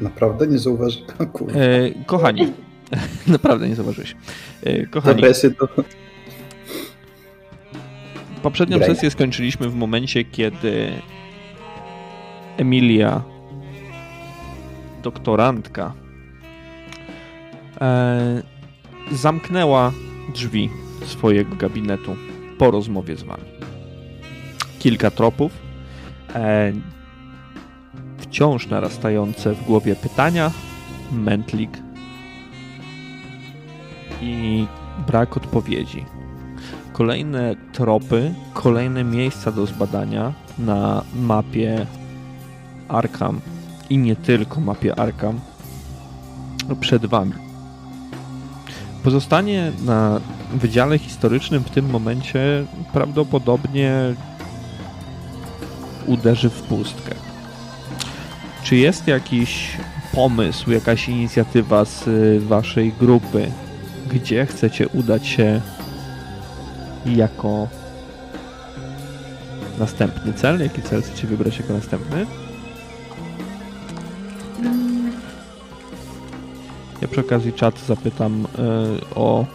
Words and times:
Naprawdę 0.00 0.46
nie 0.46 0.58
zauważyłem? 0.58 1.08
E, 1.54 2.04
kochani, 2.04 2.52
naprawdę 3.28 3.68
nie 3.68 3.74
zauważyłeś. 3.74 4.16
E, 4.62 4.86
kochani, 4.86 5.22
to... 5.58 5.68
poprzednią 8.42 8.78
Graj. 8.78 8.90
sesję 8.90 9.10
skończyliśmy 9.10 9.68
w 9.68 9.74
momencie, 9.74 10.24
kiedy 10.24 10.92
Emilia, 12.56 13.22
doktorantka, 15.02 15.92
e, 17.80 18.42
zamknęła 19.12 19.92
drzwi 20.34 20.70
swojego 21.04 21.56
gabinetu 21.56 22.16
po 22.58 22.70
rozmowie 22.70 23.16
z 23.16 23.22
wami. 23.22 23.44
Kilka 24.78 25.10
tropów, 25.10 25.52
e, 26.34 26.72
wciąż 28.36 28.68
narastające 28.68 29.54
w 29.54 29.64
głowie 29.64 29.96
pytania, 29.96 30.50
mętlik 31.12 31.78
i 34.20 34.66
brak 35.06 35.36
odpowiedzi. 35.36 36.04
Kolejne 36.92 37.54
tropy, 37.72 38.34
kolejne 38.54 39.04
miejsca 39.04 39.52
do 39.52 39.66
zbadania 39.66 40.32
na 40.58 41.02
mapie 41.14 41.86
Arkham 42.88 43.40
i 43.90 43.98
nie 43.98 44.16
tylko 44.16 44.60
mapie 44.60 44.98
Arkham 44.98 45.40
przed 46.80 47.06
wami. 47.06 47.32
Pozostanie 49.02 49.72
na 49.84 50.20
Wydziale 50.54 50.98
Historycznym 50.98 51.62
w 51.64 51.70
tym 51.70 51.90
momencie 51.90 52.64
prawdopodobnie 52.92 54.14
uderzy 56.06 56.50
w 56.50 56.62
pustkę. 56.62 57.25
Czy 58.66 58.76
jest 58.76 59.08
jakiś 59.08 59.76
pomysł, 60.12 60.70
jakaś 60.70 61.08
inicjatywa 61.08 61.84
z 61.84 62.08
y, 62.08 62.40
waszej 62.40 62.92
grupy, 62.92 63.50
gdzie 64.12 64.46
chcecie 64.46 64.88
udać 64.88 65.26
się 65.26 65.60
jako 67.06 67.68
następny 69.78 70.32
cel? 70.32 70.60
Jaki 70.60 70.82
cel 70.82 71.02
chcecie 71.02 71.26
wybrać 71.26 71.58
jako 71.58 71.72
następny? 71.72 72.26
Ja 77.02 77.08
przy 77.08 77.20
okazji 77.20 77.52
czat 77.52 77.80
zapytam 77.86 78.44
y, 78.44 79.14
o 79.14 79.46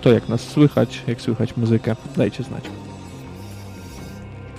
to, 0.00 0.12
jak 0.12 0.28
nas 0.28 0.40
słychać, 0.40 1.02
jak 1.06 1.20
słychać 1.20 1.56
muzykę. 1.56 1.96
Dajcie 2.16 2.42
znać. 2.42 2.83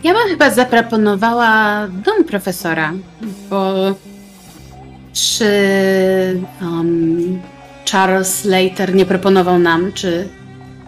Ja 0.05 0.13
bym 0.13 0.27
chyba 0.29 0.49
zaproponowała 0.49 1.87
dom 1.87 2.23
profesora, 2.23 2.93
bo 3.49 3.73
czy 5.13 5.49
um, 6.61 7.41
Charles 7.91 8.45
Later 8.45 8.95
nie 8.95 9.05
proponował 9.05 9.59
nam, 9.59 9.93
czy 9.93 10.29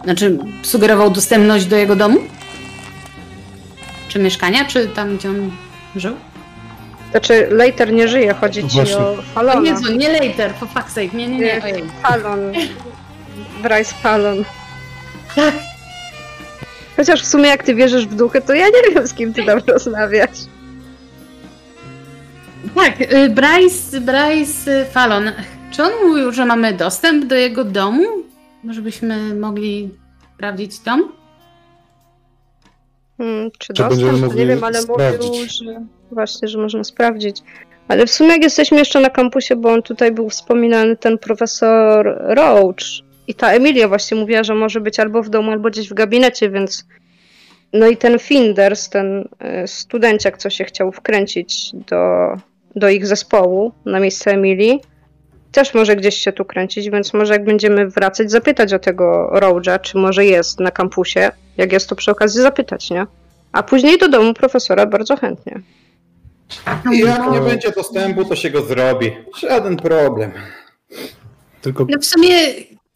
znaczy 0.04 0.38
sugerował 0.62 1.10
dostępność 1.10 1.66
do 1.66 1.76
jego 1.76 1.96
domu? 1.96 2.18
Czy 4.08 4.18
mieszkania, 4.18 4.64
czy 4.64 4.88
tam, 4.88 5.16
gdzie 5.16 5.30
on 5.30 5.50
żył? 5.96 6.16
Znaczy, 7.10 7.48
Later 7.50 7.92
nie 7.92 8.08
żyje, 8.08 8.34
chodzi 8.34 8.68
ci 8.68 8.76
Właśnie. 8.76 8.96
o 8.96 9.14
Falona. 9.34 9.60
Nie, 9.60 9.96
nie 9.96 10.12
Later, 10.12 10.54
for 10.54 10.68
fuck's 10.68 10.88
sake, 10.88 11.16
nie, 11.16 11.28
nie, 11.28 11.38
nie. 11.38 11.60
Falon. 12.02 12.52
Bryce 13.62 13.94
Falon. 13.94 14.44
Tak, 15.34 15.54
Chociaż 16.98 17.22
w 17.22 17.26
sumie 17.26 17.48
jak 17.48 17.62
ty 17.62 17.74
wierzysz 17.74 18.06
w 18.06 18.14
duchy, 18.14 18.40
to 18.40 18.54
ja 18.54 18.66
nie 18.66 18.94
wiem 18.94 19.06
z 19.06 19.14
kim 19.14 19.34
ty 19.34 19.44
tam 19.44 19.60
rozmawiać. 19.66 20.30
Tak, 22.74 23.00
y, 23.00 23.28
Bryce, 23.28 24.00
Bryce 24.00 24.84
Fallon. 24.84 25.32
Czy 25.70 25.82
on 25.82 25.90
mówił, 26.08 26.32
że 26.32 26.46
mamy 26.46 26.72
dostęp 26.72 27.24
do 27.24 27.34
jego 27.34 27.64
domu? 27.64 28.04
Może 28.64 28.82
byśmy 28.82 29.34
mogli 29.34 29.90
sprawdzić 30.34 30.78
dom? 30.78 31.12
Hmm, 33.18 33.50
czy, 33.58 33.74
czy 33.74 33.82
dostęp? 33.82 34.34
Nie 34.34 34.46
wiem, 34.46 34.64
ale 34.64 34.82
sprawdzić. 34.82 35.30
mówił, 35.30 35.46
że 35.48 35.82
właśnie, 36.10 36.48
że 36.48 36.58
można 36.58 36.84
sprawdzić. 36.84 37.42
Ale 37.88 38.06
w 38.06 38.10
sumie 38.10 38.30
jak 38.30 38.42
jesteśmy 38.42 38.78
jeszcze 38.78 39.00
na 39.00 39.10
kampusie, 39.10 39.56
bo 39.56 39.72
on 39.72 39.82
tutaj 39.82 40.12
był 40.12 40.30
wspominany, 40.30 40.96
ten 40.96 41.18
profesor 41.18 42.18
Roach, 42.20 43.07
i 43.28 43.34
ta 43.34 43.52
Emilia 43.52 43.88
właśnie 43.88 44.16
mówiła, 44.16 44.44
że 44.44 44.54
może 44.54 44.80
być 44.80 45.00
albo 45.00 45.22
w 45.22 45.28
domu, 45.28 45.50
albo 45.50 45.70
gdzieś 45.70 45.88
w 45.88 45.94
gabinecie, 45.94 46.50
więc. 46.50 46.84
No 47.72 47.88
i 47.88 47.96
ten 47.96 48.18
Finders, 48.18 48.88
ten 48.88 49.28
e, 49.38 49.66
studenciak, 49.66 50.38
co 50.38 50.50
się 50.50 50.64
chciał 50.64 50.92
wkręcić 50.92 51.70
do, 51.74 52.32
do 52.76 52.88
ich 52.88 53.06
zespołu 53.06 53.72
na 53.84 54.00
miejsce 54.00 54.30
Emilii, 54.30 54.80
też 55.52 55.74
może 55.74 55.96
gdzieś 55.96 56.16
się 56.16 56.32
tu 56.32 56.44
kręcić, 56.44 56.90
więc 56.90 57.14
może 57.14 57.32
jak 57.32 57.44
będziemy 57.44 57.88
wracać, 57.88 58.30
zapytać 58.30 58.72
o 58.72 58.78
tego 58.78 59.28
Roja, 59.32 59.78
czy 59.78 59.98
może 59.98 60.24
jest 60.24 60.60
na 60.60 60.70
kampusie. 60.70 61.30
Jak 61.56 61.72
jest, 61.72 61.88
to 61.88 61.96
przy 61.96 62.10
okazji 62.10 62.42
zapytać, 62.42 62.90
nie? 62.90 63.06
A 63.52 63.62
później 63.62 63.98
do 63.98 64.08
domu 64.08 64.34
profesora 64.34 64.86
bardzo 64.86 65.16
chętnie. 65.16 65.60
Jak 66.92 67.32
nie 67.32 67.40
będzie 67.40 67.70
dostępu, 67.70 68.24
to 68.24 68.36
się 68.36 68.50
go 68.50 68.62
zrobi. 68.62 69.10
Żaden 69.40 69.76
problem. 69.76 70.32
Tylko... 71.62 71.86
No 71.88 71.98
w 71.98 72.04
sumie 72.04 72.30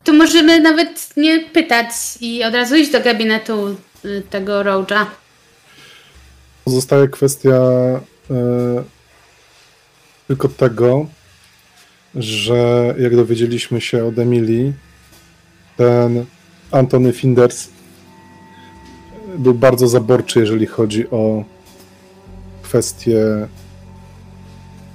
tu 0.05 0.15
możemy 0.15 0.61
nawet 0.61 1.17
nie 1.17 1.41
pytać 1.41 1.89
i 2.21 2.45
od 2.45 2.55
razu 2.55 2.77
iść 2.77 2.93
do 2.93 3.01
gabinetu 3.01 3.77
y, 4.05 4.23
tego 4.31 4.63
Roja. 4.63 5.07
Pozostaje 6.65 7.09
kwestia 7.09 7.51
e, 7.51 8.01
tylko 10.29 10.49
tego, 10.49 11.07
że 12.15 12.95
jak 12.99 13.17
dowiedzieliśmy 13.17 13.81
się 13.81 14.05
od 14.05 14.19
Emilii, 14.19 14.73
ten 15.77 16.25
Antony 16.71 17.13
Finders 17.13 17.69
był 19.39 19.55
bardzo 19.55 19.89
zaborczy, 19.89 20.41
jeżeli 20.41 20.67
chodzi 20.67 21.11
o 21.11 21.45
kwestie 22.63 23.49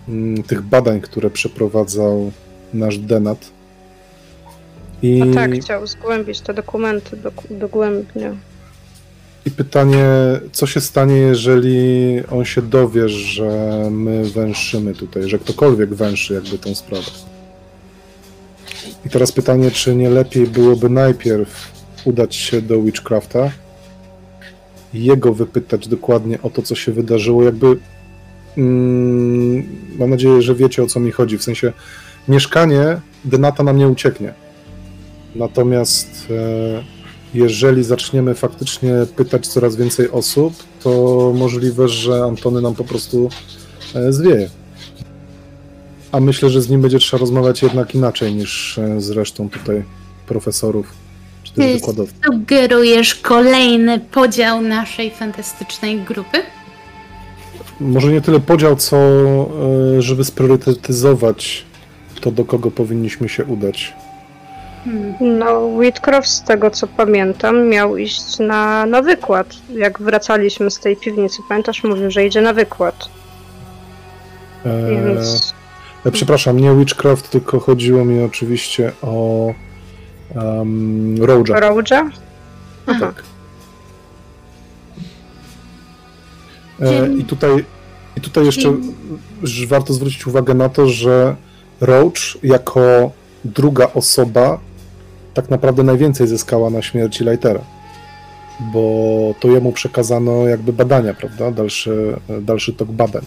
mm, 0.07 0.43
tych 0.43 0.61
badań, 0.61 1.01
które 1.01 1.29
przeprowadzał 1.29 2.31
nasz 2.73 2.97
Denat 2.97 3.56
i... 5.01 5.19
No 5.19 5.33
tak, 5.33 5.53
chciał 5.53 5.87
zgłębić 5.87 6.41
te 6.41 6.53
dokumenty 6.53 7.17
dogłębnie. 7.49 8.31
I 9.45 9.51
pytanie, 9.51 10.05
co 10.51 10.67
się 10.67 10.81
stanie, 10.81 11.15
jeżeli 11.15 12.21
on 12.31 12.45
się 12.45 12.61
dowie, 12.61 13.09
że 13.09 13.49
my 13.91 14.23
węszymy 14.23 14.93
tutaj, 14.93 15.29
że 15.29 15.39
ktokolwiek 15.39 15.93
węszy 15.93 16.33
jakby 16.33 16.57
tą 16.57 16.75
sprawę. 16.75 17.11
I 19.05 19.09
teraz 19.09 19.31
pytanie, 19.31 19.71
czy 19.71 19.95
nie 19.95 20.09
lepiej 20.09 20.47
byłoby 20.47 20.89
najpierw 20.89 21.71
udać 22.05 22.35
się 22.35 22.61
do 22.61 22.81
Witchcrafta, 22.81 23.51
jego 24.93 25.33
wypytać 25.33 25.87
dokładnie 25.87 26.41
o 26.41 26.49
to, 26.49 26.61
co 26.61 26.75
się 26.75 26.91
wydarzyło, 26.91 27.43
jakby 27.43 27.77
mm, 28.57 29.67
mam 29.99 30.09
nadzieję, 30.09 30.41
że 30.41 30.55
wiecie 30.55 30.83
o 30.83 30.87
co 30.87 30.99
mi 30.99 31.11
chodzi, 31.11 31.37
w 31.37 31.43
sensie 31.43 31.73
mieszkanie 32.27 33.01
Denata 33.25 33.63
nam 33.63 33.77
nie 33.77 33.87
ucieknie 33.87 34.46
Natomiast 35.37 36.27
e, 36.29 36.83
jeżeli 37.33 37.83
zaczniemy 37.83 38.35
faktycznie 38.35 38.91
pytać 39.15 39.47
coraz 39.47 39.75
więcej 39.75 40.11
osób, 40.11 40.53
to 40.83 41.33
możliwe, 41.35 41.87
że 41.87 42.23
Antony 42.23 42.61
nam 42.61 42.75
po 42.75 42.83
prostu 42.83 43.29
e, 43.95 44.13
zwieje. 44.13 44.49
A 46.11 46.19
myślę, 46.19 46.49
że 46.49 46.61
z 46.61 46.69
nim 46.69 46.81
będzie 46.81 46.99
trzeba 46.99 47.21
rozmawiać 47.21 47.61
jednak 47.61 47.95
inaczej 47.95 48.35
niż 48.35 48.77
e, 48.77 49.01
z 49.01 49.09
resztą 49.09 49.49
tutaj 49.49 49.83
profesorów 50.27 50.93
czy 51.43 51.53
też 51.53 51.73
wykładowców. 51.73 52.19
Sugerujesz 52.25 53.15
kolejny 53.15 53.99
podział 53.99 54.61
naszej 54.61 55.11
fantastycznej 55.11 55.99
grupy? 56.01 56.37
Może 57.79 58.11
nie 58.11 58.21
tyle 58.21 58.39
podział, 58.39 58.75
co 58.75 58.97
żeby 59.99 60.23
spriorytetyzować 60.23 61.65
to, 62.21 62.31
do 62.31 62.45
kogo 62.45 62.71
powinniśmy 62.71 63.29
się 63.29 63.45
udać. 63.45 63.93
No, 65.21 65.67
Whitcroft, 65.67 66.29
z 66.29 66.43
tego 66.43 66.71
co 66.71 66.87
pamiętam, 66.87 67.67
miał 67.67 67.97
iść 67.97 68.39
na, 68.39 68.85
na 68.85 69.01
wykład. 69.01 69.47
Jak 69.69 70.01
wracaliśmy 70.01 70.71
z 70.71 70.79
tej 70.79 70.97
piwnicy, 70.97 71.37
pamiętasz, 71.49 71.83
mówił, 71.83 72.11
że 72.11 72.25
idzie 72.25 72.41
na 72.41 72.53
wykład. 72.53 73.09
Eee, 74.65 75.05
Więc... 75.05 75.53
ja 76.05 76.11
przepraszam, 76.11 76.59
nie 76.59 76.75
Witchcraft, 76.75 77.29
tylko 77.29 77.59
chodziło 77.59 78.05
mi 78.05 78.23
oczywiście 78.23 78.91
o 79.01 79.53
um, 80.35 81.23
Roja. 81.23 81.59
Roja? 81.59 82.09
No 82.87 82.99
tak. 82.99 83.23
E, 86.79 87.07
I 87.17 87.23
tutaj, 87.23 87.65
I 88.17 88.21
tutaj 88.21 88.45
jeszcze 88.45 88.73
warto 89.67 89.93
zwrócić 89.93 90.27
uwagę 90.27 90.53
na 90.53 90.69
to, 90.69 90.87
że 90.87 91.35
Roach 91.81 92.43
jako 92.43 93.11
druga 93.45 93.87
osoba 93.93 94.59
tak 95.37 95.49
naprawdę 95.49 95.83
najwięcej 95.83 96.27
zyskała 96.27 96.69
na 96.69 96.81
śmierci 96.81 97.23
Lightera, 97.23 97.61
bo 98.59 99.35
to 99.39 99.47
jemu 99.47 99.71
przekazano 99.71 100.47
jakby 100.47 100.73
badania, 100.73 101.13
prawda, 101.13 101.51
dalszy, 101.51 102.19
dalszy 102.41 102.73
tok 102.73 102.91
badań. 102.91 103.25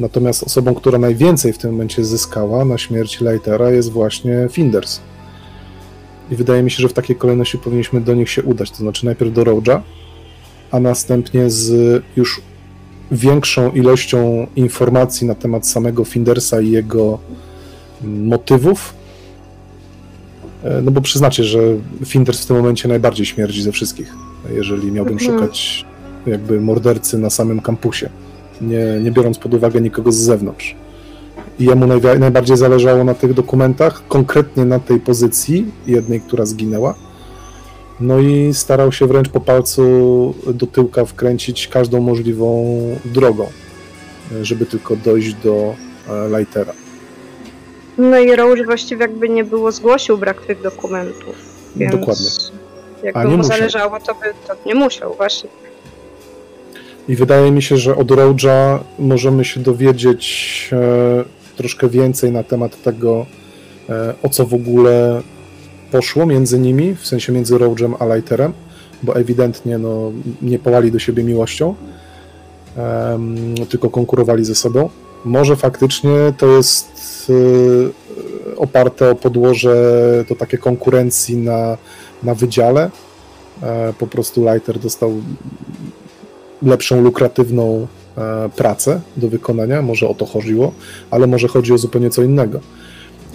Natomiast 0.00 0.42
osobą, 0.42 0.74
która 0.74 0.98
najwięcej 0.98 1.52
w 1.52 1.58
tym 1.58 1.70
momencie 1.70 2.04
zyskała 2.04 2.64
na 2.64 2.78
śmierci 2.78 3.24
Lightera 3.24 3.70
jest 3.70 3.90
właśnie 3.90 4.48
Finders. 4.50 5.00
I 6.30 6.36
wydaje 6.36 6.62
mi 6.62 6.70
się, 6.70 6.82
że 6.82 6.88
w 6.88 6.92
takiej 6.92 7.16
kolejności 7.16 7.58
powinniśmy 7.58 8.00
do 8.00 8.14
nich 8.14 8.30
się 8.30 8.42
udać. 8.42 8.70
To 8.70 8.76
znaczy 8.76 9.06
najpierw 9.06 9.32
do 9.32 9.44
Roja, 9.44 9.82
a 10.70 10.80
następnie 10.80 11.50
z 11.50 12.02
już 12.16 12.40
większą 13.12 13.70
ilością 13.70 14.46
informacji 14.56 15.26
na 15.26 15.34
temat 15.34 15.66
samego 15.66 16.04
Findersa 16.04 16.60
i 16.60 16.70
jego 16.70 17.18
motywów. 18.02 19.01
E, 20.64 20.82
no 20.82 20.90
bo 20.90 21.00
przyznacie, 21.00 21.44
że 21.44 21.60
Finders 22.04 22.42
w 22.42 22.46
tym 22.46 22.56
momencie 22.56 22.88
najbardziej 22.88 23.26
śmierdzi 23.26 23.62
ze 23.62 23.72
wszystkich, 23.72 24.14
jeżeli 24.54 24.92
miałbym 24.92 25.18
mhm. 25.18 25.32
szukać 25.32 25.84
jakby 26.26 26.60
mordercy 26.60 27.18
na 27.18 27.30
samym 27.30 27.60
kampusie, 27.60 28.08
nie, 28.60 29.00
nie 29.02 29.12
biorąc 29.12 29.38
pod 29.38 29.54
uwagę 29.54 29.80
nikogo 29.80 30.12
z 30.12 30.16
zewnątrz. 30.16 30.74
I 31.58 31.64
jemu 31.64 31.86
najbardziej 32.18 32.56
zależało 32.56 33.04
na 33.04 33.14
tych 33.14 33.34
dokumentach, 33.34 34.02
konkretnie 34.08 34.64
na 34.64 34.78
tej 34.78 35.00
pozycji 35.00 35.66
jednej, 35.86 36.20
która 36.20 36.46
zginęła. 36.46 36.94
No 38.00 38.18
i 38.18 38.54
starał 38.54 38.92
się 38.92 39.06
wręcz 39.06 39.28
po 39.28 39.40
palcu 39.40 40.34
do 40.54 40.66
tyłka 40.66 41.04
wkręcić 41.04 41.68
każdą 41.68 42.00
możliwą 42.00 42.76
drogą, 43.04 43.46
żeby 44.42 44.66
tylko 44.66 44.96
dojść 44.96 45.34
do 45.34 45.74
e, 46.08 46.38
Lightera. 46.38 46.72
No 47.98 48.18
i 48.18 48.36
Roach 48.36 48.64
właściwie 48.64 49.02
jakby 49.02 49.28
nie 49.28 49.44
było 49.44 49.72
zgłosił 49.72 50.18
brak 50.18 50.40
tych 50.40 50.62
dokumentów. 50.62 51.34
Więc 51.76 51.92
Dokładnie. 51.92 52.26
Jakby 53.02 53.24
mu 53.24 53.36
musiał. 53.36 53.58
zależało, 53.58 54.00
to 54.00 54.14
by 54.14 54.26
to 54.48 54.54
nie 54.66 54.74
musiał 54.74 55.14
właśnie. 55.14 55.50
I 57.08 57.16
wydaje 57.16 57.50
mi 57.50 57.62
się, 57.62 57.76
że 57.76 57.96
od 57.96 58.10
Roja 58.10 58.80
możemy 58.98 59.44
się 59.44 59.60
dowiedzieć 59.60 60.70
e, 60.72 61.24
troszkę 61.56 61.88
więcej 61.88 62.32
na 62.32 62.42
temat 62.42 62.82
tego, 62.82 63.26
e, 63.88 64.14
o 64.22 64.28
co 64.28 64.46
w 64.46 64.54
ogóle 64.54 65.22
poszło 65.90 66.26
między 66.26 66.58
nimi, 66.58 66.94
w 66.94 67.06
sensie 67.06 67.32
między 67.32 67.58
Rojem 67.58 67.94
a 67.98 68.14
Lighterem, 68.14 68.52
bo 69.02 69.16
ewidentnie 69.16 69.78
no, 69.78 70.12
nie 70.42 70.58
pałali 70.58 70.92
do 70.92 70.98
siebie 70.98 71.24
miłością, 71.24 71.74
tylko 73.68 73.90
konkurowali 73.90 74.44
ze 74.44 74.54
sobą. 74.54 74.90
Może 75.24 75.56
faktycznie 75.56 76.10
to 76.38 76.46
jest 76.46 77.30
e, 77.30 78.56
oparte 78.56 79.10
o 79.10 79.14
podłoże 79.14 79.74
to 80.28 80.34
takie 80.34 80.58
konkurencji 80.58 81.36
na, 81.36 81.78
na 82.22 82.34
wydziale. 82.34 82.90
E, 83.62 83.92
po 83.98 84.06
prostu 84.06 84.44
Lighter 84.52 84.78
dostał 84.78 85.12
lepszą, 86.62 87.02
lukratywną 87.02 87.86
e, 88.18 88.48
pracę 88.56 89.00
do 89.16 89.28
wykonania, 89.28 89.82
może 89.82 90.08
o 90.08 90.14
to 90.14 90.26
chodziło, 90.26 90.72
ale 91.10 91.26
może 91.26 91.48
chodzi 91.48 91.72
o 91.72 91.78
zupełnie 91.78 92.10
co 92.10 92.22
innego. 92.22 92.60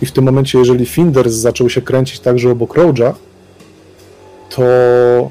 I 0.02 0.06
w 0.06 0.12
tym 0.12 0.24
momencie, 0.24 0.60
jeżeli 0.60 0.86
Finders 0.86 1.34
zaczął 1.34 1.70
się 1.70 1.82
kręcić 1.82 2.20
także 2.20 2.52
obok 2.52 2.76
Roja, 2.76 3.14
to 4.50 4.64
e, 4.64 5.30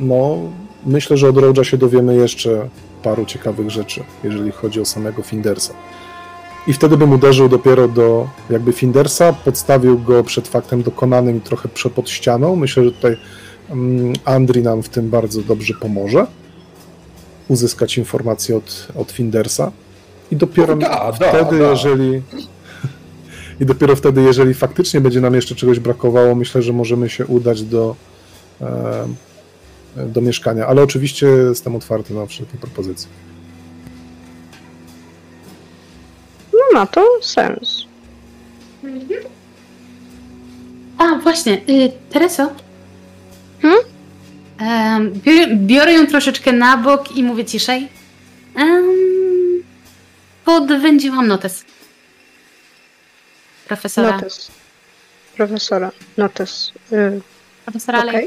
no, 0.00 0.38
myślę, 0.86 1.16
że 1.16 1.28
od 1.28 1.38
Roja 1.38 1.64
się 1.64 1.76
dowiemy 1.76 2.16
jeszcze 2.16 2.68
paru 3.04 3.24
ciekawych 3.24 3.70
rzeczy, 3.70 4.04
jeżeli 4.24 4.52
chodzi 4.52 4.80
o 4.80 4.84
samego 4.84 5.22
Findersa. 5.22 5.74
I 6.66 6.72
wtedy 6.72 6.96
bym 6.96 7.12
uderzył 7.12 7.48
dopiero 7.48 7.88
do 7.88 8.28
jakby 8.50 8.72
Findersa, 8.72 9.32
podstawił 9.32 9.98
go 9.98 10.24
przed 10.24 10.48
faktem 10.48 10.82
dokonanym 10.82 11.36
i 11.36 11.40
trochę 11.40 11.68
pod 11.94 12.10
ścianą. 12.10 12.56
Myślę, 12.56 12.84
że 12.84 12.92
tutaj 12.92 13.16
mm, 13.70 14.12
Andri 14.24 14.62
nam 14.62 14.82
w 14.82 14.88
tym 14.88 15.10
bardzo 15.10 15.42
dobrze 15.42 15.74
pomoże 15.74 16.26
uzyskać 17.48 17.98
informacje 17.98 18.56
od, 18.56 18.88
od 18.96 19.12
Findersa. 19.12 19.72
I 20.30 20.36
dopiero 20.36 20.76
da, 20.76 21.12
wtedy, 21.12 21.58
da, 21.58 21.70
jeżeli. 21.70 22.22
I 23.60 23.66
dopiero 23.66 23.96
wtedy, 23.96 24.22
jeżeli 24.22 24.54
faktycznie 24.54 25.00
będzie 25.00 25.20
nam 25.20 25.34
jeszcze 25.34 25.54
czegoś 25.54 25.78
brakowało, 25.78 26.34
myślę, 26.34 26.62
że 26.62 26.72
możemy 26.72 27.08
się 27.08 27.26
udać 27.26 27.62
do, 27.62 27.96
e, 28.60 29.06
do 29.96 30.20
mieszkania. 30.20 30.66
Ale 30.66 30.82
oczywiście 30.82 31.26
jestem 31.26 31.76
otwarty 31.76 32.14
na 32.14 32.26
wszelkie 32.26 32.58
propozycje. 32.58 33.08
No 36.52 36.80
ma 36.80 36.86
to 36.86 37.18
sens. 37.22 37.84
A, 40.98 41.18
właśnie. 41.18 41.60
Y, 41.68 41.92
Tereso? 42.10 42.52
Hmm? 43.62 43.94
biorę 45.56 45.92
ją 45.92 46.06
troszeczkę 46.06 46.52
na 46.52 46.76
bok 46.76 47.16
i 47.16 47.22
mówię 47.22 47.44
ciszej. 47.44 47.88
Um, 48.56 49.64
podwędziłam 50.44 51.26
notes. 51.26 51.64
Profesora. 53.68 54.12
Notes. 54.12 54.50
Profesora. 55.36 55.90
Notes. 56.16 56.72
Y 56.92 57.20
Profesora 57.64 58.04
okay. 58.04 58.26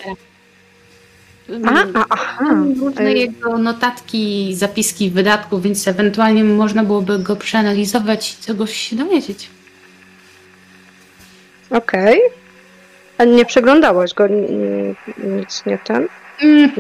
A, 1.66 2.00
a, 2.00 2.06
aha. 2.10 2.56
Różne 2.80 3.10
y 3.10 3.14
jego 3.14 3.58
notatki, 3.58 4.56
zapiski 4.56 5.10
wydatków, 5.10 5.62
więc 5.62 5.88
ewentualnie 5.88 6.44
można 6.44 6.84
byłoby 6.84 7.20
go 7.20 7.36
przeanalizować 7.36 8.34
i 8.34 8.46
czegoś 8.46 8.78
się 8.78 8.96
dowiedzieć. 8.96 9.50
Okej. 11.70 12.18
Okay. 12.18 12.38
A 13.18 13.24
nie 13.24 13.46
przeglądałaś 13.46 14.14
go? 14.14 14.28
Nic 15.24 15.66
nie 15.66 15.78
ten? 15.78 16.08
Mm, 16.42 16.72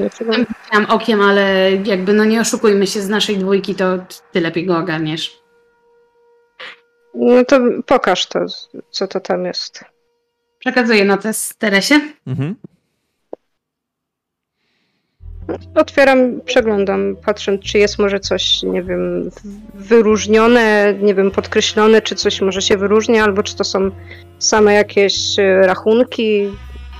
nie 0.73 0.87
okiem, 0.87 1.21
ale 1.21 1.71
jakby 1.85 2.13
no 2.13 2.25
nie 2.25 2.41
oszukujmy 2.41 2.87
się 2.87 3.01
z 3.01 3.09
naszej 3.09 3.37
dwójki, 3.37 3.75
to 3.75 3.97
ty 4.31 4.41
lepiej 4.41 4.65
go 4.65 4.77
ogarniesz. 4.77 5.39
No 7.15 7.45
to 7.45 7.59
pokaż 7.85 8.27
to, 8.27 8.39
co 8.91 9.07
to 9.07 9.19
tam 9.19 9.45
jest. 9.45 9.83
Przekazuję 10.59 11.05
notę 11.05 11.33
z 11.33 11.55
Teresie. 11.57 12.01
Mhm. 12.27 12.55
Otwieram, 15.75 16.41
przeglądam, 16.45 17.15
patrzę, 17.25 17.57
czy 17.57 17.77
jest 17.77 17.99
może 17.99 18.19
coś, 18.19 18.63
nie 18.63 18.83
wiem, 18.83 19.29
wyróżnione, 19.73 20.93
nie 21.01 21.15
wiem, 21.15 21.31
podkreślone, 21.31 22.01
czy 22.01 22.15
coś 22.15 22.41
może 22.41 22.61
się 22.61 22.77
wyróżnia, 22.77 23.23
albo 23.23 23.43
czy 23.43 23.55
to 23.55 23.63
są 23.63 23.91
same 24.39 24.73
jakieś 24.73 25.39
e, 25.39 25.61
rachunki, 25.67 26.47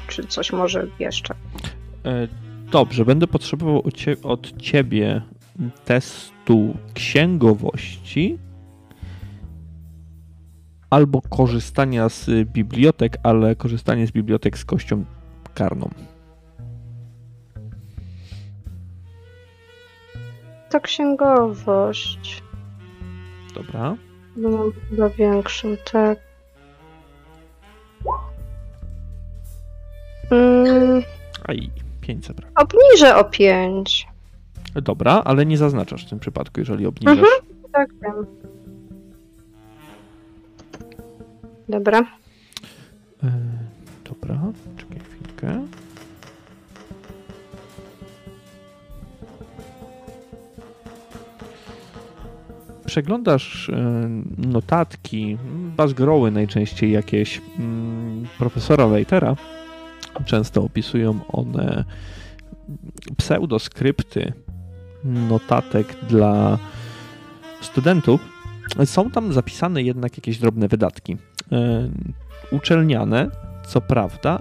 czy 0.08 0.24
coś 0.24 0.54
może 0.54 0.88
jeszcze. 1.00 1.34
E, 2.06 2.28
dobrze, 2.72 3.06
będę 3.06 3.28
potrzebował 3.28 3.84
od 4.24 4.58
ciebie 4.58 5.22
testu 5.86 6.78
księgowości 6.94 8.38
albo 10.90 11.22
korzystania 11.22 12.10
z 12.10 12.30
bibliotek, 12.46 13.18
ale 13.24 13.56
korzystanie 13.56 14.08
z 14.08 14.12
bibliotek 14.12 14.58
z 14.58 14.66
kością 14.66 15.06
karną. 15.54 15.90
Ta 20.70 20.80
księgowość. 20.80 22.44
Dobra. 23.56 23.96
No 24.36 24.50
mam 24.50 24.72
chyba 24.90 25.10
większą, 25.10 25.68
tak. 25.92 26.20
Mm. 30.32 31.04
Aj, 31.48 31.70
5 32.02 32.26
zabrak. 32.26 32.52
Obniżę 32.62 33.16
o 33.16 33.24
5. 33.24 34.08
Dobra, 34.76 35.22
ale 35.26 35.46
nie 35.46 35.58
zaznaczasz 35.58 36.06
w 36.06 36.10
tym 36.10 36.20
przypadku, 36.20 36.60
jeżeli 36.60 36.86
obniżasz. 36.86 37.18
Mhm, 37.18 37.42
tak, 37.72 37.90
wiem. 38.04 38.26
Dobra. 41.70 42.00
E, 43.24 43.32
dobra, 44.10 44.42
czekaj 44.78 45.00
chwilkę. 45.00 45.68
Przeglądasz 52.98 53.70
e, 53.70 54.10
notatki, 54.38 55.38
bazgroły 55.78 56.32
najczęściej 56.32 56.92
jakieś 56.92 57.42
mm, 57.60 58.28
profesora 58.38 58.86
Leitera, 58.86 59.36
często 60.26 60.64
opisują 60.64 61.20
one 61.28 61.84
pseudoskrypty 63.18 64.34
notatek 65.04 65.96
dla 66.10 66.58
studentów, 67.62 68.22
są 68.86 69.12
tam 69.12 69.34
zapisane 69.34 69.84
jednak 69.84 70.18
jakieś 70.18 70.38
drobne 70.38 70.68
wydatki. 70.68 71.18
E, 71.52 71.90
uczelniane, 72.52 73.30
co 73.68 73.82
prawda, 73.82 74.40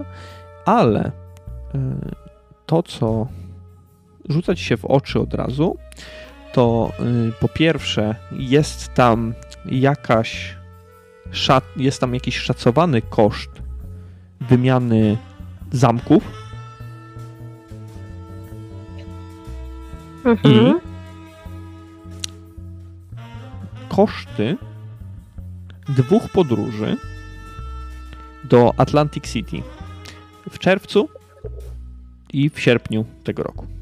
ale 0.65 1.01
e, 1.05 1.11
to, 2.65 2.83
co 2.83 3.27
rzuca 4.29 4.55
ci 4.55 4.63
się 4.63 4.77
w 4.77 4.85
oczy 4.85 5.19
od 5.19 5.33
razu, 5.33 5.77
to 6.57 6.91
y, 6.99 7.31
po 7.39 7.49
pierwsze 7.49 8.15
jest 8.31 8.93
tam 8.93 9.33
jakaś 9.65 10.57
jest 11.75 12.01
tam 12.01 12.13
jakiś 12.13 12.37
szacowany 12.37 13.01
koszt 13.01 13.49
wymiany 14.41 15.17
zamków 15.71 16.23
mhm. 20.25 20.55
i 20.55 20.73
koszty 23.89 24.57
dwóch 25.89 26.29
podróży 26.29 26.97
do 28.43 28.73
Atlantic 28.77 29.33
City 29.33 29.63
w 30.49 30.59
czerwcu 30.59 31.09
i 32.33 32.49
w 32.49 32.59
sierpniu 32.59 33.05
tego 33.23 33.43
roku. 33.43 33.76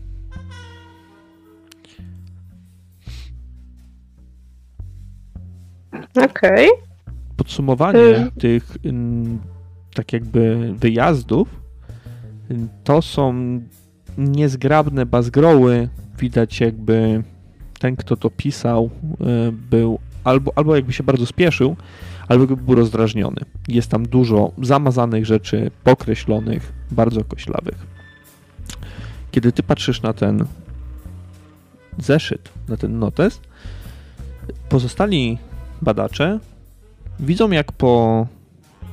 Okej. 6.16 6.30
Okay. 6.30 6.68
Podsumowanie 7.38 8.00
hmm. 8.00 8.32
tych 8.32 8.78
tak 9.94 10.14
jakby 10.14 10.74
wyjazdów 10.74 11.66
to 12.84 13.02
są 13.02 13.34
niezgrabne 14.18 15.06
bazgroły. 15.06 15.90
Widać 16.20 16.60
jakby 16.60 17.24
ten, 17.80 17.96
kto 17.96 18.18
to 18.18 18.30
pisał, 18.30 18.90
e, 19.22 19.52
był 19.52 20.00
albo, 20.24 20.52
albo 20.56 20.76
jakby 20.76 20.94
się 20.94 21.04
bardzo 21.04 21.26
spieszył, 21.26 21.76
albo 22.28 22.56
był 22.56 22.76
rozdrażniony. 22.76 23.42
Jest 23.68 23.90
tam 23.90 24.06
dużo 24.06 24.52
zamazanych 24.62 25.26
rzeczy, 25.26 25.72
pokreślonych, 25.84 26.74
bardzo 26.92 27.24
koślawych. 27.24 27.88
Kiedy 29.32 29.52
ty 29.52 29.64
patrzysz 29.64 30.02
na 30.02 30.14
ten 30.14 30.46
zeszyt, 31.98 32.52
na 32.68 32.78
ten 32.78 33.00
notes, 33.00 33.42
pozostali 34.70 35.38
badacze 35.82 36.40
widzą, 37.20 37.52
jak 37.52 37.72
po 37.72 38.28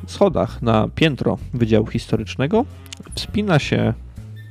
schodach 0.06 0.62
na 0.62 0.88
piętro 0.94 1.38
Wydziału 1.54 1.86
Historycznego 1.86 2.64
wspina 3.14 3.58
się 3.58 3.94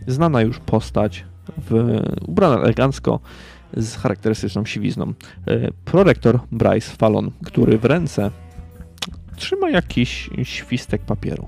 znana 0.08 0.42
już 0.42 0.60
postać, 0.60 1.26
w, 1.58 2.00
ubrana 2.28 2.56
elegancko, 2.56 3.20
z 3.78 3.96
charakterystyczną 3.96 4.66
siwizną. 4.66 5.14
E, 5.48 5.72
prorektor 5.86 6.40
Bryce 6.52 6.92
Fallon, 6.98 7.32
który 7.46 7.78
w 7.78 7.86
ręce 7.86 8.32
trzyma 9.36 9.70
jakiś 9.70 10.30
świstek 10.44 11.02
papieru. 11.02 11.48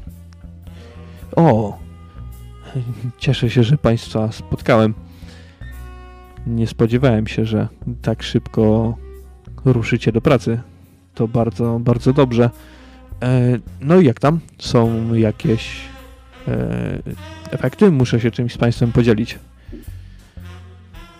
O, 1.35 1.79
cieszę 3.17 3.49
się, 3.49 3.63
że 3.63 3.77
Państwa 3.77 4.31
spotkałem. 4.31 4.93
Nie 6.47 6.67
spodziewałem 6.67 7.27
się, 7.27 7.45
że 7.45 7.67
tak 8.01 8.23
szybko 8.23 8.97
ruszycie 9.65 10.11
do 10.11 10.21
pracy. 10.21 10.61
To 11.15 11.27
bardzo, 11.27 11.79
bardzo 11.79 12.13
dobrze. 12.13 12.49
E, 13.23 13.59
no 13.81 13.99
i 13.99 14.05
jak 14.05 14.19
tam? 14.19 14.39
Są 14.59 15.13
jakieś 15.13 15.69
e, 16.47 16.99
efekty? 17.51 17.91
Muszę 17.91 18.19
się 18.19 18.31
czymś 18.31 18.53
z 18.53 18.57
Państwem 18.57 18.91
podzielić. 18.91 19.39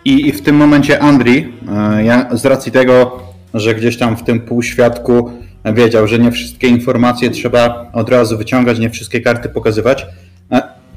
I, 0.06 0.32
w 0.32 0.42
tym 0.42 0.56
momencie 0.56 1.00
Andri, 1.00 1.54
e, 1.72 2.04
ja 2.04 2.38
z 2.38 2.46
racji 2.46 2.72
tego, 2.72 3.20
że 3.54 3.76
gdzieś 3.76 3.98
tam 3.98 4.18
w 4.18 4.24
tym 4.24 4.42
półświadku 4.42 5.32
wiedział, 5.66 6.08
że 6.08 6.20
nie 6.20 6.32
wszystkie 6.32 6.68
informacje 6.68 7.30
trzeba 7.30 7.92
od 7.94 8.10
razu 8.10 8.38
wyciągać, 8.38 8.80
nie 8.80 8.90
wszystkie 8.90 9.22
karty 9.22 9.50
pokazywać, 9.50 10.06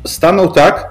stanął 0.05 0.53
tak, 0.53 0.89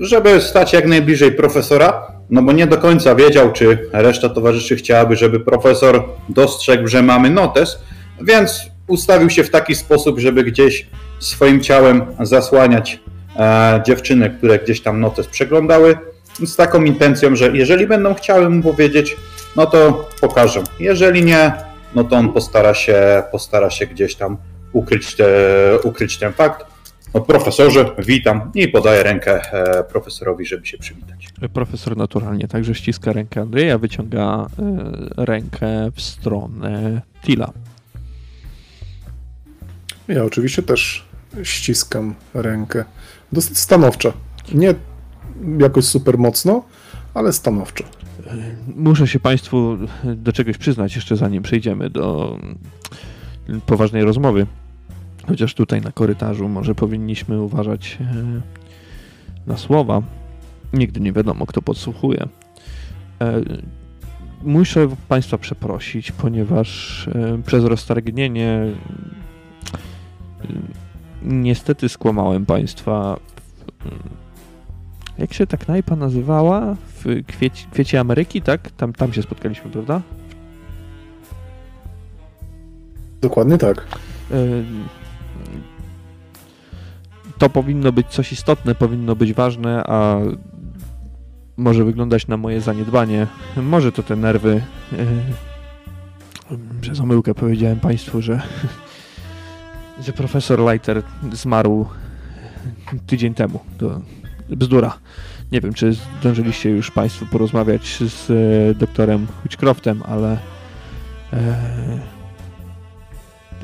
żeby 0.00 0.40
stać 0.40 0.72
jak 0.72 0.86
najbliżej 0.86 1.32
profesora, 1.32 2.15
no 2.30 2.42
bo 2.42 2.52
nie 2.52 2.66
do 2.66 2.78
końca 2.78 3.14
wiedział, 3.14 3.52
czy 3.52 3.88
reszta 3.92 4.28
towarzyszy 4.28 4.76
chciałaby, 4.76 5.16
żeby 5.16 5.40
profesor 5.40 6.04
dostrzegł, 6.28 6.88
że 6.88 7.02
mamy 7.02 7.30
notes, 7.30 7.78
więc 8.20 8.60
ustawił 8.86 9.30
się 9.30 9.44
w 9.44 9.50
taki 9.50 9.74
sposób, 9.74 10.18
żeby 10.18 10.44
gdzieś 10.44 10.86
swoim 11.18 11.60
ciałem 11.60 12.06
zasłaniać 12.20 13.00
e, 13.36 13.82
dziewczyny, 13.86 14.30
które 14.38 14.58
gdzieś 14.58 14.80
tam 14.80 15.00
notes 15.00 15.26
przeglądały, 15.26 15.98
z 16.44 16.56
taką 16.56 16.84
intencją, 16.84 17.36
że 17.36 17.56
jeżeli 17.56 17.86
będą 17.86 18.14
chciały 18.14 18.50
mu 18.50 18.62
powiedzieć, 18.62 19.16
no 19.56 19.66
to 19.66 20.08
pokażę. 20.20 20.62
Jeżeli 20.80 21.24
nie, 21.24 21.52
no 21.94 22.04
to 22.04 22.16
on 22.16 22.32
postara 22.32 22.74
się, 22.74 23.22
postara 23.32 23.70
się 23.70 23.86
gdzieś 23.86 24.14
tam 24.14 24.36
ukryć, 24.72 25.14
te, 25.14 25.26
ukryć 25.82 26.18
ten 26.18 26.32
fakt. 26.32 26.66
No, 27.16 27.22
profesorze, 27.22 27.90
witam 27.98 28.50
i 28.54 28.68
podaję 28.68 29.02
rękę 29.02 29.52
e, 29.52 29.84
profesorowi, 29.84 30.46
żeby 30.46 30.66
się 30.66 30.78
przywitać. 30.78 31.28
Profesor 31.52 31.96
naturalnie 31.96 32.48
także 32.48 32.74
ściska 32.74 33.12
rękę 33.12 33.40
Andrzeja, 33.40 33.78
wyciąga 33.78 34.46
e, 35.18 35.24
rękę 35.24 35.90
w 35.94 36.02
stronę 36.02 37.02
Tila. 37.22 37.52
Ja 40.08 40.24
oczywiście 40.24 40.62
też 40.62 41.04
ściskam 41.42 42.14
rękę. 42.34 42.84
Dosyć 43.32 43.58
stanowczo. 43.58 44.12
Nie 44.54 44.74
jakoś 45.58 45.84
super 45.84 46.18
mocno, 46.18 46.64
ale 47.14 47.32
stanowczo. 47.32 47.84
Muszę 48.76 49.06
się 49.06 49.20
Państwu 49.20 49.78
do 50.04 50.32
czegoś 50.32 50.58
przyznać, 50.58 50.94
jeszcze 50.96 51.16
zanim 51.16 51.42
przejdziemy 51.42 51.90
do 51.90 52.38
poważnej 53.66 54.04
rozmowy. 54.04 54.46
Chociaż 55.28 55.54
tutaj 55.54 55.80
na 55.80 55.92
korytarzu 55.92 56.48
może 56.48 56.74
powinniśmy 56.74 57.42
uważać 57.42 57.98
e, 58.00 58.04
na 59.46 59.56
słowa. 59.56 60.02
Nigdy 60.72 61.00
nie 61.00 61.12
wiadomo, 61.12 61.46
kto 61.46 61.62
podsłuchuje. 61.62 62.28
E, 63.20 63.40
muszę 64.42 64.88
Państwa 65.08 65.38
przeprosić, 65.38 66.12
ponieważ 66.12 67.08
e, 67.08 67.42
przez 67.46 67.64
roztargnienie 67.64 68.60
niestety 71.22 71.88
skłamałem 71.88 72.46
Państwa. 72.46 73.16
Jak 75.18 75.32
się 75.34 75.46
ta 75.46 75.56
knajpa 75.56 75.96
nazywała? 75.96 76.76
W 77.04 77.26
kwieci, 77.26 77.66
kwiecie 77.72 78.00
Ameryki, 78.00 78.42
tak? 78.42 78.70
Tam, 78.70 78.92
tam 78.92 79.12
się 79.12 79.22
spotkaliśmy, 79.22 79.70
prawda? 79.70 80.02
Dokładnie 83.20 83.58
tak. 83.58 83.86
To 87.38 87.50
powinno 87.50 87.92
być 87.92 88.06
coś 88.06 88.32
istotne, 88.32 88.74
powinno 88.74 89.16
być 89.16 89.32
ważne, 89.32 89.84
a 89.86 90.16
może 91.56 91.84
wyglądać 91.84 92.26
na 92.26 92.36
moje 92.36 92.60
zaniedbanie. 92.60 93.26
Może 93.56 93.92
to 93.92 94.02
te 94.02 94.16
nerwy. 94.16 94.62
Przez 96.80 97.00
omyłkę 97.00 97.34
powiedziałem 97.34 97.80
Państwu, 97.80 98.22
że, 98.22 98.42
że 100.04 100.12
profesor 100.12 100.60
Leiter 100.60 101.02
zmarł 101.32 101.86
tydzień 103.06 103.34
temu. 103.34 103.60
To 103.78 104.00
bzdura. 104.48 104.98
Nie 105.52 105.60
wiem, 105.60 105.74
czy 105.74 105.92
zdążyliście 106.20 106.70
już 106.70 106.90
Państwo 106.90 107.26
porozmawiać 107.32 107.98
z 107.98 108.30
e, 108.30 108.74
doktorem 108.74 109.26
Hitchcroftem, 109.42 110.02
ale 110.08 110.38
e, 111.32 111.56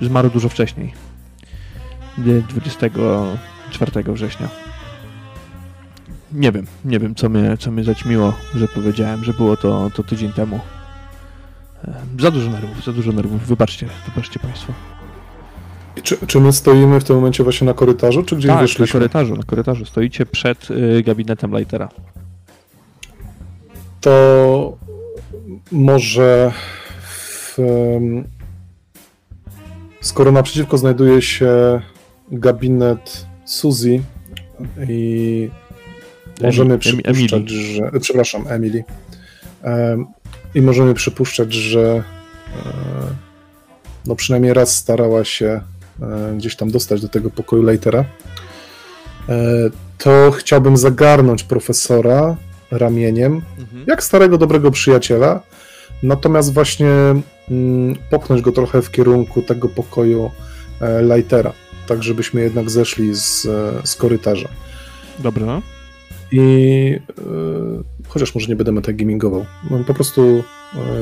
zmarł 0.02 0.30
dużo 0.30 0.48
wcześniej. 0.48 0.92
24 3.78 4.12
września. 4.12 4.48
Nie 6.32 6.52
wiem, 6.52 6.66
nie 6.84 6.98
wiem, 6.98 7.14
co 7.14 7.28
mnie, 7.28 7.56
co 7.56 7.70
mnie 7.70 7.84
zaćmiło, 7.84 8.32
że 8.54 8.68
powiedziałem, 8.68 9.24
że 9.24 9.32
było 9.32 9.56
to, 9.56 9.90
to 9.94 10.02
tydzień 10.02 10.32
temu. 10.32 10.60
Za 12.20 12.30
dużo 12.30 12.50
nerwów, 12.50 12.84
za 12.84 12.92
dużo 12.92 13.12
nerwów. 13.12 13.46
Wybaczcie, 13.46 13.88
wybaczcie 14.06 14.40
Państwo. 14.40 14.72
Czy, 16.02 16.26
czy 16.26 16.40
my 16.40 16.52
stoimy 16.52 17.00
w 17.00 17.04
tym 17.04 17.16
momencie 17.16 17.44
właśnie 17.44 17.66
na 17.66 17.74
korytarzu, 17.74 18.22
czy 18.22 18.36
gdzieś 18.36 18.50
tak, 18.50 18.60
wyszliśmy? 18.60 18.86
na 18.86 18.92
korytarzu, 18.92 19.36
na 19.36 19.42
korytarzu. 19.42 19.84
Stoicie 19.84 20.26
przed 20.26 20.70
y, 20.70 21.02
gabinetem 21.02 21.58
Lightera. 21.58 21.88
To 24.00 24.76
może 25.72 26.52
w, 27.02 27.58
skoro 30.00 30.32
naprzeciwko 30.32 30.78
znajduje 30.78 31.22
się 31.22 31.80
gabinet 32.30 33.26
Suzy 33.52 34.02
i 34.88 35.50
możemy 36.42 36.78
przypuszczać, 36.78 37.48
że... 37.50 37.90
Przepraszam, 38.00 38.44
Emily. 38.48 38.84
I 40.54 40.62
możemy 40.62 40.94
przypuszczać, 40.94 41.52
że 41.52 42.02
no 44.06 44.16
przynajmniej 44.16 44.54
raz 44.54 44.76
starała 44.76 45.24
się 45.24 45.60
E, 46.02 46.34
gdzieś 46.36 46.56
tam 46.56 46.70
dostać 46.70 47.00
do 47.00 47.08
tego 47.08 47.30
pokoju 47.30 47.62
Leitera, 47.62 48.04
e, 49.28 49.34
to 49.98 50.30
chciałbym 50.30 50.76
zagarnąć 50.76 51.42
profesora 51.42 52.36
ramieniem, 52.70 53.42
mhm. 53.58 53.84
jak 53.86 54.02
starego, 54.02 54.38
dobrego 54.38 54.70
przyjaciela, 54.70 55.40
natomiast 56.02 56.52
właśnie 56.52 56.90
mm, 57.50 57.96
popchnąć 58.10 58.42
go 58.42 58.52
trochę 58.52 58.82
w 58.82 58.90
kierunku 58.90 59.42
tego 59.42 59.68
pokoju 59.68 60.30
e, 60.80 61.02
Leitera, 61.02 61.52
tak 61.86 62.02
żebyśmy 62.02 62.40
jednak 62.40 62.70
zeszli 62.70 63.14
z, 63.14 63.42
z 63.84 63.96
korytarza. 63.96 64.48
Dobra. 65.18 65.62
I 66.32 66.98
chociaż 68.08 68.34
może 68.34 68.48
nie 68.48 68.56
będę 68.56 68.72
metagimingował, 68.72 69.46
no, 69.70 69.78
po 69.86 69.94
prostu 69.94 70.44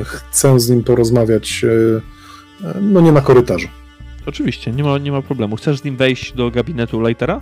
chcę 0.05 0.61
z 0.61 0.71
nim 0.71 0.85
porozmawiać, 0.85 1.65
no 2.81 3.01
nie 3.01 3.13
na 3.13 3.21
korytarzu. 3.21 3.69
Oczywiście, 4.27 4.73
nie 4.73 4.85
ma, 4.85 4.99
nie 4.99 5.13
ma 5.13 5.23
problemu. 5.23 5.57
Chcesz 5.57 5.79
z 5.79 5.85
nim 5.85 5.97
wejść 5.97 6.33
do 6.33 6.51
gabinetu 6.51 7.01
Lightera? 7.01 7.41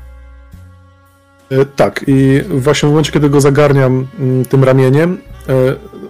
E, 1.51 1.65
tak, 1.65 2.05
i 2.07 2.41
właśnie 2.49 2.87
w 2.87 2.91
momencie, 2.91 3.13
kiedy 3.13 3.31
go 3.31 3.41
zagarniam 3.41 4.07
mm, 4.19 4.45
tym 4.45 4.65
ramieniem, 4.65 5.19
e, 5.49 5.53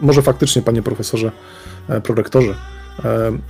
może 0.01 0.23
faktycznie, 0.23 0.63
panie 0.63 0.83
profesorze, 0.83 1.33
e, 1.89 2.01
prorektorze, 2.01 2.55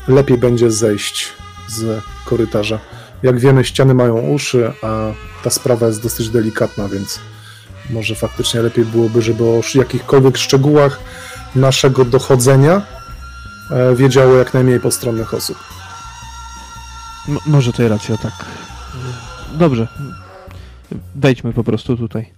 lepiej 0.08 0.38
będzie 0.38 0.70
zejść 0.70 1.32
z 1.68 2.02
korytarza. 2.24 2.78
Jak 3.22 3.38
wiemy, 3.38 3.64
ściany 3.64 3.94
mają 3.94 4.18
uszy, 4.18 4.72
a 4.82 5.12
ta 5.44 5.50
sprawa 5.50 5.86
jest 5.86 6.02
dosyć 6.02 6.28
delikatna, 6.28 6.88
więc 6.88 7.20
może 7.90 8.14
faktycznie 8.14 8.62
lepiej 8.62 8.84
byłoby, 8.84 9.22
żeby 9.22 9.44
o 9.44 9.60
jakichkolwiek 9.74 10.38
szczegółach 10.38 11.00
naszego 11.54 12.04
dochodzenia 12.04 12.82
e, 13.70 13.94
wiedziało 13.94 14.34
jak 14.34 14.54
najmniej 14.54 14.80
postronnych 14.80 15.34
osób. 15.34 15.58
M 17.28 17.38
może 17.46 17.72
to 17.72 17.88
racja, 17.88 18.16
tak. 18.16 18.32
Dobrze. 19.52 19.88
Wejdźmy 21.14 21.52
po 21.52 21.64
prostu 21.64 21.96
tutaj. 21.96 22.32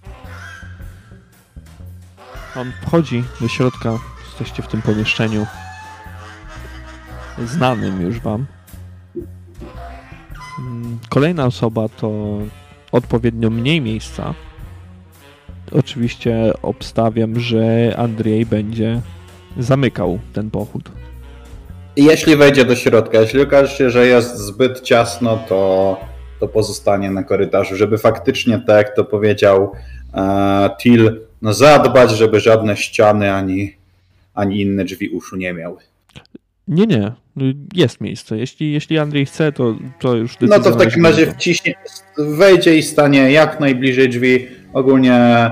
On 2.55 2.71
wchodzi 2.87 3.23
do 3.41 3.47
środka. 3.47 3.97
Jesteście 4.25 4.63
w 4.63 4.67
tym 4.67 4.81
pomieszczeniu 4.81 5.47
znanym 7.45 8.01
już 8.01 8.19
wam. 8.19 8.45
Mm, 10.59 10.99
kolejna 11.09 11.45
osoba 11.45 11.89
to 11.89 12.11
odpowiednio 12.91 13.49
mniej 13.49 13.81
miejsca. 13.81 14.33
Oczywiście 15.71 16.53
obstawiam, 16.61 17.39
że 17.39 17.93
Andrzej 17.97 18.45
będzie 18.45 19.01
zamykał 19.57 20.19
ten 20.33 20.51
pochód. 20.51 20.91
Jeśli 21.95 22.35
wejdzie 22.35 22.65
do 22.65 22.75
środka, 22.75 23.21
jeśli 23.21 23.41
okaże 23.41 23.75
się, 23.75 23.89
że 23.89 24.07
jest 24.07 24.37
zbyt 24.37 24.81
ciasno, 24.81 25.39
to, 25.49 25.99
to 26.39 26.47
pozostanie 26.47 27.11
na 27.11 27.23
korytarzu, 27.23 27.75
żeby 27.75 27.97
faktycznie, 27.97 28.59
tak 28.67 28.77
jak 28.87 28.95
to 28.95 29.03
powiedział 29.05 29.71
e, 30.13 30.69
Till, 30.79 31.21
no 31.41 31.53
zadbać, 31.53 32.11
żeby 32.11 32.39
żadne 32.39 32.77
ściany 32.77 33.33
ani, 33.33 33.75
ani 34.33 34.61
inne 34.61 34.85
drzwi 34.85 35.09
uszu 35.09 35.35
nie 35.35 35.53
miały. 35.53 35.90
Nie, 36.71 36.85
nie. 36.85 37.11
Jest 37.73 38.01
miejsce. 38.01 38.37
Jeśli, 38.37 38.71
jeśli 38.71 38.97
Andrzej 38.97 39.25
chce, 39.25 39.51
to, 39.51 39.75
to 39.99 40.15
już 40.15 40.39
No 40.41 40.59
to 40.59 40.71
w 40.71 40.77
takim 40.77 41.05
razie 41.05 41.31
wciśnie, 41.31 41.73
wejdzie 42.17 42.77
i 42.77 42.83
stanie 42.83 43.31
jak 43.31 43.59
najbliżej 43.59 44.09
drzwi. 44.09 44.47
Ogólnie 44.73 45.13
e, 45.13 45.51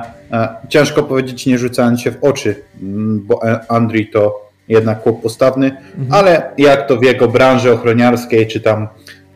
ciężko 0.70 1.04
powiedzieć, 1.04 1.46
nie 1.46 1.58
rzucając 1.58 2.02
się 2.02 2.12
w 2.12 2.24
oczy, 2.24 2.56
mm, 2.82 3.26
bo 3.28 3.48
e, 3.48 3.72
Andrzej 3.72 4.10
to 4.10 4.50
jednak 4.68 5.04
chłop 5.04 5.22
postawny, 5.22 5.68
mhm. 5.68 6.08
ale 6.12 6.52
jak 6.58 6.88
to 6.88 6.98
w 6.98 7.04
jego 7.04 7.28
branży 7.28 7.74
ochroniarskiej, 7.74 8.48
czy 8.48 8.62
tam 8.62 8.88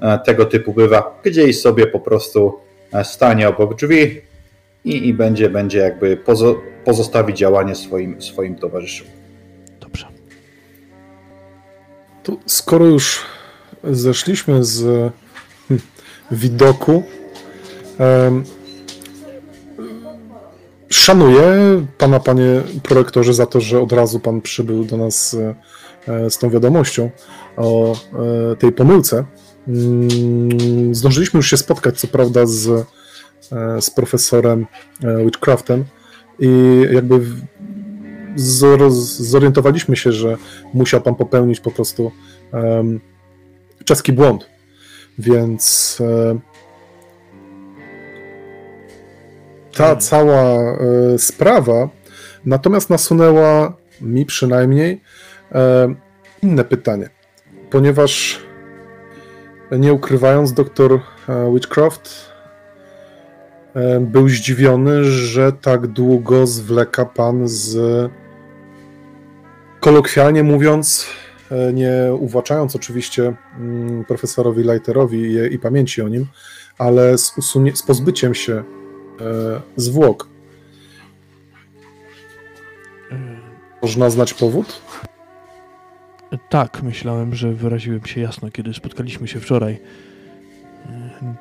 e, 0.01 0.19
tego 0.19 0.45
typu 0.45 0.73
bywa, 0.73 1.19
gdzieś 1.23 1.61
sobie 1.61 1.87
po 1.87 1.99
prostu 1.99 2.53
e, 2.93 3.03
stanie 3.03 3.49
obok 3.49 3.75
drzwi 3.75 4.21
i, 4.85 5.07
i 5.07 5.13
będzie, 5.13 5.49
będzie 5.49 5.79
jakby 5.79 6.17
pozo, 6.17 6.55
pozostawi 6.85 7.33
działanie 7.33 7.75
swoim, 7.75 8.21
swoim 8.21 8.55
towarzyszom. 8.55 9.07
To 12.23 12.37
skoro 12.45 12.85
już 12.85 13.21
zeszliśmy 13.83 14.63
z 14.63 15.11
hm, 15.67 15.81
widoku, 16.31 17.03
um, 17.99 18.43
szanuję 20.89 21.45
pana, 21.97 22.19
panie 22.19 22.61
prorektorze, 22.83 23.33
za 23.33 23.45
to, 23.45 23.61
że 23.61 23.81
od 23.81 23.91
razu 23.91 24.19
pan 24.19 24.41
przybył 24.41 24.85
do 24.85 24.97
nas 24.97 25.37
e, 26.07 26.29
z 26.29 26.37
tą 26.37 26.49
wiadomością 26.49 27.09
o 27.57 27.95
e, 28.51 28.55
tej 28.55 28.71
pomyłce. 28.71 29.25
Mm, 29.67 30.95
zdążyliśmy 30.95 31.37
już 31.37 31.49
się 31.49 31.57
spotkać, 31.57 31.99
co 31.99 32.07
prawda, 32.07 32.45
z, 32.45 32.67
e, 33.51 33.81
z 33.81 33.89
profesorem 33.89 34.65
Witchcraftem 35.25 35.85
i 36.39 36.81
jakby 36.91 37.19
zorientowaliśmy 38.35 39.95
się, 39.95 40.11
że 40.11 40.37
musiał 40.73 41.01
pan 41.01 41.15
popełnić 41.15 41.59
po 41.59 41.71
prostu 41.71 42.11
um, 42.53 42.99
czeski 43.85 44.13
błąd. 44.13 44.49
Więc 45.19 45.97
e, 46.01 46.39
ta 49.73 49.83
hmm. 49.83 49.99
cała 49.99 50.43
e, 50.53 50.77
sprawa 51.17 51.89
natomiast 52.45 52.89
nasunęła 52.89 53.73
mi 54.01 54.25
przynajmniej 54.25 55.01
e, 55.51 55.95
inne 56.43 56.63
pytanie, 56.63 57.09
ponieważ 57.69 58.39
nie 59.71 59.93
ukrywając, 59.93 60.53
doktor 60.53 60.99
Witchcraft 61.53 62.33
e, 63.75 63.99
był 63.99 64.29
zdziwiony, 64.29 65.03
że 65.03 65.51
tak 65.51 65.87
długo 65.87 66.47
zwleka 66.47 67.05
pan 67.05 67.47
z 67.47 67.77
kolokwialnie 69.83 70.43
mówiąc, 70.43 71.07
e, 71.51 71.73
nie 71.73 72.13
uwłaczając 72.19 72.75
oczywiście 72.75 73.33
mm, 73.59 74.05
profesorowi 74.05 74.63
Leiterowi 74.63 75.19
i, 75.21 75.53
i 75.53 75.59
pamięci 75.59 76.01
o 76.01 76.07
nim, 76.07 76.25
ale 76.77 77.17
z, 77.17 77.37
usunie, 77.37 77.75
z 77.75 77.83
pozbyciem 77.83 78.33
się 78.33 78.53
e, 78.53 78.63
zwłok. 79.75 80.27
Można 83.81 84.09
znać 84.09 84.33
powód? 84.33 84.81
Tak, 86.49 86.83
myślałem, 86.83 87.35
że 87.35 87.53
wyraziłem 87.53 88.05
się 88.05 88.21
jasno, 88.21 88.51
kiedy 88.51 88.73
spotkaliśmy 88.73 89.27
się 89.27 89.39
wczoraj. 89.39 89.79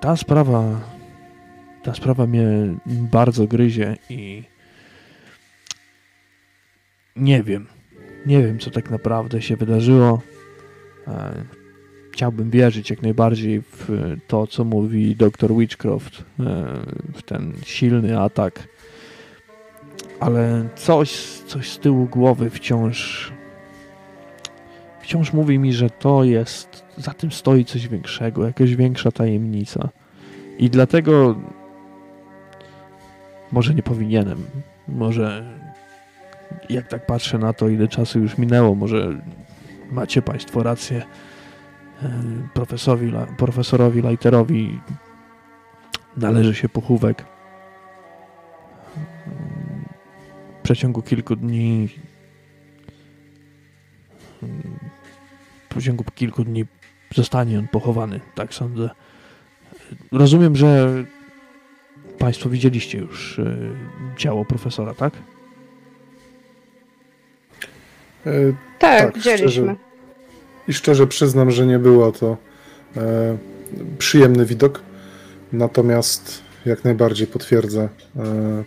Ta 0.01 0.17
sprawa. 0.17 0.81
Ta 1.83 1.95
sprawa 1.95 2.27
mnie 2.27 2.47
bardzo 2.87 3.47
gryzie 3.47 3.97
i. 4.11 4.45
Nie 7.17 7.43
wiem. 7.43 7.82
Nie 8.27 8.43
wiem, 8.43 8.59
co 8.59 8.71
tak 8.71 8.91
naprawdę 8.91 9.43
się 9.43 9.57
wydarzyło. 9.57 10.23
E, 11.09 11.45
chciałbym 12.13 12.51
wierzyć 12.51 12.91
jak 12.91 13.03
najbardziej 13.03 13.63
w 13.63 14.17
to, 14.27 14.47
co 14.47 14.65
mówi 14.65 15.17
dr 15.17 15.57
Witchcroft, 15.57 16.19
e, 16.19 16.25
w 17.15 17.23
ten 17.23 17.53
silny 17.65 18.21
atak. 18.21 18.69
Ale 20.21 20.69
coś, 20.75 21.13
coś 21.47 21.71
z 21.71 21.79
tyłu 21.79 22.07
głowy 22.07 22.51
wciąż 22.51 23.33
wciąż 25.13 25.33
mówi 25.33 25.59
mi, 25.59 25.73
że 25.73 25.91
to 25.91 26.25
jest, 26.25 26.85
za 26.97 27.15
tym 27.15 27.33
stoi 27.33 27.65
coś 27.65 27.89
większego, 27.89 28.47
jakaś 28.47 28.77
większa 28.77 29.13
tajemnica. 29.13 29.89
I 30.59 30.71
dlatego 30.71 31.41
może 33.53 33.75
nie 33.75 33.83
powinienem, 33.83 34.39
może 34.89 35.59
jak 36.71 36.89
tak 36.89 37.07
patrzę 37.07 37.39
na 37.39 37.53
to, 37.53 37.69
ile 37.69 37.89
czasu 37.89 38.19
już 38.19 38.39
minęło, 38.39 38.75
może 38.75 39.23
macie 39.91 40.23
Państwo 40.23 40.63
rację. 40.63 41.03
E, 42.03 42.23
profesorowi, 42.55 43.13
profesorowi 43.37 44.03
Leiterowi 44.03 44.81
należy 46.17 46.55
się 46.55 46.69
pochówek. 46.69 47.25
W 50.59 50.63
przeciągu 50.63 51.03
kilku 51.03 51.37
dni 51.37 51.89
w 55.65 55.69
przeciągu 55.69 56.05
kilku 56.15 56.45
dni 56.45 56.65
zostanie 57.15 57.59
on 57.59 57.69
pochowany, 57.69 58.21
tak 58.35 58.55
sądzę. 58.55 58.91
Rozumiem, 60.13 60.57
że 60.57 60.89
Państwo 62.19 62.51
widzieliście 62.51 62.99
już 62.99 63.39
e, 63.39 63.57
ciało 64.17 64.45
profesora, 64.45 64.95
tak? 64.95 65.13
E, 68.27 68.53
tak, 68.79 69.01
tak, 69.01 69.15
widzieliśmy. 69.15 69.49
Szczerze, 69.51 69.77
I 70.69 70.73
szczerze 70.73 71.07
przyznam, 71.07 71.51
że 71.51 71.67
nie 71.67 71.79
było 71.79 72.13
to 72.13 72.37
e, 72.97 73.39
przyjemny 73.99 74.47
widok. 74.47 74.81
Natomiast 75.53 76.43
jak 76.67 76.85
najbardziej 76.85 77.27
potwierdzę. 77.27 77.89
E, 78.17 78.65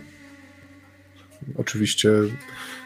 oczywiście 1.56 2.10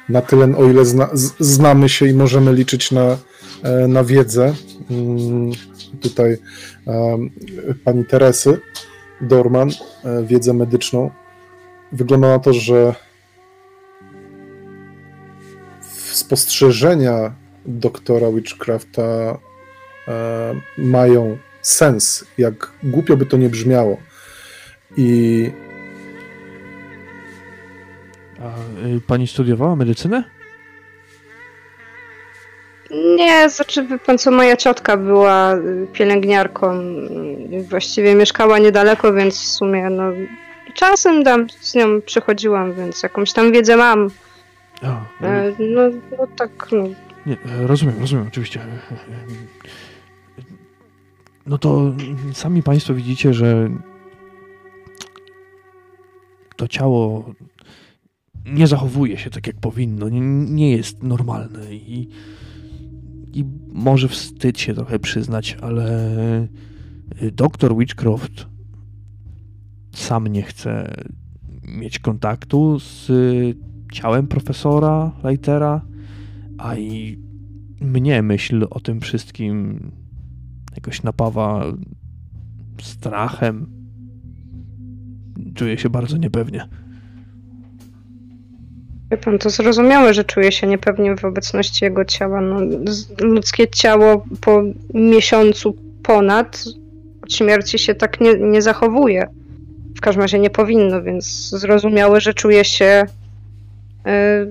na 0.08 0.22
tyle, 0.22 0.56
o 0.56 0.64
ile 0.64 0.84
zna, 0.84 1.08
z, 1.12 1.32
znamy 1.40 1.88
się 1.88 2.06
i 2.06 2.14
możemy 2.14 2.52
liczyć 2.52 2.92
na, 2.92 3.18
e, 3.62 3.88
na 3.88 4.04
wiedzę 4.04 4.54
mm, 4.90 5.50
tutaj 6.00 6.36
e, 6.86 7.18
pani 7.84 8.04
Teresy 8.04 8.60
Dorman, 9.20 9.70
wiedzę 10.24 10.52
medyczną. 10.52 11.10
Wygląda 11.92 12.28
na 12.28 12.38
to, 12.38 12.52
że 12.52 12.94
spostrzeżenia 16.30 17.32
doktora 17.66 18.30
Witchcrafta 18.32 19.02
e, 19.02 19.38
mają 20.78 21.38
sens, 21.62 22.24
jak 22.38 22.72
głupio 22.82 23.16
by 23.16 23.26
to 23.26 23.36
nie 23.36 23.48
brzmiało. 23.48 23.96
I. 24.96 25.50
A 28.40 28.48
y, 28.86 29.00
pani 29.06 29.26
studiowała 29.26 29.76
medycynę? 29.76 30.24
Nie, 33.16 33.48
znaczy, 33.48 33.86
wie 33.86 33.98
pan 33.98 34.18
co, 34.18 34.30
moja 34.30 34.56
ciotka 34.56 34.96
była 34.96 35.54
y, 35.54 35.86
pielęgniarką, 35.92 36.82
właściwie 37.68 38.14
mieszkała 38.14 38.58
niedaleko, 38.58 39.12
więc 39.12 39.34
w 39.34 39.46
sumie, 39.46 39.90
no, 39.90 40.04
czasem 40.74 41.24
tam 41.24 41.46
z 41.60 41.74
nią 41.74 42.00
przychodziłam, 42.02 42.74
więc 42.74 43.02
jakąś 43.02 43.32
tam 43.32 43.52
wiedzę 43.52 43.76
mam. 43.76 44.10
O, 44.82 44.86
no. 45.20 45.28
no, 45.58 45.90
no 46.18 46.26
tak, 46.36 46.68
no, 46.72 46.84
Nie, 47.26 47.36
rozumiem, 47.66 47.94
rozumiem, 48.00 48.26
oczywiście. 48.28 48.60
No 51.46 51.58
to 51.58 51.94
sami 52.32 52.62
Państwo 52.62 52.94
widzicie, 52.94 53.34
że 53.34 53.70
to 56.56 56.68
ciało 56.68 57.34
nie 58.44 58.66
zachowuje 58.66 59.18
się 59.18 59.30
tak, 59.30 59.46
jak 59.46 59.56
powinno, 59.56 60.08
nie, 60.08 60.20
nie 60.50 60.70
jest 60.70 61.02
normalne 61.02 61.74
i, 61.74 62.08
i 63.32 63.44
może 63.72 64.08
wstyd 64.08 64.60
się 64.60 64.74
trochę 64.74 64.98
przyznać, 64.98 65.56
ale 65.62 66.08
doktor 67.32 67.76
Witchcroft 67.76 68.46
sam 69.92 70.26
nie 70.26 70.42
chce 70.42 70.94
mieć 71.62 71.98
kontaktu 71.98 72.78
z 72.78 73.10
ciałem 73.92 74.26
profesora 74.26 75.12
Leitera, 75.24 75.80
a 76.58 76.76
i 76.76 77.18
mnie 77.80 78.22
myśl 78.22 78.66
o 78.70 78.80
tym 78.80 79.00
wszystkim 79.00 79.80
jakoś 80.74 81.02
napawa 81.02 81.64
strachem. 82.82 83.66
Czuję 85.54 85.78
się 85.78 85.90
bardzo 85.90 86.16
niepewnie. 86.16 86.68
Wie 89.10 89.16
pan, 89.16 89.38
to 89.38 89.50
zrozumiałe, 89.50 90.14
że 90.14 90.24
czuje 90.24 90.52
się 90.52 90.66
niepewnie 90.66 91.16
w 91.16 91.24
obecności 91.24 91.84
jego 91.84 92.04
ciała. 92.04 92.40
No, 92.40 92.60
ludzkie 93.20 93.68
ciało 93.68 94.24
po 94.40 94.62
miesiącu 94.94 95.76
ponad 96.02 96.64
od 97.22 97.32
śmierci 97.32 97.78
się 97.78 97.94
tak 97.94 98.20
nie, 98.20 98.34
nie 98.34 98.62
zachowuje. 98.62 99.26
W 99.96 100.00
każdym 100.00 100.22
razie 100.22 100.38
nie 100.38 100.50
powinno, 100.50 101.02
więc 101.02 101.48
zrozumiałe, 101.48 102.20
że 102.20 102.34
czuje 102.34 102.64
się 102.64 103.04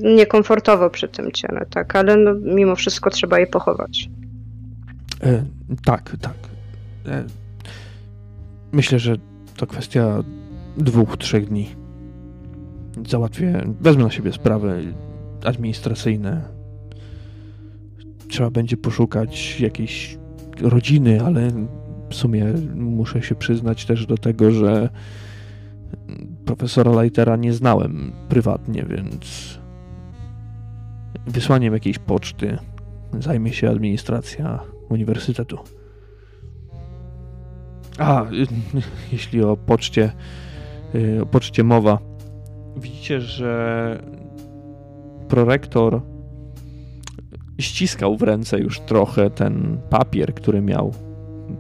niekomfortowo 0.02 0.90
przy 0.90 1.08
tym 1.08 1.32
ciele, 1.32 1.66
tak, 1.70 1.96
ale 1.96 2.18
no, 2.18 2.34
mimo 2.34 2.76
wszystko 2.76 3.10
trzeba 3.10 3.40
je 3.40 3.48
pochować. 3.48 4.10
E, 5.24 5.44
tak, 5.86 6.16
tak. 6.22 6.38
E, 7.06 7.24
myślę, 8.72 9.00
że 9.00 9.16
to 9.58 9.68
kwestia 9.68 10.24
dwóch, 10.78 11.18
trzech 11.18 11.50
dni. 11.50 11.76
Załatwię, 13.08 13.62
wezmę 13.82 14.04
na 14.04 14.10
siebie 14.10 14.34
sprawy 14.34 14.94
administracyjne. 15.44 16.42
Trzeba 18.28 18.50
będzie 18.50 18.78
poszukać 18.78 19.60
jakiejś 19.60 20.18
rodziny, 20.62 21.22
ale 21.26 21.52
w 22.10 22.16
sumie 22.16 22.46
muszę 22.76 23.22
się 23.22 23.36
przyznać 23.36 23.86
też 23.86 24.06
do 24.06 24.18
tego, 24.18 24.52
że 24.52 24.90
profesora 26.46 26.92
Leitera 26.92 27.36
nie 27.36 27.54
znałem 27.54 28.12
prywatnie, 28.30 28.86
więc 28.90 29.60
wysłaniem 31.28 31.74
jakiejś 31.74 32.00
poczty 32.00 32.58
zajmie 33.20 33.54
się 33.54 33.70
administracja 33.70 34.60
uniwersytetu. 34.90 35.58
A, 37.98 38.26
jeśli 39.12 39.44
o 39.44 39.58
poczcie, 39.58 40.12
o 41.22 41.26
poczcie 41.26 41.64
mowa, 41.64 42.00
widzicie, 42.78 43.22
że 43.22 44.04
prorektor 45.28 46.02
ściskał 47.60 48.18
w 48.18 48.24
ręce 48.24 48.60
już 48.60 48.80
trochę 48.80 49.30
ten 49.30 49.78
papier, 49.90 50.34
który 50.34 50.62
miał. 50.62 50.94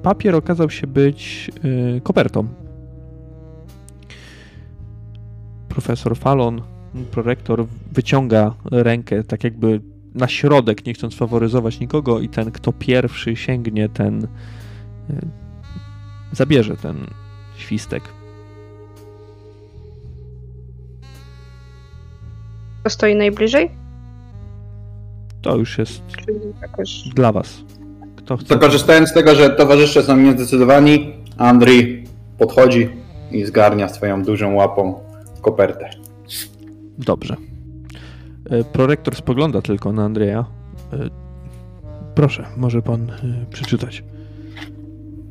Papier 0.03 0.35
okazał 0.35 0.69
się 0.69 0.87
być 0.87 1.51
y, 1.97 2.01
kopertą. 2.01 2.47
Profesor 5.79 6.17
Fallon, 6.17 6.61
prorektor, 7.11 7.65
wyciąga 7.91 8.53
rękę, 8.71 9.23
tak 9.23 9.43
jakby 9.43 9.81
na 10.15 10.27
środek, 10.27 10.85
nie 10.85 10.93
chcąc 10.93 11.15
faworyzować 11.15 11.79
nikogo, 11.79 12.19
i 12.19 12.29
ten, 12.29 12.51
kto 12.51 12.73
pierwszy 12.73 13.35
sięgnie, 13.35 13.89
ten 13.89 14.23
y, 14.23 14.27
zabierze 16.31 16.77
ten 16.77 16.97
świstek. 17.57 18.03
Kto 22.81 22.89
stoi 22.89 23.15
najbliżej? 23.15 23.71
To 25.41 25.57
już 25.57 25.77
jest 25.77 26.01
jakoś... 26.61 27.03
dla 27.15 27.31
was. 27.31 27.63
Kto 28.15 28.37
chce... 28.37 28.47
To 28.47 28.59
korzystając 28.59 29.09
z 29.09 29.13
tego, 29.13 29.35
że 29.35 29.49
towarzysze 29.49 30.03
są 30.03 30.17
niezdecydowani, 30.17 31.13
Andrzej 31.37 32.03
podchodzi 32.37 32.89
i 33.31 33.45
zgarnia 33.45 33.89
swoją 33.89 34.23
dużą 34.23 34.53
łapą 34.53 35.08
kopertę. 35.41 35.89
Dobrze. 36.97 37.35
E, 38.49 38.63
prorektor 38.63 39.15
spogląda 39.15 39.61
tylko 39.61 39.93
na 39.93 40.03
Andrzeja. 40.03 40.45
E, 40.93 41.09
proszę, 42.15 42.45
może 42.57 42.81
pan 42.81 43.09
e, 43.09 43.45
przeczytać. 43.49 44.03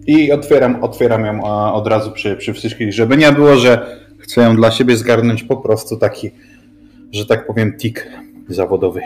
I 0.07 0.33
otwieram, 0.33 0.85
otwieram 0.85 1.25
ją 1.25 1.45
od 1.75 1.87
razu 1.87 2.13
przy, 2.13 2.37
przy 2.37 2.53
wszystkich, 2.53 2.93
żeby 2.93 3.17
nie 3.17 3.33
było, 3.33 3.57
że 3.57 4.01
chcę 4.19 4.43
ją 4.43 4.57
dla 4.57 4.71
siebie 4.71 4.97
zgarnąć 4.97 5.43
po 5.43 5.57
prostu 5.57 5.97
taki, 5.97 6.31
że 7.13 7.27
tak 7.27 7.47
powiem, 7.47 7.77
tik 7.77 8.11
zawodowy. 8.49 9.01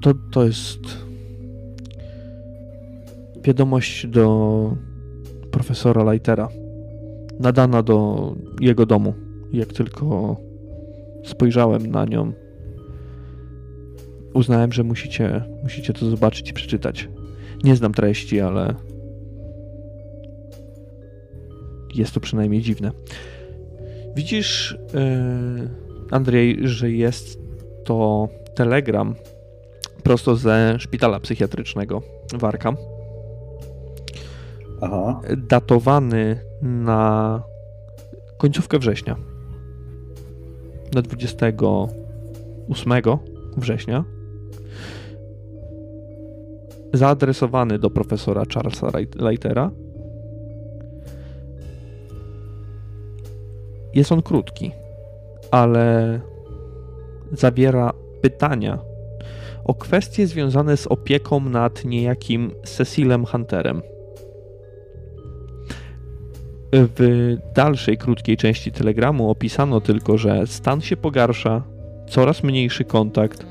To, 0.00 0.14
to 0.30 0.44
jest 0.44 0.78
wiadomość 3.42 4.06
do 4.06 4.76
profesora 5.56 6.04
Leitera 6.04 6.48
nadana 7.40 7.82
do 7.82 8.34
jego 8.60 8.86
domu. 8.86 9.14
Jak 9.52 9.72
tylko 9.72 10.36
spojrzałem 11.24 11.86
na 11.86 12.04
nią, 12.04 12.32
uznałem, 14.34 14.72
że 14.72 14.82
musicie, 14.82 15.44
musicie 15.62 15.92
to 15.92 16.06
zobaczyć 16.10 16.50
i 16.50 16.52
przeczytać. 16.52 17.08
Nie 17.64 17.76
znam 17.76 17.94
treści, 17.94 18.40
ale 18.40 18.74
jest 21.94 22.14
to 22.14 22.20
przynajmniej 22.20 22.62
dziwne. 22.62 22.90
Widzisz, 24.16 24.78
yy, 24.94 25.70
Andrzej, 26.10 26.58
że 26.62 26.90
jest 26.90 27.40
to 27.84 28.28
telegram 28.54 29.14
prosto 30.02 30.36
ze 30.36 30.76
szpitala 30.78 31.20
psychiatrycznego 31.20 32.02
w 32.38 32.44
Arkham. 32.44 32.76
Aha. 34.80 35.20
Datowany 35.36 36.40
na 36.62 37.42
końcówkę 38.38 38.78
września. 38.78 39.16
Na 40.94 41.02
28 41.02 42.92
września. 43.56 44.04
Zaadresowany 46.92 47.78
do 47.78 47.90
profesora 47.90 48.42
Charlesa 48.54 48.90
Leitera. 49.14 49.70
Jest 53.94 54.12
on 54.12 54.22
krótki, 54.22 54.72
ale 55.50 56.20
zawiera 57.32 57.92
pytania 58.22 58.78
o 59.64 59.74
kwestie 59.74 60.26
związane 60.26 60.76
z 60.76 60.86
opieką 60.86 61.40
nad 61.40 61.84
niejakim 61.84 62.50
Cecilem 62.64 63.26
Hunterem. 63.26 63.82
W 66.72 67.36
dalszej, 67.54 67.98
krótkiej 67.98 68.36
części 68.36 68.72
telegramu 68.72 69.30
opisano 69.30 69.80
tylko, 69.80 70.18
że 70.18 70.46
stan 70.46 70.80
się 70.80 70.96
pogarsza, 70.96 71.62
coraz 72.08 72.42
mniejszy 72.42 72.84
kontakt, 72.84 73.46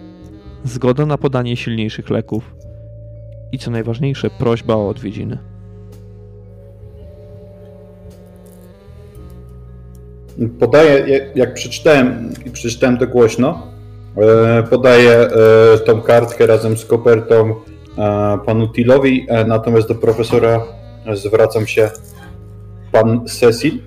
zgoda 0.63 1.05
na 1.05 1.17
podanie 1.17 1.57
silniejszych 1.57 2.09
leków 2.09 2.55
i 3.51 3.59
co 3.59 3.71
najważniejsze, 3.71 4.29
prośba 4.29 4.75
o 4.75 4.89
odwiedziny. 4.89 5.37
Podaję, 10.59 11.25
jak 11.35 11.53
przeczytałem 11.53 12.29
i 12.45 12.51
przeczytałem 12.51 12.97
to 12.97 13.07
głośno, 13.07 13.67
e, 14.17 14.63
podaję 14.63 15.11
e, 15.11 15.29
tą 15.77 16.01
kartkę 16.01 16.47
razem 16.47 16.77
z 16.77 16.85
kopertą 16.85 17.55
e, 17.97 18.39
panu 18.45 18.67
Tillowi, 18.67 19.27
natomiast 19.47 19.87
do 19.87 19.95
profesora 19.95 20.61
zwracam 21.13 21.67
się 21.67 21.89
pan 22.95 23.27
Cecil? 23.27 23.79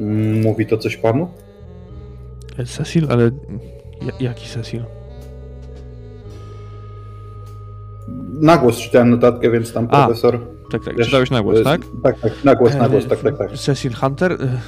Mm, 0.00 0.42
mówi 0.42 0.66
to 0.66 0.78
coś 0.78 0.96
panu? 0.96 1.28
Cecil? 2.66 3.06
Ale 3.10 3.30
jaki 4.20 4.48
Cecil? 4.48 4.84
Na 8.40 8.56
głos 8.56 8.78
czytałem 8.78 9.10
notatkę, 9.10 9.50
więc 9.50 9.72
tam 9.72 9.88
A, 9.90 10.06
profesor... 10.06 10.40
Tak, 10.70 10.84
tak, 10.84 10.96
wiesz, 10.96 11.06
czytałeś 11.06 11.30
na 11.30 11.42
głos, 11.42 11.62
tak? 11.64 11.80
Tak, 12.02 12.20
tak, 12.20 12.44
na 12.44 12.54
głos, 12.54 12.74
na 12.74 12.88
głos, 12.88 13.06
tak, 13.06 13.20
tak, 13.20 13.38
tak. 13.38 13.52
Cecil 13.52 13.92
Hunter? 13.94 14.32
E, 14.32 14.60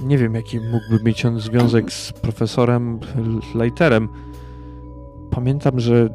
nie 0.00 0.18
wiem, 0.18 0.34
jaki 0.34 0.60
mógłby 0.60 1.04
mieć 1.04 1.24
on 1.24 1.40
związek 1.40 1.92
z 1.92 2.12
profesorem 2.12 3.00
Leiterem. 3.54 4.08
Pamiętam, 5.30 5.80
że 5.80 6.08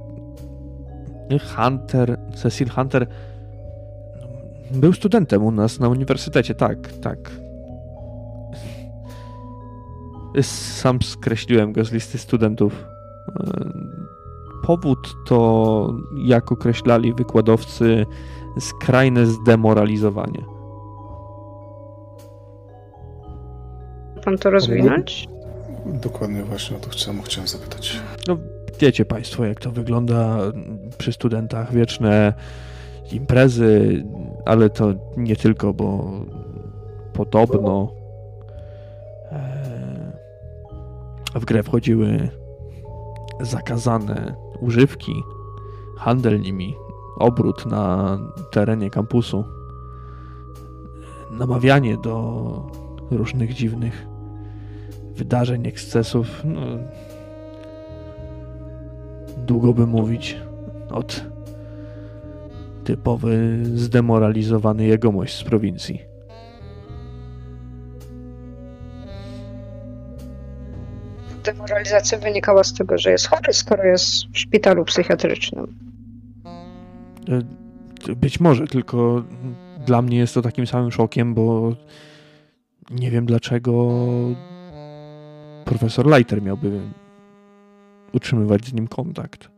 Hunter, 1.55 2.19
Cecil 2.35 2.69
Hunter 2.69 3.07
był 4.71 4.93
studentem 4.93 5.43
u 5.43 5.51
nas 5.51 5.79
na 5.79 5.89
uniwersytecie, 5.89 6.55
tak, 6.55 6.93
tak. 7.01 7.31
Sam 10.41 11.01
skreśliłem 11.01 11.73
go 11.73 11.85
z 11.85 11.91
listy 11.91 12.17
studentów. 12.17 12.85
E, 13.39 13.69
powód 14.63 15.13
to, 15.25 15.93
jak 16.25 16.51
określali 16.51 17.13
wykładowcy, 17.13 18.05
skrajne 18.59 19.25
zdemoralizowanie. 19.25 20.45
Pan 24.25 24.37
to 24.37 24.49
rozwinąć? 24.49 25.27
Dokładnie 25.85 26.43
właśnie 26.43 26.77
o 26.77 26.79
to 26.79 26.89
chciałem, 26.89 27.21
chciałem 27.21 27.47
zapytać. 27.47 27.99
No, 28.27 28.37
wiecie 28.79 29.05
Państwo, 29.05 29.45
jak 29.45 29.59
to 29.59 29.71
wygląda 29.71 30.37
przy 30.97 31.13
studentach. 31.13 31.73
Wieczne 31.73 32.33
imprezy, 33.11 34.03
ale 34.47 34.69
to 34.69 34.93
nie 35.17 35.35
tylko, 35.35 35.73
bo 35.73 36.11
podobno 37.13 37.91
e, 39.31 40.11
w 41.35 41.45
grę 41.45 41.63
wchodziły 41.63 42.29
zakazane 43.39 44.35
używki, 44.61 45.13
handel 45.97 46.41
nimi, 46.41 46.75
obrót 47.19 47.65
na 47.65 48.17
terenie 48.51 48.89
kampusu, 48.89 49.43
namawianie 51.31 51.97
do 51.97 52.47
różnych 53.11 53.53
dziwnych 53.53 54.07
wydarzeń, 55.15 55.67
ekscesów. 55.67 56.41
No, 56.45 56.61
długo 59.37 59.73
by 59.73 59.87
mówić. 59.87 60.37
Od 60.89 61.25
typowy 62.87 63.59
zdemoralizowany 63.63 64.85
jegomość 64.85 65.35
z 65.35 65.43
prowincji. 65.43 66.01
Demoralizacja 71.43 72.17
wynikała 72.17 72.63
z 72.63 72.73
tego, 72.73 72.97
że 72.97 73.11
jest 73.11 73.27
chory, 73.27 73.53
skoro 73.53 73.83
jest 73.83 74.25
w 74.33 74.39
szpitalu 74.39 74.85
psychiatrycznym. 74.85 75.75
E, 78.09 78.15
być 78.15 78.39
może, 78.39 78.67
tylko 78.67 79.23
dla 79.85 80.01
mnie 80.01 80.17
jest 80.17 80.33
to 80.33 80.41
takim 80.41 80.67
samym 80.67 80.91
szokiem, 80.91 81.33
bo 81.33 81.75
nie 82.89 83.11
wiem 83.11 83.25
dlaczego 83.25 83.97
profesor 85.65 86.07
Leiter 86.07 86.41
miałby 86.41 86.81
utrzymywać 88.13 88.65
z 88.65 88.73
nim 88.73 88.87
kontakt. 88.87 89.56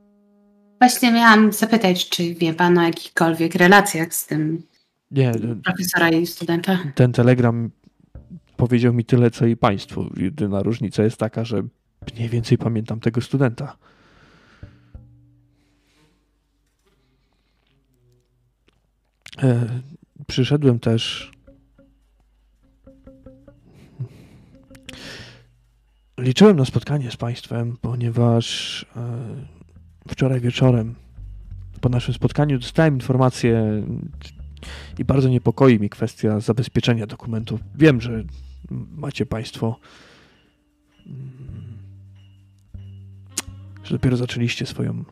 Właśnie 0.80 1.12
miałam 1.12 1.54
zapytać, 1.54 2.10
czy 2.10 2.34
wie 2.34 2.54
pan 2.54 2.78
o 2.78 2.82
jakichkolwiek 2.82 3.56
relacjach 3.56 4.14
z 4.14 4.26
tym 4.26 4.64
nie, 5.12 5.32
profesora 5.64 6.10
i 6.10 6.26
studenta? 6.26 6.80
Ten 6.96 7.12
telegram 7.12 7.70
powiedział 8.58 8.94
mi 8.94 9.06
tyle, 9.06 9.32
co 9.32 9.46
i 9.46 9.56
państwu. 9.56 10.10
Jedyna 10.18 10.64
różnica 10.64 11.04
jest 11.04 11.18
taka, 11.18 11.46
że 11.46 11.64
mniej 12.16 12.30
więcej 12.30 12.58
pamiętam 12.58 13.00
tego 13.00 13.22
studenta. 13.22 13.78
E, 19.44 19.68
przyszedłem 20.28 20.80
też. 20.80 21.32
Liczyłem 26.18 26.58
na 26.58 26.66
spotkanie 26.66 27.12
z 27.12 27.18
Państwem, 27.18 27.78
ponieważ 27.82 28.86
e, 28.96 29.59
wczoraj 30.10 30.40
wieczorem 30.40 30.96
po 31.82 31.90
naszym 31.90 32.14
spotkaniu 32.14 32.60
dostałem 32.60 32.94
informację 32.94 33.84
i 35.00 35.06
bardzo 35.06 35.30
niepokoi 35.30 35.80
mi 35.80 35.90
kwestia 35.90 36.40
zabezpieczenia 36.40 37.08
dokumentów. 37.08 37.60
Wiem, 37.76 38.02
że 38.02 38.24
macie 38.98 39.26
Państwo, 39.26 39.80
że 43.84 43.96
dopiero 43.96 44.18
zaczęliście 44.18 44.66
swoją, 44.66 45.04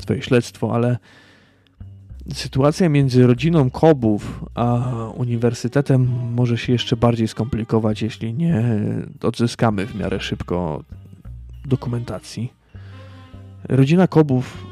swoje 0.00 0.22
śledztwo, 0.22 0.74
ale 0.74 0.98
sytuacja 2.34 2.88
między 2.88 3.26
rodziną 3.26 3.70
Kobów 3.70 4.44
a 4.54 4.94
uniwersytetem 5.14 6.08
może 6.34 6.58
się 6.58 6.72
jeszcze 6.72 6.96
bardziej 6.96 7.28
skomplikować, 7.28 8.02
jeśli 8.02 8.34
nie 8.34 8.64
odzyskamy 9.22 9.86
w 9.86 9.94
miarę 9.94 10.20
szybko 10.20 10.84
dokumentacji. 11.64 12.59
Rodzina 13.68 14.06
Kobów 14.06 14.66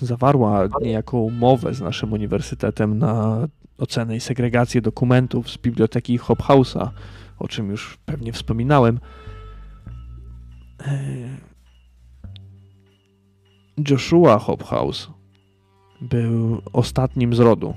zawarła 0.00 0.68
niejako 0.82 1.18
umowę 1.18 1.74
z 1.74 1.80
naszym 1.80 2.12
uniwersytetem 2.12 2.98
na 2.98 3.46
ocenę 3.78 4.16
i 4.16 4.20
segregację 4.20 4.80
dokumentów 4.80 5.50
z 5.50 5.58
biblioteki 5.58 6.18
Hobhouse'a, 6.18 6.88
o 7.38 7.48
czym 7.48 7.70
już 7.70 7.98
pewnie 8.04 8.32
wspominałem. 8.32 9.00
E, 10.80 11.02
Joshua 13.90 14.38
Hobhouse 14.38 15.10
był 16.00 16.62
ostatnim 16.72 17.34
z 17.34 17.40
rodu. 17.40 17.74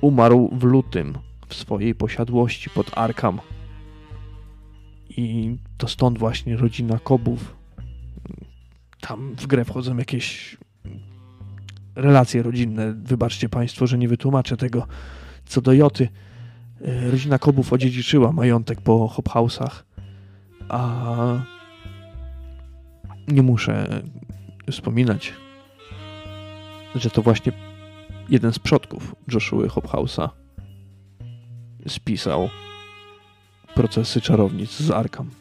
Umarł 0.00 0.50
w 0.52 0.64
lutym 0.64 1.18
w 1.48 1.54
swojej 1.54 1.94
posiadłości 1.94 2.70
pod 2.70 2.98
Arkham. 2.98 3.40
I 5.08 5.56
to 5.78 5.88
stąd 5.88 6.18
właśnie 6.18 6.56
rodzina 6.56 6.98
Kobów 6.98 7.59
tam 9.00 9.34
w 9.36 9.46
grę 9.46 9.64
wchodzą 9.64 9.96
jakieś 9.96 10.56
relacje 11.94 12.42
rodzinne. 12.42 12.92
Wybaczcie 12.92 13.48
Państwo, 13.48 13.86
że 13.86 13.98
nie 13.98 14.08
wytłumaczę 14.08 14.56
tego. 14.56 14.86
Co 15.44 15.60
do 15.60 15.72
Joty, 15.72 16.08
e, 16.80 17.10
rodzina 17.10 17.38
Kobów 17.38 17.72
odziedziczyła 17.72 18.32
majątek 18.32 18.80
po 18.80 19.08
Hophausach, 19.08 19.86
a 20.68 21.42
nie 23.28 23.42
muszę 23.42 24.02
wspominać, 24.70 25.32
że 26.94 27.10
to 27.10 27.22
właśnie 27.22 27.52
jeden 28.28 28.52
z 28.52 28.58
przodków 28.58 29.14
Joshua 29.32 29.68
Hophausa 29.68 30.30
spisał 31.88 32.48
procesy 33.74 34.20
czarownic 34.20 34.70
z 34.70 34.90
Arkham. 34.90 35.39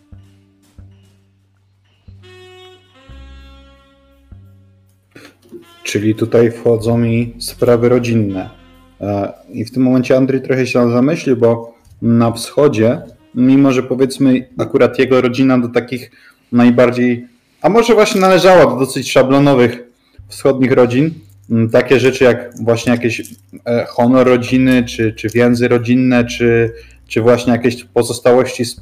Czyli 5.90 6.16
tutaj 6.16 6.52
wchodzą 6.52 6.98
mi 6.98 7.34
sprawy 7.40 7.90
rodzinne. 7.90 8.50
E, 9.02 9.34
I 9.54 9.66
w 9.66 9.72
tym 9.72 9.84
momencie 9.84 10.18
Andrzej 10.18 10.42
trochę 10.42 10.68
się 10.68 10.92
zamyślił, 10.92 11.38
bo 11.38 11.74
na 12.02 12.32
wschodzie, 12.32 13.02
mimo 13.36 13.72
że 13.72 13.84
powiedzmy 13.84 14.50
akurat 14.58 15.00
jego 15.00 15.22
rodzina 15.22 15.60
do 15.60 15.68
takich 15.68 16.12
najbardziej, 16.52 17.28
a 17.62 17.70
może 17.70 17.94
właśnie 17.94 18.22
należała 18.22 18.66
do 18.66 18.80
dosyć 18.80 19.12
szablonowych 19.12 19.84
wschodnich 20.28 20.72
rodzin, 20.72 21.14
takie 21.72 22.00
rzeczy 22.00 22.24
jak 22.24 22.52
właśnie 22.62 22.92
jakieś 22.92 23.22
e, 23.66 23.86
honor 23.86 24.28
rodziny, 24.28 24.84
czy, 24.84 25.14
czy 25.14 25.30
więzy 25.30 25.68
rodzinne, 25.68 26.26
czy, 26.26 26.74
czy 27.08 27.22
właśnie 27.22 27.54
jakieś 27.54 27.84
pozostałości 27.84 28.66
z, 28.66 28.82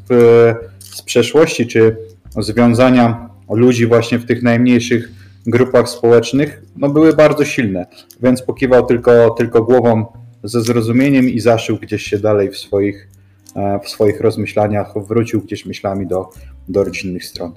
z 0.80 1.02
przeszłości, 1.02 1.68
czy 1.68 1.96
związania 2.38 3.30
ludzi 3.50 3.86
właśnie 3.86 4.20
w 4.20 4.26
tych 4.26 4.44
najmniejszych 4.44 5.17
grupach 5.48 5.90
społecznych 5.90 6.64
no, 6.78 6.90
były 6.90 7.14
bardzo 7.14 7.46
silne, 7.46 7.86
więc 8.22 8.42
pokiwał 8.42 8.86
tylko, 8.86 9.30
tylko 9.30 9.64
głową 9.64 10.06
ze 10.44 10.62
zrozumieniem 10.62 11.30
i 11.30 11.40
zaszył 11.40 11.78
gdzieś 11.78 12.04
się 12.04 12.20
dalej 12.20 12.50
w 12.50 12.58
swoich, 12.58 13.10
e, 13.56 13.80
w 13.84 13.90
swoich 13.90 14.22
rozmyślaniach, 14.22 14.94
wrócił 15.08 15.42
gdzieś 15.42 15.66
myślami 15.66 16.08
do, 16.08 16.30
do 16.68 16.84
rodzinnych 16.84 17.26
stron. 17.26 17.54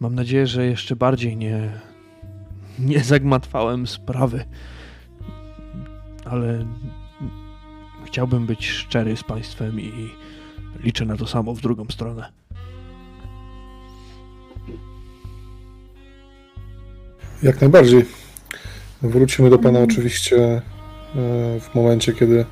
Mam 0.00 0.14
nadzieję, 0.14 0.46
że 0.46 0.66
jeszcze 0.66 0.96
bardziej 0.96 1.36
nie, 1.36 1.80
nie 2.78 3.04
zagmatwałem 3.04 3.86
sprawy, 3.86 4.44
ale 6.24 6.66
chciałbym 8.06 8.46
być 8.46 8.70
szczery 8.70 9.16
z 9.16 9.24
Państwem 9.24 9.80
i 9.80 9.92
liczę 10.80 11.06
na 11.06 11.16
to 11.16 11.26
samo 11.26 11.54
w 11.54 11.60
drugą 11.60 11.84
stronę. 11.84 12.37
Jak 17.42 17.60
najbardziej. 17.60 18.04
Wrócimy 19.02 19.50
do 19.50 19.58
Pana 19.58 19.80
oczywiście 19.80 20.36
e, 20.46 20.60
w 21.60 21.74
momencie, 21.74 22.12
kiedy 22.12 22.44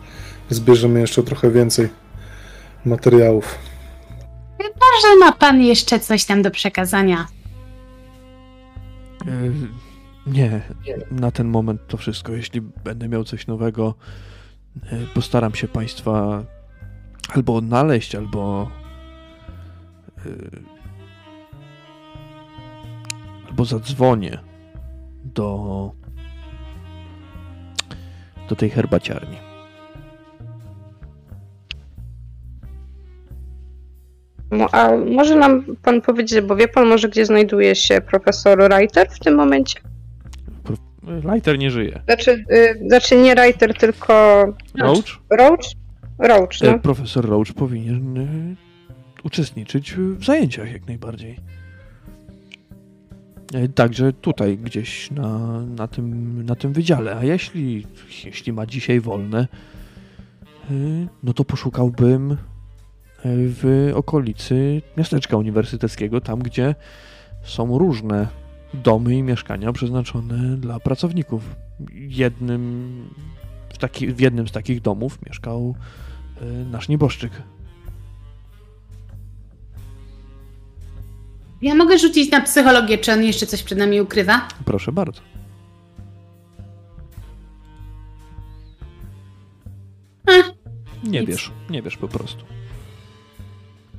zbierzemy 0.51 1.01
jeszcze 1.01 1.23
trochę 1.23 1.51
więcej 1.51 1.89
materiałów. 2.85 3.59
Chyba, 4.63 4.87
że 5.03 5.17
ma 5.19 5.33
Pan 5.33 5.63
jeszcze 5.63 6.01
coś 6.01 6.25
tam 6.25 6.43
do 6.43 6.51
przekazania. 6.51 7.27
E, 9.27 9.51
nie, 10.27 10.61
na 11.11 11.31
ten 11.31 11.49
moment 11.49 11.81
to 11.89 11.97
wszystko. 11.97 12.33
Jeśli 12.33 12.61
będę 12.61 13.09
miał 13.09 13.25
coś 13.25 13.47
nowego, 13.47 13.95
e, 14.77 14.99
postaram 15.15 15.55
się 15.55 15.69
Państwa 15.69 16.45
albo 17.35 17.57
odnaleźć, 17.57 18.15
albo 18.15 18.71
albo 23.49 23.65
zadzwonię 23.65 24.56
do, 25.37 25.93
do 28.49 28.57
tej 28.57 28.71
herbaciarni. 28.71 29.37
No, 34.51 34.69
a 34.73 34.97
może 34.97 35.37
nam 35.37 35.77
pan 35.83 36.01
powiedzieć, 36.01 36.41
bo 36.41 36.57
wie 36.57 36.69
pan 36.69 36.87
może, 36.87 37.09
gdzie 37.09 37.27
znajduje 37.27 37.75
się 37.75 38.01
profesor 38.01 38.59
Reiter 38.59 39.09
w 39.11 39.19
tym 39.19 39.35
momencie? 39.35 39.81
Reiter 41.03 41.59
nie 41.59 41.71
żyje. 41.71 42.01
Znaczy, 42.05 42.45
y, 42.53 42.89
znaczy 42.89 43.17
nie 43.17 43.35
Reiter, 43.35 43.75
tylko... 43.75 44.45
Roach? 44.79 45.05
Roach? 45.31 45.61
Roach, 46.19 46.61
no. 46.63 46.71
E, 46.71 46.79
profesor 46.79 47.29
Roach 47.29 47.53
powinien 47.57 48.17
y, 48.17 48.57
uczestniczyć 49.25 49.95
w 49.95 50.25
zajęciach 50.25 50.73
jak 50.73 50.87
najbardziej. 50.87 51.37
E, 53.55 53.69
także 53.69 54.13
tutaj 54.13 54.59
gdzieś 54.59 55.11
na, 55.11 55.61
na, 55.61 55.89
tym, 55.89 56.43
na 56.43 56.55
tym 56.55 56.73
wydziale. 56.73 57.17
A 57.17 57.25
jeśli, 57.25 57.87
jeśli 58.25 58.53
ma 58.53 58.67
dzisiaj 58.67 59.01
wolne, 59.01 59.49
y, 60.71 61.07
no 61.23 61.33
to 61.33 61.45
poszukałbym 61.45 62.33
e, 62.33 62.37
w 63.25 63.93
okolicy 63.95 64.83
miasteczka 64.97 65.37
uniwersyteckiego, 65.37 66.21
tam 66.21 66.39
gdzie 66.39 66.75
są 67.43 67.79
różne 67.79 68.29
domy 68.75 69.15
i 69.15 69.23
mieszkania 69.23 69.73
przeznaczone 69.73 70.57
dla 70.57 70.81
pracowników. 70.81 71.57
Jednym, 71.95 72.93
w, 73.69 73.79
taki, 73.79 74.07
w 74.07 74.21
jednym 74.21 74.49
z 74.49 74.53
takich 74.53 74.81
domów 74.81 75.19
mieszkał 75.27 75.75
e, 76.41 76.45
nasz 76.45 76.89
nieboszczyk. 76.89 77.33
Ja 81.63 81.75
mogę 81.75 81.99
rzucić 81.99 82.31
na 82.31 82.41
psychologię, 82.41 82.99
czy 82.99 83.13
on 83.13 83.23
jeszcze 83.23 83.47
coś 83.47 83.63
przed 83.63 83.79
nami 83.79 84.01
ukrywa? 84.01 84.49
Proszę 84.65 84.93
bardzo. 84.93 85.21
Ech, 90.29 90.51
nie 91.05 91.21
nic. 91.21 91.29
wiesz, 91.29 91.51
nie 91.71 91.83
wiesz 91.83 91.97
po 91.97 92.09
prostu. 92.09 92.45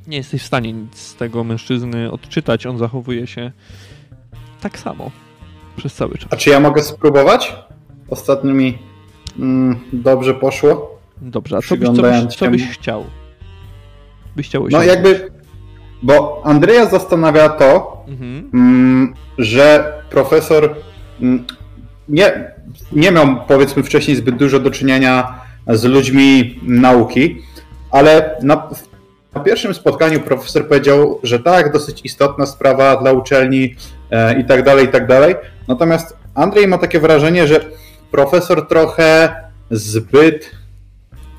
Nie 0.08 0.18
jesteś 0.18 0.42
w 0.42 0.46
stanie 0.46 0.74
nic 0.74 0.98
z 0.98 1.16
tego 1.16 1.44
mężczyzny 1.44 2.12
odczytać. 2.12 2.66
On 2.66 2.78
zachowuje 2.78 3.28
się 3.28 3.52
tak 4.62 4.80
samo 4.80 5.12
przez 5.78 5.94
cały 5.94 6.18
czas. 6.18 6.34
A 6.34 6.36
czy 6.36 6.50
ja 6.50 6.60
mogę 6.60 6.84
spróbować? 6.84 7.56
Ostatnio 8.10 8.54
mi 8.54 8.78
mm, 9.40 9.80
dobrze 9.94 10.34
poszło. 10.34 11.00
Dobrze, 11.22 11.58
a 11.58 11.62
co 11.62 11.78
byś, 11.78 11.90
co 11.90 12.02
byś, 12.02 12.36
co 12.36 12.50
byś 12.50 12.68
chciał? 12.68 13.06
Byś 14.36 14.48
chciał 14.48 14.68
No 14.70 14.84
jakby, 14.84 15.32
bo 16.02 16.42
Andrzeja 16.46 16.86
zastanawia 16.86 17.50
to, 17.50 17.98
Mhm. 18.08 18.50
mm, 18.54 19.14
że 19.38 19.94
profesor 20.10 20.76
mm, 21.22 21.46
nie, 22.10 22.52
nie 22.92 23.12
miał 23.12 23.28
powiedzmy 23.48 23.84
wcześniej 23.84 24.18
zbyt 24.18 24.36
dużo 24.36 24.60
do 24.60 24.72
czynienia 24.72 25.34
z 25.68 25.84
ludźmi 25.84 26.60
nauki, 26.64 27.42
ale 27.92 28.36
na, 28.44 28.70
na 29.36 29.42
pierwszym 29.42 29.74
spotkaniu 29.74 30.20
profesor 30.20 30.68
powiedział, 30.68 31.20
że 31.24 31.40
tak, 31.40 31.74
dosyć 31.74 32.02
istotna 32.06 32.46
sprawa 32.46 32.98
dla 32.98 33.12
uczelni 33.12 33.76
e, 34.12 34.40
i 34.40 34.46
tak 34.46 34.64
dalej, 34.64 34.86
i 34.86 34.88
tak 34.90 35.08
dalej. 35.08 35.36
Natomiast 35.68 36.18
Andrzej 36.36 36.68
ma 36.68 36.78
takie 36.78 37.00
wrażenie, 37.00 37.48
że 37.48 37.60
profesor 38.12 38.68
trochę 38.68 39.36
zbyt 39.72 40.52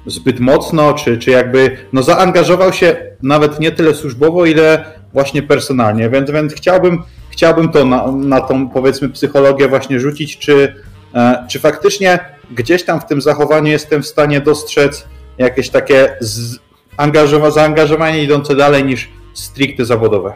zbyt 0.09 0.41
mocno, 0.41 0.95
czy, 0.95 1.19
czy 1.19 1.31
jakby 1.31 1.77
no 1.93 2.03
zaangażował 2.03 2.73
się 2.73 2.97
nawet 3.23 3.61
nie 3.61 3.73
tyle 3.73 3.95
służbowo, 3.95 4.47
ile 4.47 4.85
właśnie 5.13 5.43
personalnie, 5.43 6.11
więc, 6.11 6.31
więc 6.31 6.55
chciałbym, 6.55 7.03
chciałbym 7.31 7.69
to 7.69 7.85
na, 7.85 8.13
na 8.13 8.41
tą 8.41 8.69
powiedzmy 8.69 9.09
psychologię 9.09 9.69
właśnie 9.69 10.01
rzucić, 10.01 10.39
czy, 10.39 10.75
e, 11.15 11.47
czy 11.49 11.59
faktycznie 11.59 12.19
gdzieś 12.51 12.85
tam 12.85 13.01
w 13.01 13.07
tym 13.07 13.21
zachowaniu 13.21 13.71
jestem 13.71 14.03
w 14.03 14.07
stanie 14.07 14.41
dostrzec 14.41 15.07
jakieś 15.39 15.69
takie 15.69 16.17
z, 16.21 16.59
angażowa, 16.97 17.51
zaangażowanie 17.51 18.23
idące 18.23 18.55
dalej 18.57 18.85
niż 18.85 19.09
stricte 19.35 19.85
zawodowe. 19.85 20.33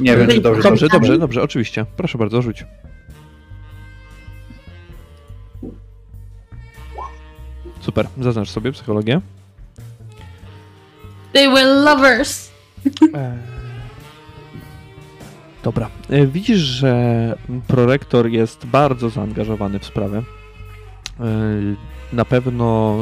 Nie 0.00 0.16
wiem, 0.16 0.28
czy 0.28 0.40
dobrze. 0.40 0.62
Dobrze, 0.62 0.88
dobrze, 0.88 1.18
dobrze, 1.18 1.42
oczywiście. 1.42 1.86
Proszę 1.96 2.18
bardzo, 2.18 2.42
rzuć. 2.42 2.64
Super, 7.80 8.06
zaznacz 8.20 8.50
sobie 8.50 8.72
psychologię. 8.72 9.20
They 11.32 11.48
were 11.50 11.64
lovers. 11.84 12.50
Dobra. 15.62 15.90
E, 16.10 16.26
Widzisz, 16.26 16.58
że 16.58 17.34
prorektor 17.66 18.28
jest 18.28 18.66
bardzo 18.66 19.10
zaangażowany 19.10 19.78
w 19.78 19.84
sprawę. 19.84 20.22
E, 21.20 21.24
Na 22.12 22.24
pewno 22.24 22.96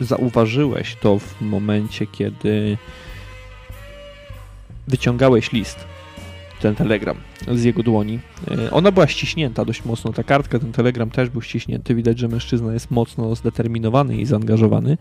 zauważyłeś 0.00 0.96
to 0.96 1.18
w 1.18 1.40
momencie, 1.40 2.06
kiedy 2.06 2.78
wyciągałeś 4.88 5.52
list, 5.52 5.84
ten 6.60 6.74
telegram 6.74 7.16
z 7.52 7.64
jego 7.64 7.82
dłoni. 7.82 8.18
E, 8.50 8.70
Ona 8.70 8.92
była 8.92 9.06
ściśnięta 9.06 9.64
dość 9.64 9.84
mocno, 9.84 10.12
ta 10.12 10.22
kartka, 10.22 10.58
ten 10.58 10.72
telegram 10.72 11.10
też 11.10 11.28
był 11.30 11.42
ściśnięty. 11.42 11.94
Widać, 11.94 12.18
że 12.18 12.28
mężczyzna 12.28 12.72
jest 12.72 12.90
mocno 12.90 13.34
zdeterminowany 13.34 14.16
i 14.16 14.26
zaangażowany. 14.26 14.98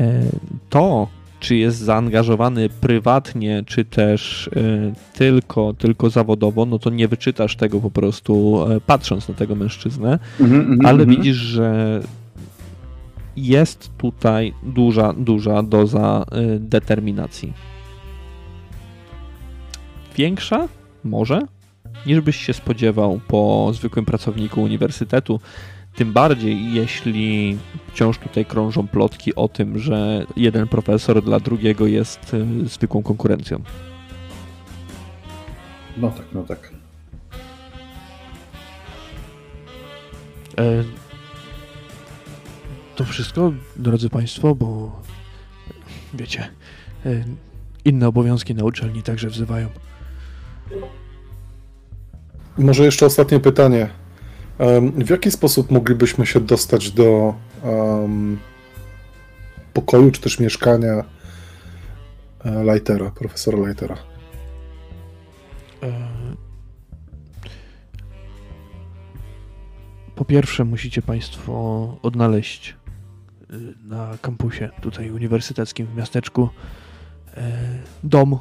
E, 0.00 0.22
To, 0.70 1.08
czy 1.40 1.56
jest 1.56 1.78
zaangażowany 1.78 2.68
prywatnie, 2.68 3.62
czy 3.66 3.84
też 3.84 4.50
e, 4.56 4.92
tylko, 5.12 5.74
tylko 5.74 6.10
zawodowo, 6.10 6.66
no 6.66 6.78
to 6.78 6.90
nie 6.90 7.08
wyczytasz 7.08 7.56
tego 7.56 7.80
po 7.80 7.90
prostu 7.90 8.58
patrząc 8.86 9.28
na 9.28 9.34
tego 9.34 9.54
mężczyznę, 9.54 10.18
Mhm, 10.40 10.60
mhm, 10.60 10.86
ale 10.86 11.02
mhm. 11.02 11.10
widzisz, 11.10 11.36
że 11.36 12.00
jest 13.36 13.90
tutaj 13.98 14.54
duża, 14.62 15.12
duża 15.12 15.62
doza 15.62 16.24
determinacji. 16.58 17.52
Większa? 20.16 20.68
Może? 21.04 21.40
Niż 22.06 22.20
byś 22.20 22.36
się 22.36 22.52
spodziewał 22.52 23.20
po 23.28 23.70
zwykłym 23.74 24.04
pracowniku 24.04 24.62
uniwersytetu. 24.62 25.40
Tym 25.94 26.12
bardziej, 26.12 26.74
jeśli 26.74 27.58
wciąż 27.92 28.18
tutaj 28.18 28.44
krążą 28.44 28.88
plotki 28.88 29.34
o 29.34 29.48
tym, 29.48 29.78
że 29.78 30.26
jeden 30.36 30.68
profesor 30.68 31.24
dla 31.24 31.40
drugiego 31.40 31.86
jest 31.86 32.34
e, 32.34 32.68
zwykłą 32.68 33.02
konkurencją. 33.02 33.62
No 35.96 36.10
tak, 36.10 36.26
no 36.32 36.42
tak. 36.42 36.72
E, 40.58 40.84
To 42.96 43.04
wszystko, 43.04 43.52
drodzy 43.76 44.10
Państwo, 44.10 44.54
bo 44.54 45.00
wiecie, 46.14 46.50
e, 47.06 47.24
inne 47.84 48.08
obowiązki 48.08 48.54
na 48.54 48.64
uczelni 48.64 49.02
także 49.02 49.28
wzywają. 49.28 49.68
Może 52.58 52.84
jeszcze 52.84 53.06
ostatnie 53.06 53.40
pytanie. 53.40 53.88
W 55.04 55.10
jaki 55.10 55.30
sposób 55.30 55.70
moglibyśmy 55.70 56.26
się 56.26 56.40
dostać 56.40 56.90
do 56.90 57.34
em, 57.64 58.38
pokoju 59.72 60.10
czy 60.10 60.20
też 60.20 60.38
mieszkania 60.38 61.04
e, 62.44 62.64
Lightera, 62.64 63.10
profesora 63.10 63.58
Lightera? 63.58 63.96
E, 65.82 65.92
Po 70.14 70.24
pierwsze, 70.24 70.64
musicie 70.64 71.02
Państwo 71.02 71.52
odnaleźć 72.02 72.76
y, 73.50 73.54
na 73.84 74.18
kampusie 74.22 74.70
tutaj 74.80 75.10
uniwersyteckim 75.10 75.86
w 75.86 75.96
miasteczku 75.96 76.48
e, 77.34 77.52
dom 78.04 78.38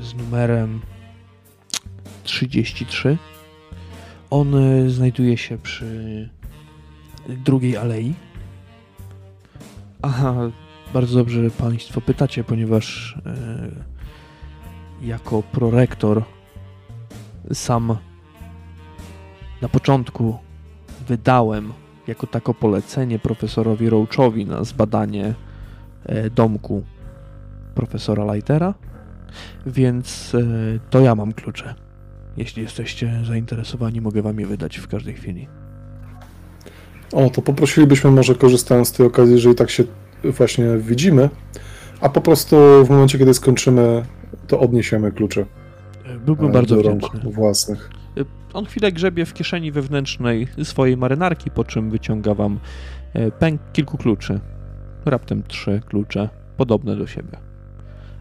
z 0.00 0.14
numerem 0.14 0.80
33. 2.28 3.18
On 4.30 4.54
e, 4.54 4.90
znajduje 4.90 5.36
się 5.36 5.58
przy 5.58 6.28
drugiej 7.28 7.76
alei. 7.76 8.14
Aha, 10.02 10.34
bardzo 10.94 11.18
dobrze 11.18 11.42
że 11.42 11.50
Państwo 11.50 12.00
pytacie, 12.00 12.44
ponieważ 12.44 13.18
e, 13.26 15.06
jako 15.06 15.42
prorektor 15.42 16.22
sam 17.52 17.96
na 19.62 19.68
początku 19.68 20.38
wydałem 21.08 21.72
jako 22.06 22.26
tako 22.26 22.54
polecenie 22.54 23.18
profesorowi 23.18 23.90
Roachowi 23.90 24.46
na 24.46 24.64
zbadanie 24.64 25.34
e, 26.04 26.30
domku 26.30 26.82
profesora 27.74 28.34
Lightera, 28.34 28.74
więc 29.66 30.34
e, 30.34 30.40
to 30.90 31.00
ja 31.00 31.14
mam 31.14 31.32
klucze. 31.32 31.87
Jeśli 32.38 32.62
jesteście 32.62 33.20
zainteresowani, 33.24 34.00
mogę 34.00 34.22
wam 34.22 34.40
je 34.40 34.46
wydać 34.46 34.76
w 34.76 34.88
każdej 34.88 35.14
chwili. 35.14 35.48
O, 37.12 37.30
to 37.30 37.42
poprosilibyśmy 37.42 38.10
może 38.10 38.34
korzystając 38.34 38.88
z 38.88 38.92
tej 38.92 39.06
okazji, 39.06 39.34
jeżeli 39.34 39.54
tak 39.54 39.70
się 39.70 39.84
właśnie 40.24 40.64
widzimy, 40.78 41.30
a 42.00 42.08
po 42.08 42.20
prostu 42.20 42.56
w 42.84 42.90
momencie, 42.90 43.18
kiedy 43.18 43.34
skończymy, 43.34 44.04
to 44.46 44.60
odniesiemy 44.60 45.12
klucze 45.12 45.46
E, 46.08 46.18
Byłbym 46.18 46.48
e, 46.48 46.52
bardzo 46.52 46.76
do 46.76 46.80
wdzięczny. 46.82 47.30
własnych. 47.30 47.90
On 48.52 48.64
chwilę 48.64 48.92
grzebie 48.92 49.26
w 49.26 49.34
kieszeni 49.34 49.72
wewnętrznej 49.72 50.48
swojej 50.64 50.96
marynarki, 50.96 51.50
po 51.50 51.64
czym 51.64 51.90
wyciąga 51.90 52.34
wam 52.34 52.58
e, 53.14 53.30
pęk 53.30 53.60
kilku 53.72 53.98
kluczy. 53.98 54.40
Raptem 55.04 55.42
trzy 55.42 55.80
klucze, 55.86 56.28
podobne 56.56 56.96
do 56.96 57.06
siebie. 57.06 57.38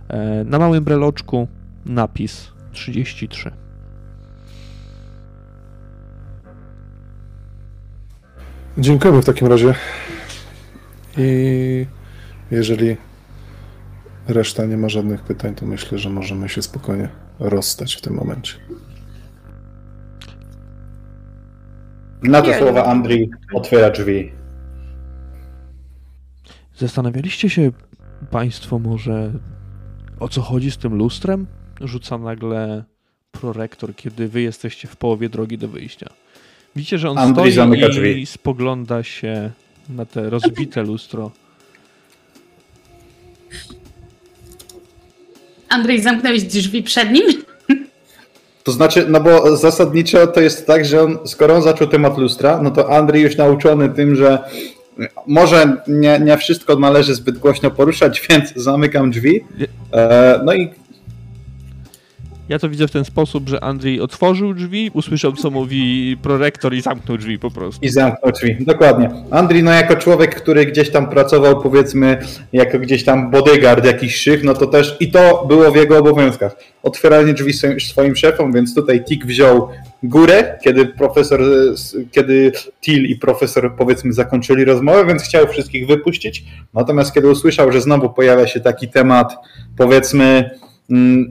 E, 0.08 0.44
na 0.44 0.60
małym 0.60 0.84
breloczku 0.84 1.48
napis 1.86 2.52
33. 2.72 3.52
Dziękujemy 8.80 9.22
w 9.22 9.26
takim 9.26 9.48
razie. 9.48 9.74
I 11.18 11.86
jeżeli 12.52 12.98
reszta 14.28 14.66
nie 14.66 14.78
ma 14.78 14.90
żadnych 14.90 15.22
pytań, 15.22 15.56
to 15.56 15.66
myślę, 15.66 15.98
że 15.98 16.10
możemy 16.10 16.50
się 16.50 16.62
spokojnie 16.62 17.10
rozstać 17.40 17.96
w 17.96 18.02
tym 18.02 18.14
momencie. 18.14 18.54
Na 22.24 22.42
te 22.42 22.60
słowa 22.60 22.86
Andrzej 22.86 23.30
otwiera 23.54 23.90
drzwi. 23.90 24.32
Zastanawialiście 26.76 27.50
się 27.50 27.72
Państwo 28.32 28.80
może 28.80 29.32
o 30.20 30.30
co 30.30 30.42
chodzi 30.42 30.72
z 30.72 30.78
tym 30.78 30.96
lustrem? 30.96 31.48
Rzuca 31.82 32.18
nagle 32.18 32.84
prorektor, 33.32 33.96
kiedy 33.96 34.28
Wy 34.28 34.42
jesteście 34.42 34.88
w 34.88 34.96
połowie 34.96 35.30
drogi 35.30 35.58
do 35.58 35.68
wyjścia. 35.68 36.10
Widzicie, 36.78 36.98
że 36.98 37.10
on 37.10 37.18
Andrzej 37.18 37.52
stoi 37.52 37.80
i 37.80 37.90
drzwi. 37.90 38.26
spogląda 38.26 39.04
się 39.04 39.52
na 39.90 40.06
te 40.06 40.30
rozbite 40.30 40.84
lustro. 40.84 41.32
Andrzej, 45.70 46.02
zamknąłeś 46.02 46.44
drzwi 46.44 46.84
przed 46.84 47.12
nim? 47.12 47.24
To 48.64 48.72
znaczy, 48.72 49.06
no 49.10 49.20
bo 49.20 49.58
zasadniczo 49.58 50.28
to 50.28 50.42
jest 50.42 50.68
tak, 50.68 50.86
że 50.86 51.02
on, 51.02 51.18
skoro 51.26 51.56
on 51.56 51.62
zaczął 51.62 51.88
temat 51.88 52.18
lustra, 52.18 52.60
no 52.64 52.72
to 52.72 52.98
Andrzej 52.98 53.22
już 53.22 53.38
nauczony 53.38 53.90
tym, 53.90 54.16
że 54.16 54.40
może 55.28 55.78
nie, 55.88 56.20
nie 56.20 56.38
wszystko 56.38 56.76
należy 56.80 57.16
zbyt 57.16 57.38
głośno 57.38 57.72
poruszać, 57.72 58.22
więc 58.30 58.54
zamykam 58.56 59.12
drzwi. 59.12 59.42
E, 59.94 60.42
no 60.46 60.54
i 60.54 60.70
ja 62.50 62.60
to 62.60 62.70
widzę 62.70 62.88
w 62.88 62.92
ten 62.92 63.06
sposób, 63.06 63.50
że 63.50 63.64
Andrzej 63.64 64.02
otworzył 64.02 64.54
drzwi, 64.54 64.92
usłyszał, 64.94 65.34
co 65.34 65.52
mówi 65.52 66.18
prorektor 66.22 66.74
i 66.74 66.82
zamknął 66.82 67.18
drzwi 67.18 67.40
po 67.40 67.52
prostu. 67.52 67.86
I 67.86 67.90
zamknął 67.90 68.32
drzwi, 68.32 68.58
dokładnie. 68.60 69.10
Andrzej, 69.32 69.64
no 69.64 69.72
jako 69.72 69.96
człowiek, 69.96 70.36
który 70.36 70.66
gdzieś 70.66 70.90
tam 70.90 71.10
pracował, 71.10 71.62
powiedzmy, 71.62 72.18
jako 72.54 72.80
gdzieś 72.80 73.04
tam 73.04 73.32
bodyguard 73.32 73.86
jakiś 73.86 74.16
szyf, 74.16 74.44
no 74.44 74.54
to 74.54 74.68
też 74.68 74.98
i 75.00 75.12
to 75.12 75.46
było 75.48 75.72
w 75.72 75.76
jego 75.76 75.98
obowiązkach. 75.98 76.56
Otwieranie 76.84 77.34
drzwi 77.34 77.54
swoim, 77.80 78.16
szefom, 78.16 78.54
więc 78.54 78.76
tutaj 78.76 79.04
Tik 79.04 79.26
wziął 79.26 79.70
górę, 80.04 80.58
kiedy 80.64 80.86
profesor, 80.86 81.42
kiedy 82.12 82.52
Till 82.82 83.06
i 83.06 83.16
profesor, 83.16 83.76
powiedzmy, 83.78 84.14
zakończyli 84.14 84.66
rozmowę, 84.66 85.06
więc 85.06 85.24
chciał 85.24 85.48
wszystkich 85.48 85.88
wypuścić. 85.88 86.44
Natomiast 86.74 87.14
kiedy 87.14 87.30
usłyszał, 87.30 87.72
że 87.72 87.82
znowu 87.82 88.10
pojawia 88.10 88.48
się 88.48 88.60
taki 88.60 88.88
temat, 88.88 89.36
powiedzmy, 89.78 90.50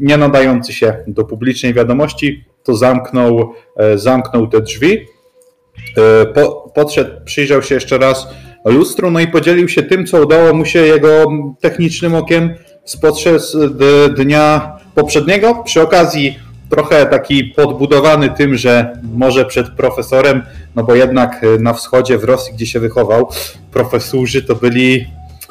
nie 0.01 0.17
nadający 0.17 0.73
się 0.73 0.97
do 1.07 1.25
publicznej 1.25 1.75
wiadomości, 1.75 2.45
to 2.63 2.75
zamknął, 2.75 3.53
e, 3.77 3.99
zamknął 3.99 4.47
te 4.47 4.61
drzwi. 4.61 4.99
E, 5.97 6.27
po, 6.27 6.73
podszedł, 6.75 7.11
przyjrzał 7.25 7.63
się 7.63 7.75
jeszcze 7.75 7.99
raz 7.99 8.29
lustru, 8.65 9.11
no 9.11 9.21
i 9.21 9.29
podzielił 9.29 9.69
się 9.69 9.83
tym, 9.83 10.07
co 10.07 10.23
udało 10.23 10.55
mu 10.55 10.65
się 10.65 10.79
jego 10.79 11.27
technicznym 11.61 12.15
okiem 12.15 12.55
spostrzec 12.85 13.57
dnia 14.17 14.77
poprzedniego. 14.95 15.63
Przy 15.65 15.83
okazji 15.83 16.39
trochę 16.71 17.07
taki 17.07 17.45
podbudowany 17.45 18.31
tym, 18.31 18.57
że 18.57 19.01
może 19.15 19.45
przed 19.45 19.71
profesorem, 19.71 20.43
no 20.77 20.85
bo 20.85 20.95
jednak 20.95 21.47
na 21.61 21.73
wschodzie 21.73 22.19
w 22.19 22.25
Rosji, 22.25 22.55
gdzie 22.55 22.67
się 22.67 22.81
wychował, 22.81 23.29
profesorzy 23.73 24.43
to 24.43 24.55
byli 24.55 25.07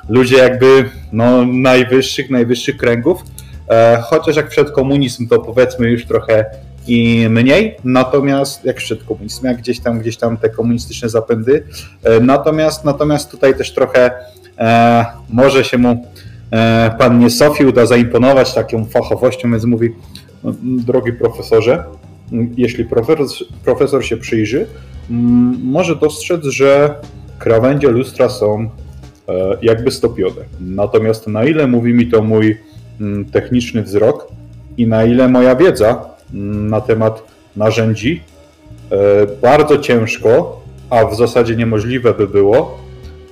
ludzie 0.09 0.37
jakby 0.37 0.89
no, 1.11 1.45
najwyższych, 1.45 2.29
najwyższych 2.29 2.77
kręgów. 2.77 3.23
E, 3.69 4.01
chociaż 4.01 4.35
jak 4.35 4.49
wszedł 4.49 4.71
komunizm, 4.71 5.27
to 5.27 5.39
powiedzmy 5.39 5.89
już 5.89 6.05
trochę 6.05 6.45
i 6.87 7.27
mniej, 7.29 7.75
natomiast 7.83 8.65
jak 8.65 8.79
wszedł 8.79 9.05
komunizm, 9.05 9.45
jak 9.45 9.57
gdzieś 9.57 9.79
tam, 9.79 9.99
gdzieś 9.99 10.17
tam 10.17 10.37
te 10.37 10.49
komunistyczne 10.49 11.09
zapędy, 11.09 11.63
e, 12.03 12.19
natomiast, 12.19 12.85
natomiast 12.85 13.31
tutaj 13.31 13.57
też 13.57 13.73
trochę 13.73 14.11
e, 14.57 15.05
może 15.29 15.63
się 15.63 15.77
mu 15.77 16.05
e, 16.51 16.95
pan 16.99 17.19
nie 17.19 17.27
uda 17.67 17.85
zaimponować 17.85 18.53
taką 18.53 18.85
fachowością, 18.85 19.51
więc 19.51 19.65
mówi, 19.65 19.93
no, 20.43 20.53
drogi 20.61 21.13
profesorze, 21.13 21.83
jeśli 22.57 22.85
profesor, 22.85 23.27
profesor 23.63 24.05
się 24.05 24.17
przyjrzy, 24.17 24.67
może 25.63 25.95
dostrzec, 25.95 26.45
że 26.45 26.95
krawędzie 27.39 27.87
lustra 27.87 28.29
są 28.29 28.69
e, 29.29 29.33
jakby 29.61 29.91
stopione. 29.91 30.41
Natomiast 30.59 31.27
na 31.27 31.43
ile 31.43 31.67
mówi 31.67 31.93
mi 31.93 32.07
to 32.07 32.21
mój 32.21 32.57
Mm, 32.57 32.64
techniczny 33.31 33.83
wzrok 33.83 34.27
i 34.77 34.87
na 34.87 35.03
ile 35.03 35.27
moja 35.27 35.55
wiedza 35.55 36.05
mm, 36.33 36.69
na 36.69 36.81
temat 36.81 37.23
narzędzi 37.55 38.23
e, 38.91 38.97
bardzo 39.41 39.77
ciężko, 39.77 40.61
a 40.89 41.05
w 41.05 41.15
zasadzie 41.15 41.55
niemożliwe 41.55 42.13
by 42.13 42.27
było, 42.27 42.77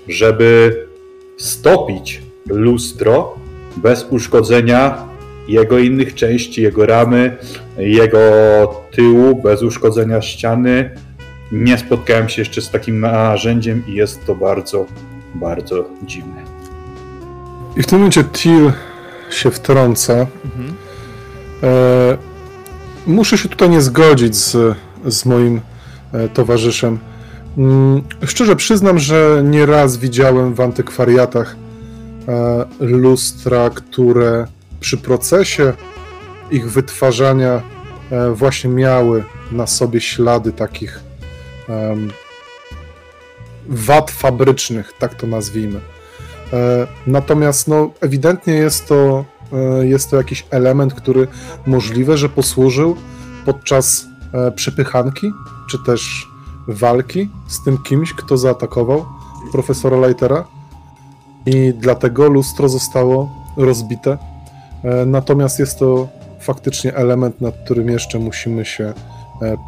żeby 0.07 0.77
stopić 1.37 2.21
lustro 2.47 3.35
bez 3.77 4.07
uszkodzenia 4.09 4.97
jego 5.47 5.79
innych 5.79 6.15
części, 6.15 6.61
jego 6.61 6.85
ramy, 6.85 7.37
jego 7.77 8.19
tyłu, 8.91 9.35
bez 9.35 9.63
uszkodzenia 9.63 10.21
ściany. 10.21 10.89
Nie 11.51 11.77
spotkałem 11.77 12.29
się 12.29 12.41
jeszcze 12.41 12.61
z 12.61 12.69
takim 12.69 12.99
narzędziem 12.99 13.83
i 13.87 13.93
jest 13.93 14.25
to 14.25 14.35
bardzo, 14.35 14.85
bardzo 15.35 15.85
dziwne. 16.03 16.43
I 17.77 17.83
w 17.83 17.85
tym 17.85 17.99
momencie 17.99 18.23
Till 18.23 18.71
się 19.35 19.51
wtrącę. 19.51 20.27
Mhm. 20.45 20.73
E, 21.63 22.17
muszę 23.07 23.37
się 23.37 23.49
tutaj 23.49 23.69
nie 23.69 23.81
zgodzić 23.81 24.35
z, 24.35 24.77
z 25.05 25.25
moim 25.25 25.61
e, 26.13 26.29
towarzyszem. 26.29 26.99
Mm, 27.57 28.01
szczerze 28.25 28.55
przyznam, 28.55 28.99
że 28.99 29.41
nieraz 29.45 29.97
widziałem 29.97 30.53
w 30.53 30.61
antykwariatach 30.61 31.55
e, 32.27 32.65
lustra, 32.79 33.69
które 33.69 34.47
przy 34.79 34.97
procesie 34.97 35.73
ich 36.51 36.71
wytwarzania 36.71 37.61
e, 38.11 38.31
właśnie 38.31 38.69
miały 38.69 39.23
na 39.51 39.67
sobie 39.67 40.01
ślady 40.01 40.53
takich 40.53 40.99
wad 43.69 44.11
fabrycznych, 44.11 44.93
tak 44.99 45.15
to 45.15 45.27
nazwijmy. 45.27 45.79
E, 46.53 46.87
natomiast 47.07 47.67
no, 47.67 47.89
ewidentnie 48.01 48.53
jest 48.53 48.87
to, 48.87 49.25
e, 49.53 49.87
jest 49.87 50.09
to 50.09 50.17
jakiś 50.17 50.45
element, 50.49 50.93
który 50.93 51.27
możliwe, 51.65 52.17
że 52.17 52.29
posłużył 52.29 52.95
podczas 53.45 54.05
e, 54.33 54.51
przepychanki, 54.51 55.31
czy 55.69 55.77
też 55.85 56.27
walki 56.67 57.29
z 57.47 57.63
tym 57.63 57.77
kimś, 57.77 58.13
kto 58.13 58.37
zaatakował 58.37 59.05
profesora 59.51 60.07
Lightera 60.07 60.45
i 61.45 61.73
dlatego 61.79 62.27
lustro 62.27 62.69
zostało 62.69 63.29
rozbite. 63.57 64.17
Natomiast 65.05 65.59
jest 65.59 65.79
to 65.79 66.07
faktycznie 66.39 66.95
element, 66.95 67.41
nad 67.41 67.55
którym 67.65 67.89
jeszcze 67.89 68.19
musimy 68.19 68.65
się 68.65 68.93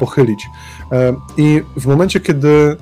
pochylić. 0.00 0.46
I 1.36 1.62
w 1.76 1.86
momencie, 1.86 2.20
kiedy 2.20 2.76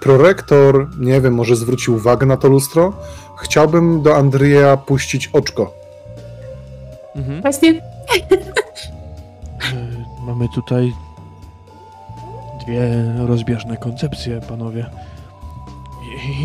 prorektor, 0.00 0.88
nie 0.98 1.20
wiem, 1.20 1.34
może 1.34 1.56
zwróci 1.56 1.90
uwagę 1.90 2.26
na 2.26 2.36
to 2.36 2.48
lustro. 2.48 2.92
Chciałbym 3.38 4.02
do 4.02 4.16
Andrzeja 4.16 4.76
puścić 4.76 5.30
oczko. 5.32 5.74
Mhm. 7.16 7.42
Właśnie. 7.42 7.70
E, 7.70 7.74
mamy 10.26 10.48
tutaj 10.54 10.92
dwie 12.64 12.80
rozbieżne 13.26 13.76
koncepcje, 13.76 14.40
panowie. 14.48 14.86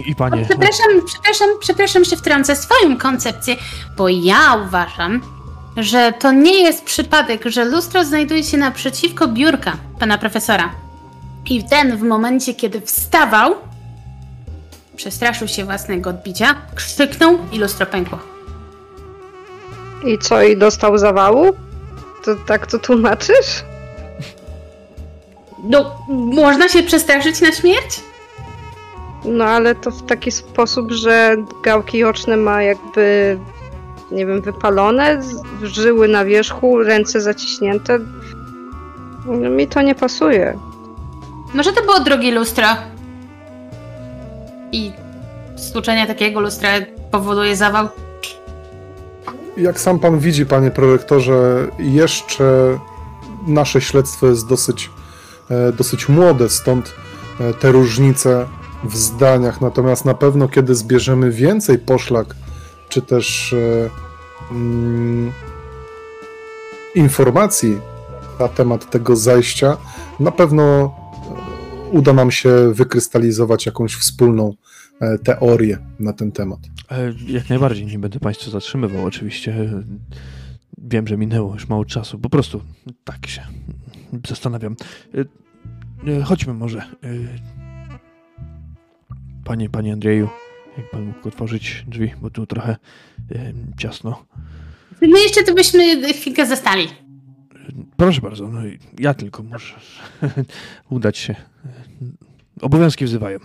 I, 0.05 0.11
i 0.11 0.15
panie. 0.15 0.45
przepraszam, 0.45 0.87
przepraszam, 1.05 1.49
przepraszam, 1.59 2.05
że 2.05 2.15
wtrącę 2.15 2.55
swoją 2.55 2.97
koncepcję, 2.97 3.55
bo 3.97 4.09
ja 4.09 4.55
uważam, 4.67 5.21
że 5.77 6.13
to 6.19 6.31
nie 6.31 6.63
jest 6.63 6.83
przypadek, 6.83 7.45
że 7.45 7.65
lustro 7.65 8.05
znajduje 8.05 8.43
się 8.43 8.57
naprzeciwko 8.57 9.27
biurka 9.27 9.77
pana 9.99 10.17
profesora. 10.17 10.69
I 11.49 11.63
ten 11.63 11.97
w 11.97 12.01
momencie, 12.01 12.53
kiedy 12.53 12.81
wstawał, 12.81 13.55
przestraszył 14.95 15.47
się 15.47 15.65
własnego 15.65 16.09
odbicia, 16.09 16.55
krzyknął 16.75 17.37
i 17.51 17.59
lustro 17.59 17.85
pękło. 17.85 18.19
I 20.05 20.17
co, 20.17 20.43
i 20.43 20.57
dostał 20.57 20.97
zawału? 20.97 21.53
To 22.23 22.35
tak 22.35 22.67
to 22.67 22.79
tłumaczysz? 22.79 23.63
No, 25.63 25.95
można 26.09 26.69
się 26.69 26.83
przestraszyć 26.83 27.41
na 27.41 27.51
śmierć? 27.51 28.01
No, 29.25 29.45
ale 29.45 29.75
to 29.75 29.91
w 29.91 30.05
taki 30.05 30.31
sposób, 30.31 30.91
że 30.91 31.35
gałki 31.63 32.03
oczne 32.03 32.37
ma 32.37 32.63
jakby, 32.63 33.37
nie 34.11 34.25
wiem, 34.25 34.41
wypalone, 34.41 35.21
żyły 35.63 36.07
na 36.07 36.25
wierzchu, 36.25 36.83
ręce 36.83 37.21
zaciśnięte. 37.21 37.99
No, 39.25 39.49
mi 39.49 39.67
to 39.67 39.81
nie 39.81 39.95
pasuje. 39.95 40.59
Może 41.53 41.73
to 41.73 41.81
było 41.81 41.99
drogie 41.99 42.31
lustro. 42.31 42.67
I 44.71 44.91
stłuczenie 45.55 46.07
takiego 46.07 46.39
lustra 46.39 46.69
powoduje 47.11 47.55
zawał. 47.55 47.87
jak 49.57 49.79
sam 49.79 49.99
pan 49.99 50.19
widzi, 50.19 50.45
panie 50.45 50.71
prorektorze, 50.71 51.67
jeszcze 51.79 52.79
nasze 53.47 53.81
śledztwo 53.81 54.27
jest 54.27 54.47
dosyć, 54.47 54.89
e, 55.49 55.71
dosyć 55.71 56.09
młode, 56.09 56.49
stąd 56.49 56.93
e, 57.39 57.53
te 57.53 57.71
różnice 57.71 58.47
w 58.83 58.95
zdaniach. 58.95 59.61
Natomiast 59.61 60.05
na 60.05 60.13
pewno, 60.13 60.47
kiedy 60.47 60.75
zbierzemy 60.75 61.31
więcej 61.31 61.79
poszlak, 61.79 62.35
czy 62.89 63.01
też 63.01 63.53
e, 63.53 63.89
mm, 64.51 65.31
informacji 66.95 67.79
na 68.39 68.47
temat 68.47 68.89
tego 68.89 69.15
zajścia, 69.15 69.77
na 70.19 70.31
pewno 70.31 70.93
uda 71.91 72.13
nam 72.13 72.31
się 72.31 72.73
wykrystalizować 72.73 73.65
jakąś 73.65 73.95
wspólną 73.95 74.53
teorię 75.23 75.77
na 75.99 76.13
ten 76.13 76.31
temat. 76.31 76.59
Jak 77.27 77.49
najbardziej, 77.49 77.85
nie 77.85 77.99
będę 77.99 78.19
Państwa 78.19 78.51
zatrzymywał, 78.51 79.05
oczywiście. 79.05 79.69
Wiem, 80.77 81.07
że 81.07 81.17
minęło 81.17 81.53
już 81.53 81.67
mało 81.67 81.85
czasu. 81.85 82.19
Po 82.19 82.29
prostu 82.29 82.61
tak 83.03 83.27
się 83.27 83.41
zastanawiam. 84.27 84.75
E, 86.07 86.11
e, 86.11 86.23
chodźmy 86.23 86.53
może. 86.53 86.79
E, 86.79 86.85
panie, 89.43 89.69
panie 89.69 89.93
Andrzeju, 89.93 90.29
jak 90.77 90.89
pan 90.91 91.05
mógł 91.05 91.27
otworzyć 91.27 91.85
drzwi, 91.87 92.11
bo 92.21 92.29
tu 92.29 92.45
trochę 92.45 92.75
ciasno. 93.77 94.25
No 95.01 95.17
jeszcze 95.17 95.43
to 95.43 95.53
byśmy 95.53 96.13
chwilkę 96.13 96.45
zostali. 96.45 96.87
Proszę 97.99 98.21
bardzo, 98.21 98.47
no 98.47 98.59
ja 98.99 99.13
tylko 99.13 99.43
muszę 99.43 99.75
udać 100.89 101.17
się. 101.17 101.35
Obowiązki 102.61 103.05
wzywają. 103.05 103.39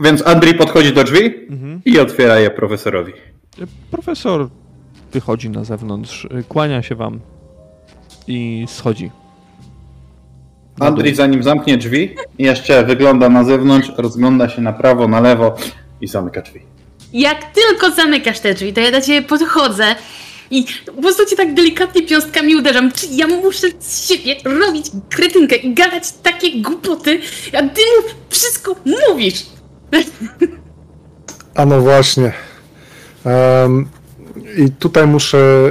Więc 0.00 0.26
Andrzej 0.26 0.54
podchodzi 0.54 0.92
do 0.92 1.04
drzwi 1.04 1.46
mhm. 1.50 1.80
i 1.84 1.98
otwiera 1.98 2.40
je 2.40 2.50
profesorowi. 2.50 3.12
Profesor 3.90 4.48
wychodzi 5.12 5.50
na 5.50 5.64
zewnątrz, 5.64 6.28
kłania 6.48 6.82
się 6.82 6.94
wam 6.94 7.20
i 8.26 8.66
schodzi. 8.68 9.10
Andrzej 10.80 11.14
zanim 11.14 11.42
zamknie 11.42 11.78
drzwi, 11.78 12.14
jeszcze 12.38 12.84
wygląda 12.84 13.28
na 13.28 13.44
zewnątrz, 13.44 13.92
rozgląda 13.96 14.48
się 14.48 14.62
na 14.62 14.72
prawo, 14.72 15.08
na 15.08 15.20
lewo 15.20 15.56
i 16.00 16.06
zamyka 16.06 16.42
drzwi. 16.42 16.60
Jak 17.12 17.52
tylko 17.52 17.90
zamykasz 17.90 18.40
te 18.40 18.54
drzwi, 18.54 18.72
to 18.72 18.80
ja 18.80 18.90
do 18.90 19.00
ciebie 19.00 19.28
podchodzę 19.28 19.84
i 20.58 20.66
po 20.86 21.02
prostu 21.02 21.26
cię 21.26 21.36
tak 21.36 21.54
delikatnie 21.54 22.02
piąstkami 22.02 22.56
uderzam. 22.56 22.92
Czy 22.92 23.06
ja 23.06 23.26
muszę 23.26 23.66
z 23.80 24.08
siebie 24.08 24.36
robić 24.44 24.86
kretynkę 25.10 25.56
i 25.56 25.74
gadać 25.74 26.12
takie 26.22 26.62
głupoty, 26.62 27.20
a 27.52 27.58
ty 27.58 27.80
mu 27.80 28.08
wszystko 28.30 28.76
mówisz. 29.08 29.46
A 31.54 31.66
no 31.66 31.80
właśnie. 31.80 32.32
Um, 33.24 33.88
i 34.56 34.70
tutaj 34.70 35.06
muszę 35.06 35.70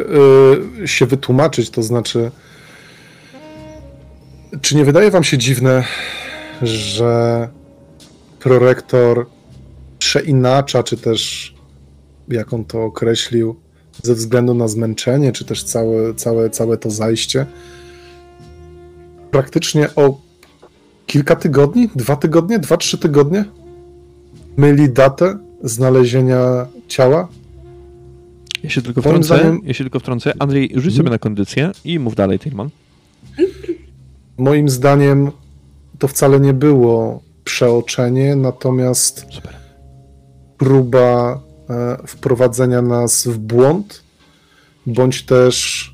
y, 0.84 0.88
się 0.88 1.06
wytłumaczyć, 1.06 1.70
to 1.70 1.84
znaczy, 1.84 2.32
czy 4.62 4.76
nie 4.76 4.86
wydaje 4.86 5.12
wam 5.12 5.24
się 5.24 5.38
dziwne, 5.38 5.84
że 6.62 7.50
prorektor 8.40 9.26
przeinacza, 10.00 10.84
czy 10.84 10.98
też 10.98 11.54
jak 12.28 12.54
on 12.54 12.66
to 12.66 12.84
określił, 12.84 13.63
ze 14.04 14.16
względu 14.16 14.54
na 14.54 14.68
zmęczenie, 14.68 15.32
czy 15.32 15.46
też 15.46 15.64
całe, 15.64 16.14
całe, 16.14 16.50
całe 16.50 16.78
to 16.78 16.92
zajście, 16.92 17.46
praktycznie 19.32 19.96
o 19.96 20.22
kilka 21.06 21.36
tygodni, 21.36 21.90
dwa 21.96 22.16
tygodnie, 22.16 22.60
dwa, 22.60 22.78
trzy 22.78 22.98
tygodnie 22.98 23.46
myli 24.58 24.90
datę 24.90 25.38
znalezienia 25.64 26.68
ciała 26.88 27.28
ja 28.64 28.70
się 28.70 28.82
tylko 28.82 29.02
wtrącę, 29.02 29.38
zdaniem... 29.38 29.62
ja 29.64 29.74
się 29.74 29.84
tylko 29.84 30.00
wtrącę. 30.00 30.34
Andrzej, 30.40 30.72
rzuć 30.76 30.94
sobie 30.94 31.00
mhm. 31.00 31.12
na 31.12 31.18
kondycję 31.18 31.72
i 31.86 32.00
mów 32.00 32.16
dalej, 32.16 32.40
Tilman. 32.40 32.70
Moim 34.38 34.70
zdaniem 34.70 35.32
to 36.00 36.08
wcale 36.08 36.40
nie 36.40 36.54
było 36.54 37.24
przeoczenie, 37.44 38.36
natomiast 38.36 39.26
Super. 39.30 39.54
próba 40.58 41.40
wprowadzenia 42.08 42.82
nas 42.82 43.28
w 43.28 43.38
błąd, 43.38 44.04
bądź 44.86 45.24
też 45.24 45.90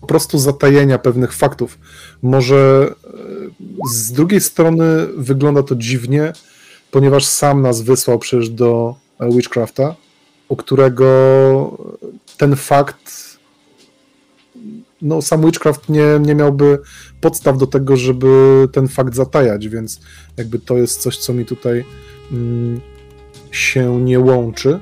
po 0.00 0.06
prostu 0.06 0.38
zatajenia 0.38 0.98
pewnych 0.98 1.32
faktów. 1.32 1.78
Może 2.22 2.94
e, 3.04 3.88
z 3.92 4.12
drugiej 4.12 4.40
strony 4.40 5.06
wygląda 5.16 5.62
to 5.62 5.74
dziwnie, 5.74 6.32
ponieważ 6.90 7.24
sam 7.24 7.62
nas 7.62 7.80
wysłał 7.80 8.18
przecież 8.18 8.50
do 8.50 8.94
e, 9.20 9.30
Witchcrafta, 9.30 9.94
u 10.48 10.56
którego 10.56 11.06
ten 12.36 12.56
fakt 12.56 13.36
no 15.02 15.22
sam 15.22 15.46
Witchcraft 15.46 15.88
nie, 15.88 16.04
nie 16.20 16.34
miałby 16.34 16.78
podstaw 17.20 17.58
do 17.58 17.66
tego, 17.66 17.96
żeby 17.96 18.68
ten 18.72 18.88
fakt 18.88 19.14
zatajać, 19.14 19.68
więc 19.68 20.00
jakby 20.36 20.58
to 20.58 20.76
jest 20.76 21.00
coś, 21.00 21.18
co 21.18 21.32
mi 21.34 21.44
tutaj 21.44 21.84
mm, 22.32 22.80
się 23.50 24.00
nie 24.02 24.20
łączy. 24.20 24.80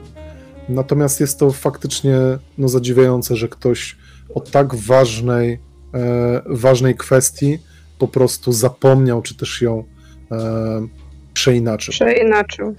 Natomiast 0.68 1.20
jest 1.20 1.38
to 1.38 1.52
faktycznie 1.52 2.18
no, 2.58 2.68
zadziwiające, 2.68 3.36
że 3.36 3.48
ktoś 3.48 3.96
o 4.34 4.40
tak 4.40 4.74
ważnej, 4.74 5.58
e, 5.94 6.42
ważnej 6.46 6.94
kwestii 6.94 7.58
po 7.98 8.08
prostu 8.08 8.52
zapomniał, 8.52 9.22
czy 9.22 9.36
też 9.36 9.62
ją 9.62 9.84
e, 10.30 10.86
przeinaczył. 11.34 11.92
Przeinaczył. 11.92 12.74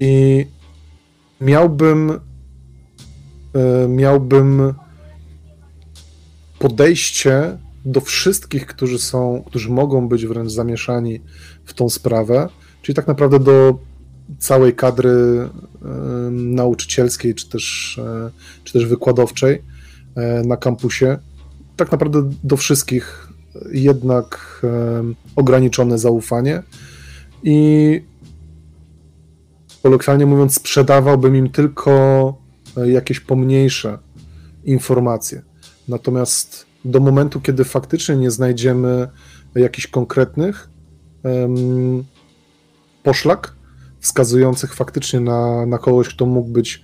I 0.00 0.46
miałbym 1.40 2.10
e, 3.54 3.88
miałbym 3.88 4.74
podejście 6.58 7.58
do 7.84 8.00
wszystkich, 8.00 8.66
którzy 8.66 8.98
są, 8.98 9.44
którzy 9.46 9.70
mogą 9.70 10.08
być 10.08 10.26
wręcz 10.26 10.50
zamieszani 10.50 11.20
w 11.64 11.74
tą 11.74 11.88
sprawę, 11.88 12.48
czyli 12.82 12.96
tak 12.96 13.06
naprawdę 13.06 13.38
do 13.38 13.78
całej 14.38 14.74
kadry 14.74 15.10
e, 15.10 15.88
nauczycielskiej, 16.30 17.34
czy 17.34 17.48
też, 17.48 17.98
e, 18.04 18.30
czy 18.64 18.72
też 18.72 18.86
wykładowczej 18.86 19.62
na 20.44 20.56
kampusie. 20.56 21.18
Tak 21.76 21.92
naprawdę 21.92 22.30
do 22.44 22.56
wszystkich 22.56 23.28
jednak 23.72 24.60
ograniczone 25.36 25.98
zaufanie 25.98 26.62
i 27.42 28.00
kolokwialnie 29.82 30.26
mówiąc, 30.26 30.54
sprzedawałbym 30.54 31.36
im 31.36 31.50
tylko 31.50 32.34
e, 32.76 32.90
jakieś 32.90 33.20
pomniejsze 33.20 33.98
informacje. 34.64 35.42
Natomiast 35.88 36.66
do 36.84 37.00
momentu, 37.00 37.40
kiedy 37.40 37.64
faktycznie 37.64 38.16
nie 38.16 38.30
znajdziemy 38.30 39.08
jakichś 39.54 39.86
konkretnych 39.86 40.70
poszlak 43.02 43.54
wskazujących 44.00 44.74
faktycznie 44.74 45.20
na, 45.20 45.66
na 45.66 45.78
kogoś, 45.78 46.08
kto 46.08 46.26
mógł 46.26 46.48
być 46.48 46.82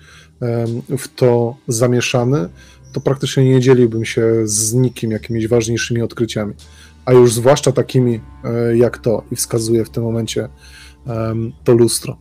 w 0.98 1.08
to 1.16 1.56
zamieszany, 1.68 2.48
to 2.92 3.00
praktycznie 3.00 3.44
nie 3.44 3.60
dzieliłbym 3.60 4.04
się 4.04 4.32
z 4.44 4.74
nikim 4.74 5.10
jakimiś 5.10 5.48
ważniejszymi 5.48 6.02
odkryciami. 6.02 6.54
A 7.04 7.12
już 7.12 7.34
zwłaszcza 7.34 7.72
takimi 7.72 8.20
e, 8.44 8.76
jak 8.76 8.98
to, 8.98 9.22
i 9.32 9.36
wskazuje 9.36 9.84
w 9.84 9.90
tym 9.90 10.02
momencie 10.02 10.48
to 11.64 11.72
lustro. 11.72 12.16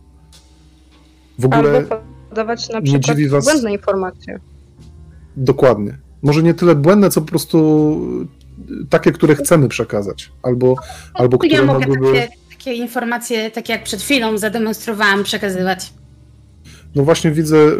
W 1.38 1.44
ogóle 1.44 1.76
Albo 1.76 1.96
podawać 2.28 2.68
na 2.68 2.82
przykład 2.82 3.02
dziwi 3.02 3.28
was... 3.28 3.44
błędne 3.44 3.72
informacje. 3.72 4.40
Dokładnie. 5.36 5.98
Może 6.22 6.42
nie 6.42 6.54
tyle 6.54 6.74
błędne, 6.74 7.10
co 7.10 7.20
po 7.20 7.26
prostu 7.26 8.00
takie, 8.90 9.12
które 9.12 9.34
chcemy 9.34 9.68
przekazać, 9.68 10.32
albo, 10.42 10.66
no, 10.66 10.74
albo 11.14 11.38
które 11.38 11.62
mogę 11.62 11.86
mogłyby... 11.86 12.20
takie, 12.20 12.32
takie 12.66 12.76
informacje, 12.76 13.50
takie 13.50 13.72
jak 13.72 13.84
przed 13.84 14.02
chwilą 14.02 14.38
zademonstrowałam, 14.38 15.24
przekazywać. 15.24 15.92
No 16.94 17.04
właśnie 17.04 17.30
widzę, 17.30 17.70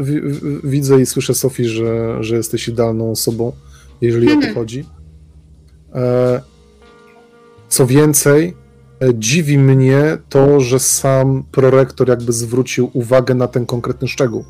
widzę 0.64 1.00
i 1.00 1.06
słyszę, 1.06 1.34
Sofii, 1.34 1.68
że, 1.68 2.24
że 2.24 2.36
jesteś 2.36 2.68
idealną 2.68 3.10
osobą, 3.10 3.52
jeżeli 4.00 4.26
o 4.26 4.30
to 4.30 4.36
mhm. 4.36 4.54
chodzi. 4.54 4.84
E, 5.94 6.40
co 7.68 7.86
więcej, 7.86 8.54
E, 9.00 9.14
dziwi 9.14 9.58
mnie 9.58 10.18
to, 10.28 10.60
że 10.60 10.78
sam 10.78 11.44
prorektor 11.52 12.08
jakby 12.08 12.32
zwrócił 12.32 12.90
uwagę 12.92 13.34
na 13.34 13.48
ten 13.48 13.66
konkretny 13.66 14.08
szczegół. 14.08 14.44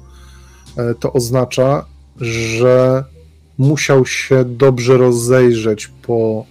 E, 0.76 0.94
to 0.94 1.12
oznacza, 1.12 1.84
że 2.20 3.04
musiał 3.58 4.06
się 4.06 4.44
dobrze 4.44 4.96
rozejrzeć 4.96 5.90
po, 6.02 6.46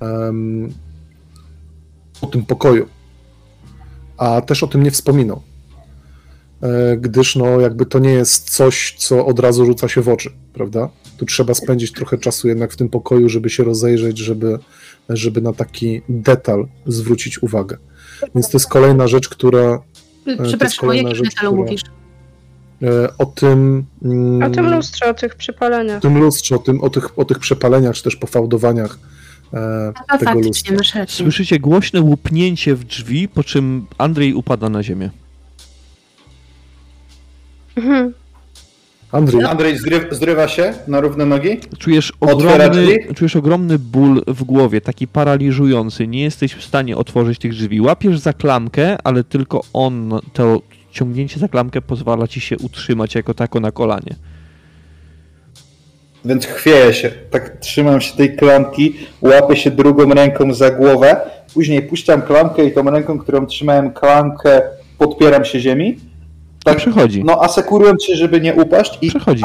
um, 0.00 0.72
po 2.24 2.30
tym 2.30 2.46
pokoju, 2.46 2.88
a 4.16 4.40
też 4.40 4.62
o 4.62 4.66
tym 4.66 4.82
nie 4.82 4.90
wspominał, 4.90 5.42
e, 6.62 6.96
gdyż 6.96 7.36
no 7.36 7.60
jakby 7.60 7.86
to 7.86 7.98
nie 7.98 8.12
jest 8.12 8.50
coś, 8.50 8.94
co 8.98 9.26
od 9.26 9.38
razu 9.38 9.66
rzuca 9.66 9.88
się 9.88 10.00
w 10.00 10.08
oczy, 10.08 10.30
prawda? 10.52 10.88
Tu 11.16 11.26
trzeba 11.26 11.54
spędzić 11.54 11.92
trochę 11.92 12.18
czasu 12.18 12.48
jednak 12.48 12.72
w 12.72 12.76
tym 12.76 12.88
pokoju, 12.88 13.28
żeby 13.28 13.50
się 13.50 13.64
rozejrzeć, 13.64 14.18
żeby 14.18 14.58
żeby 15.08 15.40
na 15.40 15.52
taki 15.52 16.02
detal 16.08 16.66
zwrócić 16.86 17.42
uwagę. 17.42 17.76
Więc 18.34 18.50
to 18.50 18.58
jest 18.58 18.68
kolejna 18.68 19.08
rzecz, 19.08 19.28
która. 19.28 19.82
E, 20.26 20.44
Przepraszam, 20.44 20.88
o 20.88 20.92
jakim 20.92 21.10
detalu 21.10 21.30
która... 21.30 21.50
mówisz? 21.50 21.82
E, 22.82 23.18
o 23.18 23.26
tym. 23.26 23.84
Mm, 24.02 24.42
o 24.42 24.54
tym 24.54 24.74
lustrze, 24.74 25.10
o 25.10 25.14
tych 25.14 25.34
przepaleniach. 25.34 25.98
O 25.98 26.00
tym 26.00 26.18
lustrze, 26.18 26.56
o, 26.56 26.58
tym, 26.58 26.80
o, 26.80 26.90
tych, 26.90 27.18
o 27.18 27.24
tych 27.24 27.38
przepaleniach, 27.38 27.94
czy 27.94 28.02
też 28.02 28.16
pofałdowaniach 28.16 28.98
e, 29.54 30.18
tego 30.18 30.40
lustra. 30.40 31.06
Słyszycie 31.08 31.60
głośne 31.60 32.00
łupnięcie 32.00 32.74
w 32.74 32.84
drzwi, 32.84 33.28
po 33.28 33.44
czym 33.44 33.86
Andrzej 33.98 34.34
upada 34.34 34.68
na 34.68 34.82
ziemię. 34.82 35.10
Mhm. 37.76 38.12
Andrzej, 39.12 39.44
Andrzej 39.44 39.78
zrywa 40.10 40.48
się 40.48 40.74
na 40.88 41.00
równe 41.00 41.26
nogi? 41.26 41.58
Czujesz 41.78 42.12
ogromny, 42.20 42.98
czujesz 43.14 43.36
ogromny 43.36 43.78
ból 43.78 44.22
w 44.26 44.44
głowie, 44.44 44.80
taki 44.80 45.08
paraliżujący. 45.08 46.06
Nie 46.06 46.22
jesteś 46.22 46.54
w 46.54 46.64
stanie 46.64 46.96
otworzyć 46.96 47.38
tych 47.38 47.52
drzwi. 47.52 47.80
Łapiesz 47.80 48.18
za 48.18 48.32
klamkę, 48.32 48.96
ale 49.04 49.24
tylko 49.24 49.64
on, 49.72 50.20
to 50.32 50.62
ciągnięcie 50.90 51.40
za 51.40 51.48
klamkę 51.48 51.82
pozwala 51.82 52.28
ci 52.28 52.40
się 52.40 52.58
utrzymać 52.58 53.14
jako 53.14 53.34
tako 53.34 53.60
na 53.60 53.72
kolanie. 53.72 54.14
Więc 56.24 56.46
chwieję 56.46 56.94
się. 56.94 57.10
Tak 57.30 57.56
trzymam 57.60 58.00
się 58.00 58.16
tej 58.16 58.36
klamki, 58.36 58.96
łapię 59.22 59.56
się 59.56 59.70
drugą 59.70 60.14
ręką 60.14 60.54
za 60.54 60.70
głowę, 60.70 61.16
później 61.54 61.82
puszczam 61.82 62.22
klamkę 62.22 62.64
i 62.64 62.72
tą 62.72 62.90
ręką, 62.90 63.18
którą 63.18 63.46
trzymałem 63.46 63.92
klamkę, 63.92 64.62
podpieram 64.98 65.44
się 65.44 65.60
ziemi 65.60 65.98
tak, 66.64 66.76
przechodzi. 66.76 67.24
No, 67.24 67.42
asekurując 67.42 68.04
się, 68.04 68.16
żeby 68.16 68.40
nie 68.40 68.54
upaść 68.54 68.98
i 69.02 69.08
przechodzi. 69.08 69.44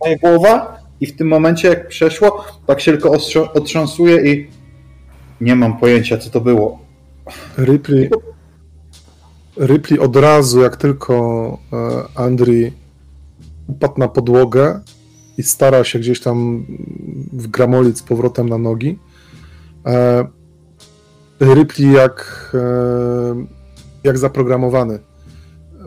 Moja 0.00 0.16
głowa 0.22 0.78
i 1.00 1.06
w 1.06 1.16
tym 1.16 1.28
momencie, 1.28 1.68
jak 1.68 1.88
przeszło, 1.88 2.44
tak 2.66 2.80
się 2.80 2.92
tylko 2.92 3.12
otrząsuje 3.54 4.32
i 4.32 4.46
nie 5.40 5.56
mam 5.56 5.78
pojęcia, 5.78 6.18
co 6.18 6.30
to 6.30 6.40
było. 6.40 6.78
Ripley, 7.58 8.10
Ripley 9.60 10.00
od 10.00 10.16
razu, 10.16 10.62
jak 10.62 10.76
tylko 10.76 11.14
e, 11.72 11.76
Andri 12.22 12.72
upadł 13.68 13.94
na 13.98 14.08
podłogę 14.08 14.80
i 15.38 15.42
stara 15.42 15.84
się 15.84 15.98
gdzieś 15.98 16.20
tam 16.20 16.66
wgramolić 17.32 17.98
z 17.98 18.02
powrotem 18.02 18.48
na 18.48 18.58
nogi, 18.58 18.98
e, 19.86 20.28
Ripley 21.40 21.92
jak, 21.92 22.50
e, 22.54 23.46
jak 24.04 24.18
zaprogramowany 24.18 24.98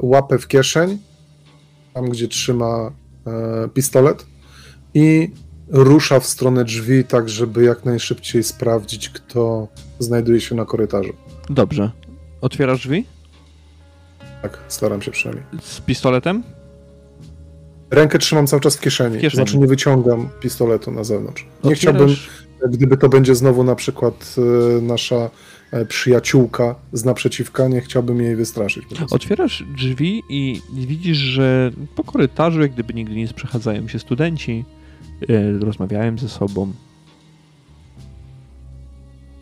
łapę 0.02 0.40
w 0.40 0.48
kieszeń, 0.48 0.98
tam 1.94 2.10
gdzie 2.10 2.28
trzyma 2.28 2.92
e, 3.28 3.70
pistolet 3.74 4.26
i 4.94 5.32
rusza 5.68 6.20
w 6.20 6.26
stronę 6.26 6.64
drzwi, 6.64 7.04
tak 7.04 7.30
żeby 7.30 7.64
jak 7.64 7.86
najszybciej 7.86 8.44
sprawdzić, 8.44 9.10
kto 9.10 9.68
znajduje 10.00 10.42
się 10.42 10.56
na 10.56 10.66
korytarzu. 10.66 11.14
Dobrze. 11.50 11.92
Otwierasz 12.42 12.80
drzwi? 12.80 13.06
Tak, 14.42 14.58
staram 14.68 15.02
się 15.02 15.12
przynajmniej. 15.12 15.46
Z 15.62 15.82
pistoletem? 15.82 16.44
Rękę 17.92 18.20
trzymam 18.20 18.48
cały 18.48 18.62
czas 18.62 18.78
w 18.78 18.82
kieszeni, 18.82 19.18
w 19.18 19.22
kieszeni. 19.22 19.32
to 19.32 19.36
znaczy 19.36 19.58
nie 19.58 19.68
wyciągam 19.68 20.30
pistoletu 20.40 20.92
na 20.92 21.04
zewnątrz. 21.04 21.46
Nie 21.64 21.72
Otwierasz... 21.72 21.80
chciałbym, 21.80 22.16
gdyby 22.72 22.98
to 22.98 23.10
będzie 23.10 23.36
znowu 23.36 23.64
na 23.64 23.76
przykład 23.76 24.36
e, 24.38 24.82
nasza 24.82 25.30
E, 25.72 25.86
przyjaciółka 25.86 26.76
z 26.94 27.06
naprzeciwka, 27.06 27.68
nie 27.68 27.82
chciałbym 27.82 28.22
jej 28.22 28.36
wystraszyć. 28.36 28.84
Otwierasz 29.12 29.64
drzwi 29.78 30.24
i 30.30 30.62
widzisz, 30.74 31.18
że 31.18 31.72
po 31.96 32.04
korytarzu, 32.04 32.62
jak 32.62 32.72
gdyby 32.72 32.94
nigdy 32.94 33.16
nie 33.16 33.28
przechadzają 33.28 33.88
się 33.88 34.00
studenci, 34.00 34.66
e, 35.30 35.52
rozmawiają 35.60 36.18
ze 36.18 36.30
sobą. 36.30 36.74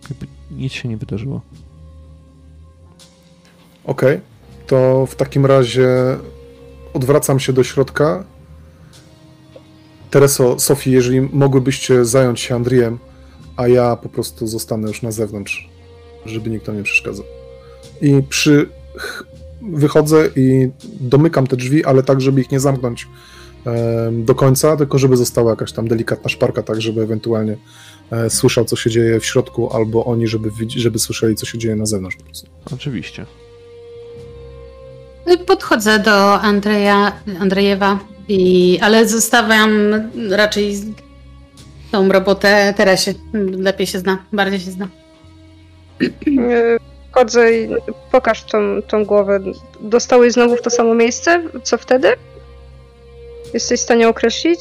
Jakby 0.10 0.28
nic 0.52 0.74
się 0.74 0.90
nie 0.90 0.98
wydarzyło. 0.98 1.42
Okej, 3.84 4.16
okay. 4.16 4.22
to 4.68 5.06
w 5.06 5.16
takim 5.16 5.46
razie 5.46 5.88
odwracam 6.94 7.40
się 7.40 7.54
do 7.54 7.64
środka. 7.64 8.24
Tereso, 10.10 10.60
Sofii, 10.60 10.92
jeżeli 10.92 11.22
mogłybyście 11.22 12.06
zająć 12.06 12.40
się 12.40 12.56
Andriem, 12.56 13.00
a 13.58 13.68
ja 13.68 13.96
po 13.96 14.10
prostu 14.10 14.48
zostanę 14.48 14.88
już 14.88 15.02
na 15.02 15.12
zewnątrz 15.12 15.70
żeby 16.26 16.50
nikt 16.50 16.66
tam 16.66 16.78
nie 16.78 16.84
przeszkadzał. 16.84 17.26
I 18.02 18.24
przy... 18.30 18.70
wychodzę 19.62 20.30
i 20.36 20.70
domykam 21.00 21.48
te 21.48 21.56
drzwi, 21.56 21.86
ale 21.86 22.04
tak, 22.04 22.22
żeby 22.22 22.42
ich 22.42 22.52
nie 22.52 22.60
zamknąć 22.60 23.08
do 24.12 24.36
końca, 24.36 24.78
tylko 24.78 24.98
żeby 24.98 25.18
została 25.18 25.50
jakaś 25.50 25.72
tam 25.72 25.88
delikatna 25.88 26.30
szparka, 26.30 26.64
tak 26.64 26.82
żeby 26.82 27.02
ewentualnie 27.02 27.58
e, 28.12 28.30
słyszał, 28.30 28.66
co 28.66 28.76
się 28.76 28.90
dzieje 28.90 29.20
w 29.20 29.26
środku, 29.26 29.74
albo 29.74 30.06
oni, 30.06 30.28
żeby, 30.28 30.50
żeby 30.76 31.00
słyszeli, 31.00 31.36
co 31.36 31.46
się 31.46 31.58
dzieje 31.58 31.76
na 31.76 31.86
zewnątrz. 31.86 32.16
Po 32.16 32.24
prostu. 32.24 32.48
Oczywiście. 32.74 33.26
Podchodzę 35.48 36.00
do 36.00 36.42
Andrzeja, 36.42 37.12
Andrzejewa, 37.40 38.00
i, 38.30 38.80
ale 38.82 39.08
zostawiam 39.08 39.72
raczej 40.30 40.76
tą 41.92 42.10
robotę 42.10 42.74
Teresie. 42.78 43.14
Lepiej 43.58 43.88
się 43.88 44.00
zna, 44.00 44.24
bardziej 44.34 44.60
się 44.60 44.72
zna. 44.72 44.88
Chodzę 47.12 47.54
i 47.54 47.70
pokaż 48.12 48.44
tą, 48.44 48.82
tą 48.88 49.06
głowę. 49.06 49.40
Dostałeś 49.82 50.34
znowu 50.34 50.56
w 50.56 50.62
to 50.62 50.70
samo 50.70 50.94
miejsce? 50.96 51.44
Co 51.64 51.78
wtedy? 51.78 52.08
Jesteś 53.54 53.80
w 53.80 53.84
stanie 53.84 54.10
określić? 54.10 54.60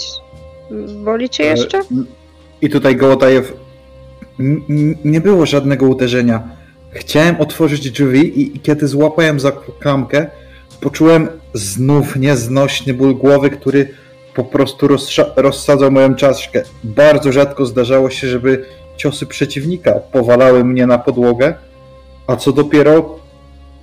Boli 1.04 1.30
cię 1.30 1.44
e, 1.44 1.46
jeszcze? 1.46 1.80
I 2.62 2.70
tutaj 2.70 2.96
Gołotajew. 2.96 3.52
Nie 5.04 5.20
było 5.20 5.46
żadnego 5.46 5.86
uderzenia. 5.86 6.48
Chciałem 6.90 7.40
otworzyć 7.40 7.90
drzwi 7.90 8.42
i 8.42 8.60
kiedy 8.60 8.88
złapałem 8.88 9.40
za 9.40 9.52
klamkę, 9.80 10.26
poczułem 10.80 11.28
znów 11.54 12.16
nieznośny 12.16 12.94
ból 12.94 13.14
głowy, 13.14 13.50
który 13.50 13.88
po 14.34 14.44
prostu 14.44 14.88
rozsadzał 15.36 15.90
moją 15.90 16.14
czaszkę. 16.14 16.62
Bardzo 16.84 17.32
rzadko 17.32 17.66
zdarzało 17.66 18.10
się, 18.10 18.28
żeby 18.28 18.64
ciosy 18.96 19.26
przeciwnika 19.26 19.92
powalały 19.92 20.64
mnie 20.64 20.86
na 20.86 20.98
podłogę, 20.98 21.54
a 22.26 22.36
co 22.36 22.52
dopiero 22.52 23.18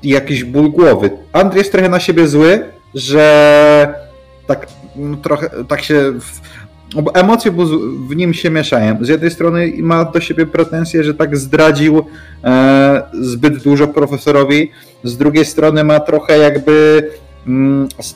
jakiś 0.04 0.44
ból 0.44 0.72
głowy. 0.72 1.10
Andrzej 1.34 1.60
jest 1.60 1.72
trochę 1.72 1.90
na 1.90 2.00
siebie 2.00 2.28
zły, 2.28 2.64
że 2.96 3.94
tak 4.48 4.68
no, 4.96 5.18
trochę 5.18 5.50
tak 5.68 5.82
się. 5.82 6.14
Emocje 7.14 7.52
w 8.10 8.16
nim 8.16 8.34
się 8.34 8.50
mieszają. 8.50 8.98
Z 9.02 9.08
jednej 9.08 9.32
strony 9.32 9.74
ma 9.78 10.06
do 10.06 10.20
siebie 10.20 10.46
pretensje, 10.46 11.04
że 11.04 11.14
tak 11.14 11.38
zdradził 11.38 12.06
e, 12.44 13.04
zbyt 13.22 13.64
dużo 13.64 13.88
profesorowi, 13.88 14.72
z 15.04 15.18
drugiej 15.18 15.46
strony 15.46 15.84
ma 15.84 16.00
trochę 16.00 16.38
jakby 16.38 17.10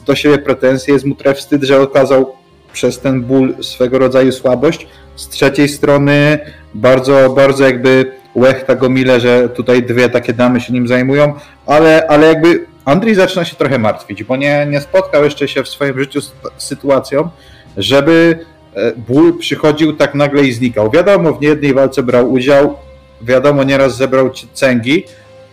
do 0.06 0.16
siebie 0.16 0.38
pretensje, 0.38 0.94
jest 0.94 1.06
mu 1.06 1.16
trochę 1.16 1.36
wstyd, 1.36 1.64
że 1.64 1.82
okazał 1.82 2.36
przez 2.74 3.00
ten 3.00 3.22
ból 3.22 3.56
swego 3.62 4.00
rodzaju 4.00 4.32
słabość. 4.32 4.88
Z 5.16 5.30
trzeciej 5.30 5.70
strony 5.70 6.40
bardzo, 6.74 7.30
bardzo 7.30 7.64
jakby 7.64 8.12
łechta 8.36 8.76
go 8.76 8.90
mile, 8.90 9.20
że 9.20 9.50
tutaj 9.50 9.84
dwie 9.84 10.10
takie 10.10 10.34
damy 10.34 10.62
się 10.62 10.74
nim 10.74 10.88
zajmują, 10.88 11.34
ale, 11.66 12.08
ale 12.08 12.28
jakby 12.28 12.66
Andrzej 12.86 13.16
zaczyna 13.16 13.46
się 13.46 13.56
trochę 13.56 13.80
martwić, 13.80 14.24
bo 14.24 14.36
nie, 14.36 14.68
nie 14.70 14.82
spotkał 14.82 15.24
jeszcze 15.24 15.48
się 15.48 15.64
w 15.64 15.70
swoim 15.70 16.00
życiu 16.00 16.22
z 16.22 16.34
sytuacją, 16.58 17.30
żeby 17.78 18.46
e, 18.76 18.92
ból 18.96 19.38
przychodził 19.38 19.94
tak 19.94 20.16
nagle 20.16 20.44
i 20.44 20.52
znikał. 20.52 20.92
Wiadomo, 20.92 21.34
w 21.34 21.42
niejednej 21.42 21.74
walce 21.74 22.04
brał 22.04 22.32
udział, 22.32 22.78
wiadomo, 23.22 23.64
nieraz 23.64 23.98
zebrał 23.98 24.30
cęgi, 24.54 25.04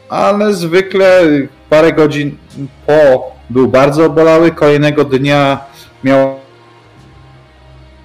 ale 0.09 0.55
zwykle 0.55 1.23
parę 1.71 1.93
godzin 1.93 2.37
po 2.87 3.33
był 3.51 3.69
bardzo 3.69 4.05
obolały, 4.05 4.51
kolejnego 4.51 5.05
dnia 5.05 5.65
miał 6.05 6.37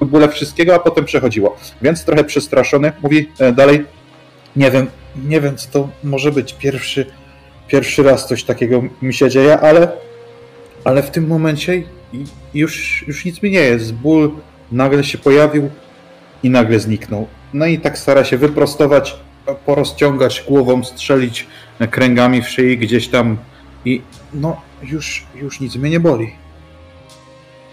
bóle 0.02 0.30
wszystkiego, 0.30 0.76
a 0.76 0.80
potem 0.80 1.06
przechodziło. 1.06 1.58
Więc 1.82 2.06
trochę 2.06 2.24
przestraszony, 2.24 2.92
mówi 3.02 3.30
e, 3.40 3.52
dalej, 3.52 3.86
nie 4.56 4.72
wiem, 4.72 4.88
nie 5.26 5.42
wiem 5.42 5.58
co 5.58 5.70
to 5.72 5.90
może 6.04 6.32
być, 6.32 6.54
pierwszy, 6.54 7.06
pierwszy 7.68 8.04
raz 8.04 8.28
coś 8.28 8.44
takiego 8.44 8.84
mi 9.02 9.14
się 9.14 9.30
dzieje, 9.30 9.60
ale, 9.60 9.92
ale 10.84 11.04
w 11.04 11.12
tym 11.12 11.28
momencie 11.28 11.84
już, 12.54 13.06
już 13.08 13.26
nic 13.26 13.42
mi 13.42 13.52
nie 13.52 13.60
jest. 13.60 13.94
Ból 13.94 14.32
nagle 14.72 15.04
się 15.04 15.18
pojawił 15.18 15.70
i 16.44 16.50
nagle 16.50 16.80
zniknął. 16.80 17.28
No 17.54 17.66
i 17.66 17.80
tak 17.80 17.98
stara 17.98 18.24
się 18.24 18.38
wyprostować, 18.38 19.16
porozciągać 19.66 20.44
głową, 20.48 20.84
strzelić 20.84 21.48
kręgami 21.92 22.42
w 22.42 22.50
szyi 22.50 22.78
gdzieś 22.78 23.08
tam 23.08 23.38
i 23.86 24.02
no 24.34 24.62
już, 24.84 25.26
już 25.36 25.60
nic 25.60 25.76
mnie 25.76 25.90
nie 25.90 26.00
boli. 26.00 26.36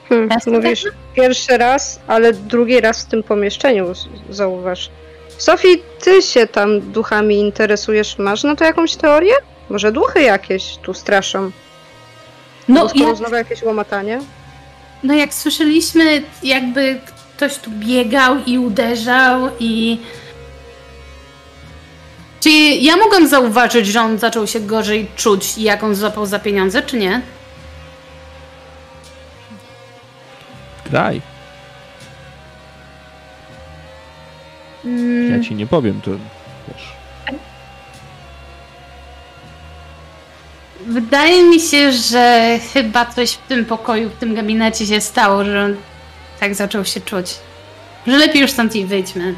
Hmm, 0.08 0.28
mówisz 0.46 0.84
pierwszy 1.14 1.58
raz, 1.58 2.00
ale 2.06 2.32
drugi 2.32 2.80
raz 2.80 3.04
w 3.04 3.08
tym 3.08 3.22
pomieszczeniu, 3.22 3.86
zauważ. 4.30 4.90
Sofii, 5.38 5.82
ty 6.00 6.22
się 6.22 6.46
tam 6.46 6.80
duchami 6.80 7.40
interesujesz. 7.40 8.18
Masz 8.18 8.44
na 8.44 8.56
to 8.56 8.64
jakąś 8.64 8.96
teorię? 8.96 9.34
Może 9.70 9.92
duchy 9.92 10.22
jakieś 10.22 10.76
tu 10.76 10.94
straszą? 10.94 11.50
No, 12.68 12.88
ja... 12.94 13.14
znowu 13.14 13.34
jakieś 13.34 13.62
łamatanie? 13.62 14.20
No 15.02 15.14
jak 15.14 15.34
słyszeliśmy, 15.34 16.22
jakby 16.42 17.00
ktoś 17.36 17.58
tu 17.58 17.70
biegał 17.70 18.36
i 18.46 18.58
uderzał 18.58 19.48
i... 19.60 19.98
Czy 22.48 22.54
ja 22.80 22.96
mogłam 22.96 23.28
zauważyć, 23.28 23.86
że 23.86 24.00
on 24.00 24.18
zaczął 24.18 24.46
się 24.46 24.60
gorzej 24.60 25.06
czuć 25.16 25.58
i 25.58 25.62
jak 25.62 25.82
on 25.82 25.94
złapał 25.94 26.26
za 26.26 26.38
pieniądze, 26.38 26.82
czy 26.82 26.96
nie? 26.96 27.20
Graj. 30.90 31.22
Mm. 34.84 35.30
Ja 35.30 35.44
ci 35.44 35.54
nie 35.54 35.66
powiem, 35.66 36.00
to 36.00 36.10
wiesz. 36.68 36.92
Wydaje 40.86 41.42
mi 41.42 41.60
się, 41.60 41.92
że 41.92 42.58
chyba 42.72 43.06
coś 43.06 43.30
w 43.30 43.48
tym 43.48 43.64
pokoju, 43.64 44.10
w 44.10 44.16
tym 44.16 44.34
gabinecie 44.34 44.86
się 44.86 45.00
stało, 45.00 45.44
że 45.44 45.64
on 45.64 45.76
tak 46.40 46.54
zaczął 46.54 46.84
się 46.84 47.00
czuć. 47.00 47.34
Że 48.06 48.16
lepiej 48.16 48.42
już 48.42 48.50
stąd 48.50 48.76
i 48.76 48.84
wyjdźmy. 48.84 49.34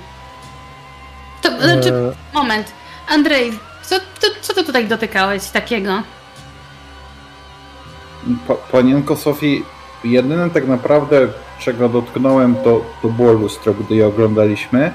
To, 1.42 1.62
znaczy, 1.62 1.92
e. 1.94 2.12
moment. 2.34 2.79
Andrzej, 3.10 3.52
co, 3.82 3.96
to, 3.98 4.26
co 4.40 4.54
ty 4.54 4.64
tutaj 4.64 4.88
dotykałeś 4.88 5.44
takiego? 5.44 6.02
Pa, 8.48 8.54
panienko 8.54 9.16
Sofii, 9.16 9.64
jedyne 10.04 10.50
tak 10.50 10.68
naprawdę, 10.68 11.28
czego 11.58 11.88
dotknąłem, 11.88 12.54
to, 12.54 12.84
to 13.02 13.08
było 13.08 13.32
lustro, 13.32 13.74
gdy 13.74 13.94
je 13.94 14.06
oglądaliśmy. 14.06 14.92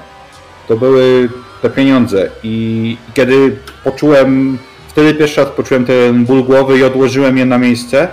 To 0.68 0.76
były 0.76 1.28
te 1.62 1.70
pieniądze. 1.70 2.30
I 2.42 2.96
kiedy 3.14 3.58
poczułem, 3.84 4.58
wtedy 4.88 5.14
pierwszy 5.14 5.40
raz 5.40 5.50
poczułem 5.50 5.84
ten 5.84 6.24
ból 6.24 6.44
głowy 6.44 6.78
i 6.78 6.84
odłożyłem 6.84 7.38
je 7.38 7.44
na 7.46 7.58
miejsce. 7.58 8.08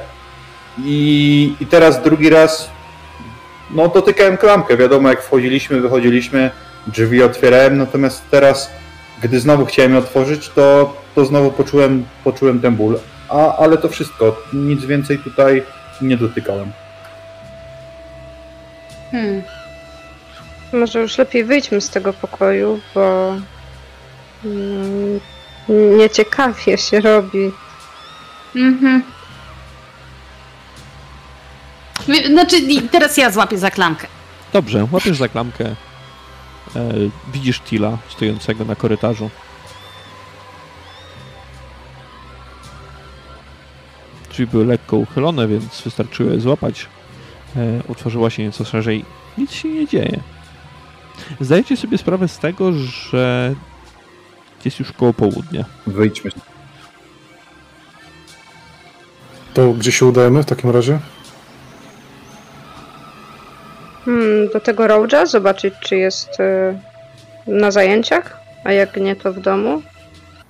I, 0.85 1.55
i 1.59 1.65
teraz 1.65 2.03
drugi 2.03 2.29
raz, 2.29 2.69
no 3.71 3.87
dotykałem 3.87 4.37
klamkę. 4.37 4.77
Wiadomo, 4.77 5.09
jak 5.09 5.23
wchodziliśmy, 5.23 5.81
wychodziliśmy, 5.81 6.51
drzwi 6.87 7.23
otwierałem, 7.23 7.77
natomiast 7.77 8.23
teraz, 8.31 8.69
gdy 9.23 9.39
znowu 9.39 9.65
chciałem 9.65 9.91
je 9.91 9.97
otworzyć, 9.97 10.49
to, 10.49 10.93
to 11.15 11.25
znowu 11.25 11.51
poczułem, 11.51 12.05
poczułem 12.23 12.61
ten 12.61 12.75
ból. 12.75 12.99
A, 13.29 13.57
ale 13.57 13.77
to 13.77 13.89
wszystko, 13.89 14.41
nic 14.53 14.85
więcej 14.85 15.19
tutaj 15.19 15.63
nie 16.01 16.17
dotykałem. 16.17 16.71
Hmm. 19.11 19.41
Może 20.73 21.01
już 21.01 21.17
lepiej 21.17 21.43
wyjdźmy 21.43 21.81
z 21.81 21.89
tego 21.89 22.13
pokoju, 22.13 22.79
bo 22.95 23.35
mm, 24.45 25.19
nieciekawie 25.97 26.77
się 26.77 27.01
robi. 27.01 27.51
Mhm. 28.55 29.03
Znaczy, 32.27 32.57
teraz 32.91 33.17
ja 33.17 33.31
złapię 33.31 33.57
za 33.57 33.71
klamkę. 33.71 34.07
Dobrze, 34.53 34.87
łapiesz 34.91 35.17
za 35.17 35.27
klamkę. 35.27 35.75
E, 36.75 36.93
widzisz 37.33 37.59
Tila 37.59 37.97
stojącego 38.09 38.65
na 38.65 38.75
korytarzu. 38.75 39.29
Drzwi 44.29 44.47
były 44.47 44.65
lekko 44.65 44.97
uchylone, 44.97 45.47
więc 45.47 45.81
wystarczyło 45.81 46.31
je 46.31 46.39
złapać. 46.39 46.87
E, 47.55 47.81
utworzyła 47.87 48.29
się 48.29 48.43
nieco 48.43 48.65
szerzej. 48.65 49.05
Nic 49.37 49.51
się 49.51 49.69
nie 49.69 49.87
dzieje. 49.87 50.19
Zdajecie 51.39 51.77
sobie 51.77 51.97
sprawę 51.97 52.27
z 52.27 52.39
tego, 52.39 52.73
że 52.73 53.55
jest 54.65 54.79
już 54.79 54.91
koło 54.91 55.13
południa. 55.13 55.65
Wyjdźmy. 55.87 56.31
To 59.53 59.73
gdzie 59.73 59.91
się 59.91 60.05
udajemy 60.05 60.43
w 60.43 60.45
takim 60.45 60.69
razie? 60.69 60.99
Hmm, 64.05 64.47
do 64.53 64.59
tego 64.59 64.87
Roja 64.87 65.25
zobaczyć, 65.25 65.73
czy 65.79 65.95
jest 65.95 66.39
y, 66.39 66.77
na 67.47 67.71
zajęciach, 67.71 68.39
a 68.63 68.71
jak 68.71 68.97
nie, 68.97 69.15
to 69.15 69.33
w 69.33 69.39
domu. 69.39 69.81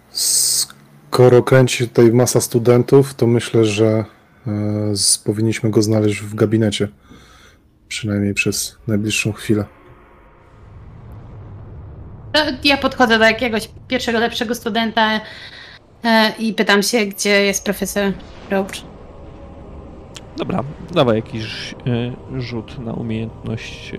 Skoro 0.09 1.43
kręci 1.43 1.87
tutaj 1.87 2.11
masa 2.11 2.41
studentów, 2.41 3.13
to 3.13 3.27
myślę, 3.27 3.65
że 3.65 3.85
e, 3.85 4.05
powinniśmy 5.25 5.69
go 5.69 5.81
znaleźć 5.81 6.19
w 6.19 6.35
gabinecie. 6.35 6.87
Przynajmniej 7.87 8.33
przez 8.33 8.77
najbliższą 8.87 9.33
chwilę. 9.33 9.65
Ja 12.63 12.77
podchodzę 12.77 13.19
do 13.19 13.25
jakiegoś 13.25 13.69
pierwszego 13.87 14.19
lepszego 14.19 14.55
studenta 14.55 15.21
e, 16.03 16.33
i 16.39 16.53
pytam 16.53 16.83
się, 16.83 17.05
gdzie 17.05 17.45
jest 17.45 17.63
profesor 17.63 18.13
Roach. 18.49 18.92
Dobra, 20.37 20.63
dawaj 20.93 21.15
jakiś 21.15 21.75
y, 22.35 22.41
rzut 22.41 22.79
na 22.79 22.93
umiejętność 22.93 23.93
y, 23.93 23.97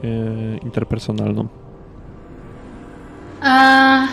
interpersonalną. 0.64 1.49
A... 3.41 4.07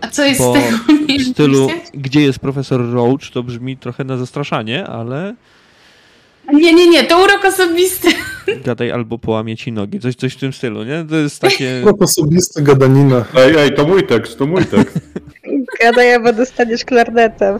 A 0.00 0.08
co 0.08 0.24
jest 0.24 0.40
Bo 0.40 0.54
z 0.54 0.54
tego 0.54 0.78
w 1.18 1.22
stylu, 1.22 1.68
gdzie 1.94 2.20
jest 2.20 2.38
profesor 2.38 2.92
Roach, 2.92 3.30
to 3.32 3.42
brzmi 3.42 3.76
trochę 3.76 4.04
na 4.04 4.16
zastraszanie, 4.16 4.86
ale... 4.86 5.34
Nie, 6.52 6.74
nie, 6.74 6.90
nie, 6.90 7.04
to 7.04 7.24
urok 7.24 7.44
osobisty. 7.44 8.08
Gadaj 8.64 8.90
albo 8.90 9.18
połamie 9.18 9.56
ci 9.56 9.72
nogi, 9.72 10.00
coś, 10.00 10.14
coś 10.14 10.34
w 10.34 10.40
tym 10.40 10.52
stylu, 10.52 10.84
nie? 10.84 11.04
To 11.08 11.16
jest 11.16 11.40
takie... 11.40 11.80
Urok 11.84 12.02
osobisty, 12.02 12.62
gadanina. 12.62 13.24
Ej, 13.36 13.56
ej, 13.56 13.74
to 13.74 13.86
mój 13.86 14.06
tekst, 14.06 14.38
to 14.38 14.46
mój 14.46 14.64
tekst. 14.64 14.98
Gadaj, 15.82 16.14
albo 16.14 16.32
dostaniesz 16.32 16.84
klarnetem. 16.84 17.58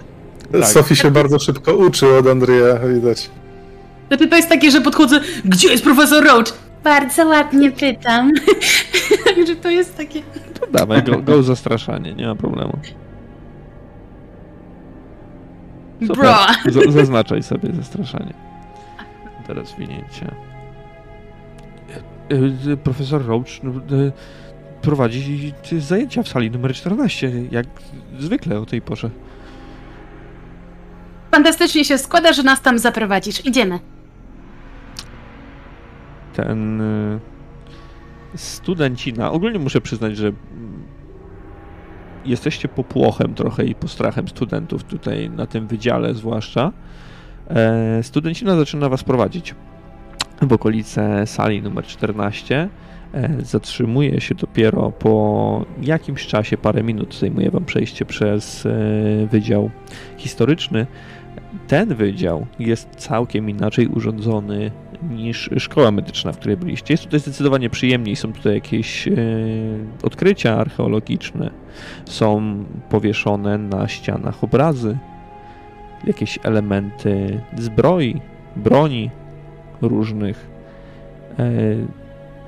Tak. 0.53 0.66
Sofii 0.66 0.96
się 0.96 1.11
bardzo 1.11 1.38
szybko 1.38 1.76
uczy 1.76 2.16
od 2.16 2.26
Andrzeja, 2.26 2.78
widać. 2.78 3.30
Znaczy 4.09 4.28
to 4.28 4.36
jest 4.36 4.48
takie, 4.48 4.70
że 4.70 4.80
podchodzę, 4.80 5.20
gdzie 5.44 5.68
jest 5.68 5.84
profesor 5.84 6.24
Roach? 6.24 6.53
Bardzo 6.84 7.26
ładnie 7.26 7.72
pytam. 7.72 8.32
Także 9.24 9.57
to 9.57 9.70
jest 9.70 9.96
takie... 9.96 10.22
To 10.61 10.66
dawaj, 10.66 11.03
go, 11.03 11.22
go 11.22 11.42
zastraszanie, 11.42 12.14
nie 12.14 12.26
ma 12.26 12.34
problemu. 12.34 12.78
Bro. 16.00 16.36
Z, 16.66 16.92
zaznaczaj 16.92 17.42
sobie 17.42 17.68
zastraszanie. 17.72 18.34
Teraz 19.46 19.74
winięcie. 19.78 20.34
E, 22.30 22.72
e, 22.72 22.76
profesor 22.76 23.26
Roach 23.26 23.62
no, 23.62 23.70
e, 23.70 24.12
prowadzi 24.82 25.53
zajęcia 25.78 26.22
w 26.22 26.28
sali 26.28 26.50
numer 26.50 26.74
14, 26.74 27.32
jak 27.50 27.66
zwykle 28.18 28.59
o 28.59 28.66
tej 28.66 28.82
porze. 28.82 29.11
Fantastycznie 31.33 31.85
się 31.85 31.99
składa, 31.99 32.33
że 32.33 32.43
nas 32.43 32.61
tam 32.61 32.78
zaprowadzisz. 32.78 33.47
Idziemy. 33.47 33.78
Ten 36.33 36.80
y, 36.80 37.18
studencina, 38.37 39.33
ogólnie 39.33 39.59
muszę 39.59 39.80
przyznać, 39.80 40.16
że 40.16 40.33
jesteście 42.24 42.68
popłochem 42.68 43.35
trochę 43.35 43.64
i 43.64 43.74
postrachem 43.74 44.28
studentów 44.28 44.85
tutaj 44.85 45.30
na 45.30 45.47
tym 45.47 45.66
wydziale 45.66 46.14
zwłaszcza. 46.14 46.72
E, 47.51 48.03
studencina 48.03 48.57
zaczyna 48.57 48.89
was 48.89 49.05
prowadzić 49.05 49.55
w 50.43 50.53
okolice 50.53 51.26
sali 51.26 51.62
numer 51.62 51.85
14. 51.85 52.68
E, 53.14 53.28
zatrzymuje 53.43 54.20
się 54.20 54.35
dopiero 54.35 54.91
po 54.91 55.64
jakimś 55.83 56.26
czasie, 56.26 56.57
parę 56.57 56.83
minut 56.83 57.18
zajmuje 57.18 57.51
wam 57.51 57.64
przejście 57.64 58.05
przez 58.05 58.66
e, 58.66 58.70
wydział 59.26 59.70
historyczny 60.16 60.87
ten 61.68 61.94
wydział 61.94 62.46
jest 62.59 62.88
całkiem 62.96 63.50
inaczej 63.50 63.88
urządzony 63.88 64.70
niż 65.11 65.50
szkoła 65.59 65.90
medyczna, 65.90 66.32
w 66.32 66.38
której 66.38 66.57
byliście. 66.57 66.94
Jest 66.94 67.05
tutaj 67.05 67.20
zdecydowanie 67.20 67.70
przyjemniej, 67.70 68.16
są 68.16 68.32
tutaj 68.32 68.55
jakieś 68.55 69.09
e, 69.09 69.12
odkrycia 70.03 70.59
archeologiczne, 70.59 71.50
są 72.05 72.64
powieszone 72.90 73.59
na 73.59 73.88
ścianach 73.88 74.44
obrazy, 74.44 74.98
jakieś 76.05 76.38
elementy 76.42 77.40
zbroi, 77.59 78.20
broni 78.57 79.11
różnych. 79.82 80.46
E, 81.38 81.53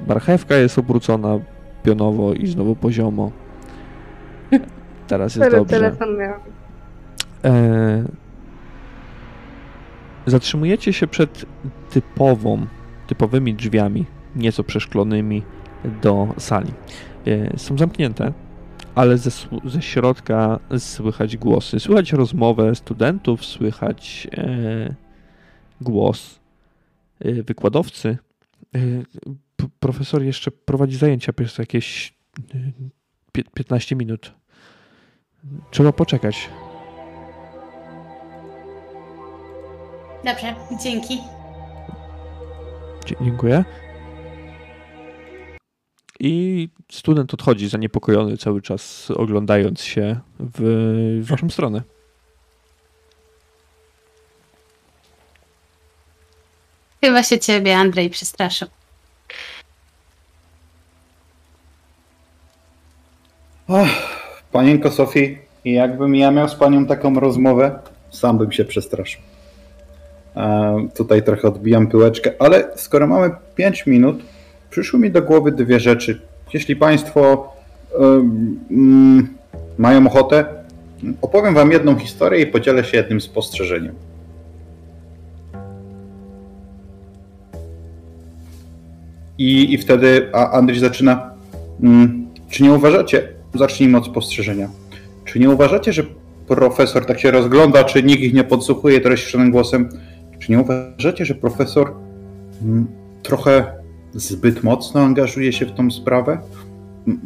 marchewka 0.08 0.54
jest 0.54 0.78
obrócona 0.78 1.38
pionowo 1.82 2.34
i 2.34 2.46
znowu 2.46 2.76
poziomo. 2.76 3.30
Teraz 5.08 5.36
jest 5.36 5.50
dobrze. 5.50 5.76
Telefon 5.76 6.16
miał. 6.18 6.34
E, 7.44 8.23
Zatrzymujecie 10.26 10.92
się 10.92 11.06
przed 11.06 11.46
typową, 11.90 12.66
typowymi 13.06 13.54
drzwiami, 13.54 14.04
nieco 14.36 14.64
przeszklonymi 14.64 15.42
do 16.02 16.34
sali. 16.38 16.72
E, 17.26 17.58
są 17.58 17.78
zamknięte, 17.78 18.32
ale 18.94 19.18
ze, 19.18 19.30
ze 19.64 19.82
środka 19.82 20.60
słychać 20.78 21.36
głosy. 21.36 21.80
Słychać 21.80 22.12
rozmowę 22.12 22.74
studentów, 22.74 23.44
słychać 23.44 24.28
e, 24.32 24.94
głos 25.80 26.40
e, 27.20 27.42
wykładowcy. 27.42 28.18
E, 28.74 28.78
profesor 29.80 30.22
jeszcze 30.22 30.50
prowadzi 30.50 30.96
zajęcia 30.96 31.32
przez 31.32 31.58
jakieś 31.58 32.14
15 33.54 33.94
e, 33.94 33.98
minut. 33.98 34.34
Trzeba 35.70 35.92
poczekać. 35.92 36.48
Dobrze, 40.24 40.54
dzięki. 40.82 41.20
Dziękuję. 43.20 43.64
I 46.20 46.68
student 46.92 47.34
odchodzi 47.34 47.68
zaniepokojony 47.68 48.36
cały 48.36 48.62
czas, 48.62 49.10
oglądając 49.10 49.82
się 49.82 50.20
w 50.38 51.20
waszą 51.22 51.50
stronę. 51.50 51.82
Chyba 57.00 57.22
się 57.22 57.38
ciebie 57.38 57.76
Andrzej 57.76 58.10
przestraszył. 58.10 58.68
Ach, 63.68 63.88
panienko 64.52 64.90
Sofii, 64.90 65.38
jakbym 65.64 66.14
ja 66.14 66.30
miał 66.30 66.48
z 66.48 66.54
panią 66.54 66.86
taką 66.86 67.20
rozmowę, 67.20 67.78
sam 68.10 68.38
bym 68.38 68.52
się 68.52 68.64
przestraszył. 68.64 69.20
Tutaj 70.94 71.22
trochę 71.22 71.48
odbijam 71.48 71.86
pyłeczkę, 71.86 72.30
ale 72.38 72.64
skoro 72.76 73.06
mamy 73.06 73.30
5 73.54 73.86
minut, 73.86 74.22
przyszły 74.70 75.00
mi 75.00 75.10
do 75.10 75.22
głowy 75.22 75.52
dwie 75.52 75.80
rzeczy. 75.80 76.20
Jeśli 76.54 76.76
państwo 76.76 77.52
y, 77.92 77.94
mają 79.78 80.06
ochotę, 80.06 80.44
opowiem 81.22 81.54
wam 81.54 81.72
jedną 81.72 81.96
historię 81.96 82.40
i 82.42 82.46
podzielę 82.46 82.84
się 82.84 82.96
jednym 82.96 83.20
spostrzeżeniem. 83.20 83.94
I, 89.38 89.74
i 89.74 89.78
wtedy 89.78 90.30
a 90.32 90.50
Andrzej 90.50 90.80
zaczyna. 90.80 91.30
Mm, 91.82 92.26
czy 92.50 92.62
nie 92.62 92.72
uważacie, 92.72 93.28
zacznijmy 93.54 93.98
od 93.98 94.06
spostrzeżenia. 94.06 94.68
Czy 95.24 95.38
nie 95.38 95.50
uważacie, 95.50 95.92
że 95.92 96.02
profesor 96.46 97.06
tak 97.06 97.20
się 97.20 97.30
rozgląda, 97.30 97.84
czy 97.84 98.02
nikt 98.02 98.22
ich 98.22 98.34
nie 98.34 98.44
podsłuchuje 98.44 99.00
treściwym 99.00 99.50
głosem? 99.50 99.88
Czy 100.44 100.52
nie 100.52 100.60
uważacie, 100.60 101.24
że 101.24 101.34
profesor 101.34 101.92
mm, 102.62 102.86
trochę 103.22 103.64
zbyt 104.14 104.62
mocno 104.62 105.00
angażuje 105.00 105.52
się 105.52 105.66
w 105.66 105.72
tą 105.72 105.90
sprawę? 105.90 106.38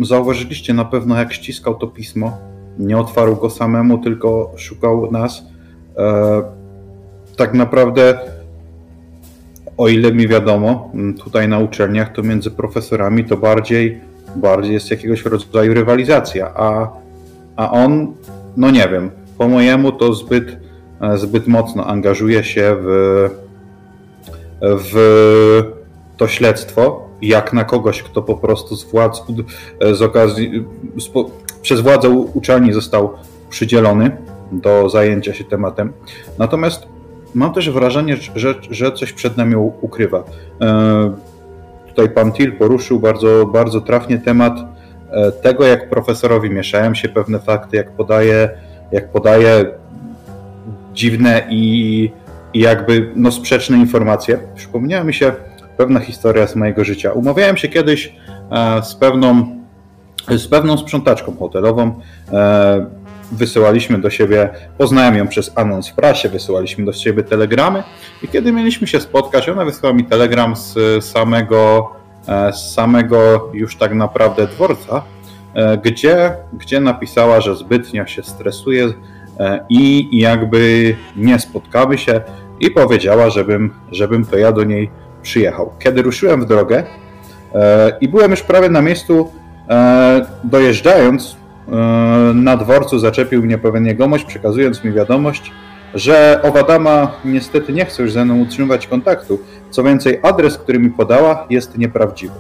Zauważyliście 0.01 0.75
na 0.75 0.85
pewno, 0.85 1.19
jak 1.19 1.33
ściskał 1.33 1.75
to 1.75 1.87
pismo. 1.87 2.39
Nie 2.79 2.99
otwarł 2.99 3.37
go 3.37 3.51
samemu, 3.51 3.99
tylko 3.99 4.53
szukał 4.57 5.13
nas. 5.13 5.43
E, 5.97 6.43
tak 7.37 7.55
naprawdę, 7.55 8.19
o 9.77 9.89
ile 9.89 10.13
mi 10.13 10.29
wiadomo, 10.29 10.93
tutaj 11.25 11.49
na 11.49 11.59
uczelniach 11.59 12.13
to 12.13 12.23
między 12.23 12.51
profesorami 12.51 13.25
to 13.25 13.37
bardziej, 13.37 14.01
bardziej 14.37 14.75
jest 14.75 14.91
jakiegoś 14.91 15.25
rodzaju 15.25 15.75
rywalizacja, 15.75 16.51
a, 16.55 16.89
a 17.57 17.71
on, 17.71 18.15
no 18.57 18.71
nie 18.71 18.89
wiem, 18.89 19.11
po 19.39 19.49
mojemu 19.49 19.93
to 19.93 20.15
zbyt, 20.15 20.68
zbyt 21.17 21.47
mocno 21.47 21.87
angażuje 21.87 22.45
się 22.45 22.77
w, 22.81 23.29
w 24.61 24.95
to 26.17 26.29
śledztwo, 26.29 27.09
jak 27.23 27.53
na 27.53 27.65
kogoś, 27.65 28.03
kto 28.03 28.23
po 28.23 28.35
prostu 28.35 28.77
z 28.77 28.85
władz, 28.85 29.23
z 29.93 30.03
okazji, 30.03 30.65
przez 31.63 31.81
władzę 31.81 32.09
uczelni 32.09 32.73
został 32.73 33.11
przydzielony 33.51 34.17
do 34.53 34.89
zajęcia 34.89 35.35
się 35.35 35.45
tematem. 35.45 35.93
Natomiast 36.39 36.87
mam 37.35 37.53
też 37.53 37.71
wrażenie, 37.71 38.17
że, 38.35 38.55
że 38.71 38.93
coś 38.93 39.13
przed 39.13 39.37
nami 39.37 39.57
ukrywa. 39.57 40.25
E, 40.61 41.13
tutaj 41.89 42.11
pan 42.11 42.33
Til 42.33 42.53
poruszył 42.53 43.01
bardzo, 43.01 43.47
bardzo 43.47 43.81
trafnie 43.81 44.19
temat 44.19 44.53
e, 45.11 45.33
tego, 45.33 45.65
jak 45.65 45.91
profesorowi 45.91 46.51
mieszają 46.51 46.95
się 46.95 47.09
pewne 47.09 47.39
fakty, 47.39 47.77
jak 47.77 47.91
podaje, 47.91 48.51
jak 48.93 49.13
podaje 49.13 49.67
dziwne 50.99 51.47
i, 51.51 52.11
i 52.55 52.61
jakby 52.61 53.13
no, 53.17 53.33
sprzeczne 53.33 53.77
informacje. 53.77 54.39
Przypomniała 54.55 55.05
mi 55.05 55.15
się 55.15 55.33
pewna 55.77 56.01
historia 56.01 56.47
z 56.47 56.57
mojego 56.57 56.85
życia. 56.85 57.13
Umawiałem 57.13 57.57
się 57.57 57.69
kiedyś 57.69 58.13
e, 58.51 58.83
z 58.83 58.95
pewną, 58.95 59.57
z 60.29 60.49
pewną 60.49 60.79
sprzątaczką 60.79 61.37
hotelową. 61.37 62.01
E, 62.33 62.87
wysyłaliśmy 63.33 63.99
do 63.99 64.11
siebie, 64.11 64.49
poznałem 64.79 65.17
ją 65.17 65.29
przez 65.29 65.53
anons 65.55 65.89
w 65.89 65.95
prasie, 65.95 66.29
wysyłaliśmy 66.29 66.85
do 66.85 66.93
siebie 66.93 67.23
telegramy 67.23 67.83
i 68.23 68.29
kiedy 68.29 68.53
mieliśmy 68.53 68.87
się 68.87 69.01
spotkać, 69.01 69.49
ona 69.49 69.65
wysłała 69.65 69.95
mi 69.95 70.05
telegram 70.05 70.57
z 70.57 71.05
samego, 71.05 71.91
e, 72.29 72.53
z 72.53 72.75
samego 72.75 73.51
już 73.55 73.77
tak 73.77 73.95
naprawdę 73.95 74.47
dworca, 74.47 75.03
gdzie, 75.85 76.33
gdzie 76.53 76.81
napisała, 76.81 77.41
że 77.41 77.57
zbytnio 77.57 78.07
się 78.07 78.23
stresuje 78.23 78.93
i 79.69 80.09
jakby 80.19 80.95
nie 81.17 81.39
spotkamy 81.39 81.99
się 81.99 82.21
i 82.61 82.71
powiedziała, 82.71 83.31
żebym, 83.31 83.71
żebym 83.93 84.25
to 84.25 84.39
ja 84.39 84.53
do 84.53 84.65
niej 84.65 84.91
przyjechał. 85.23 85.73
Kiedy 85.79 86.03
ruszyłem 86.03 86.41
w 86.43 86.47
drogę 86.47 86.85
e, 87.55 87.93
i 88.01 88.09
byłem 88.09 88.31
już 88.31 88.43
prawie 88.43 88.69
na 88.69 88.83
miejscu, 88.83 89.31
e, 89.69 90.27
dojeżdżając 90.45 91.37
e, 91.69 91.73
na 92.35 92.57
dworcu 92.57 92.99
zaczepił 92.99 93.43
mnie 93.43 93.59
pewien 93.59 93.87
jegomość, 93.87 94.25
przekazując 94.25 94.85
mi 94.85 94.93
wiadomość, 94.93 95.53
że 95.95 96.41
owa 96.43 96.63
dama 96.63 97.13
niestety 97.25 97.73
nie 97.73 97.85
chce 97.85 98.03
już 98.03 98.13
ze 98.13 98.25
mną 98.25 98.41
utrzymywać 98.41 98.87
kontaktu. 98.87 99.39
Co 99.71 99.83
więcej, 99.83 100.19
adres, 100.23 100.59
który 100.59 100.79
mi 100.79 100.91
podała, 100.91 101.47
jest 101.51 101.79
nieprawdziwy. 101.79 102.35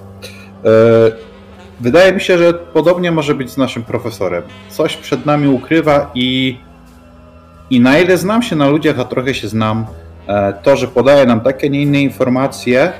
Wydaje 1.80 2.12
mi 2.12 2.20
się, 2.20 2.38
że 2.38 2.54
podobnie 2.54 3.12
może 3.12 3.34
być 3.34 3.50
z 3.50 3.56
naszym 3.56 3.82
profesorem. 3.82 4.42
Coś 4.68 4.96
przed 4.96 5.26
nami 5.26 5.48
ukrywa 5.48 6.10
i, 6.14 6.58
i 7.70 7.80
na 7.80 7.98
ile 7.98 8.18
znam 8.18 8.42
się 8.42 8.56
na 8.56 8.68
ludziach, 8.68 8.98
a 8.98 9.04
trochę 9.04 9.34
się 9.34 9.48
znam, 9.48 9.86
E, 10.28 10.52
to, 10.62 10.76
że 10.76 10.88
podaje 10.88 11.26
nam 11.26 11.40
takie, 11.40 11.70
nie 11.70 11.82
inne 11.82 12.00
informacje, 12.00 12.92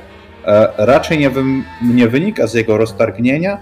e, 0.45 0.69
raczej 0.77 1.19
nie, 1.19 1.29
wy, 1.29 1.43
nie 1.81 2.07
wynika 2.07 2.47
z 2.47 2.53
jego 2.53 2.77
roztargnienia, 2.77 3.57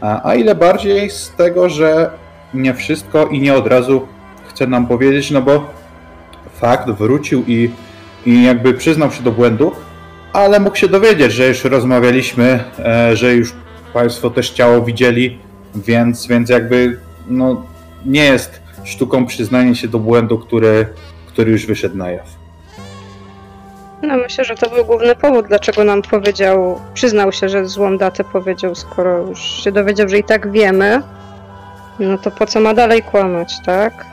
a 0.00 0.34
ile 0.34 0.54
bardziej 0.54 1.10
z 1.10 1.32
tego, 1.36 1.68
że 1.68 2.10
nie 2.54 2.74
wszystko 2.74 3.26
i 3.26 3.40
nie 3.40 3.54
od 3.54 3.66
razu 3.66 4.06
chce 4.48 4.66
nam 4.66 4.86
powiedzieć, 4.86 5.30
no 5.30 5.42
bo 5.42 5.66
fakt 6.54 6.90
wrócił 6.90 7.44
i, 7.46 7.70
i 8.26 8.44
jakby 8.44 8.74
przyznał 8.74 9.12
się 9.12 9.22
do 9.22 9.32
błędu, 9.32 9.72
ale 10.32 10.60
mógł 10.60 10.76
się 10.76 10.88
dowiedzieć, 10.88 11.32
że 11.32 11.48
już 11.48 11.64
rozmawialiśmy, 11.64 12.64
e, 12.78 13.16
że 13.16 13.34
już 13.34 13.52
Państwo 13.92 14.30
też 14.30 14.50
ciało 14.50 14.82
widzieli, 14.82 15.38
więc, 15.74 16.26
więc 16.26 16.50
jakby 16.50 16.98
no, 17.28 17.62
nie 18.06 18.24
jest 18.24 18.60
sztuką 18.88 19.26
przyznanie 19.26 19.74
się 19.74 19.88
do 19.88 19.98
błędu, 19.98 20.38
który, 20.38 20.86
który 21.26 21.52
już 21.52 21.66
wyszedł 21.66 21.96
na 21.96 22.10
jaw. 22.10 22.38
No 24.02 24.16
myślę, 24.16 24.44
że 24.44 24.54
to 24.54 24.70
był 24.70 24.84
główny 24.84 25.16
powód, 25.16 25.46
dlaczego 25.46 25.84
nam 25.84 26.02
powiedział, 26.02 26.80
przyznał 26.94 27.32
się, 27.32 27.48
że 27.48 27.66
złą 27.66 27.98
datę 27.98 28.24
powiedział, 28.24 28.74
skoro 28.74 29.18
już 29.18 29.64
się 29.64 29.72
dowiedział, 29.72 30.08
że 30.08 30.18
i 30.18 30.24
tak 30.24 30.52
wiemy, 30.52 31.02
no 31.98 32.18
to 32.18 32.30
po 32.30 32.46
co 32.46 32.60
ma 32.60 32.74
dalej 32.74 33.02
kłamać, 33.02 33.54
tak? 33.64 34.06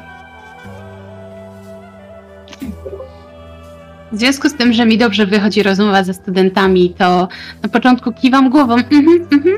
W 4.12 4.20
związku 4.20 4.50
z 4.50 4.54
tym, 4.54 4.74
że 4.74 4.86
mi 4.86 4.98
dobrze 4.98 5.26
wychodzi 5.26 5.64
rozmowa 5.64 6.04
ze 6.04 6.14
studentami, 6.14 6.94
to 6.98 7.28
na 7.64 7.70
początku 7.70 8.14
kiwam 8.14 8.50
głową, 8.50 8.76
mhm, 8.76 9.28
mhm, 9.32 9.58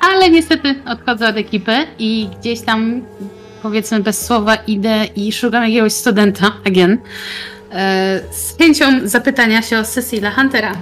ale 0.00 0.30
niestety 0.30 0.74
odchodzę 0.86 1.28
od 1.28 1.36
ekipy 1.36 1.72
i 1.98 2.28
gdzieś 2.40 2.60
tam, 2.60 3.02
powiedzmy 3.62 4.00
bez 4.00 4.26
słowa, 4.26 4.54
idę 4.54 5.04
i 5.16 5.32
szukam 5.32 5.64
jakiegoś 5.64 5.92
studenta, 5.92 6.52
again, 6.66 6.98
E, 7.72 8.20
z 8.30 8.58
chęcią 8.58 8.84
zapytania 9.04 9.62
się 9.62 9.78
o 9.78 9.84
Cecilia 9.84 10.30
Huntera. 10.30 10.72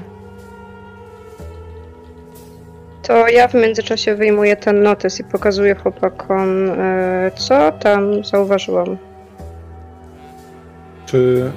To 3.03 3.28
ja 3.28 3.49
w 3.49 3.55
międzyczasie 3.55 4.14
wyjmuję 4.14 4.57
ten 4.57 4.83
notes 4.83 5.20
i 5.20 5.24
pokazuję 5.24 5.74
chłopakom, 5.74 6.70
e, 6.70 7.31
co 7.37 7.72
tam 7.72 8.24
zauważyłam. 8.24 8.97
Czy 11.07 11.51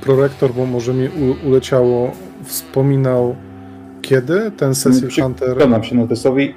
prorektor, 0.00 0.54
bo 0.54 0.66
może 0.66 0.94
mi 0.94 1.08
uleciało, 1.46 2.12
wspominał 2.44 3.36
kiedy 4.02 4.50
ten 4.50 4.74
Cecil 4.74 5.10
Hunter... 5.22 5.48
Przyglądam 5.48 5.84
się 5.84 5.94
notesowi. 5.94 6.54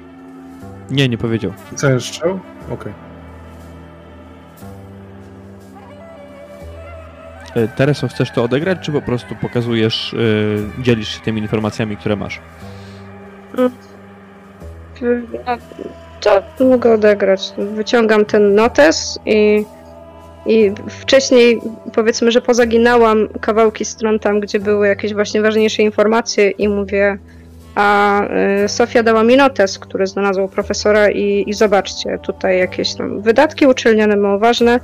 Nie, 0.90 1.08
nie 1.08 1.18
powiedział. 1.18 1.52
Zęszczał? 1.76 2.30
Okej. 2.30 2.74
Okay. 2.74 3.11
Tereso, 7.76 8.08
chcesz 8.08 8.30
to 8.30 8.44
odegrać, 8.44 8.78
czy 8.80 8.92
po 8.92 9.02
prostu 9.02 9.34
pokazujesz, 9.34 10.14
yy, 10.78 10.82
dzielisz 10.82 11.08
się 11.08 11.20
tymi 11.20 11.40
informacjami, 11.40 11.96
które 11.96 12.16
masz? 12.16 12.40
No, 13.56 13.70
to 16.56 16.64
mogę 16.64 16.92
odegrać. 16.92 17.52
Wyciągam 17.58 18.24
ten 18.24 18.54
notes 18.54 19.18
i, 19.26 19.64
i 20.46 20.72
wcześniej 20.88 21.60
powiedzmy, 21.94 22.30
że 22.32 22.40
pozaginałam 22.40 23.28
kawałki 23.40 23.84
stron 23.84 24.18
tam, 24.18 24.40
gdzie 24.40 24.60
były 24.60 24.88
jakieś 24.88 25.14
właśnie 25.14 25.42
ważniejsze 25.42 25.82
informacje 25.82 26.50
i 26.50 26.68
mówię, 26.68 27.18
a 27.74 28.20
y, 28.64 28.68
Sofia 28.68 29.02
dała 29.02 29.24
mi 29.24 29.36
notes, 29.36 29.78
który 29.78 30.06
znalazł 30.06 30.48
profesora 30.48 31.10
i, 31.10 31.44
i 31.46 31.52
zobaczcie, 31.52 32.18
tutaj 32.18 32.58
jakieś 32.58 32.94
tam 32.94 33.20
wydatki 33.22 33.66
uczelniane 33.66 34.16
mało 34.16 34.38
ważne, 34.38 34.80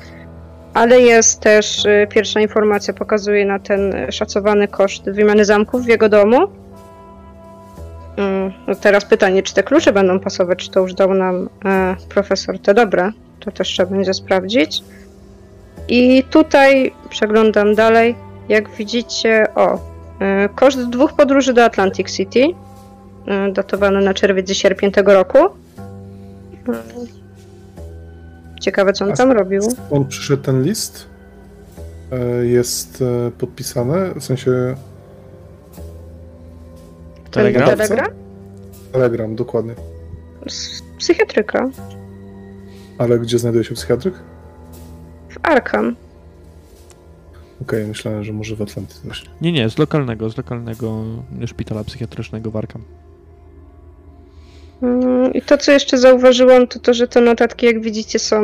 ale 0.78 1.00
jest 1.00 1.40
też 1.40 1.84
y, 1.84 2.06
pierwsza 2.10 2.40
informacja, 2.40 2.94
pokazuje 2.94 3.46
na 3.46 3.58
ten 3.58 3.92
szacowany 4.10 4.68
koszt 4.68 5.10
wymiany 5.10 5.44
zamków 5.44 5.84
w 5.84 5.88
jego 5.88 6.08
domu. 6.08 6.38
Mm, 8.16 8.52
no 8.66 8.74
teraz 8.74 9.04
pytanie, 9.04 9.42
czy 9.42 9.54
te 9.54 9.62
klucze 9.62 9.92
będą 9.92 10.20
pasować, 10.20 10.58
czy 10.58 10.70
to 10.70 10.80
już 10.80 10.94
dał 10.94 11.14
nam 11.14 11.48
e, 11.64 11.96
profesor 12.08 12.58
te 12.58 12.74
dobre, 12.74 13.12
to 13.40 13.50
też 13.50 13.68
trzeba 13.68 13.90
będzie 13.90 14.14
sprawdzić. 14.14 14.82
I 15.88 16.24
tutaj 16.30 16.92
przeglądam 17.10 17.74
dalej, 17.74 18.14
jak 18.48 18.70
widzicie, 18.70 19.46
o, 19.54 19.78
E, 20.20 20.48
koszt 20.48 20.88
dwóch 20.88 21.12
podróży 21.12 21.52
do 21.52 21.64
Atlantic 21.64 22.12
City, 22.12 22.44
e, 23.26 23.52
datowany 23.52 24.00
na 24.00 24.14
czerwiec 24.14 24.50
i 24.50 24.54
sierpień 24.54 24.92
tego 24.92 25.14
roku. 25.14 25.38
E, 28.68 28.70
ciekawe, 28.70 28.92
co 28.92 29.04
on 29.04 29.12
tam 29.12 29.32
robił. 29.32 29.62
On 29.90 30.06
przyszedł 30.06 30.42
ten 30.42 30.62
list? 30.62 31.06
Jest 32.42 33.04
podpisany? 33.38 34.14
W 34.14 34.24
sensie. 34.24 34.74
Telegram? 37.30 37.68
Telegram? 37.68 38.06
Telegram, 38.92 39.36
dokładnie. 39.36 39.74
Z 40.48 40.82
psychiatryka. 40.98 41.70
Ale 42.98 43.18
gdzie 43.18 43.38
znajduje 43.38 43.64
się 43.64 43.74
psychiatryk? 43.74 44.14
W 45.28 45.36
Arkham. 45.42 45.96
Okej, 47.62 47.78
okay, 47.80 47.86
myślałem, 47.86 48.24
że 48.24 48.32
może 48.32 48.56
w 48.56 48.62
Atlantyce 48.62 49.00
właśnie. 49.04 49.30
Nie, 49.40 49.52
nie, 49.52 49.70
z 49.70 49.78
lokalnego, 49.78 50.30
z 50.30 50.36
lokalnego 50.36 51.04
szpitala 51.46 51.84
psychiatrycznego 51.84 52.50
w 52.50 52.56
Arkham. 52.56 52.82
Mm, 54.82 55.32
I 55.32 55.42
to, 55.42 55.58
co 55.58 55.72
jeszcze 55.72 55.98
zauważyłam, 55.98 56.66
to 56.66 56.78
to, 56.78 56.94
że 56.94 57.08
te 57.08 57.20
notatki, 57.20 57.66
jak 57.66 57.80
widzicie, 57.80 58.18
są 58.18 58.42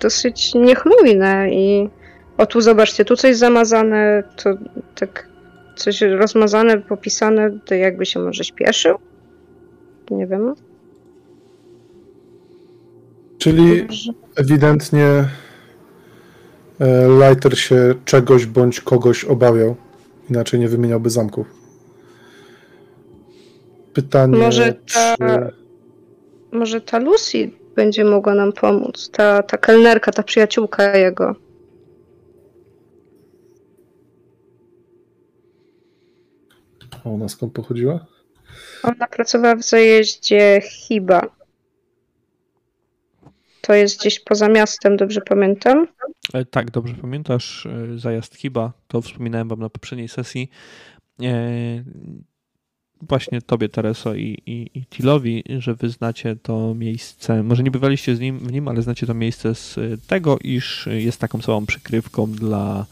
dosyć 0.00 0.54
niechlujne 0.54 1.50
i 1.50 1.88
o 2.36 2.46
tu 2.46 2.60
zobaczcie, 2.60 3.04
tu 3.04 3.16
coś 3.16 3.36
zamazane, 3.36 4.22
to 4.36 4.54
tak 4.94 5.28
coś 5.76 6.00
rozmazane, 6.00 6.80
popisane, 6.80 7.58
to 7.64 7.74
jakby 7.74 8.06
się 8.06 8.20
może 8.20 8.44
śpieszył. 8.44 8.98
Nie 10.10 10.26
wiem. 10.26 10.54
Czyli 13.38 13.86
ewidentnie 14.36 15.24
E, 16.80 17.08
Lighter 17.08 17.58
się 17.58 17.94
czegoś 18.04 18.46
bądź 18.46 18.80
kogoś 18.80 19.24
obawiał, 19.24 19.76
inaczej 20.30 20.60
nie 20.60 20.68
wymieniałby 20.68 21.10
zamków. 21.10 21.46
Pytanie, 23.92 24.38
może 24.38 24.72
ta, 24.94 25.14
czy... 25.16 25.57
może 26.52 26.80
ta 26.80 26.98
Lucy 26.98 27.50
będzie 27.76 28.04
mogła 28.04 28.34
nam 28.34 28.52
pomóc, 28.52 29.10
ta, 29.10 29.42
ta 29.42 29.58
kelnerka, 29.58 30.12
ta 30.12 30.22
przyjaciółka 30.22 30.96
jego. 30.96 31.34
A 37.04 37.10
ona 37.10 37.28
skąd 37.28 37.52
pochodziła? 37.52 38.06
Ona 38.82 39.06
pracowała 39.06 39.56
w 39.56 39.62
zajeździe 39.62 40.60
Hiba. 40.64 41.22
To 43.60 43.74
jest 43.74 44.00
gdzieś 44.00 44.20
poza 44.20 44.48
miastem, 44.48 44.96
dobrze 44.96 45.20
pamiętam? 45.20 45.86
E, 46.34 46.44
tak, 46.44 46.70
dobrze 46.70 46.94
pamiętasz. 46.94 47.66
E, 47.66 47.98
zajazd 47.98 48.36
Hiba, 48.36 48.72
to 48.88 49.02
wspominałem 49.02 49.48
wam 49.48 49.60
na 49.60 49.68
poprzedniej 49.68 50.08
sesji. 50.08 50.50
E, 51.22 51.84
właśnie 53.02 53.42
tobie, 53.42 53.68
Tereso 53.68 54.14
i, 54.14 54.38
i, 54.46 54.70
i 54.74 54.86
Tilowi, 54.86 55.44
że 55.58 55.74
wy 55.74 55.88
znacie 55.88 56.36
to 56.42 56.74
miejsce. 56.74 57.42
Może 57.42 57.62
nie 57.62 57.70
bywaliście 57.70 58.16
z 58.16 58.20
nim, 58.20 58.38
w 58.38 58.52
nim, 58.52 58.68
ale 58.68 58.82
znacie 58.82 59.06
to 59.06 59.14
miejsce 59.14 59.54
z 59.54 59.76
tego, 60.06 60.38
iż 60.44 60.88
jest 60.92 61.20
taką 61.20 61.42
samą 61.42 61.66
przykrywką 61.66 62.32
dla 62.32 62.86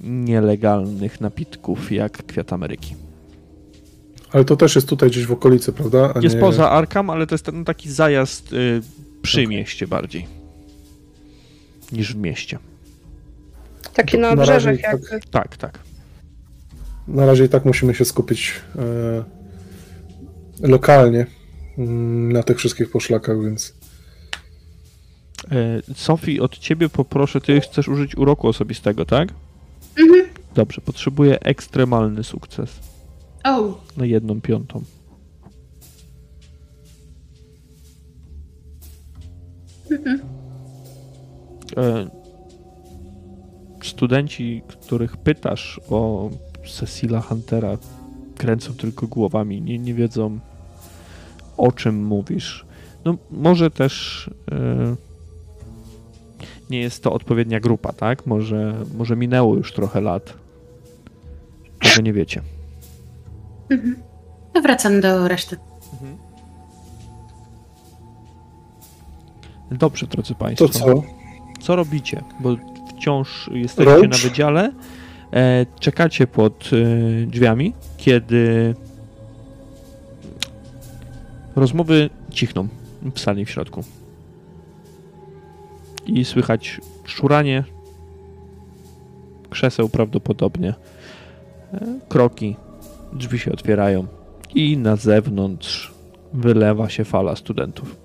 nielegalnych 0.00 1.20
napitków 1.20 1.92
jak 1.92 2.26
Kwiat 2.26 2.52
Ameryki. 2.52 2.94
Ale 4.32 4.44
to 4.44 4.56
też 4.56 4.74
jest 4.74 4.88
tutaj 4.88 5.10
gdzieś 5.10 5.26
w 5.26 5.32
okolicy, 5.32 5.72
prawda? 5.72 6.12
A 6.14 6.20
jest 6.20 6.34
nie... 6.34 6.40
poza 6.40 6.70
Arkham, 6.70 7.10
ale 7.10 7.26
to 7.26 7.34
jest 7.34 7.44
ten 7.44 7.64
taki 7.64 7.90
zajazd 7.90 8.54
przy 9.22 9.40
okay. 9.40 9.46
mieście 9.46 9.86
bardziej 9.86 10.26
niż 11.92 12.14
w 12.14 12.16
mieście. 12.16 12.58
Takie 13.94 14.18
na 14.18 14.30
obrzeżach 14.30 14.82
na 14.82 14.88
jakby. 14.88 15.08
Tak, 15.08 15.26
tak, 15.30 15.56
tak. 15.56 15.78
Na 17.10 17.26
razie 17.26 17.44
i 17.44 17.48
tak 17.48 17.64
musimy 17.64 17.94
się 17.94 18.04
skupić 18.04 18.52
e, 18.78 20.68
lokalnie 20.68 21.26
mm, 21.78 22.32
na 22.32 22.42
tych 22.42 22.58
wszystkich 22.58 22.90
poszlakach, 22.90 23.42
więc. 23.44 23.74
E, 25.50 25.82
Sofii, 25.94 26.40
od 26.40 26.58
ciebie 26.58 26.88
poproszę, 26.88 27.40
ty 27.40 27.60
chcesz 27.60 27.88
użyć 27.88 28.16
uroku 28.16 28.48
osobistego, 28.48 29.04
tak? 29.04 29.28
Mhm. 29.98 30.26
Dobrze, 30.54 30.80
potrzebuję 30.80 31.40
ekstremalny 31.40 32.24
sukces. 32.24 32.70
Oh. 33.44 33.80
Na 33.96 34.06
jedną 34.06 34.40
piątą. 34.40 34.84
Mhm. 39.90 40.20
E, 41.76 42.10
studenci, 43.84 44.62
których 44.68 45.16
pytasz 45.16 45.80
o 45.88 46.30
Cecila 46.66 47.20
Huntera, 47.20 47.78
kręcą 48.36 48.74
tylko 48.74 49.06
głowami, 49.06 49.62
nie, 49.62 49.78
nie 49.78 49.94
wiedzą 49.94 50.40
o 51.56 51.72
czym 51.72 52.04
mówisz. 52.04 52.66
No, 53.04 53.16
może 53.30 53.70
też 53.70 54.26
e, 54.52 54.96
nie 56.70 56.80
jest 56.80 57.02
to 57.02 57.12
odpowiednia 57.12 57.60
grupa, 57.60 57.92
tak? 57.92 58.26
Może, 58.26 58.74
może 58.98 59.16
minęło 59.16 59.56
już 59.56 59.72
trochę 59.72 60.00
lat. 60.00 60.34
Tego 61.82 62.02
nie 62.02 62.12
wiecie. 62.12 62.42
Mhm. 63.70 63.96
No 64.54 64.62
wracam 64.62 65.00
do 65.00 65.28
reszty. 65.28 65.56
Mhm. 65.92 66.16
Dobrze, 69.70 70.06
drodzy 70.06 70.34
Państwo. 70.34 70.68
To 70.68 70.78
co? 70.78 71.02
Co 71.60 71.76
robicie? 71.76 72.22
Bo 72.40 72.56
wciąż 72.96 73.50
jesteście 73.52 74.08
na 74.08 74.16
wydziale, 74.16 74.72
czekacie 75.80 76.26
pod 76.26 76.70
e, 76.72 77.26
drzwiami, 77.26 77.72
kiedy 77.96 78.74
rozmowy 81.56 82.10
cichną 82.30 82.68
w 83.14 83.20
sali 83.20 83.44
w 83.44 83.50
środku. 83.50 83.84
I 86.06 86.24
słychać 86.24 86.80
szuranie 87.04 87.64
krzeseł 89.50 89.88
prawdopodobnie. 89.88 90.74
E, 91.74 91.80
kroki, 92.08 92.56
drzwi 93.12 93.38
się 93.38 93.52
otwierają 93.52 94.06
i 94.54 94.76
na 94.76 94.96
zewnątrz 94.96 95.92
wylewa 96.32 96.88
się 96.88 97.04
fala 97.04 97.36
studentów. 97.36 97.96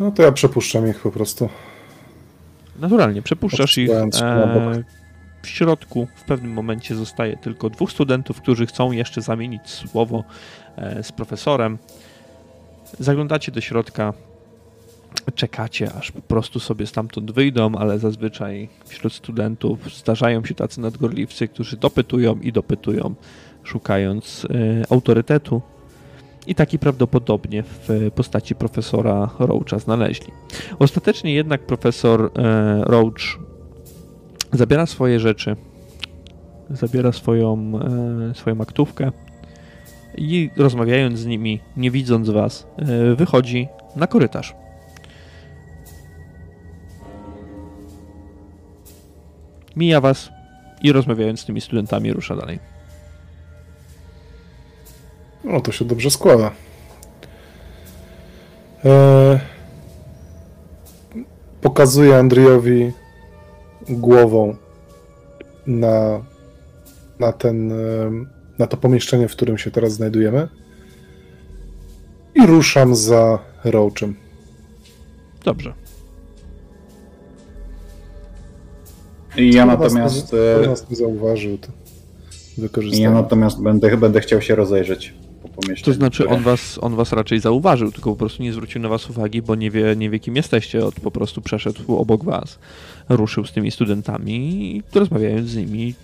No 0.00 0.10
to 0.10 0.22
ja 0.22 0.32
przepuszczam 0.32 0.88
ich 0.88 1.00
po 1.00 1.10
prostu. 1.10 1.48
Naturalnie, 2.76 3.22
przepuszczasz 3.22 3.78
ich. 3.78 3.90
E, 3.90 4.84
w 5.42 5.48
środku 5.48 6.08
w 6.14 6.24
pewnym 6.24 6.52
momencie 6.52 6.94
zostaje 6.94 7.36
tylko 7.36 7.70
dwóch 7.70 7.92
studentów, 7.92 8.40
którzy 8.40 8.66
chcą 8.66 8.92
jeszcze 8.92 9.22
zamienić 9.22 9.70
słowo 9.70 10.24
e, 10.76 11.02
z 11.02 11.12
profesorem. 11.12 11.78
Zaglądacie 12.98 13.52
do 13.52 13.60
środka, 13.60 14.12
czekacie, 15.34 15.92
aż 15.92 16.12
po 16.12 16.20
prostu 16.20 16.60
sobie 16.60 16.86
stamtąd 16.86 17.30
wyjdą, 17.30 17.74
ale 17.74 17.98
zazwyczaj 17.98 18.68
wśród 18.86 19.12
studentów 19.12 19.94
zdarzają 19.98 20.44
się 20.44 20.54
tacy 20.54 20.80
nadgorliwcy, 20.80 21.48
którzy 21.48 21.76
dopytują 21.76 22.40
i 22.40 22.52
dopytują, 22.52 23.14
szukając 23.62 24.46
e, 24.50 24.92
autorytetu 24.92 25.62
i 26.46 26.54
taki 26.54 26.78
prawdopodobnie 26.78 27.62
w 27.62 28.10
postaci 28.14 28.54
profesora 28.54 29.30
Roacha 29.38 29.78
znaleźli. 29.78 30.32
Ostatecznie 30.78 31.34
jednak 31.34 31.66
profesor 31.66 32.30
e, 32.36 32.84
Roach 32.84 33.38
zabiera 34.52 34.86
swoje 34.86 35.20
rzeczy, 35.20 35.56
zabiera 36.70 37.12
swoją, 37.12 37.72
e, 38.30 38.34
swoją 38.34 38.60
aktówkę 38.60 39.12
i 40.16 40.50
rozmawiając 40.56 41.18
z 41.18 41.26
nimi, 41.26 41.60
nie 41.76 41.90
widząc 41.90 42.30
was, 42.30 42.66
e, 42.76 43.14
wychodzi 43.14 43.68
na 43.96 44.06
korytarz. 44.06 44.54
Mija 49.76 50.00
was 50.00 50.30
i 50.82 50.92
rozmawiając 50.92 51.40
z 51.40 51.44
tymi 51.44 51.60
studentami 51.60 52.12
rusza 52.12 52.36
dalej. 52.36 52.73
No 55.44 55.60
to 55.60 55.72
się 55.72 55.84
dobrze 55.84 56.10
składa. 56.10 56.50
Eee, 58.84 59.38
pokazuję 61.60 62.16
Andrzejowi 62.16 62.92
głową 63.88 64.56
na, 65.66 66.24
na, 67.18 67.32
ten, 67.32 67.72
na 68.58 68.66
to 68.66 68.76
pomieszczenie, 68.76 69.28
w 69.28 69.32
którym 69.32 69.58
się 69.58 69.70
teraz 69.70 69.92
znajdujemy 69.92 70.48
i 72.34 72.46
ruszam 72.46 72.94
za 72.94 73.38
Roachem. 73.64 74.16
Dobrze. 75.44 75.74
Ja 79.36 79.66
natomiast. 79.66 80.34
Nas 80.66 80.90
nie 80.90 80.96
zauważył, 80.96 81.58
to. 81.58 81.68
Ja 82.92 83.10
natomiast 83.10 83.62
będę, 83.62 83.96
będę 83.96 84.20
chciał 84.20 84.42
się 84.42 84.54
rozejrzeć. 84.54 85.14
Po 85.48 85.62
pomieszczeniu. 85.62 85.94
To 85.94 85.98
znaczy 85.98 86.28
on 86.28 86.42
was, 86.42 86.78
on 86.80 86.96
was 86.96 87.12
raczej 87.12 87.40
zauważył, 87.40 87.92
tylko 87.92 88.10
po 88.10 88.16
prostu 88.16 88.42
nie 88.42 88.52
zwrócił 88.52 88.80
na 88.80 88.88
was 88.88 89.10
uwagi, 89.10 89.42
bo 89.42 89.54
nie 89.54 89.70
wie, 89.70 89.96
nie 89.96 90.10
wie 90.10 90.18
kim 90.18 90.36
jesteście, 90.36 90.84
od 90.84 90.94
po 91.00 91.10
prostu 91.10 91.40
przeszedł 91.40 91.96
obok 91.96 92.24
was, 92.24 92.58
ruszył 93.08 93.44
z 93.44 93.52
tymi 93.52 93.70
studentami 93.70 94.32
i 94.76 94.82
rozmawiając 94.94 95.48
z 95.48 95.56
nimi 95.56 95.94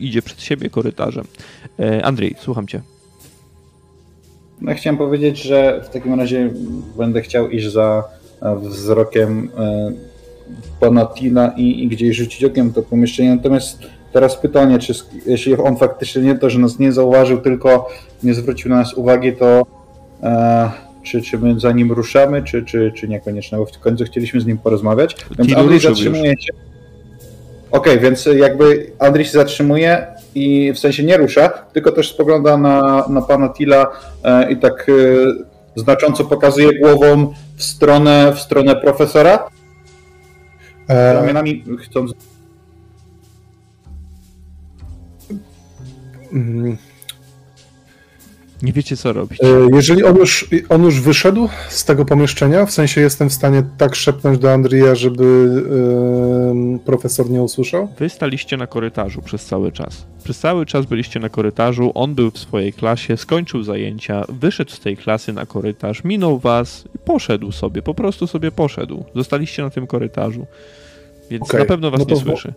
idzie 0.00 0.22
przed 0.22 0.42
siebie 0.42 0.70
korytarzem. 0.70 1.24
E, 1.80 2.04
Andrzej, 2.04 2.34
słucham 2.38 2.66
cię. 2.66 2.80
No, 4.60 4.74
chciałem 4.74 4.96
powiedzieć, 4.96 5.42
że 5.42 5.84
w 5.84 5.88
takim 5.88 6.14
razie 6.14 6.50
będę 6.96 7.22
chciał 7.22 7.50
iść 7.50 7.72
za 7.72 8.04
e, 8.42 8.56
wzrokiem 8.56 9.50
e, 9.58 9.92
pana 10.80 11.06
Tina 11.06 11.54
i, 11.56 11.84
i 11.84 11.88
gdzieś 11.88 12.16
rzucić 12.16 12.44
okiem 12.44 12.72
to 12.72 12.82
pomieszczenie. 12.82 13.34
Natomiast 13.34 13.97
teraz 14.18 14.36
pytanie, 14.36 14.78
czy 14.78 14.92
jeśli 15.26 15.56
on 15.56 15.76
faktycznie 15.76 16.22
nie 16.22 16.34
to, 16.34 16.50
że 16.50 16.58
nas 16.58 16.78
nie 16.78 16.92
zauważył, 16.92 17.38
tylko 17.38 17.88
nie 18.22 18.34
zwrócił 18.34 18.70
na 18.70 18.76
nas 18.76 18.94
uwagi, 18.94 19.32
to 19.32 19.62
e, 20.22 20.70
czy, 21.02 21.22
czy 21.22 21.38
my 21.38 21.60
za 21.60 21.72
nim 21.72 21.92
ruszamy, 21.92 22.42
czy, 22.42 22.64
czy, 22.64 22.92
czy 22.96 23.08
niekoniecznie, 23.08 23.58
bo 23.58 23.66
w 23.66 23.78
końcu 23.78 24.04
chcieliśmy 24.04 24.40
z 24.40 24.46
nim 24.46 24.58
porozmawiać. 24.58 25.16
Więc 25.38 25.56
Andrzej 25.56 25.80
zatrzymuje 25.80 26.30
się. 26.30 26.52
Okej, 27.70 27.92
okay, 27.92 27.98
więc 27.98 28.28
jakby 28.36 28.92
Andrzej 28.98 29.24
się 29.24 29.30
zatrzymuje 29.30 30.06
i 30.34 30.72
w 30.72 30.78
sensie 30.78 31.04
nie 31.04 31.16
rusza, 31.16 31.48
tylko 31.48 31.92
też 31.92 32.10
spogląda 32.10 32.56
na, 32.56 33.04
na 33.08 33.22
pana 33.22 33.48
Tila 33.48 33.86
e, 34.24 34.52
i 34.52 34.56
tak 34.56 34.86
e, 34.88 35.80
znacząco 35.80 36.24
pokazuje 36.24 36.80
głową 36.80 37.32
w 37.56 37.62
stronę, 37.62 38.32
w 38.34 38.40
stronę 38.40 38.76
profesora. 38.76 39.48
E... 40.88 41.14
Ramionami 41.14 41.64
chcąc. 41.84 42.12
Nie 48.62 48.72
wiecie, 48.72 48.96
co 48.96 49.12
robić. 49.12 49.40
E, 49.42 49.46
jeżeli 49.72 50.04
on 50.04 50.16
już, 50.16 50.48
on 50.68 50.84
już 50.84 51.00
wyszedł 51.00 51.48
z 51.68 51.84
tego 51.84 52.04
pomieszczenia, 52.04 52.66
w 52.66 52.70
sensie 52.70 53.00
jestem 53.00 53.28
w 53.28 53.32
stanie 53.32 53.62
tak 53.78 53.94
szepnąć 53.94 54.38
do 54.38 54.52
Andrija, 54.52 54.94
żeby 54.94 55.24
yy, 56.72 56.78
profesor 56.78 57.30
nie 57.30 57.42
usłyszał? 57.42 57.88
Wy 57.98 58.08
staliście 58.08 58.56
na 58.56 58.66
korytarzu 58.66 59.22
przez 59.22 59.44
cały 59.44 59.72
czas. 59.72 60.06
Przez 60.24 60.38
cały 60.38 60.66
czas 60.66 60.86
byliście 60.86 61.20
na 61.20 61.28
korytarzu, 61.28 61.92
on 61.94 62.14
był 62.14 62.30
w 62.30 62.38
swojej 62.38 62.72
klasie, 62.72 63.16
skończył 63.16 63.62
zajęcia, 63.62 64.24
wyszedł 64.28 64.70
z 64.70 64.80
tej 64.80 64.96
klasy 64.96 65.32
na 65.32 65.46
korytarz, 65.46 66.04
minął 66.04 66.38
was 66.38 66.84
i 66.94 66.98
poszedł 66.98 67.52
sobie, 67.52 67.82
po 67.82 67.94
prostu 67.94 68.26
sobie 68.26 68.52
poszedł. 68.52 69.04
Zostaliście 69.14 69.62
na 69.62 69.70
tym 69.70 69.86
korytarzu, 69.86 70.46
więc 71.30 71.42
okay. 71.42 71.60
na 71.60 71.66
pewno 71.66 71.90
was 71.90 72.00
no 72.00 72.14
nie 72.14 72.20
słyszy. 72.20 72.52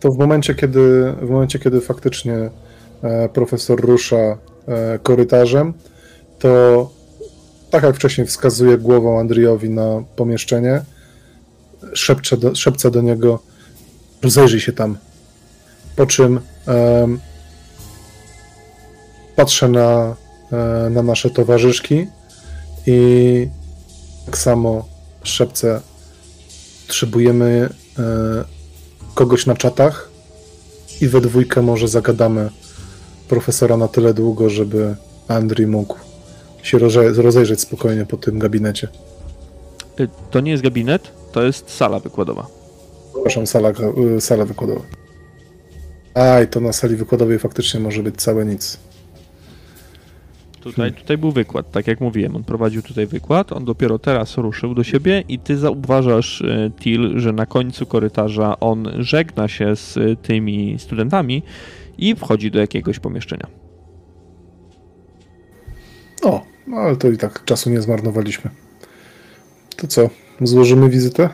To 0.00 0.10
w 0.10 0.18
momencie, 0.18 0.54
kiedy, 0.54 1.14
w 1.22 1.30
momencie, 1.30 1.58
kiedy 1.58 1.80
faktycznie 1.80 2.50
profesor 3.32 3.80
rusza 3.80 4.38
E, 4.68 4.98
korytarzem, 4.98 5.72
to 6.38 6.90
tak 7.70 7.82
jak 7.82 7.96
wcześniej 7.96 8.26
wskazuje 8.26 8.78
głową 8.78 9.20
Andriowi 9.20 9.70
na 9.70 10.02
pomieszczenie, 10.16 10.82
szepcze 11.94 12.36
do, 12.36 12.90
do 12.90 13.00
niego, 13.00 13.38
rozejrzyj 14.22 14.60
się 14.60 14.72
tam. 14.72 14.98
Po 15.96 16.06
czym 16.06 16.40
um, 16.66 17.20
patrzę 19.36 19.68
na, 19.68 20.16
e, 20.52 20.90
na 20.90 21.02
nasze 21.02 21.30
towarzyszki 21.30 22.06
i 22.86 23.48
tak 24.26 24.38
samo 24.38 24.88
szepce 25.22 25.80
potrzebujemy 26.86 27.68
e, 27.98 28.02
kogoś 29.14 29.46
na 29.46 29.54
czatach 29.54 30.10
i 31.00 31.08
we 31.08 31.20
dwójkę 31.20 31.62
może 31.62 31.88
zagadamy 31.88 32.50
profesora 33.28 33.76
na 33.76 33.88
tyle 33.88 34.14
długo, 34.14 34.50
żeby 34.50 34.96
Andrew 35.28 35.68
mógł 35.68 35.96
się 36.62 36.78
rozejrzeć 37.16 37.60
spokojnie 37.60 38.06
po 38.06 38.16
tym 38.16 38.38
gabinecie. 38.38 38.88
Y, 40.00 40.08
to 40.30 40.40
nie 40.40 40.50
jest 40.50 40.62
gabinet, 40.62 41.10
to 41.32 41.42
jest 41.42 41.70
sala 41.70 42.00
wykładowa. 42.00 42.46
Przepraszam, 43.12 43.46
sala, 43.46 43.72
y, 44.16 44.20
sala 44.20 44.44
wykładowa. 44.44 44.80
Aj, 46.14 46.48
to 46.48 46.60
na 46.60 46.72
sali 46.72 46.96
wykładowej 46.96 47.38
faktycznie 47.38 47.80
może 47.80 48.02
być 48.02 48.16
całe 48.16 48.44
nic. 48.44 48.78
Tutaj, 50.60 50.74
hmm. 50.74 50.94
tutaj 50.94 51.18
był 51.18 51.32
wykład, 51.32 51.70
tak 51.70 51.86
jak 51.86 52.00
mówiłem, 52.00 52.36
on 52.36 52.44
prowadził 52.44 52.82
tutaj 52.82 53.06
wykład, 53.06 53.52
on 53.52 53.64
dopiero 53.64 53.98
teraz 53.98 54.36
ruszył 54.36 54.74
do 54.74 54.84
siebie 54.84 55.24
i 55.28 55.38
ty 55.38 55.56
zauważasz, 55.56 56.40
y, 56.40 56.70
Til, 56.80 57.20
że 57.20 57.32
na 57.32 57.46
końcu 57.46 57.86
korytarza 57.86 58.60
on 58.60 58.88
żegna 58.98 59.48
się 59.48 59.76
z 59.76 59.98
tymi 60.22 60.76
studentami 60.78 61.42
i 61.98 62.14
wchodzi 62.16 62.50
do 62.50 62.60
jakiegoś 62.60 62.98
pomieszczenia. 62.98 63.46
O, 66.22 66.42
no 66.66 66.76
ale 66.76 66.96
to 66.96 67.08
i 67.08 67.16
tak 67.16 67.44
czasu 67.44 67.70
nie 67.70 67.80
zmarnowaliśmy. 67.80 68.50
To 69.76 69.86
co, 69.86 70.10
złożymy 70.40 70.88
wizytę 70.88 71.28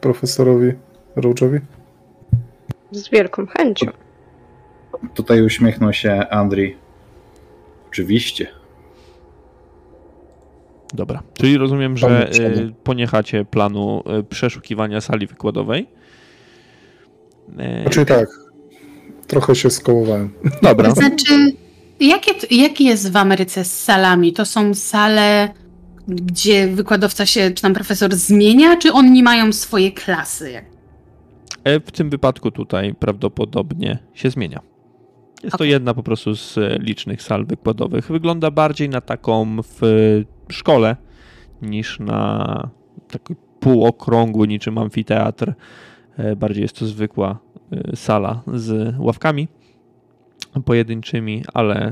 profesorowi 0.00 0.72
Roachowi? 1.16 1.58
Z 2.90 3.10
wielką 3.10 3.46
chęcią. 3.46 3.86
Tutaj 5.14 5.42
uśmiechnął 5.42 5.92
się 5.92 6.12
Andrii. 6.30 6.76
Oczywiście. 7.88 8.46
Dobra, 10.94 11.22
czyli 11.32 11.58
rozumiem, 11.58 11.96
że 11.96 12.30
y, 12.32 12.72
poniechacie 12.84 13.44
planu 13.44 14.02
y, 14.20 14.24
przeszukiwania 14.24 15.00
sali 15.00 15.26
wykładowej. 15.26 15.88
Znaczy 17.82 18.06
tak, 18.06 18.28
trochę 19.26 19.54
się 19.54 19.70
skołowałem. 19.70 20.30
Dobra. 20.62 20.90
Znaczy, 20.90 21.52
jakie, 22.00 22.32
jaki 22.56 22.84
jest 22.84 23.12
w 23.12 23.16
Ameryce 23.16 23.64
z 23.64 23.82
salami? 23.82 24.32
To 24.32 24.44
są 24.44 24.74
sale, 24.74 25.48
gdzie 26.08 26.68
wykładowca 26.68 27.26
się, 27.26 27.50
czy 27.50 27.62
tam 27.62 27.74
profesor 27.74 28.14
zmienia, 28.14 28.76
czy 28.76 28.92
oni 28.92 29.22
mają 29.22 29.52
swoje 29.52 29.92
klasy? 29.92 30.62
E, 31.64 31.80
w 31.80 31.92
tym 31.92 32.10
wypadku 32.10 32.50
tutaj 32.50 32.94
prawdopodobnie 32.94 33.98
się 34.14 34.30
zmienia. 34.30 34.60
Jest 35.42 35.54
okay. 35.54 35.58
to 35.58 35.64
jedna 35.64 35.94
po 35.94 36.02
prostu 36.02 36.34
z 36.34 36.58
licznych 36.80 37.22
sal 37.22 37.46
wykładowych. 37.46 38.08
Wygląda 38.08 38.50
bardziej 38.50 38.88
na 38.88 39.00
taką 39.00 39.56
w 39.62 39.80
szkole 40.48 40.96
niż 41.62 42.00
na 42.00 42.70
taki 43.08 43.34
półokrągły 43.60 44.48
niczym 44.48 44.78
amfiteatr. 44.78 45.52
E, 46.16 46.36
bardziej 46.36 46.62
jest 46.62 46.78
to 46.78 46.86
zwykła 46.86 47.38
sala 47.94 48.42
z 48.54 48.94
ławkami 48.98 49.48
pojedynczymi, 50.64 51.44
ale 51.54 51.90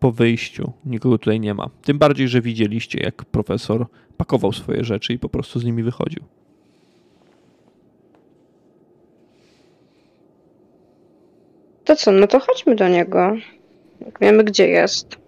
po 0.00 0.12
wyjściu 0.12 0.72
nikogo 0.84 1.18
tutaj 1.18 1.40
nie 1.40 1.54
ma. 1.54 1.70
Tym 1.82 1.98
bardziej, 1.98 2.28
że 2.28 2.40
widzieliście, 2.40 3.00
jak 3.00 3.24
profesor 3.24 3.86
pakował 4.16 4.52
swoje 4.52 4.84
rzeczy 4.84 5.12
i 5.12 5.18
po 5.18 5.28
prostu 5.28 5.60
z 5.60 5.64
nimi 5.64 5.82
wychodził. 5.82 6.22
To 11.84 11.96
co, 11.96 12.12
no 12.12 12.26
to 12.26 12.40
chodźmy 12.40 12.74
do 12.74 12.88
niego. 12.88 13.36
Jak 14.06 14.20
wiemy, 14.20 14.44
gdzie 14.44 14.68
jest. 14.68 15.25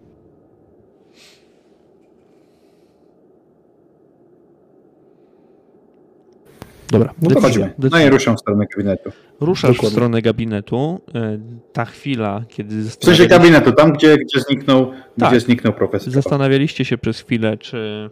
Dobra, 6.93 7.15
no 7.23 7.31
to 7.31 7.41
chodźmy. 7.41 7.75
No 7.93 8.01
i 8.01 8.09
ruszam 8.11 8.37
w 8.37 8.41
stronę 8.41 8.67
gabinetu. 8.67 9.11
Ruszasz 9.41 9.71
Dokładnie. 9.71 9.89
w 9.89 9.93
stronę 9.93 10.23
gabinetu. 10.23 11.01
E, 11.15 11.39
ta 11.73 11.85
chwila, 11.85 12.45
kiedy... 12.49 12.83
W 12.83 13.05
sensie 13.05 13.27
gabinetu, 13.27 13.73
tam 13.73 13.93
gdzie, 13.93 14.17
gdzie, 14.17 14.41
zniknął, 14.41 14.93
tak. 15.19 15.31
gdzie 15.31 15.41
zniknął 15.41 15.73
profesor. 15.73 16.13
Zastanawialiście 16.13 16.85
się 16.85 16.99
przez 16.99 17.21
chwilę, 17.21 17.59
czy, 17.59 18.11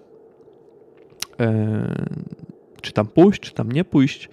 e, 1.41 2.07
czy 2.83 2.93
tam 2.93 3.07
pójść, 3.07 3.41
czy 3.41 3.55
tam 3.55 3.73
nie 3.73 3.85
pójść, 3.85 4.29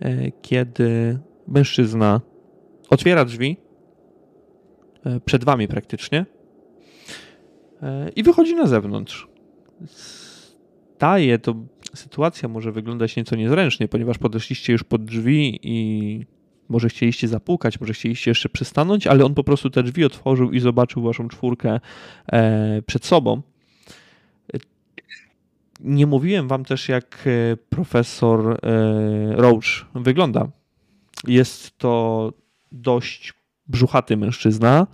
e, 0.00 0.30
kiedy 0.42 1.18
mężczyzna 1.48 2.20
otwiera 2.90 3.24
drzwi 3.24 3.56
e, 5.06 5.20
przed 5.20 5.44
wami 5.44 5.68
praktycznie 5.68 6.26
e, 7.82 8.08
i 8.16 8.22
wychodzi 8.22 8.54
na 8.54 8.66
zewnątrz. 8.66 9.28
Staje 10.96 11.38
to 11.38 11.54
sytuacja 11.94 12.48
może 12.48 12.72
wyglądać 12.72 13.16
nieco 13.16 13.36
niezręcznie, 13.36 13.88
ponieważ 13.88 14.18
podeszliście 14.18 14.72
już 14.72 14.84
pod 14.84 15.04
drzwi 15.04 15.60
i 15.62 16.26
może 16.68 16.88
chcieliście 16.88 17.28
zapukać, 17.28 17.80
może 17.80 17.92
chcieliście 17.92 18.30
jeszcze 18.30 18.48
przystanąć, 18.48 19.06
ale 19.06 19.24
on 19.24 19.34
po 19.34 19.44
prostu 19.44 19.70
te 19.70 19.82
drzwi 19.82 20.04
otworzył 20.04 20.52
i 20.52 20.60
zobaczył 20.60 21.02
waszą 21.02 21.28
czwórkę 21.28 21.80
e, 22.32 22.82
przed 22.86 23.04
sobą. 23.04 23.42
Nie 25.80 26.06
mówiłem 26.06 26.48
wam 26.48 26.64
też, 26.64 26.88
jak 26.88 27.24
e, 27.26 27.56
profesor 27.56 28.50
e, 28.50 28.56
Roach 29.36 29.86
wygląda. 29.94 30.48
Jest 31.26 31.78
to 31.78 32.32
dość 32.72 33.32
brzuchaty 33.66 34.16
mężczyzna 34.16 34.86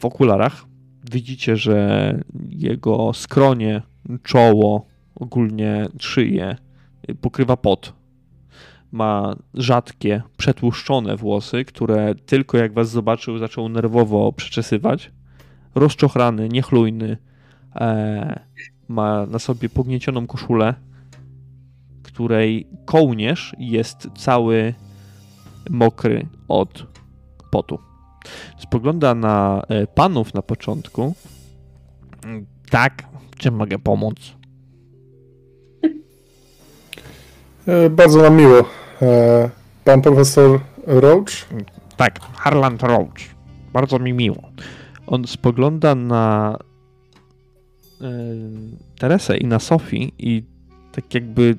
w 0.00 0.04
okularach. 0.04 0.64
Widzicie, 1.12 1.56
że 1.56 2.14
jego 2.48 3.14
skronie, 3.14 3.82
czoło, 4.22 4.86
ogólnie 5.20 5.88
szyję, 5.98 6.56
pokrywa 7.20 7.56
pot. 7.56 7.92
Ma 8.92 9.36
rzadkie, 9.54 10.22
przetłuszczone 10.36 11.16
włosy, 11.16 11.64
które 11.64 12.14
tylko 12.14 12.58
jak 12.58 12.72
was 12.72 12.90
zobaczył, 12.90 13.38
zaczął 13.38 13.68
nerwowo 13.68 14.32
przeczesywać. 14.32 15.12
rozczochrany, 15.74 16.48
niechlujny. 16.48 17.16
E, 17.76 18.40
ma 18.88 19.26
na 19.26 19.38
sobie 19.38 19.68
pogniecioną 19.68 20.26
koszulę, 20.26 20.74
której 22.02 22.66
kołnierz 22.84 23.54
jest 23.58 24.08
cały 24.16 24.74
mokry 25.70 26.26
od 26.48 26.86
potu. 27.50 27.78
Spogląda 28.58 29.14
na 29.14 29.62
e, 29.68 29.86
panów 29.86 30.34
na 30.34 30.42
początku. 30.42 31.14
Tak, 32.70 33.08
czym 33.38 33.54
mogę 33.54 33.78
pomóc? 33.78 34.39
Bardzo 37.90 38.22
nam 38.22 38.36
miło. 38.36 38.64
E, 39.02 39.50
pan 39.84 40.02
profesor 40.02 40.60
Roach? 40.86 41.48
Tak, 41.96 42.20
Harland 42.20 42.82
Roach. 42.82 43.18
Bardzo 43.72 43.98
mi 43.98 44.12
miło. 44.12 44.42
On 45.06 45.26
spogląda 45.26 45.94
na 45.94 46.58
Teresę 48.98 49.36
i 49.36 49.46
na 49.46 49.58
Sofii 49.58 50.14
i 50.18 50.42
tak 50.92 51.14
jakby 51.14 51.56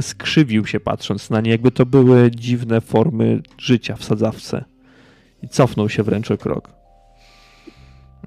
skrzywił 0.00 0.66
się 0.66 0.80
patrząc 0.80 1.30
na 1.30 1.40
nie, 1.40 1.50
jakby 1.50 1.70
to 1.70 1.86
były 1.86 2.30
dziwne 2.30 2.80
formy 2.80 3.42
życia 3.58 3.96
w 3.96 4.04
sadzawce. 4.04 4.64
I 5.42 5.48
cofnął 5.48 5.88
się 5.88 6.02
wręcz 6.02 6.30
o 6.30 6.38
krok. 6.38 6.68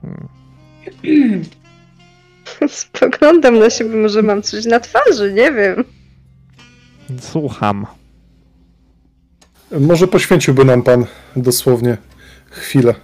Hmm. 0.01 0.27
Spoglądam 2.67 3.59
na 3.59 3.69
siebie, 3.69 3.95
może 3.95 4.21
mam 4.21 4.41
coś 4.41 4.65
na 4.65 4.79
twarzy, 4.79 5.33
nie 5.33 5.51
wiem. 5.51 5.83
Słucham. 7.19 7.85
Może 9.79 10.07
poświęciłby 10.07 10.65
nam 10.65 10.83
pan 10.83 11.05
dosłownie 11.35 11.97
chwilę, 12.49 12.95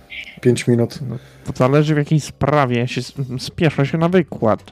pięć 0.42 0.68
minut. 0.68 1.00
No, 1.10 1.18
to 1.46 1.54
zależy 1.56 1.96
w 1.96 1.98
jakiej 1.98 2.20
sprawie. 2.20 2.78
Ja 2.78 2.88
się 2.88 3.02
spieszę 3.40 3.86
się 3.86 3.98
na 3.98 4.10
wykład. 4.10 4.72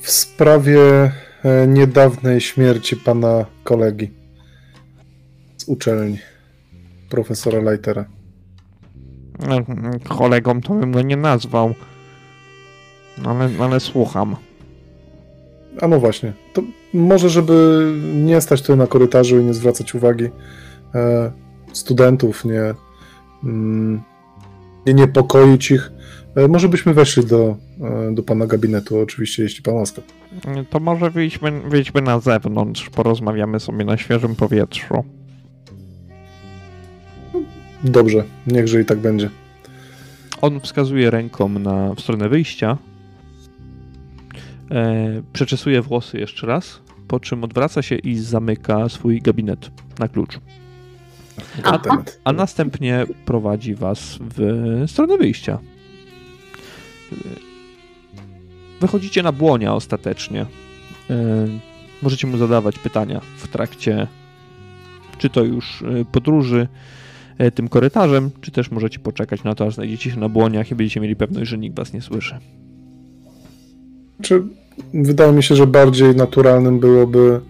W 0.00 0.10
sprawie 0.10 0.80
e, 1.44 1.66
niedawnej 1.66 2.40
śmierci 2.40 2.96
pana 2.96 3.46
kolegi 3.64 4.10
z 5.56 5.68
uczelni, 5.68 6.18
profesora 7.08 7.60
Leitera. 7.60 8.04
No, 9.48 9.60
kolegą 10.08 10.60
to 10.60 10.74
bym 10.74 10.92
go 10.92 11.02
nie 11.02 11.16
nazwał. 11.16 11.74
Ale, 13.24 13.50
ale 13.60 13.80
słucham. 13.80 14.36
A 15.80 15.88
no 15.88 16.00
właśnie. 16.00 16.32
To 16.52 16.62
może, 16.94 17.30
żeby 17.30 17.86
nie 18.14 18.40
stać 18.40 18.62
tu 18.62 18.76
na 18.76 18.86
korytarzu 18.86 19.38
i 19.38 19.44
nie 19.44 19.54
zwracać 19.54 19.94
uwagi 19.94 20.28
e, 20.94 21.32
studentów, 21.72 22.44
nie, 22.44 22.74
mm, 23.44 24.02
nie 24.86 24.94
niepokoić 24.94 25.70
ich, 25.70 25.92
e, 26.36 26.48
może 26.48 26.68
byśmy 26.68 26.94
weszli 26.94 27.24
do, 27.24 27.56
e, 27.80 28.14
do 28.14 28.22
pana 28.22 28.46
gabinetu, 28.46 28.98
oczywiście, 28.98 29.42
jeśli 29.42 29.62
pan 29.62 29.74
łaska. 29.74 30.02
To 30.70 30.80
może 30.80 31.10
wyjdźmy, 31.10 31.60
wyjdźmy 31.68 32.02
na 32.02 32.20
zewnątrz, 32.20 32.90
porozmawiamy 32.90 33.60
sobie 33.60 33.84
na 33.84 33.96
świeżym 33.96 34.36
powietrzu. 34.36 35.04
Dobrze, 37.84 38.24
niechże 38.46 38.80
i 38.80 38.84
tak 38.84 38.98
będzie. 38.98 39.30
On 40.40 40.60
wskazuje 40.60 41.10
ręką 41.10 41.48
na 41.48 41.94
w 41.94 42.00
stronę 42.00 42.28
wyjścia. 42.28 42.78
E, 44.70 45.22
przeczesuje 45.32 45.82
włosy 45.82 46.18
jeszcze 46.18 46.46
raz, 46.46 46.80
po 47.08 47.20
czym 47.20 47.44
odwraca 47.44 47.82
się 47.82 47.96
i 47.96 48.16
zamyka 48.16 48.88
swój 48.88 49.20
gabinet 49.20 49.70
na 49.98 50.08
klucz. 50.08 50.40
A, 51.64 51.78
a 52.24 52.32
następnie 52.32 53.06
prowadzi 53.24 53.74
was 53.74 54.18
w 54.20 54.84
stronę 54.86 55.18
wyjścia. 55.18 55.58
Wychodzicie 58.80 59.22
na 59.22 59.32
błonia 59.32 59.74
ostatecznie. 59.74 60.46
E, 61.10 61.46
możecie 62.02 62.26
mu 62.26 62.38
zadawać 62.38 62.78
pytania 62.78 63.20
w 63.36 63.48
trakcie 63.48 64.06
czy 65.18 65.30
to 65.30 65.44
już 65.44 65.82
e, 65.82 66.04
podróży, 66.04 66.68
E, 67.38 67.50
tym 67.50 67.68
korytarzem, 67.68 68.30
czy 68.40 68.50
też 68.50 68.70
możecie 68.70 68.98
poczekać 68.98 69.44
na 69.44 69.54
to, 69.54 69.66
aż 69.66 69.74
znajdziecie 69.74 70.10
się 70.10 70.20
na 70.20 70.28
błoniach 70.28 70.70
i 70.70 70.74
będziecie 70.74 71.00
mieli 71.00 71.16
pewność, 71.16 71.50
że 71.50 71.58
nikt 71.58 71.76
was 71.76 71.92
nie 71.92 72.02
słyszy. 72.02 72.38
Czy 74.22 74.42
wydaje 74.94 75.32
mi 75.32 75.42
się, 75.42 75.54
że 75.54 75.66
bardziej 75.66 76.16
naturalnym 76.16 76.80
byłoby 76.80 77.40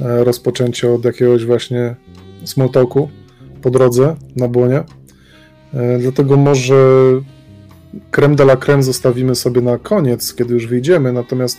e, 0.00 0.24
rozpoczęcie 0.24 0.92
od 0.92 1.04
jakiegoś 1.04 1.44
właśnie 1.44 1.96
small 2.44 2.70
talku 2.70 3.08
po 3.62 3.70
drodze 3.70 4.16
na 4.36 4.48
błonie. 4.48 4.82
E, 5.74 5.98
dlatego 5.98 6.36
może 6.36 6.76
creme 8.10 8.36
de 8.36 8.44
la 8.44 8.56
creme 8.56 8.82
zostawimy 8.82 9.34
sobie 9.34 9.60
na 9.60 9.78
koniec, 9.78 10.34
kiedy 10.34 10.54
już 10.54 10.66
wyjdziemy, 10.66 11.12
natomiast 11.12 11.58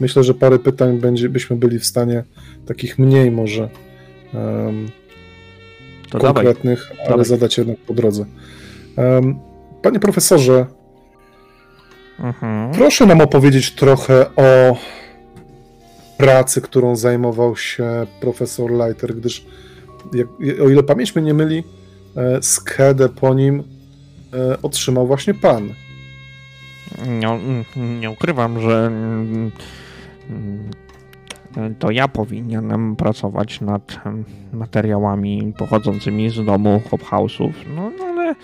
myślę, 0.00 0.24
że 0.24 0.34
parę 0.34 0.58
pytań 0.58 0.98
będzie, 0.98 1.28
byśmy 1.28 1.56
byli 1.56 1.78
w 1.78 1.86
stanie 1.86 2.24
takich 2.66 2.98
mniej 2.98 3.30
może 3.30 3.68
um, 4.34 4.88
konkretnych, 6.10 6.82
dawaj. 6.88 6.98
ale 6.98 7.10
dawaj. 7.10 7.24
zadać 7.24 7.58
jednak 7.58 7.78
po 7.78 7.94
drodze. 7.94 8.26
Um, 8.96 9.38
panie 9.82 10.00
profesorze, 10.00 10.66
proszę 12.72 13.06
nam 13.06 13.20
opowiedzieć 13.20 13.72
trochę 13.72 14.34
o 14.36 14.76
pracy, 16.16 16.60
którą 16.60 16.96
zajmował 16.96 17.56
się 17.56 18.06
profesor 18.20 18.70
Leiter, 18.70 19.16
gdyż 19.16 19.46
jak, 20.12 20.26
o 20.64 20.68
ile 20.68 20.82
pamięć 20.82 21.14
mnie 21.14 21.24
nie 21.24 21.34
myli, 21.34 21.64
e, 22.16 22.42
skedę 22.42 23.08
po 23.08 23.34
nim 23.34 23.62
e, 24.34 24.62
otrzymał 24.62 25.06
właśnie 25.06 25.34
pan. 25.34 25.74
Nie, 27.08 27.38
nie 28.00 28.10
ukrywam, 28.10 28.60
że 28.60 28.90
to 31.78 31.90
ja 31.90 32.08
powinienem 32.08 32.96
pracować 32.96 33.60
nad 33.60 34.00
materiałami 34.52 35.52
pochodzącymi 35.58 36.30
z 36.30 36.44
domu 36.44 36.82
hobhouse'ów. 36.90 37.52
No, 37.76 37.90
no 37.98 38.04
ale... 38.04 38.34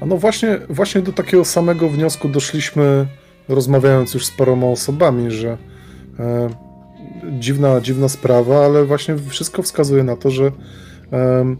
A 0.00 0.06
no 0.06 0.16
właśnie, 0.16 0.58
właśnie 0.68 1.02
do 1.02 1.12
takiego 1.12 1.44
samego 1.44 1.88
wniosku 1.88 2.28
doszliśmy, 2.28 3.06
rozmawiając 3.48 4.14
już 4.14 4.26
z 4.26 4.30
paroma 4.30 4.66
osobami, 4.66 5.30
że 5.30 5.58
e, 6.18 6.48
dziwna, 7.38 7.80
dziwna 7.80 8.08
sprawa, 8.08 8.64
ale 8.64 8.84
właśnie 8.84 9.16
wszystko 9.28 9.62
wskazuje 9.62 10.04
na 10.04 10.16
to, 10.16 10.30
że 10.30 10.52
e, 11.12 11.56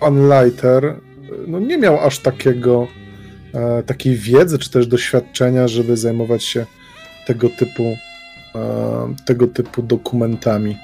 pan 0.00 0.28
Leiter 0.28 1.00
no 1.46 1.60
nie 1.60 1.78
miał 1.78 2.00
aż 2.00 2.18
takiego 2.18 2.86
e, 3.54 3.82
takiej 3.82 4.16
wiedzy, 4.16 4.58
czy 4.58 4.70
też 4.70 4.86
doświadczenia, 4.86 5.68
żeby 5.68 5.96
zajmować 5.96 6.44
się 6.44 6.66
tego 7.26 7.48
typu 7.48 7.96
E, 8.56 9.14
tego 9.24 9.46
typu 9.46 9.82
dokumentami. 9.82 10.76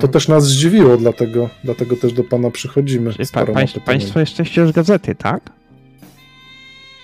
To 0.00 0.08
też 0.08 0.28
nas 0.28 0.46
zdziwiło, 0.46 0.96
dlatego, 0.96 1.48
dlatego 1.64 1.96
też 1.96 2.12
do 2.12 2.24
pana 2.24 2.50
przychodzimy. 2.50 3.12
Pa, 3.32 3.46
państw, 3.46 3.80
państwo 3.80 4.20
jesteście 4.20 4.66
z 4.66 4.72
gazety, 4.72 5.14
tak? 5.14 5.50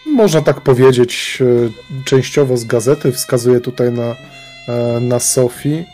Można 0.06 0.40
tak 0.40 0.60
powiedzieć, 0.60 1.39
e, 1.40 2.05
częściowo 2.05 2.56
z 2.56 2.64
gazety. 2.64 3.12
Wskazuje 3.12 3.60
tutaj 3.60 3.93
na, 3.93 4.14
e, 4.68 5.01
na 5.01 5.18
Sofii 5.18 5.85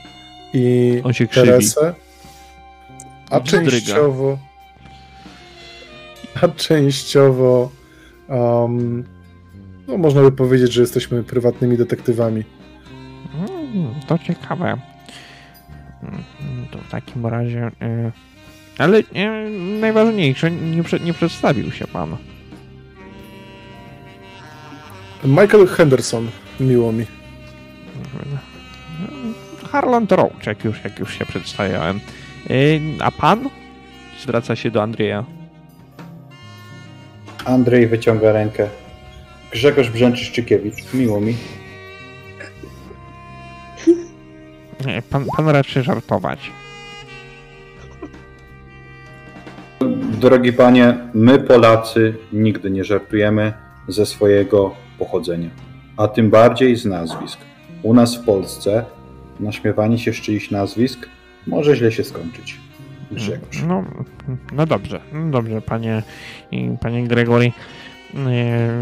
i 0.54 1.02
Teresę. 1.34 1.94
A 3.30 3.40
częściowo. 3.40 4.38
A 6.42 6.48
częściowo. 6.48 7.70
Um, 8.28 9.04
no 9.88 9.98
można 9.98 10.22
by 10.22 10.32
powiedzieć, 10.32 10.72
że 10.72 10.80
jesteśmy 10.80 11.22
prywatnymi 11.22 11.76
detektywami. 11.76 12.44
Hmm, 13.32 13.94
to 14.06 14.18
ciekawe. 14.18 14.89
Hmm, 16.00 16.22
to 16.70 16.78
w 16.78 16.90
takim 16.90 17.26
razie. 17.26 17.70
Y, 17.82 18.12
ale 18.78 19.02
najważniejsze, 19.80 20.50
nie, 20.50 20.82
nie 21.04 21.12
przedstawił 21.12 21.72
się 21.72 21.86
pan. 21.86 22.16
Michael 25.24 25.66
Henderson, 25.66 26.30
miło 26.60 26.92
mi. 26.92 27.04
Harlan 29.72 30.06
Roach, 30.10 30.46
jak 30.46 30.64
już, 30.64 30.84
jak 30.84 30.98
już 30.98 31.18
się 31.18 31.26
przedstawiałem. 31.26 32.00
Y, 32.50 32.80
a 33.00 33.10
pan? 33.10 33.48
Zwraca 34.22 34.56
się 34.56 34.70
do 34.70 34.82
Andrzeja. 34.82 35.24
Andrzej 37.44 37.86
wyciąga 37.86 38.32
rękę. 38.32 38.68
Grzegorz 39.52 39.90
Brzęczyszczykiewicz, 39.90 40.94
miło 40.94 41.20
mi. 41.20 41.34
Pan, 45.10 45.26
pan 45.36 45.48
raczy 45.48 45.82
żartować. 45.82 46.52
Drogi 50.20 50.52
panie, 50.52 50.98
my 51.14 51.38
Polacy 51.38 52.14
nigdy 52.32 52.70
nie 52.70 52.84
żartujemy 52.84 53.52
ze 53.88 54.06
swojego 54.06 54.74
pochodzenia, 54.98 55.50
a 55.96 56.08
tym 56.08 56.30
bardziej 56.30 56.76
z 56.76 56.84
nazwisk. 56.84 57.38
U 57.82 57.94
nas 57.94 58.16
w 58.16 58.24
Polsce 58.24 58.84
naśmiewanie 59.40 59.98
się 59.98 60.12
z 60.12 60.16
czyichś 60.16 60.50
nazwisk 60.50 61.08
może 61.46 61.76
źle 61.76 61.92
się 61.92 62.04
skończyć. 62.04 62.60
Grzegorz. 63.10 63.62
No, 63.68 63.84
No 64.52 64.66
dobrze, 64.66 65.00
no 65.12 65.30
dobrze, 65.30 65.62
panie, 65.62 66.02
panie 66.80 67.04
Gregory. 67.08 67.46
E, 67.46 67.52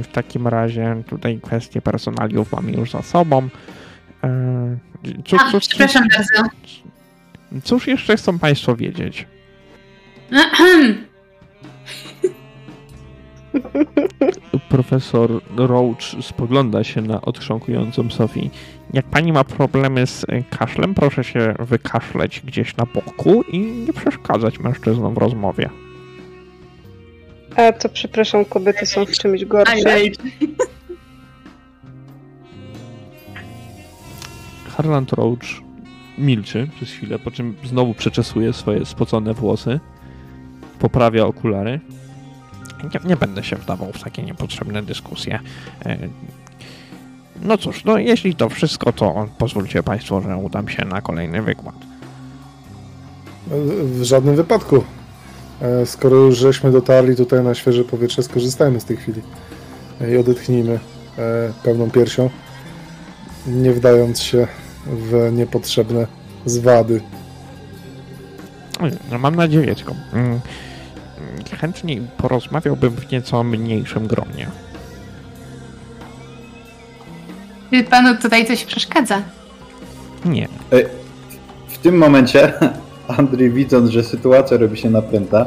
w 0.02 0.06
takim 0.12 0.48
razie 0.48 1.02
tutaj 1.06 1.40
kwestie 1.42 1.82
personaliów 1.82 2.52
mamy 2.52 2.72
już 2.72 2.90
za 2.90 3.02
sobą. 3.02 3.48
E, 4.24 4.76
cóż, 5.24 5.68
przepraszam 5.68 6.08
bardzo. 6.16 6.50
Cóż 7.64 7.86
jeszcze 7.86 8.16
chcą 8.16 8.38
Państwo 8.38 8.76
wiedzieć? 8.76 9.26
Profesor 14.68 15.30
Roach 15.56 16.02
spogląda 16.20 16.84
się 16.84 17.00
na 17.00 17.20
odchrząkującą 17.20 18.10
Sophie. 18.10 18.50
Jak 18.92 19.04
pani 19.04 19.32
ma 19.32 19.44
problemy 19.44 20.06
z 20.06 20.26
kaszlem, 20.58 20.94
proszę 20.94 21.24
się 21.24 21.54
wykaszleć 21.58 22.40
gdzieś 22.44 22.76
na 22.76 22.86
boku 22.86 23.42
i 23.42 23.58
nie 23.58 23.92
przeszkadzać 23.92 24.58
mężczyznom 24.58 25.14
w 25.14 25.18
rozmowie. 25.18 25.70
A 27.56 27.72
to 27.72 27.88
przepraszam, 27.88 28.44
kobiety 28.44 28.86
są 28.86 29.06
w 29.06 29.10
czymś 29.10 29.44
gorsze. 29.44 29.74
Harland 34.78 35.12
Roach 35.12 35.38
milczy 36.18 36.68
przez 36.76 36.90
chwilę, 36.90 37.18
po 37.18 37.30
czym 37.30 37.54
znowu 37.64 37.94
przeczesuje 37.94 38.52
swoje 38.52 38.86
spocone 38.86 39.34
włosy, 39.34 39.80
poprawia 40.78 41.26
okulary. 41.26 41.80
Nie, 42.94 43.08
nie 43.08 43.16
będę 43.16 43.44
się 43.44 43.56
wdawał 43.56 43.92
w 43.92 44.02
takie 44.02 44.22
niepotrzebne 44.22 44.82
dyskusje. 44.82 45.40
E, 45.86 45.98
no 47.42 47.58
cóż, 47.58 47.84
no 47.84 47.98
jeśli 47.98 48.34
to 48.34 48.48
wszystko, 48.48 48.92
to 48.92 49.28
pozwólcie 49.38 49.82
Państwo, 49.82 50.20
że 50.20 50.36
udam 50.36 50.68
się 50.68 50.84
na 50.84 51.00
kolejny 51.00 51.42
wykład. 51.42 51.74
W 53.82 54.02
żadnym 54.02 54.36
wypadku. 54.36 54.84
E, 55.60 55.86
skoro 55.86 56.16
już 56.16 56.38
żeśmy 56.38 56.72
dotarli 56.72 57.16
tutaj 57.16 57.44
na 57.44 57.54
świeże 57.54 57.84
powietrze, 57.84 58.22
skorzystajmy 58.22 58.80
z 58.80 58.84
tej 58.84 58.96
chwili 58.96 59.22
i 60.12 60.16
odetchnijmy 60.16 60.72
e, 61.18 61.52
pełną 61.62 61.90
piersią, 61.90 62.30
nie 63.46 63.72
wdając 63.72 64.20
się 64.20 64.46
w 64.88 65.32
niepotrzebne 65.32 66.06
zwady. 66.46 67.00
No 69.10 69.18
mam 69.18 69.34
nadzieję, 69.34 69.74
tylko 69.74 69.94
mm, 70.12 70.40
chętniej 71.60 72.02
porozmawiałbym 72.16 72.90
w 72.90 73.12
nieco 73.12 73.44
mniejszym 73.44 74.06
gronie. 74.06 74.48
Czy 77.70 77.84
panu 77.84 78.16
tutaj 78.16 78.46
coś 78.46 78.64
przeszkadza? 78.64 79.22
Nie. 80.24 80.44
E, 80.44 80.82
w 81.68 81.78
tym 81.78 81.98
momencie 81.98 82.52
Andrzej 83.18 83.50
widząc, 83.50 83.90
że 83.90 84.02
sytuacja 84.02 84.56
robi 84.56 84.78
się 84.78 84.90
napięta, 84.90 85.46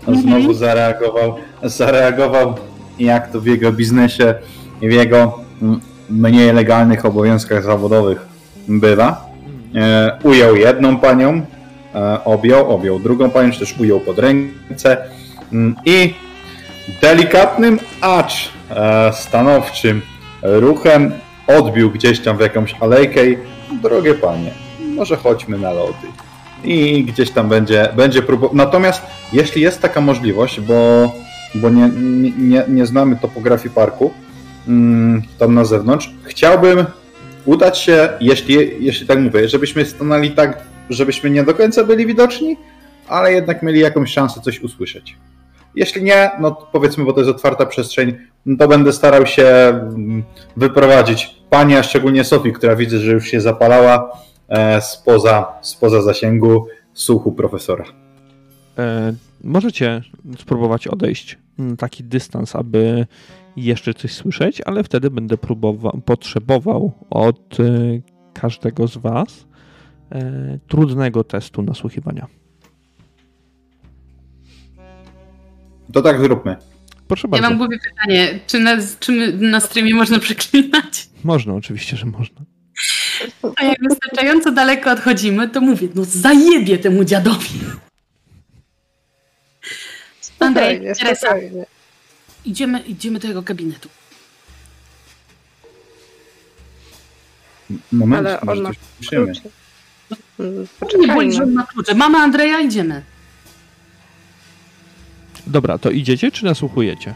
mhm. 0.00 0.22
znowu 0.22 0.54
zareagował, 0.54 1.36
zareagował 1.62 2.54
jak 2.98 3.32
to 3.32 3.40
w 3.40 3.46
jego 3.46 3.72
biznesie 3.72 4.34
i 4.80 4.88
w 4.88 4.92
jego 4.92 5.38
mm, 5.62 5.80
mniej 6.10 6.52
legalnych 6.52 7.04
obowiązkach 7.04 7.64
zawodowych 7.64 8.37
bywa. 8.68 9.28
E, 9.74 10.18
ujął 10.22 10.56
jedną 10.56 10.96
panią, 10.96 11.42
e, 11.94 12.24
objął, 12.24 12.70
objął 12.70 12.98
drugą 12.98 13.30
panią, 13.30 13.50
czy 13.52 13.58
też 13.58 13.74
ujął 13.78 14.00
pod 14.00 14.18
ręce 14.18 14.96
mm, 15.52 15.76
i 15.84 16.14
delikatnym, 17.02 17.78
acz 18.00 18.48
e, 18.70 19.12
stanowczym 19.12 20.02
ruchem 20.42 21.12
odbił 21.46 21.90
gdzieś 21.90 22.20
tam 22.20 22.36
w 22.36 22.40
jakąś 22.40 22.74
alejkę 22.80 23.30
i 23.30 23.38
drogie 23.82 24.14
panie, 24.14 24.50
może 24.80 25.16
chodźmy 25.16 25.58
na 25.58 25.72
lody. 25.72 26.06
I 26.64 27.04
gdzieś 27.04 27.30
tam 27.30 27.48
będzie, 27.48 27.88
będzie 27.96 28.22
próbował. 28.22 28.56
Natomiast 28.56 29.02
jeśli 29.32 29.62
jest 29.62 29.82
taka 29.82 30.00
możliwość, 30.00 30.60
bo, 30.60 31.12
bo 31.54 31.70
nie, 31.70 31.90
nie, 32.38 32.64
nie 32.68 32.86
znamy 32.86 33.16
topografii 33.16 33.74
parku 33.74 34.12
mm, 34.68 35.22
tam 35.38 35.54
na 35.54 35.64
zewnątrz, 35.64 36.10
chciałbym 36.24 36.86
udać 37.48 37.78
się, 37.78 38.08
jeśli, 38.20 38.84
jeśli 38.84 39.06
tak 39.06 39.18
mówię, 39.18 39.48
żebyśmy 39.48 39.84
stanęli 39.84 40.30
tak, 40.30 40.58
żebyśmy 40.90 41.30
nie 41.30 41.42
do 41.42 41.54
końca 41.54 41.84
byli 41.84 42.06
widoczni, 42.06 42.56
ale 43.08 43.32
jednak 43.32 43.62
mieli 43.62 43.80
jakąś 43.80 44.12
szansę 44.12 44.40
coś 44.40 44.60
usłyszeć. 44.60 45.16
Jeśli 45.74 46.02
nie, 46.02 46.30
no 46.40 46.68
powiedzmy, 46.72 47.04
bo 47.04 47.12
to 47.12 47.20
jest 47.20 47.30
otwarta 47.30 47.66
przestrzeń, 47.66 48.16
no 48.46 48.56
to 48.56 48.68
będę 48.68 48.92
starał 48.92 49.26
się 49.26 49.46
mm, 49.46 50.22
wyprowadzić 50.56 51.34
pani, 51.50 51.76
a 51.76 51.82
szczególnie 51.82 52.24
Sofii, 52.24 52.52
która 52.52 52.76
widzę, 52.76 52.98
że 52.98 53.12
już 53.12 53.26
się 53.26 53.40
zapalała 53.40 54.18
e, 54.48 54.80
spoza, 54.80 55.46
spoza 55.62 56.02
zasięgu 56.02 56.66
słuchu 56.94 57.32
profesora. 57.32 57.84
E, 58.78 59.12
możecie 59.44 60.02
spróbować 60.38 60.86
odejść 60.86 61.38
na 61.58 61.76
taki 61.76 62.04
dystans, 62.04 62.56
aby 62.56 63.06
jeszcze 63.64 63.94
coś 63.94 64.12
słyszeć, 64.12 64.60
ale 64.60 64.84
wtedy 64.84 65.10
będę 65.10 65.38
próbował, 65.38 66.02
potrzebował 66.04 66.92
od 67.10 67.60
y, 67.60 68.02
każdego 68.34 68.88
z 68.88 68.96
Was 68.96 69.46
y, 70.14 70.60
trudnego 70.68 71.24
testu 71.24 71.62
nasłuchiwania. 71.62 72.26
To 75.92 76.02
tak 76.02 76.20
zróbmy. 76.20 76.56
Proszę 77.08 77.28
bardzo. 77.28 77.44
Ja 77.44 77.50
mam 77.50 77.58
głupie 77.58 77.78
pytanie. 77.78 78.38
Czy 78.46 78.60
na, 78.60 78.76
czy 79.00 79.32
na 79.32 79.60
streamie 79.60 79.94
można 79.94 80.18
przeklinać? 80.18 81.08
Można, 81.24 81.54
oczywiście, 81.54 81.96
że 81.96 82.06
można. 82.06 82.40
A 83.56 83.64
jak 83.64 83.78
wystarczająco 83.88 84.52
daleko 84.52 84.90
odchodzimy, 84.90 85.48
to 85.48 85.60
mówię, 85.60 85.88
no 85.94 86.04
zajebie 86.04 86.78
temu 86.78 87.04
dziadowi. 87.04 87.60
Andrzej, 90.38 90.80
Teresa, 90.98 91.34
idziemy, 92.48 92.80
idziemy 92.80 93.18
do 93.18 93.28
jego 93.28 93.42
gabinetu. 93.42 93.88
Moment, 97.92 98.26
Ale 98.26 98.40
on 98.40 98.62
ma 98.62 98.70
klucze. 99.08 99.42
Nie 100.98 101.06
bądź, 101.06 101.34
że 101.34 101.42
on 101.42 101.52
ma 101.52 101.66
klucze. 101.66 101.94
Mama 101.94 102.18
Andrzeja, 102.18 102.60
idziemy. 102.60 103.02
Dobra, 105.46 105.78
to 105.78 105.90
idziecie 105.90 106.30
czy 106.30 106.44
nasłuchujecie? 106.44 107.14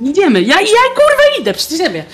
Idziemy. 0.00 0.42
Ja, 0.42 0.60
ja 0.60 0.82
kurwa 0.94 1.40
idę, 1.40 1.54
przecież 1.54 1.78
ciebie. 1.78 2.04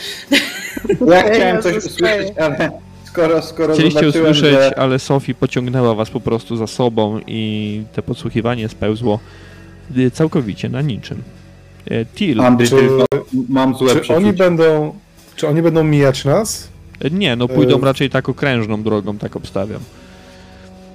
Ja 1.07 1.31
chciałem 1.31 1.63
coś 1.63 1.77
usłyszeć, 1.77 2.39
ale 2.39 2.71
skoro, 3.05 3.43
skoro 3.43 3.75
Chcieliście 3.75 4.09
usłyszeć, 4.09 4.51
że... 4.51 4.79
ale 4.79 4.99
Sophie 4.99 5.35
pociągnęła 5.35 5.95
was 5.95 6.11
po 6.11 6.21
prostu 6.21 6.57
za 6.57 6.67
sobą 6.67 7.21
i 7.27 7.83
te 7.93 8.03
podsłuchiwanie 8.03 8.69
spełzło 8.69 9.21
y, 9.97 10.11
całkowicie 10.11 10.69
na 10.69 10.83
niczym. 10.83 11.23
E, 11.91 12.05
Til. 12.05 12.41
Andrzej, 12.41 12.69
czy, 12.69 12.87
mam 13.49 13.75
złe 13.75 14.01
czy 14.01 14.15
oni 14.15 14.33
będą 14.33 14.95
Czy 15.37 15.49
oni 15.49 15.63
będą 15.63 15.85
mijać 15.85 16.25
nas? 16.25 16.69
E, 17.01 17.11
nie, 17.11 17.37
no 17.37 17.49
pójdą 17.49 17.81
e... 17.81 17.85
raczej 17.85 18.11
tak 18.11 18.29
okrężną 18.29 18.83
drogą, 18.83 19.19
tak 19.19 19.37
obstawiam. 19.37 19.81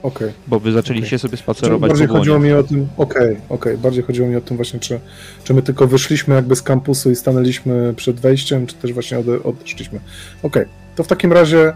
Okej. 0.03 0.27
Okay. 0.27 0.33
Bo 0.47 0.59
wy 0.59 0.71
zaczęliście 0.71 1.15
okay. 1.15 1.19
sobie 1.19 1.37
spacerować 1.37 1.89
Bardziej 1.89 2.07
chodziło 2.07 2.39
mi 2.39 2.53
o 2.53 2.63
tym, 2.63 2.87
okej, 2.97 3.21
okay, 3.21 3.31
okej, 3.31 3.39
okay. 3.49 3.77
bardziej 3.77 4.03
chodziło 4.03 4.27
mi 4.27 4.35
o 4.35 4.41
tym 4.41 4.57
właśnie, 4.57 4.79
czy, 4.79 4.99
czy 5.43 5.53
my 5.53 5.61
tylko 5.61 5.87
wyszliśmy 5.87 6.35
jakby 6.35 6.55
z 6.55 6.61
kampusu 6.61 7.11
i 7.11 7.15
stanęliśmy 7.15 7.93
przed 7.97 8.19
wejściem, 8.19 8.67
czy 8.67 8.75
też 8.75 8.93
właśnie 8.93 9.19
ode, 9.19 9.43
odeszliśmy. 9.43 9.99
Okej, 10.43 10.65
to 10.95 11.03
w 11.03 11.07
takim 11.07 11.33
razie... 11.33 11.73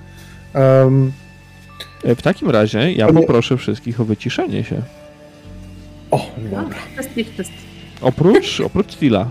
Um... 0.54 1.12
W 2.04 2.22
takim 2.22 2.50
razie 2.50 2.94
ja 2.94 3.08
poproszę 3.08 3.58
wszystkich 3.58 4.02
o 4.02 4.06
wyciszenie 4.06 4.64
się. 4.64 4.82
O, 6.12 6.32
dobra. 6.52 6.80
Oprócz, 8.02 8.60
oprócz 8.60 8.94
Stila. 8.94 9.28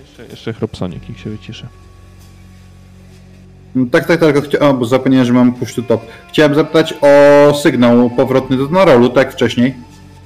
Jeszcze, 0.00 0.26
jeszcze 0.26 0.52
Hropsonik, 0.52 1.10
ich 1.10 1.20
się 1.20 1.30
wyciszę. 1.30 1.66
No, 3.74 3.86
tak, 3.90 4.06
tak, 4.06 4.20
tak. 4.20 4.44
Chcia... 4.44 4.58
O, 4.58 4.74
bo 4.74 4.84
zapomniałem, 4.84 5.26
że 5.26 5.32
mam 5.32 5.52
push 5.52 5.74
to 5.74 5.82
top. 5.82 6.00
Chciałem 6.28 6.54
zapytać 6.54 6.94
o 7.00 7.54
sygnał 7.54 8.10
powrotny 8.10 8.56
do 8.56 8.68
Narolu, 8.68 9.08
tak 9.08 9.32
wcześniej? 9.32 9.74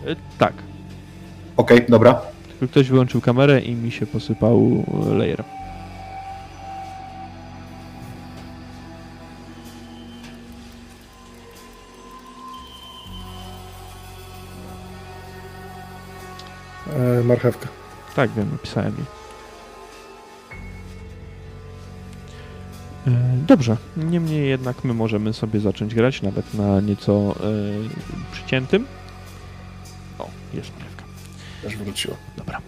E, 0.06 0.16
tak. 0.38 0.52
Okej, 1.56 1.76
okay, 1.76 1.90
dobra. 1.90 2.20
Tylko 2.48 2.72
ktoś 2.72 2.88
wyłączył 2.88 3.20
kamerę 3.20 3.60
i 3.60 3.74
mi 3.74 3.90
się 3.90 4.06
posypał 4.06 4.84
layer. 5.12 5.44
E, 16.96 17.24
marchewka. 17.24 17.68
Tak, 18.16 18.30
wiem, 18.30 18.48
napisałem 18.52 18.94
jej. 18.96 19.06
E, 23.06 23.36
dobrze, 23.46 23.76
niemniej 23.96 24.48
jednak 24.48 24.84
my 24.84 24.94
możemy 24.94 25.32
sobie 25.32 25.60
zacząć 25.60 25.94
grać 25.94 26.22
nawet 26.22 26.54
na 26.54 26.80
nieco 26.80 27.12
e, 27.12 28.32
przyciętym. 28.32 28.86
O, 30.18 30.28
jest 30.54 30.70
marchewka. 30.78 31.04
Też 31.62 31.76
wróciło. 31.76 32.16
Dobra. 32.36 32.60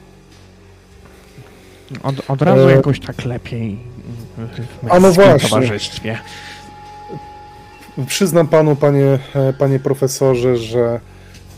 Od, 2.02 2.30
od 2.30 2.42
razu 2.42 2.68
e... 2.68 2.72
jakoś 2.72 3.00
tak 3.00 3.24
lepiej 3.24 3.78
w 4.82 4.90
A 4.90 5.00
no 5.00 5.12
właśnie. 5.12 5.48
towarzystwie. 5.48 6.18
Przyznam 8.06 8.48
panu, 8.48 8.76
panie, 8.76 9.18
panie 9.58 9.78
profesorze, 9.78 10.56
że 10.56 11.00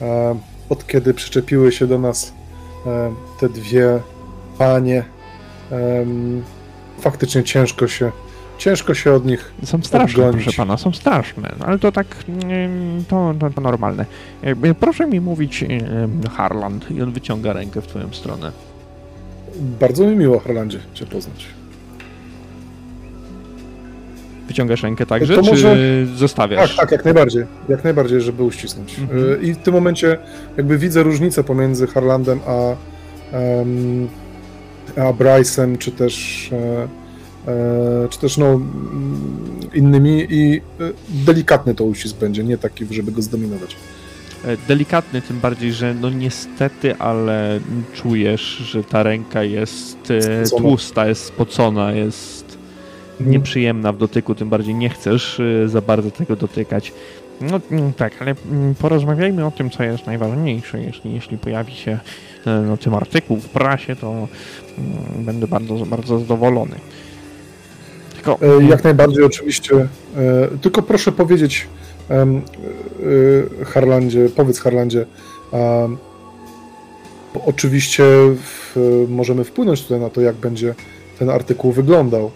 e, 0.03 0.39
od 0.69 0.87
kiedy 0.87 1.15
przyczepiły 1.15 1.73
się 1.73 1.87
do 1.87 1.99
nas 1.99 2.33
te 3.41 3.49
dwie 3.49 4.01
panie, 4.59 5.05
e, 5.73 6.05
faktycznie 7.01 7.45
ciężko 7.45 7.89
się 7.89 8.13
ciężko 8.59 8.95
się 8.95 9.13
od 9.13 9.27
nich 9.27 9.53
Są 9.65 9.83
straszne, 9.83 10.25
odgonić. 10.27 10.45
proszę 10.45 10.57
pana, 10.57 10.77
są 10.77 10.93
straszne, 10.93 11.55
ale 11.61 11.79
to 11.79 11.93
tak, 11.93 12.07
to, 13.09 13.35
to, 13.41 13.51
to 13.51 13.61
normalne. 13.61 14.07
Proszę 14.81 15.07
mi 15.07 15.21
mówić 15.21 15.65
Harland 16.37 16.91
i 16.91 17.03
on 17.03 17.13
wyciąga 17.13 17.53
rękę 17.53 17.81
w 17.81 17.87
twoją 17.87 18.13
stronę. 18.13 18.53
Bardzo 19.81 20.07
mi 20.07 20.17
miło, 20.17 20.39
Harlandzie, 20.39 20.79
cię 20.95 21.07
poznać. 21.07 21.47
Wyciągasz 24.51 24.83
rękę 24.83 25.07
także, 25.07 25.35
to 25.35 25.43
może... 25.43 25.75
czy 25.75 26.07
zostawiasz? 26.17 26.77
Tak, 26.77 26.81
tak, 26.81 26.93
jak 26.93 27.05
najbardziej. 27.05 27.45
Jak 27.69 27.85
najbardziej, 27.85 28.21
żeby 28.21 28.43
uścisnąć. 28.43 28.99
Mhm. 28.99 29.43
I 29.43 29.53
w 29.53 29.57
tym 29.57 29.75
momencie 29.75 30.19
jakby 30.57 30.79
widzę 30.79 31.03
różnicę 31.03 31.45
pomiędzy 31.45 31.87
Harlandem 31.87 32.41
a, 32.47 32.75
a 34.97 35.13
Bryce'em, 35.13 35.79
czy 35.79 35.91
też 35.91 36.49
e, 36.53 36.89
e, 37.53 38.09
czy 38.11 38.19
też 38.19 38.39
no, 38.39 38.61
innymi 39.75 40.27
i 40.31 40.57
e, 40.57 40.61
delikatny 41.09 41.75
to 41.75 41.85
uścisk 41.85 42.17
będzie, 42.17 42.45
nie 42.45 42.59
taki, 42.59 42.87
żeby 42.91 43.13
go 43.13 43.23
zdominować. 43.23 43.77
Delikatny, 44.69 45.23
tym 45.23 45.41
bardziej, 45.41 45.73
że 45.73 45.95
no 45.95 46.11
niestety, 46.11 46.97
ale 46.97 47.61
czujesz, 47.95 48.41
że 48.41 48.85
ta 48.85 49.03
ręka 49.03 49.43
jest 49.43 49.99
spocona. 50.45 50.69
tłusta, 50.69 51.07
jest 51.07 51.25
spocona, 51.25 51.93
jest. 51.93 52.40
Nieprzyjemna 53.27 53.93
w 53.93 53.99
dotyku, 53.99 54.35
tym 54.35 54.49
bardziej 54.49 54.75
nie 54.75 54.89
chcesz 54.89 55.41
y, 55.41 55.69
za 55.69 55.81
bardzo 55.81 56.11
tego 56.11 56.37
dotykać. 56.37 56.93
No 57.41 57.61
mm, 57.71 57.93
tak, 57.93 58.13
ale 58.21 58.35
mm, 58.51 58.75
porozmawiajmy 58.75 59.47
o 59.47 59.51
tym, 59.51 59.71
co 59.71 59.83
jest 59.83 60.07
najważniejsze. 60.07 60.81
Jeśli, 60.81 61.15
jeśli 61.15 61.39
pojawi 61.39 61.75
się 61.75 61.93
y, 61.93 61.99
no, 62.67 62.77
tym 62.77 62.95
artykuł 62.95 63.37
w 63.37 63.49
prasie, 63.49 63.97
to 63.97 64.13
mm, 64.13 64.29
będę 65.25 65.47
bardzo, 65.47 65.75
bardzo 65.75 66.19
zadowolony. 66.19 66.77
Tylko... 68.15 68.39
E, 68.59 68.65
jak 68.65 68.85
najbardziej 68.85 69.25
oczywiście. 69.25 69.75
E, 69.75 69.89
tylko 70.63 70.83
proszę 70.83 71.13
powiedzieć 71.13 71.69
e, 72.11 72.27
Harlandzie, 73.65 74.29
powiedz 74.37 74.61
Harlandzie, 74.61 75.07
oczywiście 77.47 78.05
w, 78.37 78.77
możemy 79.09 79.45
wpłynąć 79.45 79.83
tutaj 79.83 80.01
na 80.01 80.11
to, 80.11 80.21
jak 80.21 80.37
będzie 80.37 80.75
ten 81.19 81.31
artykuł 81.31 81.73
wyglądał. 81.73 82.31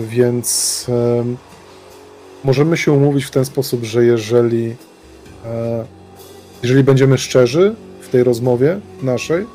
Więc 0.00 0.86
możemy 2.44 2.76
się 2.76 2.92
umówić 2.92 3.24
w 3.24 3.30
ten 3.30 3.44
sposób, 3.44 3.84
że 3.84 4.04
jeżeli, 4.04 4.76
e, 5.46 5.84
jeżeli 6.62 6.84
będziemy 6.84 7.18
szczerzy 7.18 7.74
w 8.00 8.08
tej 8.08 8.24
rozmowie 8.24 8.80
naszej, 9.02 9.46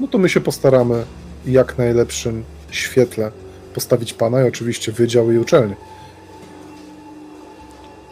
no 0.00 0.08
to 0.08 0.18
my 0.18 0.28
się 0.28 0.40
postaramy 0.40 1.04
jak 1.46 1.78
najlepszym 1.78 2.44
świetle 2.70 3.30
postawić 3.74 4.12
pana 4.12 4.44
i 4.44 4.48
oczywiście 4.48 4.92
wydział 4.92 5.32
i 5.32 5.38
uczelnię. 5.38 5.76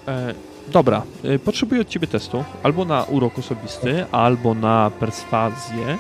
E, 0.09 0.35
dobra, 0.69 1.03
e, 1.25 1.39
potrzebuję 1.39 1.81
od 1.81 1.89
ciebie 1.89 2.07
testu 2.07 2.45
albo 2.63 2.85
na 2.85 3.05
urok 3.05 3.39
osobisty, 3.39 4.05
albo 4.13 4.55
na 4.55 4.91
perswazję 5.01 5.99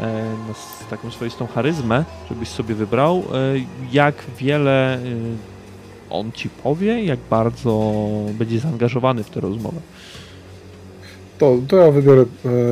E, 0.00 0.36
na 0.48 0.54
taką 0.90 1.10
swoistą 1.10 1.46
charyzmę, 1.46 2.04
żebyś 2.28 2.48
sobie 2.48 2.74
wybrał, 2.74 3.18
e, 3.18 3.24
jak 3.92 4.14
wiele 4.38 4.94
e, 4.94 5.00
on 6.10 6.32
ci 6.32 6.48
powie, 6.48 7.04
jak 7.04 7.18
bardzo 7.30 7.92
będzie 8.32 8.60
zaangażowany 8.60 9.24
w 9.24 9.30
tę 9.30 9.40
rozmowę. 9.40 9.80
To, 11.38 11.58
to 11.68 11.76
ja 11.76 11.90
wybiorę 11.90 12.24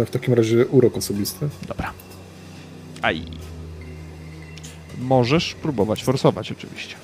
w 0.07 0.09
takim 0.11 0.35
razie 0.35 0.67
urok 0.67 0.97
osobisty. 0.97 1.49
Dobra. 1.69 1.93
Aj. 3.03 3.23
Możesz 4.99 5.55
próbować 5.55 6.05
forsować 6.05 6.53
oczywiście. 6.53 6.97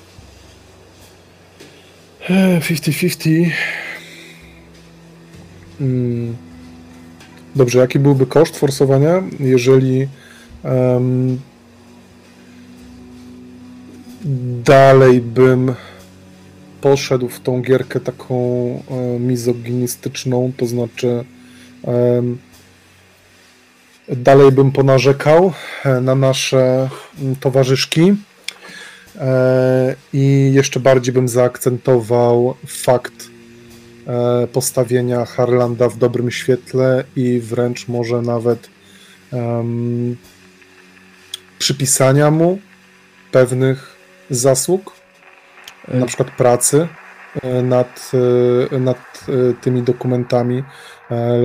50-50. 2.29 3.51
Hmm. 5.79 6.35
Dobrze, 7.55 7.79
jaki 7.79 7.99
byłby 7.99 8.25
koszt 8.25 8.57
forsowania, 8.57 9.23
jeżeli 9.39 10.07
um, 10.63 11.39
dalej 14.63 15.21
bym 15.21 15.73
poszedł 16.81 17.29
w 17.29 17.39
tą 17.39 17.61
gierkę 17.61 17.99
taką 17.99 18.35
um, 18.35 19.27
mizoginistyczną, 19.27 20.51
to 20.57 20.65
znaczy 20.65 21.25
dalej 24.09 24.51
bym 24.51 24.71
ponarzekał 24.71 25.53
e, 25.85 26.01
na 26.01 26.15
nasze 26.15 26.89
towarzyszki 27.39 28.15
e, 29.19 29.95
i 30.13 30.51
jeszcze 30.53 30.79
bardziej 30.79 31.13
bym 31.13 31.27
zaakcentował 31.27 32.55
fakt 32.67 33.13
E, 33.13 33.34
postawienia 34.53 35.25
Harlanda 35.25 35.89
w 35.89 35.97
dobrym 35.97 36.31
świetle 36.31 37.03
i 37.15 37.39
wręcz 37.39 37.87
może 37.87 38.21
nawet 38.21 38.69
um, 39.31 40.17
przypisania 41.59 42.31
mu 42.31 42.59
pewnych 43.31 43.95
zasług, 44.29 44.95
e, 45.87 45.97
na 45.97 46.05
przykład 46.05 46.31
pracy 46.31 46.87
e, 47.43 47.61
nad, 47.61 48.11
nad 48.79 49.25
tymi 49.61 49.81
dokumentami 49.81 50.63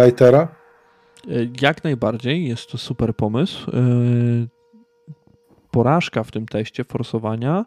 Lightera. 0.04 0.48
Jak 1.62 1.84
najbardziej, 1.84 2.48
jest 2.48 2.70
to 2.70 2.78
super 2.78 3.16
pomysł. 3.16 3.70
Porażka 5.70 6.24
w 6.24 6.30
tym 6.30 6.46
teście 6.46 6.84
forsowania 6.84 7.64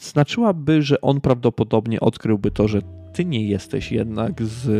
znaczyłaby, 0.00 0.82
że 0.82 1.00
on 1.00 1.20
prawdopodobnie 1.20 2.00
odkryłby 2.00 2.50
to, 2.50 2.68
że 2.68 2.80
ty 3.12 3.24
nie 3.24 3.46
jesteś 3.46 3.92
jednak 3.92 4.42
z 4.42 4.70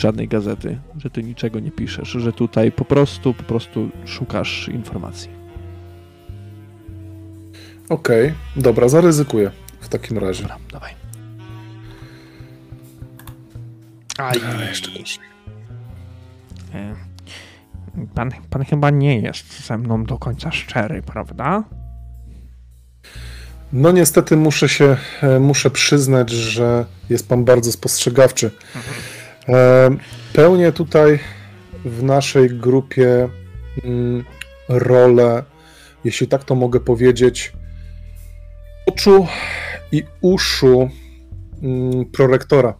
żadnej 0.00 0.28
gazety, 0.28 0.78
że 0.98 1.10
ty 1.10 1.22
niczego 1.22 1.60
nie 1.60 1.70
piszesz, 1.70 2.08
że 2.08 2.32
tutaj 2.32 2.72
po 2.72 2.84
prostu, 2.84 3.34
po 3.34 3.42
prostu 3.42 3.90
szukasz 4.04 4.68
informacji. 4.68 5.30
Okej, 7.88 8.26
okay, 8.26 8.62
dobra, 8.62 8.88
zaryzykuję 8.88 9.50
w 9.80 9.88
takim 9.88 10.18
razie. 10.18 10.42
Dobra, 10.42 10.58
dawaj. 10.72 10.94
Aj, 14.18 14.36
Ale 14.54 14.66
jeszcze. 14.66 14.90
E, 16.74 16.94
pan, 18.14 18.30
pan 18.50 18.64
chyba 18.64 18.90
nie 18.90 19.20
jest 19.20 19.66
ze 19.66 19.78
mną 19.78 20.04
do 20.04 20.18
końca 20.18 20.50
szczery, 20.50 21.02
prawda? 21.02 21.64
No 23.72 23.92
niestety 23.92 24.36
muszę 24.36 24.68
się, 24.68 24.96
e, 25.22 25.40
muszę 25.40 25.70
przyznać, 25.70 26.30
że 26.30 26.84
jest 27.10 27.28
pan 27.28 27.44
bardzo 27.44 27.72
spostrzegawczy. 27.72 28.50
E, 29.48 29.90
pełnię 30.32 30.72
tutaj 30.72 31.18
w 31.84 32.02
naszej 32.02 32.48
grupie 32.48 33.28
mm, 33.84 34.24
rolę, 34.68 35.42
jeśli 36.04 36.28
tak 36.28 36.44
to 36.44 36.54
mogę 36.54 36.80
powiedzieć, 36.80 37.52
oczu 38.86 39.26
i 39.92 40.04
uszu 40.20 40.90
mm, 41.62 42.04
prorektora. 42.04 42.74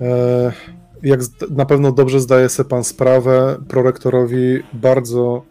E, 0.00 0.52
jak 1.02 1.20
na 1.50 1.66
pewno 1.66 1.92
dobrze 1.92 2.20
zdaje 2.20 2.48
sobie 2.48 2.68
pan 2.68 2.84
sprawę, 2.84 3.56
prorektorowi 3.68 4.62
bardzo 4.72 5.42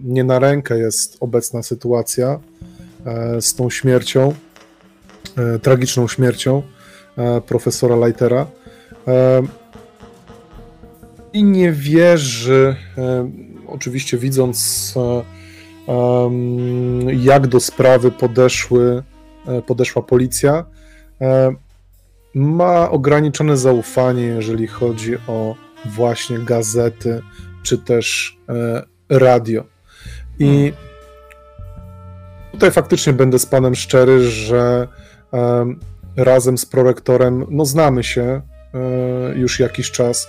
nie 0.00 0.24
na 0.24 0.38
rękę 0.38 0.78
jest 0.78 1.16
obecna 1.20 1.62
sytuacja 1.62 2.40
z 3.40 3.54
tą 3.54 3.70
śmiercią, 3.70 4.34
e, 5.36 5.58
tragiczną 5.58 6.08
śmiercią 6.08 6.62
e, 7.18 7.40
profesora 7.40 8.06
Lightera. 8.06 8.46
I 11.32 11.44
nie 11.44 11.72
wierzy, 11.72 12.76
oczywiście 13.66 14.18
widząc, 14.18 14.94
jak 17.06 17.46
do 17.46 17.60
sprawy 17.60 18.10
podeszły, 18.10 19.02
podeszła 19.66 20.02
policja, 20.02 20.64
ma 22.34 22.90
ograniczone 22.90 23.56
zaufanie, 23.56 24.22
jeżeli 24.22 24.66
chodzi 24.66 25.16
o 25.26 25.54
właśnie 25.84 26.38
gazety 26.38 27.22
czy 27.62 27.78
też 27.78 28.38
radio. 29.08 29.64
I 30.38 30.72
Tutaj 32.54 32.70
faktycznie 32.70 33.12
będę 33.12 33.38
z 33.38 33.46
panem 33.46 33.74
szczery, 33.74 34.30
że 34.30 34.88
um, 35.32 35.80
razem 36.16 36.58
z 36.58 36.66
prorektorem, 36.66 37.46
no 37.50 37.64
znamy 37.64 38.04
się 38.04 38.22
e, 38.22 38.40
już 39.36 39.60
jakiś 39.60 39.90
czas 39.90 40.28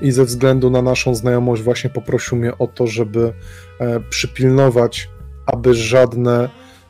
i 0.00 0.12
ze 0.12 0.24
względu 0.24 0.70
na 0.70 0.82
naszą 0.82 1.14
znajomość 1.14 1.62
właśnie 1.62 1.90
poprosił 1.90 2.38
mnie 2.38 2.58
o 2.58 2.66
to, 2.66 2.86
żeby 2.86 3.32
e, 3.80 4.00
przypilnować, 4.00 5.08
aby 5.46 5.74
żadne 5.74 6.48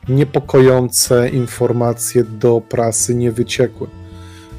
niepokojące 0.09 1.29
informacje 1.29 2.23
do 2.23 2.61
prasy 2.61 3.15
nie 3.15 3.31
wyciekły. 3.31 3.87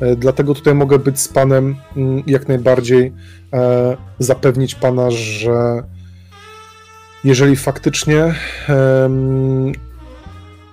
E, 0.01 0.17
dlatego 0.17 0.55
tutaj 0.55 0.75
mogę 0.75 0.99
być 0.99 1.21
z 1.21 1.29
Panem 1.29 1.77
mm, 1.97 2.23
jak 2.27 2.49
najbardziej, 2.49 3.13
e, 3.53 3.97
zapewnić 4.19 4.75
Pana, 4.75 5.11
że 5.11 5.83
jeżeli 7.25 7.57
faktycznie 7.57 8.35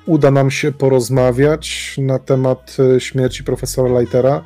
uda 0.06 0.32
nam 0.32 0.52
się 0.52 0.72
porozmawiać 0.72 1.96
na 1.98 2.20
temat 2.20 2.78
e, 2.96 3.00
śmierci 3.00 3.44
profesora 3.44 4.00
Lightera, 4.00 4.46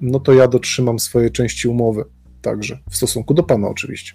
no 0.00 0.20
to 0.20 0.32
ja 0.32 0.48
dotrzymam 0.48 0.98
swojej 0.98 1.30
części 1.32 1.68
umowy. 1.68 2.04
Także 2.42 2.78
w 2.90 2.96
stosunku 2.96 3.34
do 3.34 3.42
Pana 3.42 3.68
oczywiście. 3.68 4.12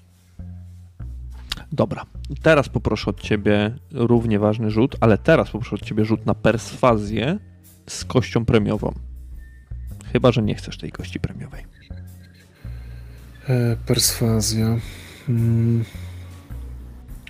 Dobra, 1.72 2.06
teraz 2.42 2.70
poproszę 2.70 3.10
od 3.10 3.22
ciebie 3.22 3.76
równie 3.92 4.40
ważny 4.40 4.72
rzut, 4.72 4.96
ale 5.00 5.18
teraz 5.18 5.50
poproszę 5.52 5.76
od 5.76 5.82
ciebie 5.82 6.06
rzut 6.06 6.26
na 6.26 6.36
perswazję 6.36 7.40
z 7.88 8.06
kością 8.06 8.46
premiową. 8.46 8.94
Chyba, 10.12 10.32
że 10.32 10.42
nie 10.42 10.56
chcesz 10.56 10.78
tej 10.78 10.92
kości 10.92 11.20
premiowej. 11.20 11.64
E, 13.50 13.76
perswazja. 13.86 14.78
Hmm. 15.28 15.84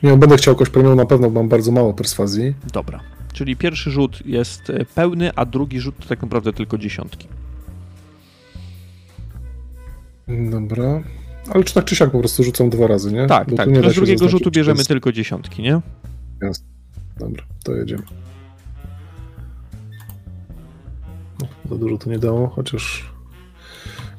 Nie, 0.03 0.17
będę 0.17 0.37
chciał 0.37 0.55
kość 0.55 0.71
premiową 0.71 0.95
na 0.95 1.05
pewno, 1.05 1.29
bo 1.29 1.39
mam 1.39 1.49
bardzo 1.49 1.71
mało 1.71 1.93
perswazji. 1.93 2.53
Dobra, 2.73 2.99
czyli 3.33 3.55
pierwszy 3.55 3.91
rzut 3.91 4.25
jest 4.25 4.69
e, 4.69 4.85
pełny, 4.85 5.31
a 5.35 5.45
drugi 5.45 5.79
rzut 5.79 5.99
to 5.99 6.07
tak 6.07 6.21
naprawdę 6.21 6.53
tylko 6.53 6.77
dziesiątki. 6.77 7.27
Dobra. 10.27 11.03
Ale 11.49 11.63
czy 11.63 11.73
tak 11.73 11.85
czy 11.85 11.95
siak 11.95 12.11
po 12.11 12.19
prostu 12.19 12.43
rzucam 12.43 12.69
dwa 12.69 12.87
razy, 12.87 13.11
nie? 13.13 13.27
Tak, 13.27 13.49
Bo 13.49 13.55
tak. 13.55 13.69
Z 13.91 13.95
drugiego 13.95 14.29
rzutu 14.29 14.51
bierzemy 14.51 14.77
jest... 14.77 14.87
tylko 14.87 15.11
dziesiątki, 15.11 15.61
nie? 15.61 15.81
Jasne. 16.41 16.65
Dobra, 17.19 17.43
to 17.63 17.75
jedziemy. 17.75 18.03
No, 21.39 21.47
za 21.69 21.75
dużo 21.75 21.97
to 21.97 22.09
nie 22.09 22.19
dało, 22.19 22.47
chociaż... 22.47 23.11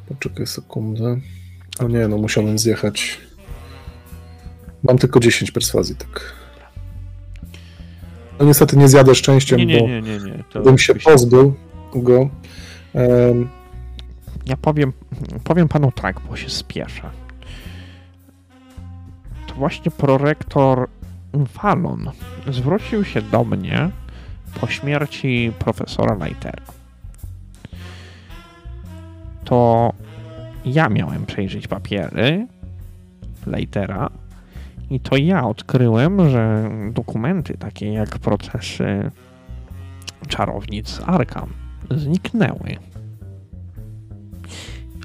Poczekaj 0.08 0.46
sekundę. 0.46 1.20
No 1.80 1.88
nie, 1.88 2.08
no 2.08 2.18
musiałem 2.18 2.58
zjechać. 2.58 3.20
Mam 4.82 4.98
tylko 4.98 5.20
10 5.20 5.50
perswazji, 5.50 5.96
tak. 5.96 6.34
No 8.38 8.44
niestety 8.46 8.76
nie 8.76 8.88
zjadę 8.88 9.14
szczęściem, 9.14 9.58
nie, 9.58 9.66
nie, 9.66 9.82
nie, 9.82 10.02
nie, 10.02 10.18
nie. 10.18 10.44
To 10.50 10.60
bym 10.60 10.78
się 10.78 10.94
pozbył 10.94 11.54
go. 11.94 12.28
Um, 12.92 13.48
ja 14.46 14.56
powiem, 14.56 14.92
powiem 15.44 15.68
panu 15.68 15.92
tak, 15.92 16.20
bo 16.20 16.36
się 16.36 16.50
spieszę. 16.50 17.10
To 19.46 19.54
właśnie 19.54 19.90
prorektor 19.90 20.88
Fallon 21.48 22.10
zwrócił 22.50 23.04
się 23.04 23.22
do 23.22 23.44
mnie 23.44 23.90
po 24.60 24.66
śmierci 24.66 25.52
profesora 25.58 26.26
Lightera. 26.26 26.62
To 29.44 29.92
ja 30.64 30.88
miałem 30.88 31.26
przejrzeć 31.26 31.68
papiery 31.68 32.46
Lightera 33.46 34.10
i 34.92 35.00
to 35.00 35.16
ja 35.16 35.44
odkryłem, 35.44 36.30
że 36.30 36.70
dokumenty 36.90 37.58
takie 37.58 37.92
jak 37.92 38.18
procesy 38.18 39.10
czarownic 40.28 41.00
Arkham 41.06 41.48
zniknęły. 41.90 42.76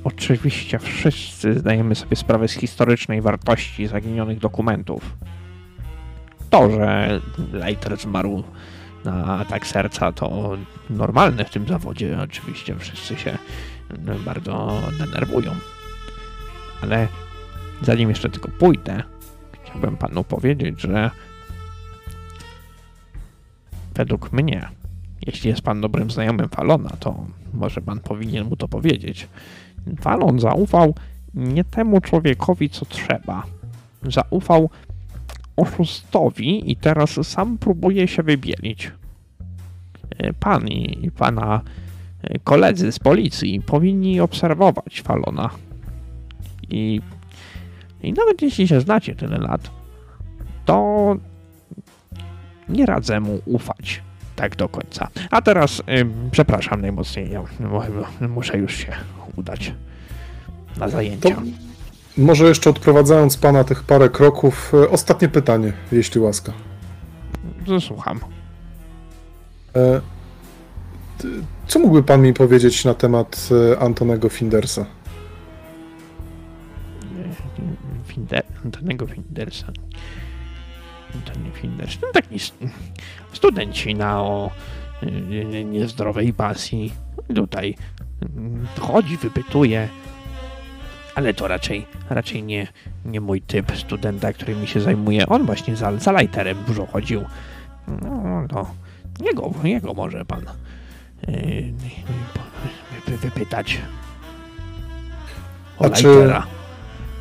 Oczywiście 0.03 0.79
wszyscy 0.79 1.59
zdajemy 1.59 1.95
sobie 1.95 2.15
sprawę 2.15 2.47
z 2.47 2.53
historycznej 2.53 3.21
wartości 3.21 3.87
zaginionych 3.87 4.39
dokumentów. 4.39 5.17
To, 6.49 6.71
że 6.71 7.21
Leiter 7.53 7.97
zmarł 7.97 8.43
na 9.05 9.39
atak 9.39 9.67
serca, 9.67 10.11
to 10.11 10.57
normalne 10.89 11.45
w 11.45 11.49
tym 11.49 11.67
zawodzie. 11.67 12.17
Oczywiście 12.23 12.75
wszyscy 12.75 13.15
się 13.15 13.37
bardzo 14.25 14.81
denerwują. 14.99 15.51
Ale 16.81 17.07
zanim 17.81 18.09
jeszcze 18.09 18.29
tylko 18.29 18.49
pójdę, 18.59 19.03
chciałbym 19.77 19.97
panu 19.97 20.23
powiedzieć, 20.23 20.81
że 20.81 21.11
według 23.95 24.31
mnie, 24.31 24.69
jeśli 25.27 25.49
jest 25.49 25.61
pan 25.61 25.81
dobrym 25.81 26.11
znajomym 26.11 26.49
Falona, 26.49 26.89
to 26.89 27.25
może 27.53 27.81
pan 27.81 27.99
powinien 27.99 28.47
mu 28.47 28.55
to 28.55 28.67
powiedzieć. 28.67 29.27
Walon 29.87 30.39
zaufał 30.39 30.95
nie 31.33 31.63
temu 31.63 32.01
człowiekowi, 32.01 32.69
co 32.69 32.85
trzeba. 32.85 33.43
Zaufał 34.03 34.69
oszustowi 35.55 36.71
i 36.71 36.75
teraz 36.75 37.27
sam 37.27 37.57
próbuje 37.57 38.07
się 38.07 38.23
wybielić. 38.23 38.91
E, 40.17 40.33
pan 40.33 40.67
i 40.67 41.11
pana 41.11 41.61
koledzy 42.43 42.91
z 42.91 42.99
policji 42.99 43.61
powinni 43.61 44.19
obserwować 44.19 45.01
Falona. 45.01 45.49
I, 46.69 47.01
I 48.03 48.13
nawet 48.13 48.41
jeśli 48.41 48.67
się 48.67 48.81
znacie 48.81 49.15
tyle 49.15 49.37
lat, 49.37 49.61
to 50.65 51.15
nie 52.69 52.85
radzę 52.85 53.19
mu 53.19 53.41
ufać 53.45 54.01
tak 54.35 54.55
do 54.55 54.69
końca. 54.69 55.07
A 55.31 55.41
teraz, 55.41 55.81
przepraszam 56.31 56.81
najmocniej, 56.81 57.31
ja 57.31 57.43
muszę 58.29 58.57
już 58.57 58.75
się 58.75 58.91
udać 59.35 59.73
na 60.77 60.89
zajęcia. 60.89 61.35
To 61.35 61.41
może 62.17 62.45
jeszcze 62.47 62.69
odprowadzając 62.69 63.37
pana 63.37 63.63
tych 63.63 63.83
parę 63.83 64.09
kroków, 64.09 64.73
e, 64.73 64.89
ostatnie 64.89 65.29
pytanie, 65.29 65.73
jeśli 65.91 66.21
łaska. 66.21 66.53
Słucham. 67.79 68.19
E, 69.75 70.01
co 71.67 71.79
mógłby 71.79 72.03
pan 72.03 72.21
mi 72.21 72.33
powiedzieć 72.33 72.85
na 72.85 72.93
temat 72.93 73.49
e, 73.73 73.79
Antonego 73.79 74.29
Findersa? 74.29 74.85
Finder, 78.27 78.43
Antonego 78.65 79.07
Findersa. 79.07 79.67
Antony 81.15 81.51
Finders. 81.51 81.97
No 82.01 82.07
taki 82.13 82.39
studencina 83.33 84.21
o 84.21 84.51
niezdrowej 85.65 86.33
pasji. 86.33 86.93
Tutaj 87.35 87.75
chodzi, 88.79 89.17
wypytuje, 89.17 89.89
ale 91.15 91.33
to 91.33 91.47
raczej, 91.47 91.85
raczej 92.09 92.43
nie, 92.43 92.67
nie 93.05 93.21
mój 93.21 93.41
typ 93.41 93.77
studenta, 93.77 94.33
który 94.33 94.55
mi 94.55 94.67
się 94.67 94.81
zajmuje. 94.81 95.27
On 95.27 95.45
właśnie 95.45 95.75
za, 95.75 95.97
za 95.97 96.11
lighterem 96.11 96.57
dużo 96.67 96.85
chodził. 96.85 97.25
No, 97.87 98.47
to 98.49 98.71
jego, 99.25 99.53
jego 99.63 99.93
może 99.93 100.25
pan 100.25 100.41
yy, 103.07 103.17
wypytać 103.17 103.77
o 105.79 105.83
A 105.83 105.87
lightera. 105.87 106.41
Czy 106.41 106.56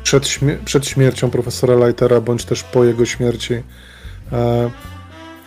przed, 0.03 0.27
śmier 0.27 0.59
przed 0.59 0.87
śmiercią 0.87 1.29
profesora 1.29 1.87
Lightera, 1.87 2.21
bądź 2.21 2.45
też 2.45 2.63
po 2.63 2.83
jego 2.83 3.05
śmierci, 3.05 3.53
e, 4.31 4.69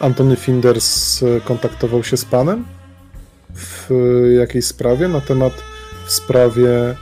Antony 0.00 0.36
Finders 0.36 1.24
kontaktował 1.44 2.04
się 2.04 2.16
z 2.16 2.24
panem? 2.24 2.64
w 3.54 3.90
jakiejś 4.38 4.64
sprawie 4.64 5.08
na 5.08 5.20
temat 5.20 5.52
w 6.04 6.12
sprawie 6.12 6.96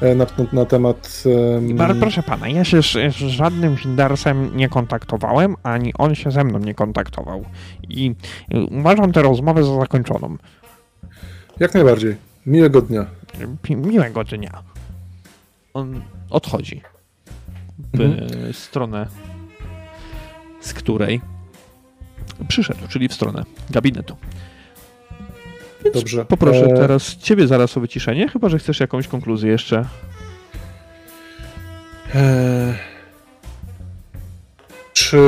e, 0.00 0.14
na, 0.14 0.26
na 0.52 0.64
temat. 0.64 1.22
Um... 1.54 2.00
Proszę 2.00 2.22
pana, 2.22 2.48
ja 2.48 2.64
się 2.64 2.82
z, 2.82 2.92
z 2.92 3.14
żadnym 3.14 3.76
Hindersem 3.76 4.56
nie 4.56 4.68
kontaktowałem, 4.68 5.56
ani 5.62 5.94
on 5.98 6.14
się 6.14 6.30
ze 6.30 6.44
mną 6.44 6.58
nie 6.58 6.74
kontaktował. 6.74 7.44
I 7.88 8.14
uważam 8.70 9.12
tę 9.12 9.22
rozmowę 9.22 9.64
za 9.64 9.80
zakończoną. 9.80 10.36
Jak 11.60 11.74
najbardziej. 11.74 12.16
Miłego 12.46 12.82
dnia. 12.82 13.06
Miłego 13.68 14.24
dnia. 14.24 14.62
On 15.74 16.02
odchodzi 16.30 16.93
mhm. 17.94 18.52
stronę, 18.52 19.06
z 20.60 20.74
której 20.74 21.20
przyszedł, 22.48 22.88
czyli 22.88 23.08
w 23.08 23.14
stronę 23.14 23.44
gabinetu. 23.70 24.16
Więc 25.84 25.96
Dobrze. 25.96 26.24
Poproszę 26.24 26.64
e... 26.64 26.74
teraz 26.74 27.16
ciebie 27.16 27.46
zaraz 27.46 27.76
o 27.76 27.80
wyciszenie, 27.80 28.28
chyba 28.28 28.48
że 28.48 28.58
chcesz 28.58 28.80
jakąś 28.80 29.08
konkluzję 29.08 29.50
jeszcze. 29.50 29.84
E... 32.14 32.74
Czy 34.92 35.18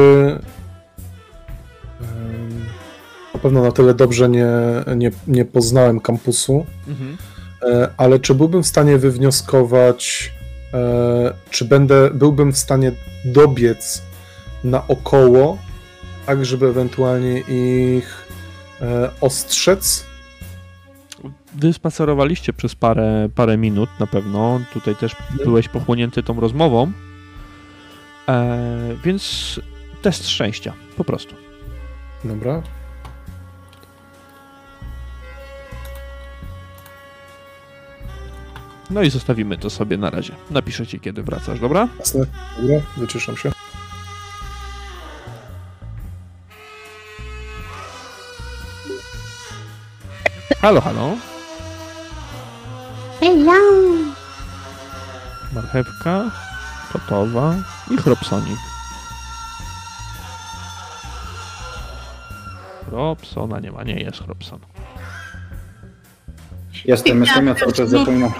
na 3.35 3.41
pewno 3.41 3.63
na 3.63 3.73
tyle 3.73 3.95
dobrze 3.95 4.29
nie, 4.29 4.47
nie, 4.97 5.11
nie 5.27 5.45
poznałem 5.45 6.01
kampusu, 6.01 6.67
mhm. 6.89 7.17
E, 7.63 7.89
ale 7.97 8.19
czy 8.19 8.35
byłbym 8.35 8.63
w 8.63 8.67
stanie 8.67 8.99
wywnioskować, 8.99 10.33
czy 11.51 11.65
będę, 11.65 12.11
byłbym 12.11 12.53
w 12.53 12.59
stanie 12.59 12.93
dobiec 13.25 14.03
naokoło, 14.65 15.59
tak 16.27 16.45
żeby 16.45 16.67
ewentualnie 16.67 17.39
ich 17.39 18.27
e, 18.83 19.11
ostrzec 19.21 20.07
Wy 21.55 21.73
spacerowaliście 21.73 22.53
przez 22.53 22.75
parę, 22.75 23.29
parę 23.35 23.57
minut 23.57 23.91
na 24.01 24.07
pewno. 24.07 24.61
Tutaj 24.73 24.97
też 24.97 25.17
byłeś 25.45 25.69
pochłonięty 25.69 26.23
tą 26.23 26.41
rozmową. 26.41 26.93
E, 28.29 28.59
więc 29.05 29.61
test 30.03 30.29
szczęścia, 30.29 30.73
po 30.97 31.05
prostu. 31.05 31.35
Dobra. 32.25 32.63
No 38.91 39.03
i 39.03 39.11
zostawimy 39.11 39.59
to 39.59 39.71
sobie 39.71 39.97
na 39.97 40.11
razie. 40.11 40.33
Napiszę 40.51 40.87
ci, 40.87 41.01
kiedy 41.01 41.23
wracasz, 41.23 41.61
dobra? 41.61 41.89
Jasne, 41.99 42.27
dobra, 42.61 42.81
wyciszam 42.97 43.37
się. 43.37 43.53
Halo, 50.61 50.81
halo. 50.81 51.17
Ja. 53.23 53.53
Marchewka, 55.53 56.31
gotowa 56.93 57.55
i 57.91 57.97
chropsonik. 57.97 58.59
Chropsona 62.89 63.61
nie 63.61 63.73
ma, 63.73 63.83
nie 63.83 64.01
jest 64.01 64.25
chropson. 64.25 64.61
Jestem, 66.85 67.21
jestem, 67.21 67.47
ja 67.47 67.55
cały 67.55 67.73
czas 67.73 67.91
zapominam. 67.91 68.33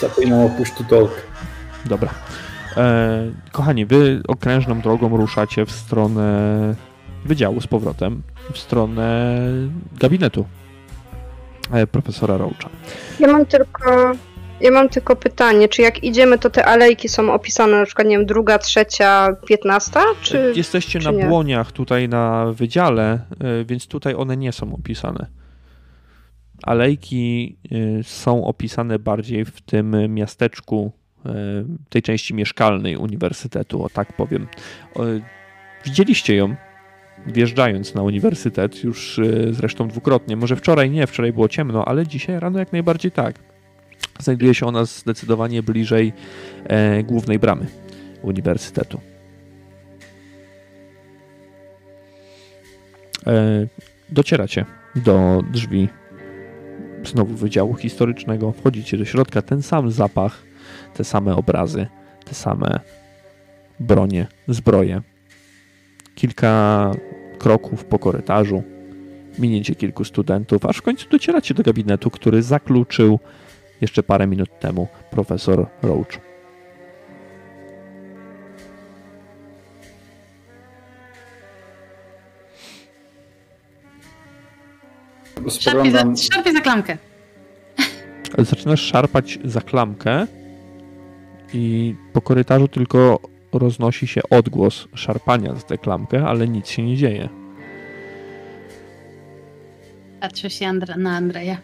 Zapominam 0.00 0.40
o 0.40 0.48
push 0.48 0.70
to 0.70 0.84
talk. 0.84 1.10
Dobra. 1.84 2.10
E, 2.76 3.22
kochani, 3.52 3.86
wy 3.86 4.22
okrężną 4.28 4.80
drogą 4.80 5.16
ruszacie 5.16 5.66
w 5.66 5.70
stronę 5.70 6.74
wydziału 7.24 7.60
z 7.60 7.66
powrotem, 7.66 8.22
w 8.52 8.58
stronę 8.58 9.36
gabinetu 10.00 10.46
e, 11.72 11.86
profesora 11.86 12.36
Roacha. 12.36 12.68
Ja 13.20 13.28
mam 13.28 13.46
tylko. 13.46 14.12
Ja 14.60 14.70
mam 14.70 14.88
tylko 14.88 15.16
pytanie, 15.16 15.68
czy 15.68 15.82
jak 15.82 16.04
idziemy, 16.04 16.38
to 16.38 16.50
te 16.50 16.64
alejki 16.64 17.08
są 17.08 17.32
opisane 17.32 17.78
na 17.78 17.86
przykład, 17.86 18.08
nie 18.08 18.18
wiem, 18.18 18.26
druga, 18.26 18.58
trzecia, 18.58 19.28
piętnasta, 19.46 20.02
czy... 20.22 20.52
Jesteście 20.56 20.98
czy 20.98 21.04
na 21.04 21.12
nie? 21.12 21.26
błoniach 21.26 21.72
tutaj 21.72 22.08
na 22.08 22.46
wydziale, 22.52 23.12
e, 23.12 23.64
więc 23.64 23.86
tutaj 23.86 24.14
one 24.14 24.36
nie 24.36 24.52
są 24.52 24.74
opisane. 24.74 25.26
Alejki 26.62 27.56
e, 27.72 28.04
są 28.04 28.44
opisane 28.44 28.98
bardziej 28.98 29.44
w 29.44 29.60
tym 29.60 30.14
miasteczku, 30.14 30.92
e, 31.26 31.32
tej 31.88 32.02
części 32.02 32.34
mieszkalnej 32.34 32.96
uniwersytetu, 32.96 33.84
o 33.84 33.88
tak 33.88 34.12
powiem. 34.12 34.46
Widzieliście 35.84 36.36
ją 36.36 36.54
wjeżdżając 37.26 37.94
na 37.94 38.02
uniwersytet, 38.02 38.84
już 38.84 39.18
e, 39.18 39.52
zresztą 39.52 39.88
dwukrotnie. 39.88 40.36
Może 40.36 40.56
wczoraj 40.56 40.90
nie, 40.90 41.06
wczoraj 41.06 41.32
było 41.32 41.48
ciemno, 41.48 41.84
ale 41.84 42.06
dzisiaj 42.06 42.40
rano 42.40 42.58
jak 42.58 42.72
najbardziej 42.72 43.12
tak. 43.12 43.34
Znajduje 44.18 44.54
się 44.54 44.66
ona 44.66 44.84
zdecydowanie 44.84 45.62
bliżej 45.62 46.12
e, 46.64 47.02
głównej 47.02 47.38
bramy 47.38 47.66
uniwersytetu. 48.22 49.00
E, 53.26 53.66
docieracie 54.08 54.64
do 54.96 55.42
drzwi 55.52 55.88
znowu 57.04 57.34
Wydziału 57.34 57.74
Historycznego, 57.74 58.52
wchodzicie 58.52 58.98
do 58.98 59.04
środka, 59.04 59.42
ten 59.42 59.62
sam 59.62 59.90
zapach, 59.90 60.42
te 60.94 61.04
same 61.04 61.36
obrazy, 61.36 61.86
te 62.24 62.34
same 62.34 62.80
bronie, 63.80 64.26
zbroje. 64.48 65.02
Kilka 66.14 66.90
kroków 67.38 67.84
po 67.84 67.98
korytarzu, 67.98 68.62
minięcie 69.38 69.74
kilku 69.74 70.04
studentów, 70.04 70.66
aż 70.66 70.76
w 70.76 70.82
końcu 70.82 71.08
docieracie 71.08 71.54
do 71.54 71.62
gabinetu, 71.62 72.10
który 72.10 72.42
zakluczył 72.42 73.18
jeszcze 73.80 74.02
parę 74.02 74.26
minut 74.26 74.58
temu 74.60 74.88
profesor 75.10 75.66
Roach. 75.82 76.29
Szarpie 85.48 85.50
Spoglądam, 85.50 86.16
za, 86.16 86.22
szarpie 86.22 86.52
za 86.52 86.60
klamkę. 86.60 86.98
Ale 88.36 88.44
zaczynasz 88.44 88.80
szarpać 88.80 89.38
za 89.44 89.60
klamkę 89.60 90.26
i 91.54 91.94
po 92.12 92.20
korytarzu 92.20 92.68
tylko 92.68 93.20
roznosi 93.52 94.06
się 94.06 94.20
odgłos 94.30 94.88
szarpania 94.94 95.54
za 95.54 95.60
tę 95.60 95.78
klamkę, 95.78 96.24
ale 96.26 96.48
nic 96.48 96.68
się 96.68 96.82
nie 96.82 96.96
dzieje. 96.96 97.28
Patrzę 100.20 100.50
się 100.50 100.66
Andra, 100.66 100.96
na 100.96 101.16
Andrzeja. 101.16 101.56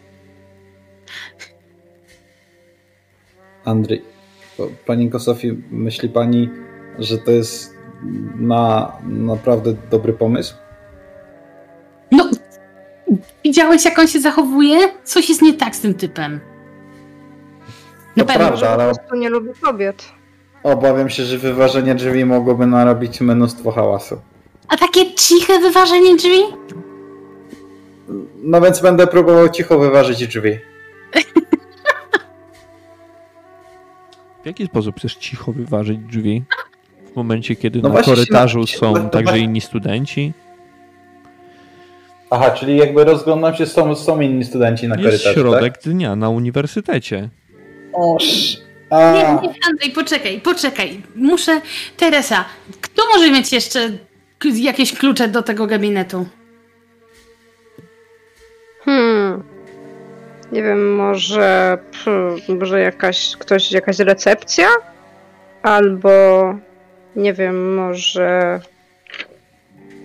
Andrzej. 3.64 4.02
Pani 4.86 5.10
Kosofii, 5.10 5.62
myśli 5.70 6.08
pani, 6.08 6.48
że 6.98 7.18
to 7.18 7.30
jest 7.30 7.76
na 8.36 8.92
naprawdę 9.04 9.74
dobry 9.90 10.12
pomysł? 10.12 10.54
No, 13.46 13.50
widziałeś 13.50 13.84
jak 13.84 13.98
on 13.98 14.08
się 14.08 14.20
zachowuje? 14.20 14.78
Coś 15.04 15.28
jest 15.28 15.42
nie 15.42 15.54
tak 15.54 15.76
z 15.76 15.80
tym 15.80 15.94
typem. 15.94 16.40
Na 18.16 18.24
To 18.24 18.32
pewno. 18.32 18.48
prawda, 18.48 18.70
ale 18.70 18.88
Po 18.88 18.94
prostu 18.96 19.16
nie 19.16 19.28
lubię 19.30 19.52
kobiet. 19.60 20.04
obawiam 20.62 21.10
się, 21.10 21.24
że 21.24 21.38
wyważenie 21.38 21.94
drzwi 21.94 22.24
mogłoby 22.24 22.66
narobić 22.66 23.20
mnóstwo 23.20 23.70
hałasu. 23.70 24.20
A 24.68 24.76
takie 24.76 25.14
ciche 25.14 25.58
wyważenie 25.58 26.16
drzwi? 26.16 26.40
No 28.42 28.60
więc 28.60 28.80
będę 28.80 29.06
próbował 29.06 29.48
cicho 29.48 29.78
wyważyć 29.78 30.26
drzwi. 30.26 30.58
W 34.42 34.46
jaki 34.46 34.66
sposób 34.66 34.96
chcesz 34.98 35.16
cicho 35.16 35.52
wyważyć 35.52 35.98
drzwi? 35.98 36.42
W 37.12 37.16
momencie, 37.16 37.56
kiedy 37.56 37.82
No 37.82 37.88
na 37.88 38.02
się 38.02 38.04
korytarzu 38.10 38.60
na- 38.60 38.66
są 38.66 38.94
to 38.94 39.08
także 39.08 39.38
inni 39.38 39.60
studenci. 39.60 40.32
Aha, 42.30 42.50
czyli 42.50 42.76
jakby 42.76 43.04
rozglądam 43.04 43.54
się, 43.54 43.66
są, 43.66 43.94
są 43.94 44.20
inni 44.20 44.44
studenci 44.44 44.88
na 44.88 44.94
Jest 44.96 45.06
korytarzu, 45.06 45.34
środek 45.40 45.78
dnia 45.84 46.16
na 46.16 46.28
uniwersytecie. 46.28 47.20
tak? 47.92 48.00
Oż. 48.00 48.56
A, 48.90 49.12
Nie, 49.12 49.22
nie, 49.48 49.54
Andrzej, 49.70 49.90
poczekaj, 49.94 50.40
poczekaj. 50.40 51.02
Muszę. 51.16 51.60
Teresa, 51.96 52.44
kto 52.80 53.02
może 53.14 53.30
mieć 53.30 53.52
jeszcze 53.52 53.90
jakieś 54.54 54.92
klucze 54.98 55.28
do 55.28 55.42
tego 55.42 55.66
gabinetu? 55.66 56.26
Hmm. 58.84 59.42
Nie 60.52 60.62
wiem, 60.62 60.94
może. 60.94 61.78
Może 62.60 62.80
jakaś. 62.80 63.36
Ktoś, 63.36 63.72
jakaś 63.72 63.98
recepcja? 63.98 64.66
Albo. 65.62 66.10
Nie 67.16 67.32
wiem, 67.32 67.74
może. 67.74 68.60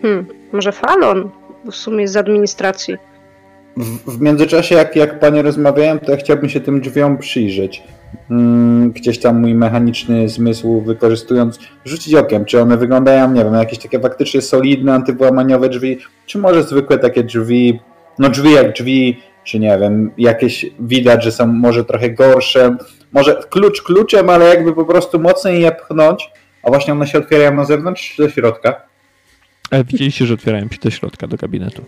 Hmm, 0.02 0.26
może 0.52 0.72
falon? 0.72 1.30
W 1.66 1.76
sumie 1.76 2.08
z 2.08 2.18
administracji. 2.18 2.98
w, 3.78 4.18
w 4.18 4.22
międzyczasie, 4.22 4.76
jak, 4.76 4.96
jak 4.96 5.20
panie 5.20 5.42
rozmawiałem, 5.42 6.00
to 6.00 6.12
ja 6.12 6.18
chciałbym 6.18 6.50
się 6.50 6.60
tym 6.60 6.82
drzwiom 6.82 7.18
przyjrzeć. 7.18 7.84
Mm, 8.32 8.92
gdzieś 8.92 9.20
tam 9.20 9.40
mój 9.40 9.56
mechaniczny 9.56 10.30
zmysł 10.30 10.82
wykorzystując, 10.82 11.60
rzucić 11.86 12.14
okiem, 12.16 12.46
czy 12.46 12.62
one 12.62 12.78
wyglądają, 12.78 13.32
nie 13.32 13.44
wiem, 13.44 13.54
jakieś 13.54 13.80
takie 13.80 14.00
faktycznie 14.00 14.42
solidne, 14.42 14.94
antywłamaniowe 14.94 15.70
drzwi, 15.70 15.98
czy 16.26 16.38
może 16.38 16.64
zwykłe 16.64 16.98
takie 16.98 17.24
drzwi, 17.24 17.80
no 18.20 18.30
drzwi 18.30 18.52
jak 18.52 18.74
drzwi, 18.74 19.22
czy 19.44 19.60
nie 19.60 19.78
wiem, 19.80 20.12
jakieś 20.18 20.66
widać, 20.80 21.24
że 21.24 21.32
są 21.32 21.48
może 21.48 21.86
trochę 21.86 22.10
gorsze, 22.10 22.78
może 23.12 23.36
klucz 23.50 23.82
kluczem, 23.82 24.30
ale 24.30 24.46
jakby 24.46 24.74
po 24.74 24.86
prostu 24.86 25.20
mocniej 25.20 25.62
je 25.62 25.72
pchnąć, 25.72 26.30
a 26.64 26.70
właśnie 26.70 26.94
one 26.94 27.08
się 27.08 27.18
otwierają 27.18 27.56
na 27.56 27.66
zewnątrz 27.66 28.16
czy 28.16 28.24
do 28.24 28.30
środka. 28.30 28.91
Ale 29.72 29.84
widzieliście, 29.84 30.26
że 30.26 30.34
otwierają 30.34 30.70
się 30.70 30.78
do 30.84 30.90
środka, 30.90 31.28
do 31.28 31.38
gabinetu. 31.38 31.82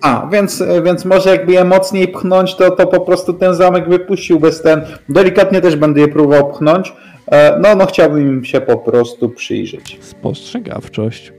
A, 0.00 0.28
więc, 0.32 0.62
więc 0.84 1.04
może 1.04 1.30
jakby 1.30 1.52
je 1.52 1.64
mocniej 1.64 2.08
pchnąć, 2.08 2.54
to, 2.54 2.70
to 2.70 2.86
po 2.86 3.00
prostu 3.00 3.32
ten 3.34 3.54
zamek 3.54 3.88
wypuścił 3.88 4.40
bez 4.40 4.62
ten. 4.62 4.84
Delikatnie 5.08 5.60
też 5.60 5.76
będę 5.76 6.00
je 6.00 6.08
próbował 6.08 6.52
pchnąć. 6.52 6.92
E, 7.26 7.58
No, 7.60 7.74
no 7.74 7.86
chciałbym 7.86 8.28
im 8.28 8.44
się 8.44 8.60
po 8.60 8.76
prostu 8.78 9.28
przyjrzeć. 9.28 9.98
Spostrzegawczość. 10.00 11.32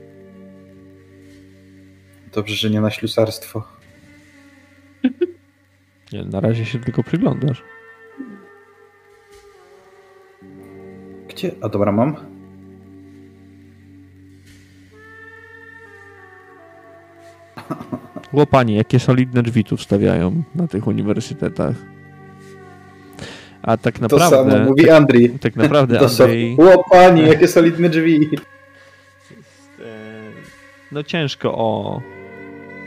Dobrze, 2.32 2.54
że 2.54 2.70
nie 2.70 2.80
na 2.80 2.90
ślusarstwo. 2.90 3.62
Nie, 6.12 6.24
na 6.24 6.40
razie 6.40 6.64
się 6.64 6.78
tylko 6.78 7.02
przyglądasz. 7.02 7.62
Gdzie? 11.28 11.50
A 11.62 11.68
dobra, 11.68 11.92
mam. 11.92 12.35
Łopanie, 18.32 18.76
jakie 18.76 18.98
solidne 19.00 19.42
drzwi 19.42 19.64
tu 19.64 19.76
wstawiają 19.76 20.42
na 20.54 20.68
tych 20.68 20.86
uniwersytetach. 20.86 21.74
A 23.62 23.76
tak 23.76 23.94
To 23.98 24.02
naprawdę, 24.02 24.52
samo 24.52 24.64
mówi 24.64 24.90
Andrzej. 24.90 25.30
tak 25.30 25.56
naprawdę 25.56 25.98
To 25.98 26.08
są 26.08 26.24
Andrzej, 26.24 26.56
łopani, 26.58 27.22
jakie 27.26 27.48
solidne 27.48 27.88
drzwi. 27.88 28.28
e, 29.80 29.84
no 30.92 31.02
ciężko 31.02 31.54
o 31.58 32.00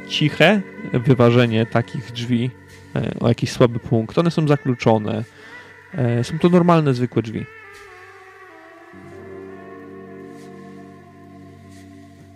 ciche 0.07 0.61
wyważenie 0.93 1.65
takich 1.65 2.11
drzwi, 2.11 2.51
e, 2.95 3.11
o 3.19 3.27
jakiś 3.27 3.51
słaby 3.51 3.79
punkt. 3.79 4.17
One 4.17 4.31
są 4.31 4.47
zakluczone. 4.47 5.23
E, 5.95 6.23
Są 6.23 6.39
to 6.39 6.49
normalne, 6.49 6.93
zwykłe 6.93 7.21
drzwi. 7.21 7.45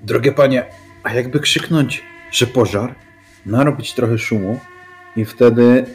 Drogie 0.04 0.32
panie, 0.32 0.66
a 1.04 1.14
jakby 1.14 1.40
krzyknąć, 1.40 2.04
że 2.34 2.48
pożar, 2.48 2.96
narobić 3.46 3.94
trochę 3.94 4.18
szumu 4.18 4.60
i 5.16 5.26
wtedy 5.26 5.86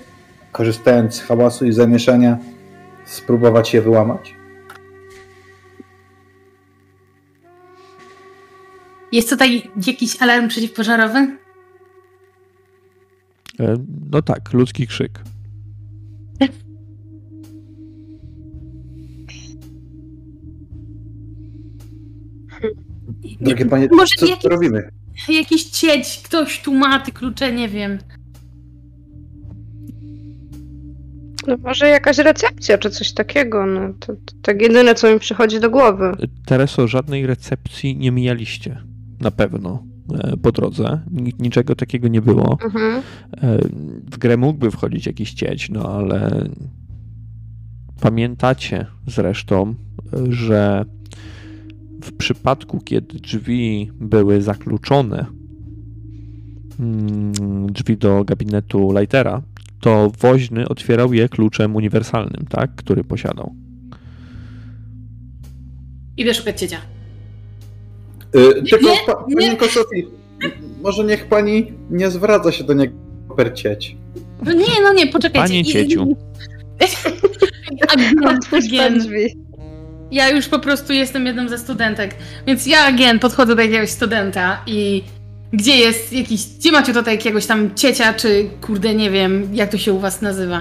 korzystając 0.52 1.14
z 1.14 1.20
hałasu 1.20 1.66
i 1.66 1.72
zamieszania, 1.72 2.38
spróbować 3.04 3.74
je 3.74 3.82
wyłamać? 3.82 4.34
Jest 9.12 9.30
tutaj 9.30 9.70
jakiś 9.86 10.22
alarm 10.22 10.48
przeciwpożarowy? 10.48 11.18
E, 13.60 13.76
no 14.10 14.22
tak, 14.22 14.52
ludzki 14.52 14.86
krzyk. 14.86 15.20
Drogie 23.40 23.66
panie, 23.66 23.88
Może 23.92 24.14
co 24.16 24.26
jakiś, 24.26 24.44
robimy? 24.44 24.97
Jakiś 25.28 25.64
cieć, 25.64 26.20
ktoś 26.24 26.60
tu 26.62 26.74
ma 26.74 26.98
te 27.00 27.12
klucze, 27.12 27.52
nie 27.52 27.68
wiem. 27.68 27.98
No 31.46 31.56
może 31.62 31.88
jakaś 31.88 32.18
recepcja, 32.18 32.78
czy 32.78 32.90
coś 32.90 33.12
takiego. 33.12 33.66
No, 33.66 33.80
to, 34.00 34.12
to 34.12 34.34
tak 34.42 34.62
jedyne, 34.62 34.94
co 34.94 35.12
mi 35.12 35.18
przychodzi 35.18 35.60
do 35.60 35.70
głowy. 35.70 36.12
Tereso, 36.46 36.88
żadnej 36.88 37.26
recepcji 37.26 37.96
nie 37.96 38.12
mijaliście. 38.12 38.82
Na 39.20 39.30
pewno. 39.30 39.82
E, 40.14 40.36
po 40.36 40.52
drodze. 40.52 41.00
Niczego 41.38 41.74
takiego 41.74 42.08
nie 42.08 42.22
było. 42.22 42.58
Mhm. 42.64 43.02
E, 43.42 43.58
w 44.10 44.18
grę 44.18 44.36
mógłby 44.36 44.70
wchodzić 44.70 45.06
jakiś 45.06 45.32
cieć, 45.32 45.70
no 45.70 45.92
ale 45.92 46.48
pamiętacie 48.00 48.86
zresztą, 49.06 49.74
że 50.28 50.84
w 52.02 52.12
przypadku, 52.12 52.80
kiedy 52.84 53.18
drzwi 53.18 53.90
były 54.00 54.42
zakluczone, 54.42 55.26
mm, 56.80 57.72
drzwi 57.72 57.96
do 57.96 58.24
gabinetu 58.24 58.92
Lightera, 58.98 59.42
to 59.80 60.12
woźny 60.18 60.68
otwierał 60.68 61.12
je 61.12 61.28
kluczem 61.28 61.76
uniwersalnym, 61.76 62.46
tak, 62.48 62.74
który 62.74 63.04
posiadał. 63.04 63.54
Idę 66.16 66.34
szukać 66.34 66.60
ciecia. 66.60 66.80
Yy, 68.34 68.62
tylko, 68.62 68.86
nie, 68.86 68.96
pa, 69.06 69.24
nie. 69.28 69.56
Pani 69.56 70.06
może 70.82 71.04
niech 71.04 71.28
pani 71.28 71.72
nie 71.90 72.10
zwraca 72.10 72.52
się 72.52 72.64
do 72.64 72.74
niego 72.74 72.94
per 73.36 73.54
cieć. 73.54 73.96
No 74.44 74.52
nie, 74.52 74.82
no 74.82 74.92
nie, 74.92 75.06
poczekajcie. 75.06 75.48
Panie 75.48 75.64
cieciu. 75.64 76.16
Agien, 78.52 78.98
drzwi. 78.98 79.47
Ja 80.10 80.28
już 80.28 80.48
po 80.48 80.58
prostu 80.58 80.92
jestem 80.92 81.26
jedną 81.26 81.48
ze 81.48 81.58
studentek, 81.58 82.14
więc 82.46 82.66
ja, 82.66 82.84
Agien, 82.84 83.18
podchodzę 83.18 83.56
do 83.56 83.62
jakiegoś 83.62 83.90
studenta 83.90 84.62
i 84.66 85.04
gdzie 85.52 85.76
jest 85.76 86.12
jakiś, 86.12 86.46
gdzie 86.46 86.72
macie 86.72 86.94
tutaj 86.94 87.14
jakiegoś 87.14 87.46
tam 87.46 87.74
ciecia, 87.74 88.14
czy 88.14 88.50
kurde, 88.60 88.94
nie 88.94 89.10
wiem, 89.10 89.48
jak 89.52 89.70
to 89.70 89.78
się 89.78 89.92
u 89.92 89.98
was 89.98 90.22
nazywa? 90.22 90.60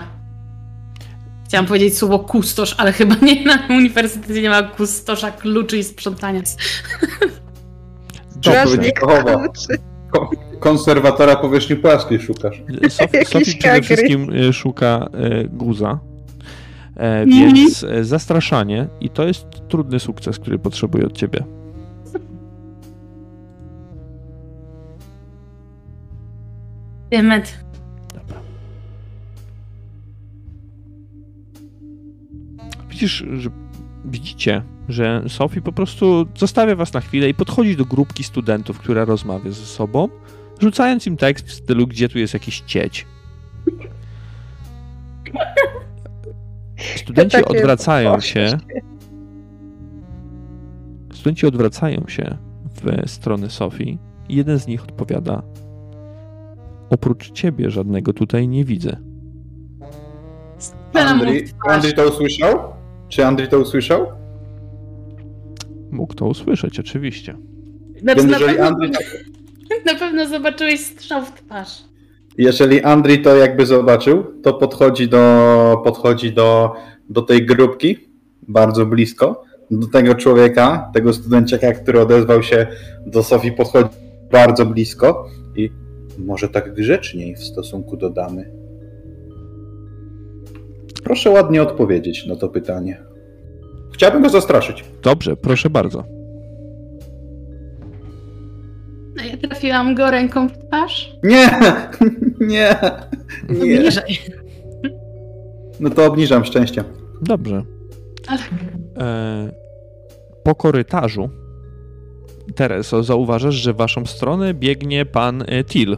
Chciałam 1.46 1.66
powiedzieć 1.66 1.98
słowo 1.98 2.20
kustosz, 2.20 2.76
ale 2.78 2.92
chyba 2.92 3.16
nie 3.22 3.46
na 3.46 3.60
uniwersytecie 3.70 4.42
nie 4.42 4.50
ma 4.50 4.64
kustosza 4.64 5.32
kluczy 5.32 5.78
i 5.78 5.84
sprzątania. 5.84 6.42
Strażnik 8.40 9.00
kluczy. 9.00 9.82
Konserwatora 10.60 11.36
powierzchni 11.36 11.76
płaskiej 11.76 12.20
szukasz. 12.20 12.62
Sofii 13.26 13.58
przede 13.58 13.82
wszystkim 13.82 14.34
y, 14.34 14.54
szuka 14.54 15.10
y, 15.44 15.50
guza. 15.50 16.00
E, 16.98 17.26
więc 17.26 17.84
mm 17.84 17.96
-hmm. 17.96 18.04
zastraszanie 18.04 18.88
i 19.02 19.10
to 19.10 19.24
jest 19.24 19.48
trudny 19.68 20.00
sukces, 20.00 20.40
który 20.40 20.60
potrzebuję 20.60 21.06
od 21.06 21.14
ciebie. 21.14 21.44
Dymet. 27.12 27.66
Dobra. 28.14 28.40
Widzisz, 32.90 33.26
że 33.38 33.50
widzicie, 34.06 34.62
że 34.90 35.24
Sophie 35.28 35.62
po 35.62 35.72
prostu 35.72 36.28
zostawia 36.38 36.76
was 36.76 36.94
na 36.94 37.02
chwilę 37.02 37.30
i 37.30 37.34
podchodzi 37.34 37.78
do 37.78 37.86
grupki 37.86 38.24
studentów, 38.24 38.80
która 38.80 39.06
rozmawia 39.06 39.52
ze 39.52 39.66
sobą, 39.66 40.10
rzucając 40.60 41.08
im 41.08 41.18
tekst 41.18 41.48
w 41.48 41.54
stylu, 41.54 41.88
gdzie 41.88 42.10
tu 42.10 42.20
jest 42.20 42.34
jakiś 42.34 42.62
cieć. 42.62 43.06
Studenci 46.78 47.46
odwracają 47.46 48.20
się. 48.20 48.58
Studenci 51.14 51.48
odwracają 51.48 52.04
się 52.08 52.38
w 52.74 53.10
stronę 53.10 53.50
Sofii 53.50 53.98
i 54.30 54.36
jeden 54.36 54.60
z 54.60 54.68
nich 54.68 54.84
odpowiada: 54.84 55.42
Oprócz 56.90 57.32
ciebie 57.32 57.72
żadnego 57.72 58.14
tutaj 58.14 58.48
nie 58.48 58.64
widzę. 58.66 58.98
Andrzej, 60.94 61.48
Andrzej 61.68 61.94
to 61.94 62.08
usłyszał? 62.08 62.60
Czy 63.10 63.26
Andrzej 63.26 63.48
to 63.48 63.60
usłyszał? 63.60 64.08
Mógł 65.92 66.14
to 66.14 66.26
usłyszeć, 66.26 66.80
oczywiście. 66.80 67.38
Znaczy, 68.02 68.28
na, 68.28 68.40
pewno, 68.40 68.66
Andrzej... 68.66 68.92
na 69.86 69.96
pewno 69.96 70.28
zobaczyłeś 70.28 70.86
strzał 70.86 71.26
w 71.26 71.32
twarz. 71.32 71.87
Jeżeli 72.38 72.84
Andrzej 72.84 73.22
to 73.22 73.36
jakby 73.36 73.66
zobaczył, 73.66 74.24
to 74.44 74.54
podchodzi 74.54 75.08
do, 75.08 75.82
podchodzi 75.84 76.34
do, 76.34 76.74
do 77.10 77.22
tej 77.22 77.46
grupki 77.46 77.98
bardzo 78.48 78.86
blisko, 78.86 79.44
do 79.72 79.88
tego 79.88 80.16
człowieka, 80.16 80.92
tego 80.94 81.14
studenciaka, 81.14 81.72
który 81.72 82.02
odezwał 82.02 82.44
się 82.44 82.68
do 83.06 83.24
Sofii, 83.24 83.52
podchodzi 83.52 83.90
bardzo 84.32 84.66
blisko 84.66 85.28
i 85.56 85.70
może 86.18 86.50
tak 86.50 86.74
grzeczniej 86.74 87.36
w 87.36 87.44
stosunku 87.44 87.98
do 87.98 88.10
damy. 88.10 88.52
Proszę 91.04 91.30
ładnie 91.30 91.62
odpowiedzieć 91.62 92.26
na 92.26 92.36
to 92.36 92.50
pytanie. 92.50 93.04
Chciałbym 93.94 94.22
go 94.22 94.30
zastraszyć. 94.30 94.86
Dobrze, 95.04 95.38
proszę 95.38 95.70
bardzo. 95.70 96.17
No 99.18 99.24
ja 99.24 99.38
trafiłam 99.38 99.96
go 99.96 100.12
ręką 100.12 100.50
w 100.50 100.58
twarz? 100.68 101.16
Nie! 101.24 101.50
Nie! 102.40 102.76
nie. 103.50 103.78
Obniżaj. 103.78 104.18
No 105.80 105.90
to 105.90 106.06
obniżam 106.06 106.46
szczęście. 106.46 106.84
Dobrze. 107.22 107.64
Ale... 108.28 108.40
E, 108.98 109.52
po 110.44 110.56
korytarzu 110.56 111.30
Tereso, 112.56 113.04
zauważasz, 113.04 113.56
że 113.56 113.74
w 113.74 113.78
waszą 113.78 114.06
stronę 114.06 114.54
biegnie 114.54 115.06
pan 115.06 115.44
e, 115.48 115.64
Til. 115.64 115.98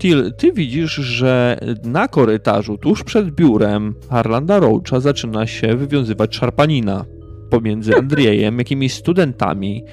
Til, 0.00 0.32
ty 0.38 0.52
widzisz, 0.52 0.94
że 0.94 1.58
na 1.84 2.08
korytarzu, 2.08 2.78
tuż 2.78 3.04
przed 3.04 3.30
biurem 3.30 3.94
Harlanda 4.10 4.60
Roacha 4.60 5.00
zaczyna 5.00 5.46
się 5.46 5.76
wywiązywać 5.76 6.36
szarpanina 6.36 7.04
pomiędzy 7.50 7.96
Andriejem, 8.00 8.58
jakimiś 8.58 8.94
studentami. 8.94 9.84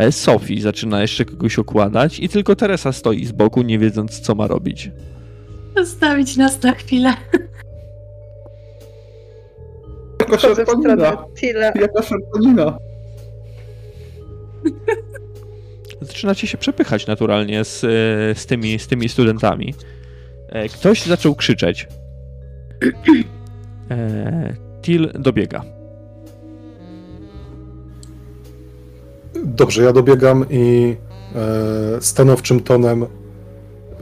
E, 0.00 0.12
Sophie 0.12 0.60
zaczyna 0.60 1.02
jeszcze 1.02 1.24
kogoś 1.24 1.58
okładać 1.58 2.20
i 2.20 2.28
tylko 2.28 2.56
Teresa 2.56 2.92
stoi 2.92 3.24
z 3.24 3.32
boku, 3.32 3.62
nie 3.62 3.78
wiedząc, 3.78 4.20
co 4.20 4.34
ma 4.34 4.46
robić. 4.46 4.90
Zostawić 5.76 6.36
nas 6.36 6.62
na 6.62 6.72
chwilę. 6.72 7.12
Jaka 10.20 10.38
szarpanina. 10.38 11.24
Jaka 11.74 12.02
szarpanina. 12.02 12.78
zaczynacie 16.00 16.46
się 16.46 16.58
przepychać 16.58 17.06
naturalnie 17.06 17.64
z, 17.64 17.80
z, 18.38 18.46
tymi, 18.46 18.78
z 18.78 18.86
tymi 18.86 19.08
studentami. 19.08 19.74
E, 20.48 20.68
ktoś 20.68 21.02
zaczął 21.02 21.34
krzyczeć. 21.34 21.88
E, 23.90 24.54
Til 24.82 25.10
dobiega. 25.14 25.79
Dobrze, 29.44 29.82
ja 29.82 29.92
dobiegam 29.92 30.46
i 30.50 30.96
e, 31.34 32.00
stanowczym 32.00 32.60
tonem 32.60 33.06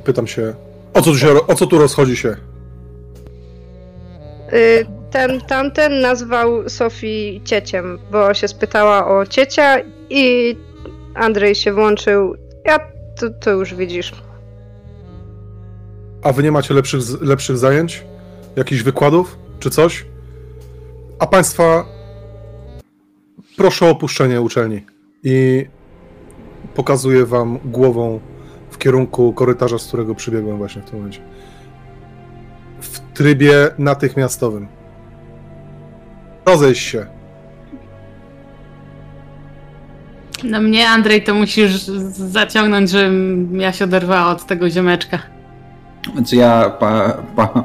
pytam 0.09 0.27
się, 0.27 0.55
o 0.94 1.02
co 1.02 1.10
tu, 1.10 1.19
się, 1.19 1.47
o 1.47 1.55
co 1.55 1.66
tu 1.66 1.78
rozchodzi 1.78 2.16
się? 2.16 2.36
Y, 4.52 4.86
ten 5.10 5.40
tamten 5.40 6.01
nazwał 6.01 6.69
Sofii 6.69 7.40
cieciem, 7.44 7.98
bo 8.12 8.35
się 8.35 8.48
spytała 8.48 9.06
o 9.06 9.27
ciecia 9.27 9.77
i 10.10 10.56
Andrzej 11.15 11.55
się 11.55 11.73
włączył. 11.73 12.35
Ja 12.65 12.78
to, 13.20 13.31
to 13.31 13.51
już 13.51 13.74
widzisz. 13.74 14.12
A 16.23 16.32
wy 16.32 16.43
nie 16.43 16.52
macie 16.52 16.74
lepszych, 16.74 17.01
lepszych 17.20 17.59
zajęć? 17.59 18.05
Jakichś 18.56 18.82
wykładów? 18.82 19.39
Czy 19.60 19.70
coś? 19.70 20.06
A 21.19 21.27
państwa 21.27 21.85
proszę 23.56 23.86
o 23.86 23.90
opuszczenie 23.90 24.40
uczelni. 24.40 24.97
I 25.24 25.66
pokazuję 26.74 27.26
wam 27.26 27.58
głową 27.64 28.20
w 28.70 28.78
kierunku 28.78 29.32
korytarza, 29.32 29.78
z 29.78 29.88
którego 29.88 30.14
przybiegłem 30.14 30.58
właśnie 30.58 30.82
w 30.82 30.84
tym 30.84 30.98
momencie. 30.98 31.20
W 32.80 33.00
trybie 33.14 33.54
natychmiastowym. 33.78 34.68
Rozejść 36.46 36.82
się. 36.82 37.06
No 40.44 40.60
mnie, 40.60 40.88
Andrzej, 40.88 41.24
to 41.24 41.34
musisz 41.34 41.84
zaciągnąć, 42.10 42.90
żebym 42.90 43.60
ja 43.60 43.72
się 43.72 43.84
oderwała 43.84 44.30
od 44.30 44.46
tego 44.46 44.70
ziomeczka. 44.70 45.18
Więc 46.14 46.32
ja, 46.32 46.70
pa, 46.70 47.16
pa, 47.36 47.64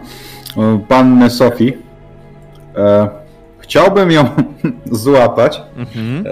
pannę 0.88 1.30
Sofii. 1.30 1.78
E, 2.76 3.10
chciałbym 3.60 4.12
ją 4.12 4.30
złapać 4.92 5.62
mhm. 5.78 6.24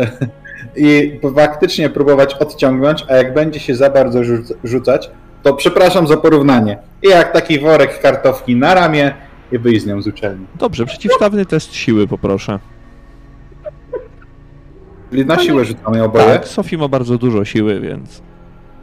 I 0.76 1.19
faktycznie 1.35 1.89
próbować 1.89 2.34
odciągnąć, 2.34 3.06
a 3.10 3.15
jak 3.15 3.34
będzie 3.34 3.60
się 3.60 3.76
za 3.76 3.89
bardzo 3.89 4.19
rzucać, 4.64 5.10
to 5.43 5.53
przepraszam 5.53 6.07
za 6.07 6.18
porównanie. 6.18 6.77
I 7.03 7.07
jak 7.07 7.34
taki 7.34 7.60
worek 7.60 8.02
kartofki 8.02 8.56
na 8.56 8.73
ramię 8.73 9.14
i 9.52 9.60
wyjść 9.60 9.81
z 9.81 9.85
nią 9.85 10.02
z 10.02 10.07
uczelni. 10.07 10.45
Dobrze, 10.56 10.85
przeciwstawny 10.85 11.45
test 11.45 11.73
siły 11.73 12.07
poproszę. 12.07 12.60
Czyli 15.10 15.26
na 15.26 15.39
siłę 15.39 15.65
rzucamy 15.65 16.03
oboje? 16.03 16.26
Tak, 16.26 16.48
Sofii 16.48 16.77
ma 16.77 16.88
bardzo 16.88 17.18
dużo 17.18 17.45
siły, 17.45 17.80
więc... 17.80 18.22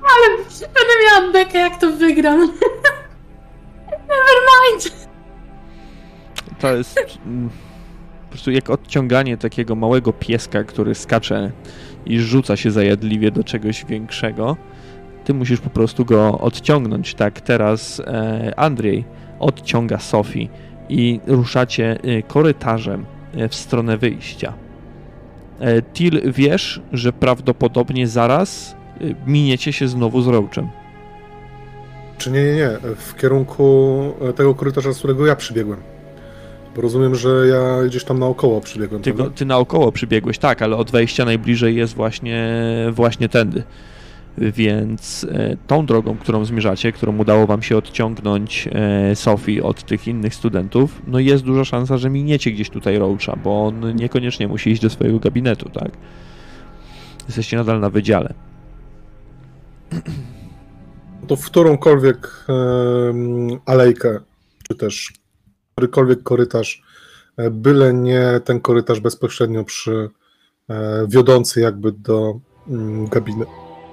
Ale 0.03 0.37
będę 0.61 0.93
miała 1.07 1.33
bekę, 1.33 1.59
jak 1.59 1.81
to 1.81 1.91
wygram. 1.91 2.41
Never 4.09 4.39
mind. 4.73 5.09
To 6.59 6.77
jest 6.77 7.01
po 8.29 8.33
prostu 8.33 8.51
jak 8.51 8.71
odciąganie 8.71 9.37
takiego 9.37 9.75
małego 9.75 10.13
pieska, 10.13 10.65
który 10.65 10.95
skacze 10.95 11.51
i 12.07 12.21
rzuca 12.21 12.57
się 12.57 12.71
zajadliwie 12.71 13.31
do 13.31 13.45
czegoś 13.45 13.85
większego. 13.85 14.57
Ty 15.25 15.35
musisz 15.35 15.61
po 15.61 15.71
prostu 15.71 16.05
go 16.05 16.39
odciągnąć. 16.39 17.15
Tak, 17.15 17.41
teraz 17.41 18.01
e, 18.01 18.53
Andrzej 18.57 19.05
odciąga 19.39 19.99
Sofii 19.99 20.51
i 20.89 21.21
ruszacie 21.27 21.99
e, 22.03 22.23
korytarzem 22.23 23.07
e, 23.35 23.49
w 23.49 23.55
stronę 23.55 23.99
wyjścia. 23.99 24.53
E, 25.61 25.83
Til, 25.83 26.33
wiesz, 26.33 26.81
że 26.93 27.13
prawdopodobnie 27.13 28.07
zaraz 28.07 28.77
miniecie 29.27 29.73
się 29.73 29.89
znowu 29.89 30.21
z 30.23 30.27
Roachem. 30.27 30.69
Czy 32.19 32.31
nie, 32.31 32.45
nie, 32.45 32.53
nie. 32.53 32.69
W 32.97 33.15
kierunku 33.17 34.15
tego 34.37 34.55
korytarza, 34.55 34.93
z 34.93 34.99
którego 34.99 35.27
ja 35.27 35.37
przybiegłem. 35.37 35.98
Bo 36.77 36.83
rozumiem, 36.83 37.15
że 37.15 37.47
ja 37.49 37.89
gdzieś 37.89 38.05
tam 38.05 38.19
naokoło 38.19 38.61
przybiegłem. 38.61 39.03
Ty, 39.03 39.15
ty 39.35 39.45
naokoło 39.45 39.93
przybiegłeś, 39.93 40.39
tak, 40.39 40.63
ale 40.63 40.77
od 40.77 40.91
wejścia 40.91 41.25
najbliżej 41.25 41.77
jest 41.77 41.95
właśnie, 41.95 42.55
właśnie 42.93 43.29
tędy. 43.29 43.63
Więc 44.39 45.27
e, 45.31 45.57
tą 45.67 45.87
drogą, 45.87 46.17
którą 46.17 46.45
zmierzacie, 46.45 46.93
którą 46.93 47.19
udało 47.19 47.47
wam 47.47 47.63
się 47.63 47.77
odciągnąć 47.77 48.69
e, 48.73 49.17
Sofii 49.17 49.63
od 49.63 49.85
tych 49.85 50.09
innych 50.09 50.35
studentów, 50.35 51.03
no 51.07 51.19
jest 51.19 51.45
duża 51.45 51.65
szansa, 51.65 51.99
że 51.99 52.11
miniecie 52.11 52.51
gdzieś 52.51 52.71
tutaj 52.71 52.99
Roacha, 52.99 53.37
bo 53.45 53.67
on 53.67 53.97
niekoniecznie 53.97 54.49
musi 54.49 54.71
iść 54.71 54.83
do 54.83 54.91
swojego 54.91 55.19
gabinetu, 55.19 55.71
tak? 55.71 55.91
Jesteście 57.27 57.57
nadal 57.57 57.81
na 57.81 57.91
wydziale. 57.91 58.35
To 61.27 61.37
w 61.37 61.47
którąkolwiek 61.47 62.47
alejkę, 63.67 64.21
czy 64.69 64.75
też 64.75 65.13
którykolwiek 65.79 66.23
korytarz, 66.23 66.83
e, 67.37 67.51
byle 67.51 67.95
nie 67.95 68.41
ten 68.45 68.61
korytarz 68.61 69.01
bezpośrednio 69.01 69.65
przy 69.65 70.11
wiodący 71.09 71.61
jakby 71.61 71.93
do 71.93 72.41
mm, 72.69 73.09
gabinetu 73.09 73.51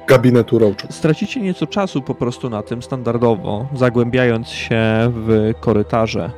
gabinetu 0.08 0.60
Roacha. 0.60 0.88
Stracicie 0.92 1.42
nieco 1.42 1.68
czasu 1.68 2.02
po 2.02 2.16
prostu 2.16 2.50
na 2.50 2.64
tym 2.64 2.82
standardowo, 2.82 3.68
zagłębiając 3.76 4.48
się 4.48 5.12
w 5.14 5.54
korytarze 5.60 6.32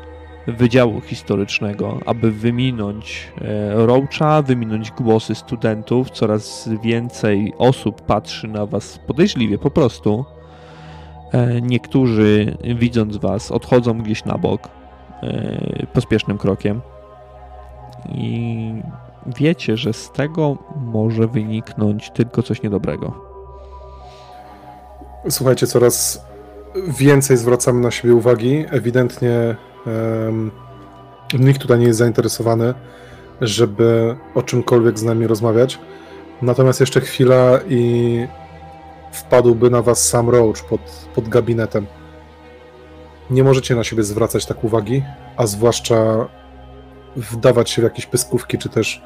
Wydziału 0.48 1.02
Historycznego, 1.02 2.00
aby 2.06 2.32
wyminąć 2.32 3.32
e, 3.42 3.86
Roacha, 3.86 4.42
wyminąć 4.42 4.92
głosy 4.92 5.36
studentów. 5.36 6.10
Coraz 6.10 6.70
więcej 6.84 7.54
osób 7.58 8.02
patrzy 8.02 8.48
na 8.48 8.66
was 8.66 9.00
podejrzliwie 9.08 9.58
po 9.58 9.72
prostu. 9.72 10.26
E, 11.32 11.62
niektórzy, 11.62 12.58
widząc 12.80 13.18
was, 13.18 13.52
odchodzą 13.52 14.02
gdzieś 14.02 14.26
na 14.26 14.38
bok 14.38 14.62
e, 14.68 14.77
pospiesznym 15.94 16.38
krokiem. 16.38 16.82
I 18.10 18.74
wiecie, 19.26 19.78
że 19.78 19.94
z 19.94 20.12
tego 20.12 20.58
może 20.76 21.28
wyniknąć 21.28 22.12
tylko 22.12 22.44
coś 22.44 22.64
niedobrego. 22.64 23.14
Słuchajcie, 25.30 25.68
coraz 25.68 26.26
więcej 27.00 27.38
zwracamy 27.38 27.80
na 27.80 27.92
siebie 27.92 28.16
uwagi. 28.16 28.66
Ewidentnie 28.70 29.56
nikt 31.40 31.62
tutaj 31.62 31.80
nie 31.80 31.86
jest 31.86 32.00
zainteresowany, 32.00 32.74
żeby 33.42 34.16
o 34.36 34.44
czymkolwiek 34.44 35.00
z 35.00 35.04
nami 35.04 35.28
rozmawiać. 35.28 35.80
Natomiast 36.42 36.80
jeszcze 36.80 37.02
chwila 37.02 37.60
i 37.70 38.28
wpadłby 39.12 39.70
na 39.70 39.82
was 39.82 40.10
sam 40.10 40.30
Roach 40.30 40.66
pod, 40.70 40.82
pod 41.16 41.30
gabinetem. 41.30 41.86
Nie 43.30 43.44
możecie 43.44 43.76
na 43.76 43.84
siebie 43.84 44.04
zwracać 44.04 44.46
tak 44.46 44.64
uwagi, 44.64 45.04
a 45.38 45.48
zwłaszcza 45.48 46.28
wdawać 47.16 47.70
się 47.70 47.82
w 47.82 47.84
jakieś 47.84 48.06
pyskówki, 48.06 48.58
czy 48.58 48.70
też, 48.70 49.02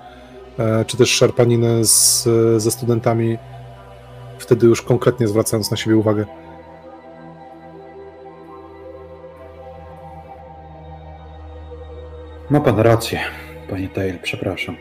e, 0.59 0.85
czy 0.85 0.97
też 0.97 1.09
szarpaniny 1.09 1.85
z, 1.85 2.23
ze 2.57 2.71
studentami 2.71 3.37
wtedy 4.39 4.67
już 4.67 4.81
konkretnie 4.81 5.27
zwracając 5.27 5.71
na 5.71 5.77
siebie 5.77 5.97
uwagę. 5.97 6.25
Ma 12.49 12.59
pan 12.59 12.79
rację, 12.79 13.19
panie 13.69 13.89
Tail, 13.89 14.19
przepraszam. 14.19 14.75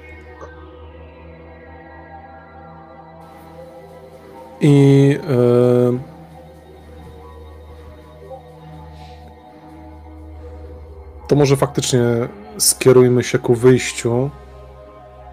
I 4.60 5.08
yy... 5.28 6.09
to 11.30 11.36
może 11.36 11.56
faktycznie 11.56 12.00
skierujmy 12.58 13.22
się 13.22 13.38
ku 13.38 13.54
wyjściu, 13.54 14.30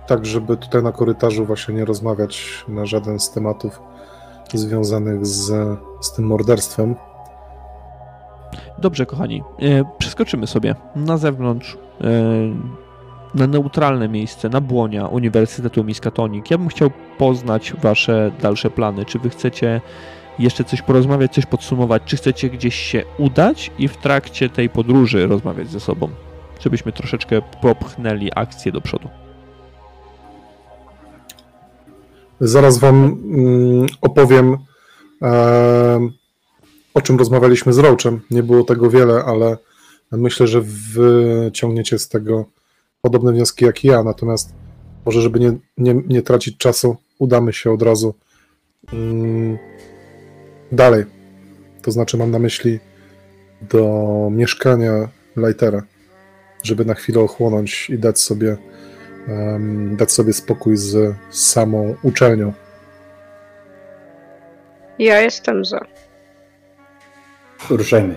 tak 0.07 0.25
żeby 0.25 0.57
tutaj 0.57 0.83
na 0.83 0.91
korytarzu 0.91 1.45
właśnie 1.45 1.75
nie 1.75 1.85
rozmawiać 1.85 2.65
na 2.67 2.85
żaden 2.85 3.19
z 3.19 3.31
tematów 3.31 3.81
związanych 4.53 5.25
z, 5.25 5.77
z 6.01 6.13
tym 6.13 6.25
morderstwem. 6.25 6.95
Dobrze, 8.77 9.05
kochani. 9.05 9.43
E, 9.59 9.83
przeskoczymy 9.97 10.47
sobie 10.47 10.75
na 10.95 11.17
zewnątrz, 11.17 11.77
e, 12.01 12.07
na 13.35 13.47
neutralne 13.47 14.09
miejsce, 14.09 14.49
na 14.49 14.61
błonia 14.61 15.07
Uniwersytetu 15.07 15.83
Miskatonik. 15.83 16.51
Ja 16.51 16.57
bym 16.57 16.67
chciał 16.67 16.89
poznać 17.17 17.73
Wasze 17.81 18.31
dalsze 18.41 18.69
plany. 18.69 19.05
Czy 19.05 19.19
Wy 19.19 19.29
chcecie 19.29 19.81
jeszcze 20.39 20.63
coś 20.63 20.81
porozmawiać, 20.81 21.33
coś 21.33 21.45
podsumować? 21.45 22.03
Czy 22.05 22.17
chcecie 22.17 22.49
gdzieś 22.49 22.75
się 22.75 23.03
udać 23.17 23.71
i 23.79 23.87
w 23.87 23.97
trakcie 23.97 24.49
tej 24.49 24.69
podróży 24.69 25.27
rozmawiać 25.27 25.69
ze 25.71 25.79
sobą? 25.79 26.09
Żebyśmy 26.59 26.91
troszeczkę 26.91 27.41
popchnęli 27.61 28.31
akcję 28.35 28.71
do 28.71 28.81
przodu. 28.81 29.09
Zaraz 32.39 32.77
Wam 32.77 32.95
mm, 33.05 33.85
opowiem, 34.01 34.57
o 36.93 37.01
czym 37.01 37.17
rozmawialiśmy 37.17 37.73
z 37.73 37.77
Roachem. 37.77 38.21
Nie 38.31 38.43
było 38.43 38.63
tego 38.63 38.89
wiele, 38.89 39.23
ale 39.23 39.57
myślę, 40.11 40.47
że 40.47 40.61
wyciągniecie 40.93 41.99
z 41.99 42.09
tego 42.09 42.45
podobne 43.01 43.33
wnioski 43.33 43.65
jak 43.65 43.83
ja. 43.83 44.03
Natomiast 44.03 44.53
może, 45.05 45.21
żeby 45.21 45.39
nie, 45.39 45.53
nie, 45.77 46.01
nie 46.07 46.21
tracić 46.21 46.57
czasu, 46.57 46.97
udamy 47.19 47.53
się 47.53 47.71
od 47.71 47.81
razu 47.81 48.13
mm, 48.93 49.57
dalej. 50.71 51.05
To 51.81 51.91
znaczy, 51.91 52.17
mam 52.17 52.31
na 52.31 52.39
myśli 52.39 52.79
do 53.61 54.29
mieszkania 54.31 55.09
Lightera, 55.37 55.83
żeby 56.63 56.85
na 56.85 56.93
chwilę 56.93 57.19
ochłonąć 57.19 57.89
i 57.89 57.99
dać 57.99 58.19
sobie 58.19 58.57
dać 59.91 60.11
sobie 60.11 60.33
spokój 60.33 60.77
z 60.77 61.15
samą 61.29 61.95
uczelnią. 62.03 62.53
Ja 64.99 65.21
jestem 65.21 65.65
za. 65.65 65.79
Ruszajmy. 67.69 68.15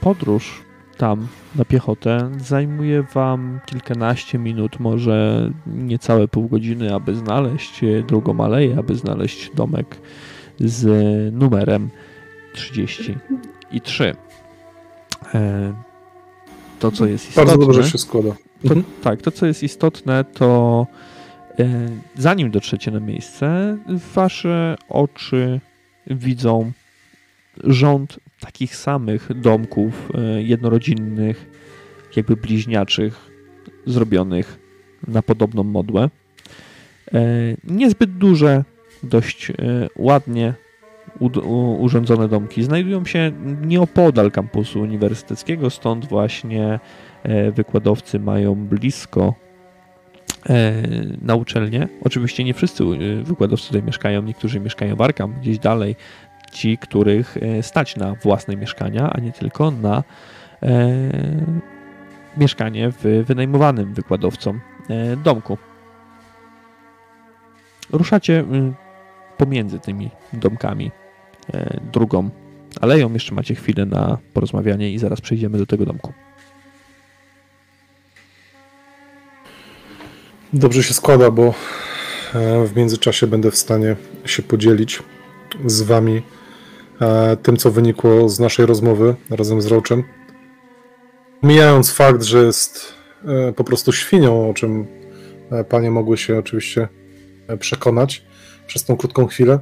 Podróż 0.00 0.69
tam 1.00 1.26
na 1.56 1.64
piechotę 1.64 2.30
zajmuje 2.38 3.02
wam 3.02 3.60
kilkanaście 3.66 4.38
minut, 4.38 4.80
może 4.80 5.50
niecałe 5.66 6.28
pół 6.28 6.48
godziny, 6.48 6.94
aby 6.94 7.14
znaleźć 7.14 7.80
drugą 8.08 8.44
aleję, 8.44 8.78
aby 8.78 8.94
znaleźć 8.94 9.50
domek 9.54 9.96
z 10.60 10.84
numerem 11.34 11.90
33 12.52 14.14
to, 16.78 16.92
co 16.92 17.06
jest 17.06 17.28
istotne. 17.28 17.52
Bardzo 17.52 17.66
dobrze 17.66 17.90
się 17.90 17.98
składa. 17.98 18.30
To, 18.62 18.74
mhm. 18.74 18.84
Tak, 19.02 19.22
to, 19.22 19.30
co 19.30 19.46
jest 19.46 19.62
istotne, 19.62 20.24
to 20.24 20.86
e, 21.58 21.88
zanim 22.16 22.50
dotrzecie 22.50 22.90
na 22.90 23.00
miejsce, 23.00 23.76
wasze 24.14 24.76
oczy 24.88 25.60
widzą 26.06 26.72
rząd 27.64 28.18
takich 28.40 28.76
samych 28.76 29.40
domków 29.40 30.10
e, 30.14 30.42
jednorodzinnych, 30.42 31.50
jakby 32.16 32.36
bliźniaczych, 32.36 33.30
zrobionych 33.86 34.58
na 35.08 35.22
podobną 35.22 35.62
modłę. 35.62 36.10
E, 37.14 37.20
niezbyt 37.64 38.18
duże, 38.18 38.64
dość 39.02 39.52
ładnie 39.96 40.54
urządzone 41.78 42.28
domki 42.28 42.62
znajdują 42.62 43.04
się 43.04 43.32
nieopodal 43.62 44.30
kampusu 44.30 44.80
uniwersyteckiego, 44.80 45.70
stąd 45.70 46.06
właśnie 46.06 46.80
wykładowcy 47.54 48.18
mają 48.18 48.54
blisko 48.54 49.34
na 51.22 51.34
uczelnię. 51.34 51.88
Oczywiście 52.04 52.44
nie 52.44 52.54
wszyscy 52.54 52.84
wykładowcy 53.24 53.66
tutaj 53.66 53.82
mieszkają, 53.82 54.22
niektórzy 54.22 54.60
mieszkają 54.60 54.96
w 54.96 55.00
Arkham, 55.00 55.34
gdzieś 55.40 55.58
dalej, 55.58 55.96
ci, 56.52 56.78
których 56.78 57.38
stać 57.62 57.96
na 57.96 58.14
własne 58.14 58.56
mieszkania, 58.56 59.10
a 59.12 59.20
nie 59.20 59.32
tylko 59.32 59.70
na 59.70 60.02
mieszkanie 62.36 62.90
w 62.90 63.24
wynajmowanym 63.26 63.94
wykładowcom 63.94 64.60
e, 64.90 65.16
domku. 65.16 65.58
Ruszacie 67.92 68.40
y, 68.40 68.72
pomiędzy 69.36 69.78
tymi 69.78 70.10
domkami 70.32 70.90
e, 71.54 71.80
drugą 71.92 72.30
aleją. 72.80 73.12
Jeszcze 73.12 73.34
macie 73.34 73.54
chwilę 73.54 73.86
na 73.86 74.18
porozmawianie 74.34 74.92
i 74.92 74.98
zaraz 74.98 75.20
przejdziemy 75.20 75.58
do 75.58 75.66
tego 75.66 75.86
domku. 75.86 76.12
Dobrze 80.52 80.82
się 80.82 80.94
składa, 80.94 81.30
bo 81.30 81.54
e, 82.34 82.66
w 82.66 82.76
międzyczasie 82.76 83.26
będę 83.26 83.50
w 83.50 83.56
stanie 83.56 83.96
się 84.24 84.42
podzielić 84.42 85.02
z 85.66 85.82
Wami 85.82 86.22
tym, 87.42 87.56
co 87.56 87.70
wynikło 87.70 88.28
z 88.28 88.40
naszej 88.40 88.66
rozmowy 88.66 89.14
razem 89.30 89.62
z 89.62 89.66
Roachem. 89.66 90.04
Mijając 91.42 91.92
fakt, 91.92 92.22
że 92.22 92.44
jest 92.44 92.94
e, 93.24 93.52
po 93.52 93.64
prostu 93.64 93.92
świnią, 93.92 94.50
o 94.50 94.54
czym 94.54 94.86
e, 95.50 95.64
panie 95.64 95.90
mogły 95.90 96.16
się 96.16 96.38
oczywiście 96.38 96.88
e, 97.48 97.56
przekonać 97.56 98.24
przez 98.66 98.84
tą 98.84 98.96
krótką 98.96 99.26
chwilę, 99.26 99.58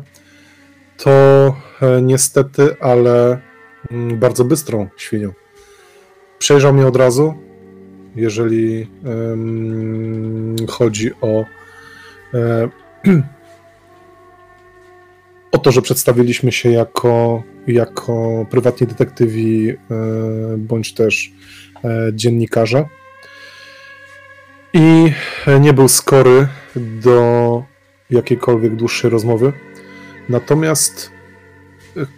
to 0.97 1.55
niestety, 2.02 2.77
ale 2.81 3.39
mm, 3.90 4.19
bardzo 4.19 4.44
bystrą 4.44 4.89
świnią. 4.97 5.32
Przejrzał 6.39 6.74
mnie 6.74 6.86
od 6.86 6.97
razu, 6.97 7.35
jeżeli 8.16 8.90
chodzi 10.69 11.10
o 11.20 11.44
o 15.53 15.59
to, 15.59 15.73
że 15.73 15.83
przedstawiliśmy 15.83 16.53
się 16.53 16.70
jako, 16.70 17.43
jako 17.66 18.47
prywatni 18.51 18.87
detektywi 18.87 19.75
bądź 20.59 20.95
też 20.95 21.33
E, 21.85 22.11
dziennikarza. 22.15 22.89
I 24.73 25.12
nie 25.61 25.73
był 25.73 25.89
skory 25.89 26.49
do 26.77 27.62
jakiejkolwiek 28.11 28.77
dłuższej 28.77 29.11
rozmowy. 29.11 29.53
Natomiast 30.29 31.11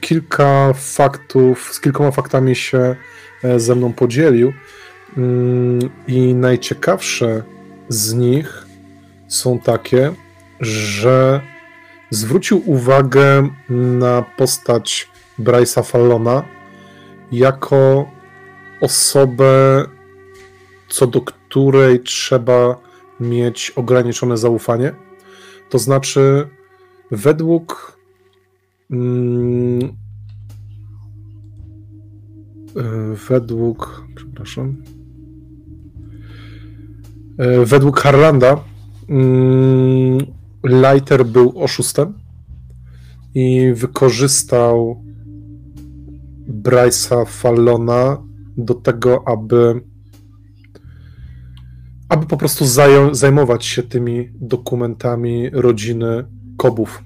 kilka 0.01 0.73
faktów, 0.73 1.74
z 1.74 1.81
kilkoma 1.81 2.11
faktami 2.11 2.57
się 2.57 2.97
e, 3.44 3.61
ze 3.61 3.74
mną 3.74 3.93
podzielił. 3.93 4.52
Mm, 5.16 5.90
I 6.09 6.35
najciekawsze 6.35 7.43
z 7.89 8.15
nich 8.15 8.66
są 9.28 9.59
takie, 9.59 10.12
że 10.61 11.40
zwrócił 12.10 12.62
uwagę 12.66 13.48
na 13.68 14.22
postać 14.36 15.10
Bryce'a 15.38 15.84
Fallona 15.84 16.42
jako 17.32 18.10
osobę, 18.80 19.84
co 20.88 21.06
do 21.06 21.20
której 21.20 22.00
trzeba 22.00 22.76
mieć 23.20 23.70
ograniczone 23.70 24.36
zaufanie. 24.36 24.94
To 25.68 25.78
znaczy, 25.78 26.48
według 27.10 27.98
mm, 28.90 29.80
e, 32.76 33.14
według 33.28 34.04
przepraszam 34.14 34.76
e, 37.38 37.64
według 37.64 38.00
Harlanda 38.00 38.60
mm, 39.08 40.39
Leiter 40.62 41.26
był 41.26 41.62
oszustem 41.62 42.14
i 43.34 43.72
wykorzystał 43.74 45.04
Bryce'a 46.62 47.26
Fallona 47.26 48.22
do 48.56 48.74
tego, 48.74 49.28
aby 49.28 49.80
aby 52.08 52.26
po 52.26 52.36
prostu 52.36 52.66
zajął, 52.66 53.14
zajmować 53.14 53.64
się 53.64 53.82
tymi 53.82 54.28
dokumentami 54.34 55.50
rodziny 55.50 56.24
Kobów. 56.56 57.04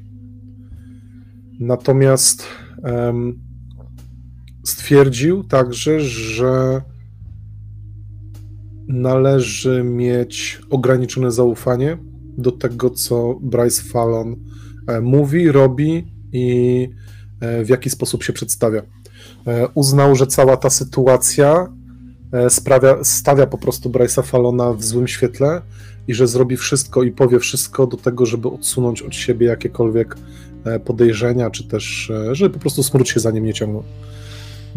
Natomiast 1.60 2.47
um, 2.82 3.40
stwierdził 4.64 5.44
także, 5.44 6.01
że 6.01 6.82
należy 8.89 9.85
mieć 9.85 10.62
ograniczone 10.70 11.31
zaufanie 11.31 11.98
do 12.39 12.52
tego, 12.52 12.90
co 12.90 13.39
Bryce 13.40 13.82
Fallon 13.82 14.36
e, 14.86 15.01
mówi, 15.01 15.52
robi 15.52 16.06
i 16.32 16.89
e, 17.40 17.65
w 17.65 17.69
jaki 17.69 17.90
sposób 17.90 18.24
się 18.24 18.32
przedstawia. 18.32 18.82
E, 19.47 19.69
uznał, 19.74 20.16
że 20.16 20.27
cała 20.27 20.56
ta 20.56 20.70
sytuacja 20.70 21.73
sprawia, 22.48 23.05
stawia 23.05 23.47
po 23.47 23.59
prostu 23.59 23.90
Bryce'a 23.90 24.23
Fallona 24.23 24.73
w 24.73 24.85
złym 24.85 25.09
świetle 25.09 25.62
i 26.09 26.15
że 26.15 26.27
zrobi 26.27 26.56
wszystko 26.56 27.02
i 27.02 27.12
powie 27.12 27.39
wszystko 27.39 27.86
do 27.86 27.97
tego, 27.97 28.27
żeby 28.27 28.48
odsunąć 28.48 29.02
od 29.02 29.15
siebie 29.15 29.47
jakiekolwiek 29.47 30.16
podejrzenia, 30.85 31.51
czy 31.51 31.69
też, 31.69 32.12
żeby 32.32 32.55
po 32.55 32.61
prostu 32.61 32.82
smród 32.82 33.09
się 33.09 33.20
za 33.20 33.31
nim 33.31 33.44
nie 33.44 33.55
ciągnął. 33.55 33.82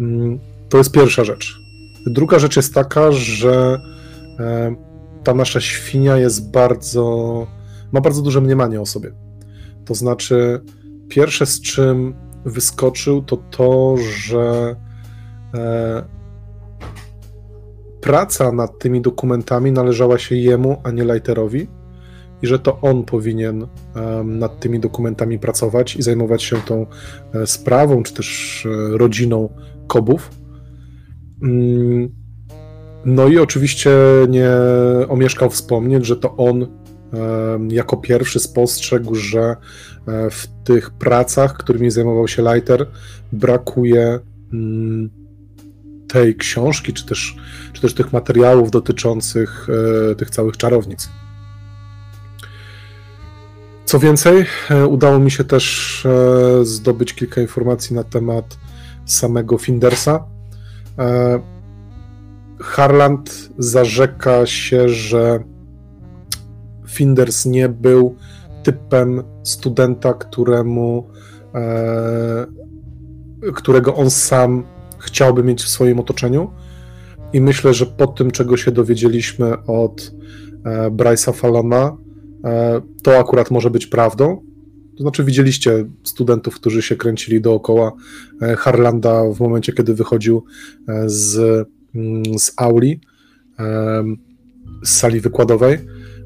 Mm, 0.00 0.38
to 0.68 0.78
jest 0.78 0.92
pierwsza 0.92 1.24
rzecz. 1.24 1.60
Druga 2.06 2.38
rzecz 2.38 2.56
jest 2.56 2.74
taka, 2.74 3.12
że 3.12 3.80
ta 5.24 5.34
nasza 5.34 5.60
świnia 5.60 6.16
jest 6.16 6.50
bardzo, 6.50 7.46
ma 7.92 8.00
bardzo 8.00 8.22
duże 8.22 8.40
mniemanie 8.40 8.80
o 8.80 8.86
sobie. 8.86 9.12
To 9.84 9.94
znaczy, 9.94 10.60
pierwsze 11.08 11.46
z 11.46 11.60
czym 11.60 12.14
wyskoczył, 12.44 13.22
to 13.22 13.36
to, 13.36 13.96
że 13.96 14.76
e, 15.54 16.04
praca 18.00 18.52
nad 18.52 18.78
tymi 18.78 19.00
dokumentami 19.00 19.72
należała 19.72 20.18
się 20.18 20.36
jemu, 20.36 20.80
a 20.84 20.90
nie 20.90 21.04
Leiterowi 21.04 21.68
i 22.42 22.46
że 22.46 22.58
to 22.58 22.80
on 22.80 23.04
powinien 23.04 23.66
nad 24.24 24.60
tymi 24.60 24.80
dokumentami 24.80 25.38
pracować 25.38 25.96
i 25.96 26.02
zajmować 26.02 26.42
się 26.42 26.56
tą 26.56 26.86
e, 27.34 27.46
sprawą, 27.46 28.02
czy 28.02 28.14
też 28.14 28.66
e, 28.66 28.98
rodziną 28.98 29.48
Kobów. 29.86 30.30
Mm, 31.42 32.17
no 33.04 33.28
i 33.28 33.38
oczywiście 33.38 33.90
nie 34.28 34.50
omieszkał 35.08 35.50
wspomnieć, 35.50 36.06
że 36.06 36.16
to 36.16 36.36
on 36.36 36.66
jako 37.68 37.96
pierwszy 37.96 38.40
spostrzegł, 38.40 39.14
że 39.14 39.40
e, 39.40 40.30
w 40.30 40.48
tych 40.64 40.90
pracach, 40.90 41.56
którymi 41.56 41.90
zajmował 41.90 42.28
się 42.28 42.42
Leiter, 42.42 42.86
brakuje 43.32 44.18
mm, 44.52 45.10
tej 46.08 46.36
książki, 46.36 46.92
czy 46.92 47.06
też, 47.06 47.36
czy 47.72 47.82
też 47.82 47.94
tych 47.94 48.12
materiałów 48.12 48.70
dotyczących 48.70 49.66
e, 50.10 50.14
tych 50.14 50.30
całych 50.30 50.56
czarownic. 50.56 51.08
Co 53.84 53.98
więcej, 53.98 54.46
e, 54.70 54.86
udało 54.86 55.18
mi 55.18 55.30
się 55.30 55.44
też 55.44 56.06
zdobyć 56.62 57.14
kilka 57.14 57.40
informacji 57.40 57.96
na 57.96 58.04
temat 58.04 58.58
samego 59.06 59.58
Findersa. 59.58 60.24
Harland 62.60 63.50
zarzeka 63.58 64.46
się, 64.46 64.88
że 64.88 65.44
Finders 66.86 67.46
nie 67.46 67.68
był 67.68 68.16
typem 68.62 69.22
studenta, 69.42 70.14
któremu, 70.14 71.08
e, 71.54 72.46
którego 73.54 73.94
on 73.94 74.10
sam 74.10 74.64
chciałby 74.98 75.44
mieć 75.44 75.62
w 75.62 75.68
swoim 75.68 76.00
otoczeniu. 76.00 76.50
I 77.32 77.40
myślę, 77.40 77.74
że 77.74 77.86
po 77.86 78.06
tym, 78.06 78.30
czego 78.30 78.56
się 78.56 78.70
dowiedzieliśmy 78.70 79.64
od 79.66 80.12
e, 80.64 80.90
Bryce'a 80.90 81.32
Fallona, 81.32 81.96
e, 82.44 82.80
to 83.02 83.18
akurat 83.18 83.50
może 83.50 83.70
być 83.70 83.86
prawdą. 83.86 84.42
To 84.96 85.02
znaczy, 85.02 85.24
widzieliście 85.24 85.84
studentów, 86.04 86.54
którzy 86.54 86.82
się 86.82 86.96
kręcili 86.96 87.40
dookoła 87.40 87.92
e, 88.42 88.56
Harlanda 88.56 89.22
w 89.34 89.40
momencie, 89.40 89.72
kiedy 89.72 89.94
wychodził 89.94 90.44
z, 91.06 91.68
z 92.38 92.52
auli, 92.56 93.00
z 94.82 94.90
sali 94.90 95.20
wykładowej 95.20 95.78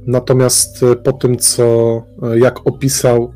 Natomiast 0.07 0.82
e, 0.82 0.97
po 0.97 1.12
tym, 1.12 1.36
co 1.36 1.97
e, 2.23 2.39
jak 2.39 2.66
opisał, 2.66 3.32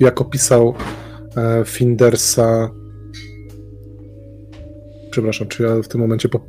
jak 0.00 0.20
opisał 0.20 0.74
e, 1.36 1.64
Findersa, 1.64 2.70
przepraszam, 5.10 5.48
czy 5.48 5.62
ja 5.62 5.82
w 5.82 5.88
tym 5.88 6.00
momencie 6.00 6.28
po, 6.28 6.40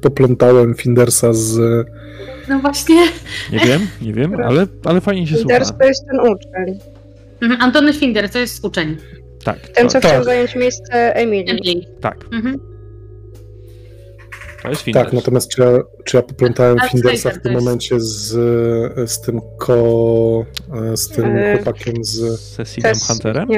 poplątałem 0.00 0.74
Findersa 0.74 1.32
z. 1.32 1.58
No 2.48 2.58
właśnie. 2.58 3.02
Nie 3.52 3.58
wiem, 3.58 3.80
nie 4.02 4.12
wiem, 4.12 4.34
ale, 4.48 4.66
ale 4.84 5.00
fajnie 5.00 5.26
się 5.26 5.36
Finders 5.36 5.68
słucha. 5.68 5.78
Finders 5.78 5.78
to 5.78 5.84
jest 5.86 6.06
ten 6.06 6.20
uczeń. 6.20 6.78
Mhm, 7.40 7.62
Antony 7.62 7.92
Finder, 7.92 8.30
to 8.30 8.38
jest 8.38 8.64
uczeń. 8.64 8.96
Tak. 9.44 9.58
Ten, 9.58 9.88
co 9.88 10.00
to, 10.00 10.08
chciał 10.08 10.24
zająć 10.24 10.56
miejsce 10.56 11.16
Emilii. 11.16 11.50
Emily. 11.50 12.00
tak, 12.00 12.24
Mhm. 12.32 12.77
To 14.68 14.72
jest 14.72 14.82
Finders. 14.82 15.04
Tak, 15.04 15.12
natomiast 15.12 15.48
czy 15.48 15.62
ja, 15.62 15.68
czy 16.04 16.16
ja 16.16 16.22
poplątałem 16.22 16.78
Findersa 16.90 17.30
w 17.30 17.34
to 17.34 17.40
tym 17.40 17.52
momencie 17.52 18.00
z, 18.00 18.30
z 19.10 19.20
tym 19.20 19.40
ko... 19.58 20.44
z 20.94 21.08
tym 21.08 21.24
E, 21.36 21.56
chłopakiem 21.56 21.94
z... 22.04 22.40
Cecilem 22.56 22.94
Hunterem? 23.06 23.48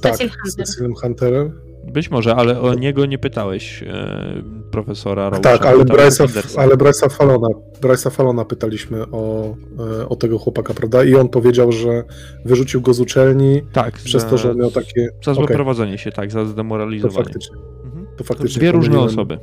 Tak, 0.00 0.12
Cecil 0.16 0.28
z 0.30 0.32
Hunter. 0.32 0.66
Cecilem 0.66 0.94
Hunterem. 0.94 1.60
Być 1.92 2.10
może, 2.10 2.34
ale 2.36 2.60
o 2.60 2.74
niego 2.74 3.06
nie 3.06 3.18
pytałeś 3.18 3.82
e, 3.82 4.42
profesora 4.70 5.30
Roacha. 5.30 5.42
Tak, 5.42 5.66
ale 5.66 5.84
Bryce'a, 5.84 6.58
ale 6.60 6.74
Bryce'a 6.76 7.10
Fallona, 7.10 7.48
Bryce'a 7.80 8.10
Fallona 8.10 8.44
pytaliśmy 8.44 9.02
o, 9.12 9.54
e, 10.00 10.08
o 10.08 10.16
tego 10.16 10.38
chłopaka, 10.38 10.74
prawda? 10.74 11.04
I 11.04 11.14
on 11.14 11.28
powiedział, 11.28 11.72
że 11.72 12.04
wyrzucił 12.44 12.80
go 12.80 12.94
z 12.94 13.00
uczelni 13.00 13.62
Tak, 13.72 13.94
przez 13.94 14.22
za, 14.22 14.28
to, 14.30 14.38
że 14.38 14.54
miał 14.54 14.70
takie... 14.70 15.08
za 15.24 15.34
złe 15.34 15.44
Okej, 15.44 15.56
prowadzenie 15.56 15.98
się, 15.98 16.12
tak, 16.12 16.32
za 16.32 16.40
to 16.40 16.46
zdemoralizowanie. 16.46 17.24
faktycznie, 17.24 17.56
Mhm. 17.56 17.83
To 18.16 18.24
faktycznie 18.24 18.60
Dwie 18.60 18.72
różne 18.72 19.00
osoby. 19.00 19.38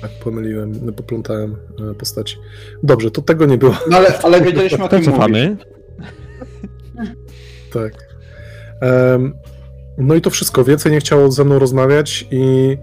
Tak, 0.00 0.10
pomyliłem, 0.10 0.92
poplątałem 0.96 1.56
e, 1.90 1.94
postaci. 1.94 2.36
Dobrze, 2.82 3.10
to 3.10 3.22
tego 3.22 3.46
nie 3.46 3.58
było. 3.58 3.74
No 3.90 3.96
ale, 3.96 4.18
ale 4.22 4.40
wiedzieliśmy 4.40 4.84
o 4.84 4.88
tym 4.88 5.04
cofamy. 5.04 5.56
Tak. 7.72 7.92
Em, 8.80 9.34
no 9.98 10.14
i 10.14 10.20
to 10.20 10.30
wszystko. 10.30 10.64
Więcej 10.64 10.92
nie 10.92 11.00
chciał 11.00 11.32
ze 11.32 11.44
mną 11.44 11.58
rozmawiać 11.58 12.26
i, 12.30 12.76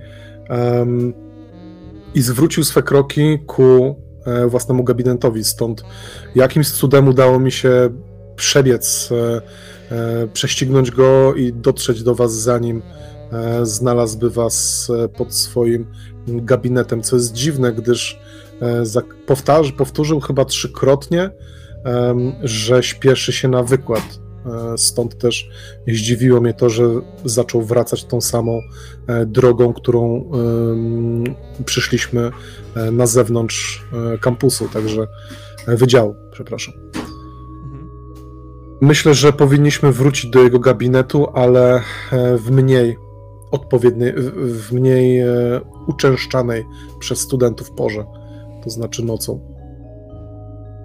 em, 0.49 1.13
i 2.15 2.21
zwrócił 2.21 2.63
swe 2.63 2.83
kroki 2.83 3.39
ku 3.47 3.95
e, 4.25 4.47
własnemu 4.47 4.83
gabinetowi. 4.83 5.43
Stąd 5.43 5.83
jakimś 6.35 6.71
cudem 6.71 7.07
udało 7.07 7.39
mi 7.39 7.51
się 7.51 7.89
przebiec, 8.35 9.09
e, 9.11 9.41
e, 9.95 10.27
prześcignąć 10.27 10.91
go 10.91 11.33
i 11.33 11.53
dotrzeć 11.53 12.03
do 12.03 12.15
was, 12.15 12.33
zanim 12.33 12.81
znalazłby 13.63 14.29
was 14.29 14.87
e, 15.03 15.09
pod 15.09 15.33
swoim 15.33 15.85
gabinetem, 16.27 17.01
co 17.01 17.15
jest 17.15 17.33
dziwne, 17.33 17.73
gdyż 17.73 18.19
e, 18.61 18.83
powtarz, 19.25 19.71
powtórzył 19.71 20.19
chyba 20.19 20.45
trzykrotnie, 20.45 21.29
że 22.43 22.83
śpieszy 22.83 23.33
się 23.33 23.47
na 23.47 23.63
wykład. 23.63 24.19
E, 24.45 24.77
Stąd 24.77 25.17
też 25.17 25.49
zdziwiło 25.87 26.41
mnie 26.41 26.53
to, 26.53 26.69
że 26.69 26.83
zaczął 27.25 27.61
wracać 27.61 28.05
tą 28.05 28.21
samą 28.21 28.61
e, 29.07 29.25
drogą, 29.25 29.73
którą 29.73 30.31
przyszliśmy 31.65 32.31
e, 32.75 32.91
na 32.91 33.05
zewnątrz 33.05 33.85
e, 34.13 34.17
kampusu, 34.17 34.69
także 34.73 35.07
e, 35.67 35.75
wydziału, 35.75 36.15
przepraszam. 36.31 36.73
Mhm. 36.73 37.89
Myślę, 38.81 39.13
że 39.13 39.33
powinniśmy 39.33 39.91
wrócić 39.91 40.31
do 40.31 40.43
jego 40.43 40.59
gabinetu, 40.59 41.27
ale 41.33 41.75
e, 42.11 42.37
w 42.37 42.51
mniej 42.51 42.97
odpowiedniej, 43.51 44.13
w- 44.17 44.71
mniej 44.73 45.19
e, 45.19 45.27
uczęszczanej 45.87 46.65
przez 46.99 47.19
studentów 47.19 47.71
porze, 47.71 48.05
to 48.63 48.69
znaczy 48.69 49.05
nocą. 49.05 49.39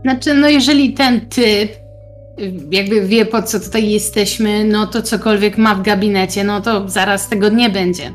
Znaczy, 0.03 0.35
no 0.35 0.49
jeżeli 0.49 0.93
ten 0.95 1.21
typ 1.21 1.73
jakby 2.71 3.07
wie 3.07 3.27
po 3.27 3.43
co 3.43 3.61
tutaj 3.61 3.91
jesteśmy, 3.91 4.65
no 4.65 4.87
to 4.87 5.03
cokolwiek 5.03 5.59
ma 5.59 5.75
w 5.75 5.83
gabinecie, 5.83 6.45
no 6.45 6.61
to 6.61 6.89
zaraz 6.89 7.29
tego 7.29 7.49
nie 7.49 7.71
będzie. 7.71 8.13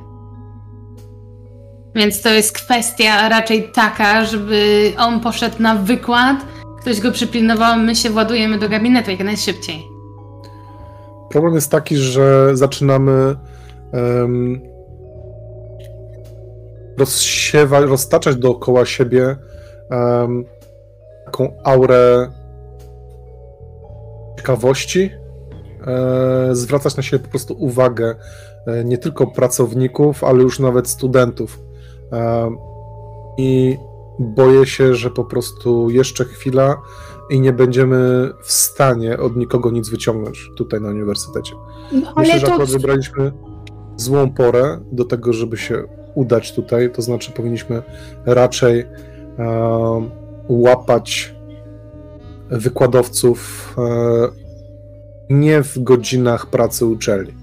Więc 1.95 2.21
to 2.21 2.29
jest 2.29 2.51
kwestia 2.55 3.29
raczej 3.29 3.69
taka, 3.73 4.25
żeby 4.25 4.91
on 4.97 5.19
poszedł 5.19 5.55
na 5.59 5.75
wykład, 5.75 6.37
ktoś 6.81 6.99
go 7.01 7.11
przypilnował, 7.11 7.79
my 7.79 7.95
się 7.95 8.09
władujemy 8.09 8.59
do 8.59 8.69
gabinetu 8.69 9.11
jak 9.11 9.23
najszybciej. 9.23 9.83
Problem 11.29 11.55
jest 11.55 11.71
taki, 11.71 11.97
że 11.97 12.49
zaczynamy 12.57 13.35
um, 13.93 14.61
rozsiewać, 16.97 17.85
roztaczać 17.85 18.35
dookoła 18.35 18.85
siebie 18.85 19.35
em, 19.89 20.45
taką 21.26 21.57
aurę 21.63 22.31
ciekawości, 24.38 25.11
e, 25.88 26.55
zwracać 26.55 26.97
na 26.97 27.03
siebie 27.03 27.23
po 27.23 27.30
prostu 27.30 27.53
uwagę 27.53 28.15
e, 28.68 28.84
nie 28.84 28.97
tylko 28.97 29.27
pracowników, 29.27 30.23
ale 30.23 30.43
już 30.43 30.59
nawet 30.59 30.88
studentów. 30.88 31.59
Em, 32.11 32.57
I 33.38 33.77
boję 34.19 34.65
się, 34.65 34.95
że 34.95 35.09
po 35.09 35.26
prostu 35.26 35.89
jeszcze 35.89 36.26
chwila 36.26 36.81
i 37.30 37.39
nie 37.39 37.53
będziemy 37.53 38.30
w 38.43 38.51
stanie 38.51 39.18
od 39.18 39.35
nikogo 39.35 39.72
nic 39.72 39.89
wyciągnąć 39.89 40.49
tutaj 40.57 40.81
na 40.81 40.89
uniwersytecie. 40.89 41.53
No, 41.91 42.13
Myślę, 42.18 42.34
ale 42.34 42.39
że 42.39 42.47
to... 42.47 42.53
akurat 42.53 42.69
wybraliśmy 42.69 43.31
złą 43.97 44.31
porę 44.31 44.80
do 44.91 45.05
tego, 45.05 45.34
żeby 45.34 45.57
się 45.57 45.84
udać 46.15 46.51
tutaj, 46.53 46.91
to 46.91 47.01
znaczy 47.01 47.31
powinniśmy 47.31 47.81
raczej 48.26 48.80
e, 48.80 48.88
łapać 50.47 51.35
wykładowców 52.49 53.76
e, 53.77 53.81
nie 55.30 55.63
w 55.63 55.80
godzinach 55.84 56.45
pracy 56.45 56.85
uczelni. 56.85 57.34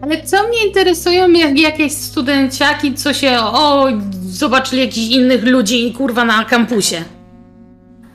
Ale 0.00 0.22
co 0.24 0.48
mnie 0.48 0.66
interesują 0.66 1.28
jak 1.32 1.58
jakieś 1.58 1.92
studenciaki, 1.92 2.94
co 2.94 3.12
się 3.12 3.38
o 3.40 3.86
zobaczyli 4.22 4.80
jakichś 4.82 5.08
innych 5.16 5.44
ludzi 5.44 5.92
kurwa 5.92 6.24
na 6.24 6.44
kampusie. 6.44 7.04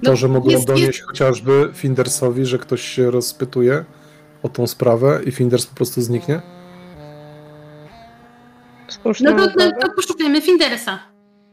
No, 0.04 0.10
To, 0.12 0.16
że 0.16 0.28
mogą 0.28 0.50
jest- 0.50 0.68
donieść 0.68 0.86
jest- 0.88 1.02
chociażby 1.02 1.70
Findersowi, 1.74 2.46
że 2.46 2.58
ktoś 2.58 2.82
się 2.82 3.12
rozpytuje 3.12 3.86
o 4.44 4.50
tą 4.50 4.68
sprawę 4.68 5.20
i 5.26 5.32
Finders 5.32 5.66
po 5.66 5.76
prostu 5.76 6.02
zniknie? 6.02 6.42
No 9.22 9.34
to, 9.34 9.46
no, 9.58 9.72
to 9.82 9.90
poszukajmy 9.96 10.42
Findersa. 10.42 11.00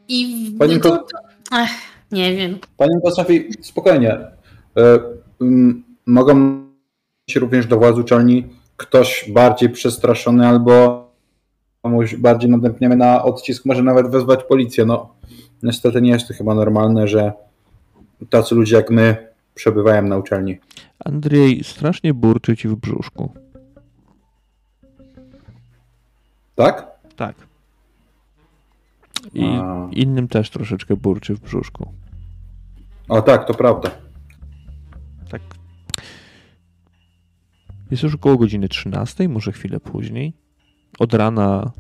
I 0.09 0.51
Pani 0.59 0.81
to, 0.81 0.91
ko- 0.91 0.97
to, 0.99 1.19
ach, 1.51 1.71
nie 2.13 2.37
wiem. 2.37 2.59
Panie 2.77 3.01
Kosowi, 3.05 3.49
spokojnie. 3.63 4.13
E, 4.77 4.99
Mogą 6.07 6.63
się 7.31 7.41
również 7.41 7.67
do 7.67 7.77
władz 7.79 7.97
uczelni 7.99 8.45
ktoś 8.77 9.31
bardziej 9.31 9.71
przestraszony 9.71 10.47
albo 10.49 11.03
komuś 11.83 12.17
bardziej 12.17 12.51
nadępniemy 12.51 12.97
na 12.97 13.25
odcisk, 13.25 13.65
może 13.65 13.83
nawet 13.83 14.11
wezwać 14.11 14.45
policję. 14.45 14.85
No, 14.85 15.15
niestety 15.63 16.03
nie 16.03 16.11
jest 16.11 16.29
to 16.29 16.35
chyba 16.35 16.55
normalne, 16.55 17.09
że 17.09 17.33
tacy 18.31 18.55
ludzie 18.55 18.77
jak 18.77 18.91
my 18.91 19.32
przebywają 19.55 20.03
na 20.03 20.17
uczelni. 20.17 20.59
Andrzej 21.05 21.65
strasznie 21.65 22.15
burczy 22.15 22.57
ci 22.57 22.69
w 22.69 22.77
brzuszku. 22.77 23.35
Tak? 26.55 26.87
Tak. 27.17 27.37
I 29.35 29.45
A. 29.45 29.89
innym 29.93 30.29
też 30.29 30.51
troszeczkę 30.51 30.97
burczy 30.97 31.35
w 31.35 31.41
brzuszku. 31.41 31.93
O 33.09 33.23
tak, 33.23 33.47
to 33.47 33.55
prawda. 33.55 33.91
Tak. 35.31 35.43
Jest 37.91 38.03
już 38.03 38.15
około 38.15 38.37
godziny 38.37 38.69
13, 38.69 39.29
może 39.29 39.53
chwilę 39.53 39.81
później. 39.81 40.33
Od 40.99 41.15
rana 41.15 41.73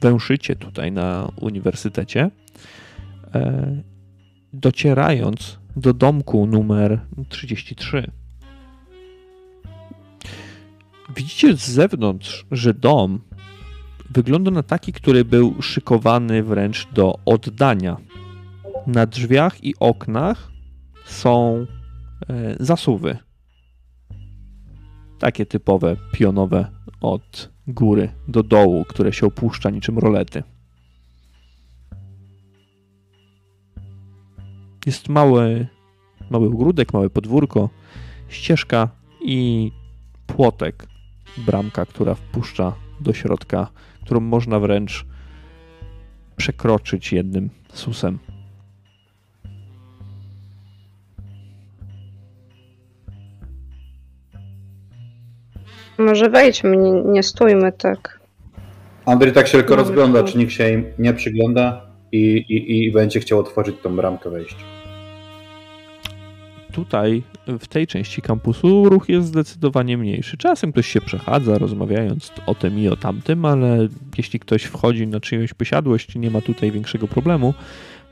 węszycie 0.00 0.56
tutaj 0.56 0.92
na 0.92 1.28
uniwersytecie. 1.40 2.30
E, 3.34 3.82
docierając 4.52 5.58
do 5.76 5.92
domku 5.92 6.46
numer 6.46 7.00
33. 7.28 8.10
Widzicie 11.16 11.56
z 11.56 11.70
zewnątrz, 11.70 12.46
że 12.50 12.74
dom 12.74 13.20
wygląda 14.10 14.50
na 14.50 14.62
taki, 14.62 14.92
który 14.92 15.24
był 15.24 15.62
szykowany 15.62 16.42
wręcz 16.42 16.88
do 16.92 17.18
oddania. 17.24 17.96
Na 18.86 19.06
drzwiach 19.06 19.64
i 19.64 19.74
oknach 19.80 20.50
są 21.04 21.66
e, 22.28 22.56
zasuwy. 22.60 23.18
Takie 25.18 25.46
typowe, 25.46 25.96
pionowe 26.12 26.70
od 27.00 27.52
góry 27.66 28.08
do 28.28 28.42
dołu, 28.42 28.84
które 28.84 29.12
się 29.12 29.26
opuszcza 29.26 29.70
niczym 29.70 29.98
rolety. 29.98 30.42
Jest 34.86 35.08
mały, 35.08 35.66
mały 36.30 36.46
ogródek, 36.46 36.92
małe 36.92 37.10
podwórko, 37.10 37.68
ścieżka 38.28 38.88
i 39.20 39.70
płotek, 40.26 40.86
bramka, 41.38 41.86
która 41.86 42.14
wpuszcza 42.14 42.72
do 43.00 43.12
środka, 43.12 43.68
którą 44.02 44.20
można 44.20 44.60
wręcz 44.60 45.06
przekroczyć 46.36 47.12
jednym 47.12 47.50
susem. 47.72 48.18
Może 55.98 56.30
wejdźmy, 56.30 56.76
nie, 56.76 56.92
nie 56.92 57.22
stójmy 57.22 57.72
tak. 57.72 58.20
Andrzej 59.06 59.32
tak 59.32 59.46
się 59.48 59.58
tylko 59.58 59.76
rozgląda, 59.76 60.24
czy 60.24 60.38
nikt 60.38 60.52
się 60.52 60.70
im 60.70 60.84
nie 60.98 61.14
przygląda 61.14 61.86
i, 62.12 62.18
i, 62.36 62.86
i 62.86 62.92
będzie 62.92 63.20
chciał 63.20 63.38
otworzyć 63.38 63.76
tą 63.82 63.96
bramkę 63.96 64.30
wejść. 64.30 64.73
Tutaj 66.74 67.22
w 67.46 67.68
tej 67.68 67.86
części 67.86 68.22
kampusu 68.22 68.88
ruch 68.88 69.08
jest 69.08 69.26
zdecydowanie 69.26 69.98
mniejszy. 69.98 70.36
Czasem 70.36 70.72
ktoś 70.72 70.86
się 70.86 71.00
przechadza, 71.00 71.58
rozmawiając 71.58 72.32
o 72.46 72.54
tym 72.54 72.78
i 72.78 72.88
o 72.88 72.96
tamtym, 72.96 73.44
ale 73.44 73.88
jeśli 74.18 74.40
ktoś 74.40 74.62
wchodzi 74.62 75.06
na 75.06 75.20
czyjąś 75.20 75.54
posiadłość, 75.54 76.14
nie 76.14 76.30
ma 76.30 76.40
tutaj 76.40 76.70
większego 76.70 77.08
problemu. 77.08 77.54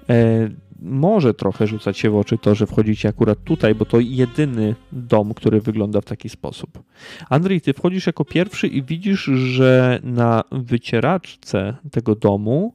E, 0.08 0.48
może 0.82 1.34
trochę 1.34 1.66
rzucać 1.66 1.98
się 1.98 2.10
w 2.10 2.16
oczy 2.16 2.38
to, 2.38 2.54
że 2.54 2.66
wchodzicie 2.66 3.08
akurat 3.08 3.44
tutaj, 3.44 3.74
bo 3.74 3.84
to 3.84 4.00
jedyny 4.00 4.74
dom, 4.92 5.34
który 5.34 5.60
wygląda 5.60 6.00
w 6.00 6.04
taki 6.04 6.28
sposób. 6.28 6.82
Andrzej, 7.28 7.60
ty 7.60 7.72
wchodzisz 7.72 8.06
jako 8.06 8.24
pierwszy 8.24 8.66
i 8.66 8.82
widzisz, 8.82 9.24
że 9.24 10.00
na 10.02 10.44
wycieraczce 10.52 11.76
tego 11.90 12.14
domu 12.14 12.74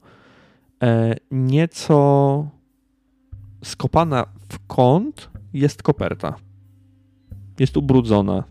e, 0.84 1.16
nieco 1.32 2.48
skopana 3.64 4.26
w 4.50 4.68
kąt 4.68 5.30
jest 5.60 5.84
koperta. 5.84 6.36
Jest 7.60 7.78
ubrudzona. 7.78 8.44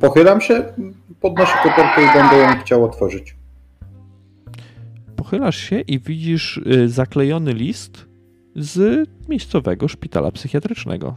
Pochylam 0.00 0.40
się, 0.40 0.64
podnoszę 1.20 1.52
kopertę 1.62 2.02
i 2.02 2.18
będę 2.18 2.36
ją 2.36 2.60
chciał 2.60 2.84
otworzyć. 2.84 3.36
Pochylasz 5.16 5.56
się 5.56 5.80
i 5.80 5.98
widzisz 5.98 6.56
y, 6.56 6.88
zaklejony 6.88 7.54
list 7.54 8.06
z 8.56 9.08
miejscowego 9.28 9.88
szpitala 9.88 10.30
psychiatrycznego. 10.30 11.14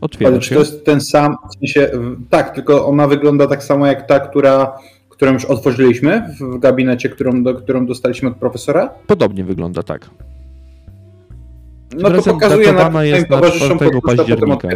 Otwierasz 0.00 0.32
Ale 0.32 0.40
czy 0.40 0.54
to 0.54 0.60
jest 0.60 0.84
ten 0.84 1.00
sam, 1.00 1.36
w 1.50 1.58
sensie, 1.58 1.90
tak, 2.30 2.54
tylko 2.54 2.86
ona 2.86 3.08
wygląda 3.08 3.46
tak 3.46 3.64
samo 3.64 3.86
jak 3.86 4.06
ta, 4.06 4.20
która 4.20 4.78
którą 5.16 5.32
już 5.32 5.44
otworzyliśmy 5.44 6.34
w 6.40 6.58
gabinecie, 6.58 7.08
którą, 7.08 7.42
do, 7.42 7.54
którą 7.54 7.86
dostaliśmy 7.86 8.28
od 8.28 8.36
profesora? 8.36 8.90
Podobnie 9.06 9.44
wygląda, 9.44 9.82
tak. 9.82 10.10
No 11.98 12.10
to 12.10 12.22
pokazuje 12.22 12.72
na 12.72 12.90
swoim 12.90 13.24
towarzyszom 13.24 13.78
października. 14.06 14.68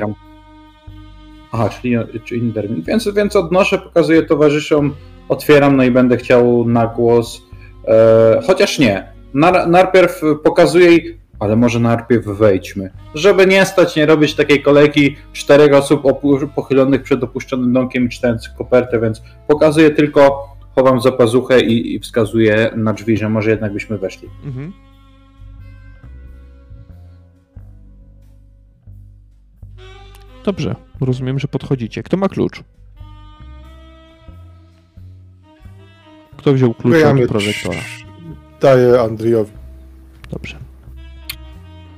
Aha, 1.52 1.68
czyli, 1.68 1.96
czyli 2.24 2.52
termin. 2.52 2.82
Więc, 2.82 3.08
więc 3.08 3.36
odnoszę, 3.36 3.78
pokazuję 3.78 4.22
towarzyszom, 4.22 4.94
otwieram, 5.28 5.76
no 5.76 5.84
i 5.84 5.90
będę 5.90 6.16
chciał 6.16 6.64
na 6.68 6.86
głos. 6.86 7.42
E, 7.88 8.40
chociaż 8.46 8.78
nie. 8.78 9.12
Nar, 9.34 9.68
najpierw 9.68 10.20
pokazuję 10.44 10.86
jej, 10.86 11.19
ale 11.40 11.56
może 11.56 11.80
najpierw 11.80 12.26
wejdźmy. 12.26 12.90
Żeby 13.14 13.46
nie 13.46 13.66
stać, 13.66 13.96
nie 13.96 14.06
robić 14.06 14.34
takiej 14.34 14.62
kolejki 14.62 15.16
czterech 15.32 15.74
osób 15.74 16.02
pochylonych 16.54 17.02
przed 17.02 17.24
opuszczonym 17.24 17.72
domkiem 17.72 18.04
i 18.04 18.08
czytając 18.08 18.48
kopertę, 18.48 19.00
więc 19.00 19.22
pokazuję 19.48 19.90
tylko, 19.90 20.48
chowam 20.74 21.00
za 21.00 21.12
pazuchę 21.12 21.60
i, 21.60 21.94
i 21.94 22.00
wskazuję 22.00 22.70
na 22.76 22.92
drzwi, 22.92 23.16
że 23.16 23.28
może 23.28 23.50
jednak 23.50 23.72
byśmy 23.72 23.98
weszli. 23.98 24.28
Mhm. 24.44 24.72
Dobrze, 30.44 30.74
rozumiem, 31.00 31.38
że 31.38 31.48
podchodzicie. 31.48 32.02
Kto 32.02 32.16
ma 32.16 32.28
klucz? 32.28 32.62
Kto 36.36 36.52
wziął 36.52 36.74
klucz 36.74 37.04
od 37.04 37.28
prożektora? 37.28 37.80
Daję 38.60 39.00
Andriowi. 39.00 39.52
Dobrze. 40.30 40.69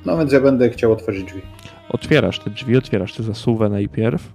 No 0.07 0.19
więc 0.19 0.33
ja 0.33 0.41
będę 0.41 0.71
chciał 0.71 0.93
otworzyć 0.93 1.25
drzwi. 1.25 1.41
Otwierasz 1.89 2.39
te 2.39 2.51
drzwi, 2.51 2.77
otwierasz 2.77 3.15
tę 3.15 3.23
zasuwę 3.23 3.69
najpierw, 3.69 4.33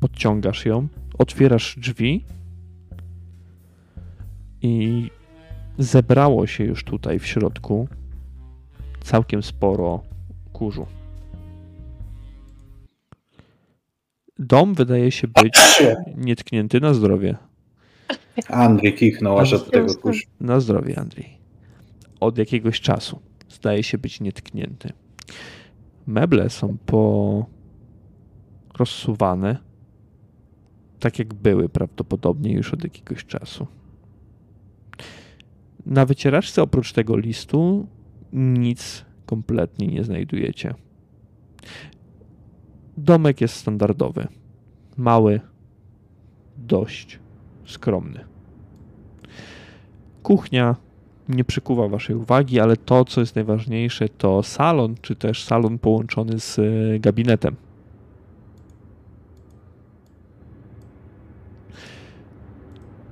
podciągasz 0.00 0.66
ją, 0.66 0.88
otwierasz 1.18 1.78
drzwi 1.78 2.24
i 4.62 5.10
zebrało 5.78 6.46
się 6.46 6.64
już 6.64 6.84
tutaj 6.84 7.18
w 7.18 7.26
środku 7.26 7.88
całkiem 9.02 9.42
sporo 9.42 10.02
kurzu. 10.52 10.86
Dom 14.38 14.74
wydaje 14.74 15.12
się 15.12 15.28
być 15.28 15.82
nietknięty 16.16 16.80
na 16.80 16.94
zdrowie. 16.94 17.36
Andrzej 18.48 18.94
kichnął 18.94 19.38
aż 19.38 19.52
od 19.52 19.70
tego 19.70 19.94
kurzu. 19.94 20.22
Na 20.40 20.60
zdrowie, 20.60 20.98
Andrzej. 20.98 21.38
Od 22.20 22.38
jakiegoś 22.38 22.80
czasu 22.80 23.20
zdaje 23.56 23.82
się 23.82 23.98
być 23.98 24.20
nietknięty. 24.20 24.92
Meble 26.06 26.50
są 26.50 26.76
po 26.86 27.46
rozsuwane, 28.78 29.56
tak 31.00 31.18
jak 31.18 31.34
były 31.34 31.68
prawdopodobnie 31.68 32.52
już 32.52 32.74
od 32.74 32.84
jakiegoś 32.84 33.24
czasu. 33.24 33.66
Na 35.86 36.06
wycieraczce 36.06 36.62
oprócz 36.62 36.92
tego 36.92 37.16
listu 37.16 37.86
nic 38.32 39.04
kompletnie 39.26 39.86
nie 39.86 40.04
znajdujecie. 40.04 40.74
Domek 42.96 43.40
jest 43.40 43.54
standardowy. 43.54 44.28
Mały, 44.96 45.40
dość 46.56 47.18
skromny. 47.66 48.24
Kuchnia 50.22 50.76
nie 51.28 51.44
przykuwa 51.44 51.88
Waszej 51.88 52.16
uwagi, 52.16 52.60
ale 52.60 52.76
to, 52.76 53.04
co 53.04 53.20
jest 53.20 53.34
najważniejsze, 53.34 54.08
to 54.08 54.42
salon, 54.42 54.94
czy 55.02 55.16
też 55.16 55.44
salon 55.44 55.78
połączony 55.78 56.40
z 56.40 56.58
e, 56.58 56.62
gabinetem. 56.98 57.56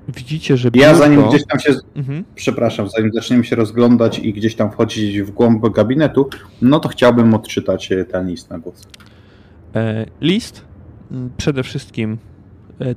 Widzicie, 0.08 0.56
że. 0.56 0.70
Ja 0.74 0.94
zanim 0.94 1.28
gdzieś 1.28 1.46
tam 1.46 1.60
się. 1.60 1.74
Mhm. 1.96 2.24
Przepraszam, 2.34 2.88
zanim 2.88 3.12
zaczniemy 3.12 3.44
się 3.44 3.56
rozglądać 3.56 4.18
i 4.18 4.32
gdzieś 4.32 4.54
tam 4.54 4.70
wchodzić 4.70 5.20
w 5.20 5.30
głąb 5.30 5.68
gabinetu, 5.74 6.28
no 6.62 6.80
to 6.80 6.88
chciałbym 6.88 7.34
odczytać 7.34 7.92
e, 7.92 8.04
ten 8.04 8.28
list 8.28 8.50
na 8.50 8.58
głos. 8.58 8.82
E, 9.74 10.06
list 10.20 10.64
przede 11.36 11.62
wszystkim 11.62 12.18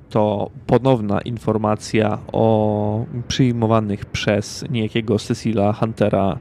to 0.10 0.50
ponowna 0.68 1.22
informacja 1.22 2.18
o 2.32 3.06
przyjmowanych 3.28 4.06
przez 4.06 4.66
niejakiego 4.70 5.20
Cecila 5.20 5.74
Huntera 5.74 6.38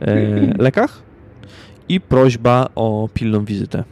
e, 0.00 0.14
lekach 0.64 1.02
i 1.88 2.00
prośba 2.00 2.68
o 2.74 3.08
pilną 3.14 3.44
wizytę. 3.44 3.84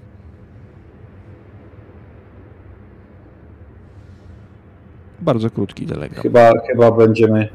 Bardzo 5.21 5.51
krótki 5.51 5.87
telegram. 5.87 6.23
Chyba, 6.23 6.53
chyba 6.69 6.93
będziemy 6.93 7.49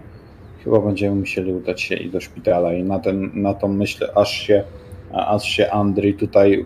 chyba 0.64 0.80
będziemy 0.80 1.15
musieli 1.15 1.53
udać 1.53 1.82
się 1.82 1.95
i 1.95 2.10
do 2.10 2.22
szpitala 2.22 2.74
i 2.74 2.84
na, 2.84 2.99
ten, 2.99 3.32
na 3.34 3.53
tą 3.53 3.68
myśl 3.68 4.07
aż 4.15 4.32
się, 4.32 4.64
aż 5.11 5.44
się 5.44 5.72
Andrzej 5.72 6.14
tutaj 6.14 6.65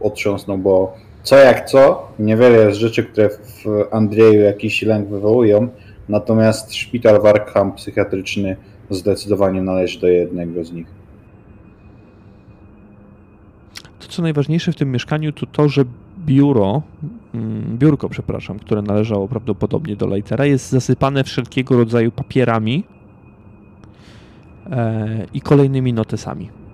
otrząsnął, 0.00 0.58
bo 0.58 0.94
co 1.26 1.36
jak 1.36 1.68
co, 1.68 2.08
niewiele 2.18 2.56
jest 2.56 2.78
rzeczy, 2.78 3.04
które 3.04 3.28
w 3.28 3.64
Andrzeju 3.90 4.40
jakiś 4.40 4.82
lęk 4.82 5.08
wywołują, 5.08 5.68
natomiast 6.08 6.74
szpital 6.74 7.22
Warkham 7.22 7.72
psychiatryczny 7.72 8.56
zdecydowanie 8.90 9.62
należy 9.62 10.00
do 10.00 10.08
jednego 10.08 10.64
z 10.64 10.72
nich. 10.72 10.86
To, 13.98 14.08
co 14.08 14.22
najważniejsze 14.22 14.72
w 14.72 14.76
tym 14.76 14.92
mieszkaniu, 14.92 15.32
to 15.32 15.46
to, 15.46 15.68
że 15.68 15.84
biuro, 16.26 16.82
mm, 17.34 17.78
biurko, 17.78 18.08
przepraszam, 18.08 18.58
które 18.58 18.82
należało 18.82 19.28
prawdopodobnie 19.28 19.96
do 19.96 20.06
Lightera, 20.06 20.46
jest 20.46 20.70
zasypane 20.70 21.24
wszelkiego 21.24 21.76
rodzaju 21.76 22.12
papierami 22.12 22.84
e, 24.70 25.26
i 25.34 25.40
kolejnymi 25.40 25.92
notesami. 25.92 26.65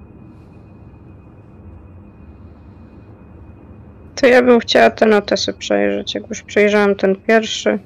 To 4.23 4.27
ja 4.27 4.43
bym 4.43 4.61
chciała 4.61 4.91
te 4.91 5.07
notesy 5.07 5.53
przejrzeć. 5.53 6.15
Jak 6.15 6.29
już 6.29 6.43
przejrzałam 6.43 6.95
ten 6.95 7.17
pierwszy. 7.17 7.79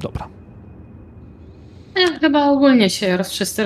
Dobra. 0.00 0.28
Ja 1.96 2.18
chyba 2.18 2.46
ogólnie 2.46 2.90
się 2.90 3.16
roz, 3.16 3.30
wszyscy. 3.30 3.64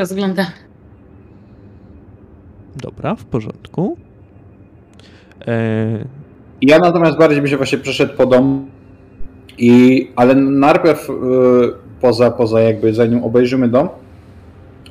Dobra, 2.76 3.14
w 3.14 3.24
porządku. 3.24 3.96
E... 5.46 6.04
Ja 6.62 6.78
natomiast 6.78 7.18
bardziej 7.18 7.40
bym 7.40 7.50
się 7.50 7.56
właśnie 7.56 7.78
przeszedł 7.78 8.16
po 8.16 8.26
domu. 8.26 8.66
I, 9.58 10.10
ale 10.16 10.34
najpierw 10.34 11.08
yy, 11.08 11.74
poza, 12.00 12.30
poza 12.30 12.60
jakby 12.60 12.94
zanim 12.94 13.24
obejrzymy 13.24 13.68
dom, 13.68 13.88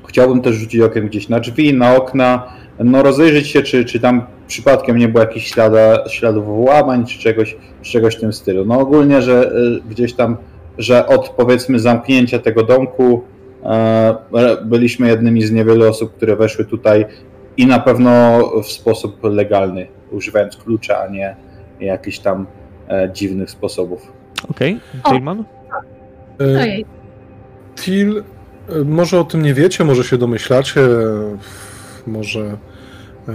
chciałbym 0.07 0.41
też 0.41 0.55
rzucić 0.55 0.81
okiem 0.81 1.07
gdzieś 1.07 1.29
na 1.29 1.39
drzwi, 1.39 1.73
na 1.73 1.95
okna, 1.95 2.53
no 2.79 3.03
rozejrzeć 3.03 3.47
się, 3.47 3.61
czy, 3.61 3.85
czy 3.85 3.99
tam 3.99 4.21
przypadkiem 4.47 4.97
nie 4.97 5.07
było 5.07 5.23
jakichś 5.23 5.53
ślada, 5.53 6.09
śladów 6.09 6.45
włamań, 6.45 7.05
czy 7.05 7.19
czegoś, 7.19 7.57
czy 7.81 7.91
czegoś 7.91 8.15
w 8.15 8.19
tym 8.19 8.33
stylu. 8.33 8.65
No 8.65 8.79
ogólnie, 8.79 9.21
że 9.21 9.51
y, 9.51 9.81
gdzieś 9.89 10.13
tam, 10.13 10.37
że 10.77 11.07
od 11.07 11.29
powiedzmy 11.29 11.79
zamknięcia 11.79 12.39
tego 12.39 12.63
domku 12.63 13.23
e, 13.63 14.17
byliśmy 14.65 15.07
jednymi 15.07 15.41
z 15.41 15.51
niewielu 15.51 15.89
osób, 15.89 16.15
które 16.15 16.35
weszły 16.35 16.65
tutaj 16.65 17.05
i 17.57 17.67
na 17.67 17.79
pewno 17.79 18.41
w 18.63 18.71
sposób 18.71 19.23
legalny, 19.23 19.87
używając 20.11 20.57
klucza, 20.57 20.99
a 20.99 21.07
nie 21.07 21.35
jakichś 21.79 22.19
tam 22.19 22.47
e, 22.89 23.09
dziwnych 23.13 23.51
sposobów. 23.51 24.11
Okej, 24.49 24.79
okay. 24.99 25.13
Tilman? 25.13 25.43
Til, 27.75 28.23
może 28.85 29.19
o 29.19 29.23
tym 29.23 29.41
nie 29.41 29.53
wiecie, 29.53 29.83
może 29.83 30.03
się 30.03 30.17
domyślacie 30.17 30.81
może, 32.07 32.57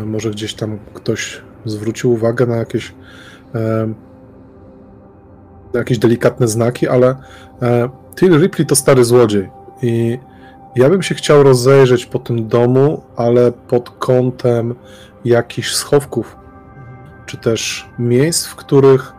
może 0.07 0.31
gdzieś 0.31 0.55
tam 0.55 0.79
ktoś 0.95 1.43
zwrócił 1.65 2.13
uwagę 2.13 2.47
na 2.47 2.57
jakieś, 2.57 2.95
na 5.73 5.79
jakieś 5.79 5.99
delikatne 5.99 6.49
znaki, 6.49 6.89
ale 6.89 7.17
Till 8.15 8.39
Ripley 8.39 8.67
to 8.67 8.77
stary 8.77 9.05
złodziej. 9.05 9.51
I 9.83 10.19
ja 10.77 10.91
bym 10.91 11.03
się 11.03 11.15
chciał 11.15 11.43
rozejrzeć 11.43 12.07
po 12.07 12.19
tym 12.19 12.49
domu, 12.49 13.03
ale 13.17 13.53
pod 13.53 13.91
kątem 13.91 14.75
jakichś 15.25 15.75
schowków, 15.75 16.37
czy 17.27 17.37
też 17.37 17.89
miejsc, 17.99 18.47
w 18.47 18.57
których 18.57 19.13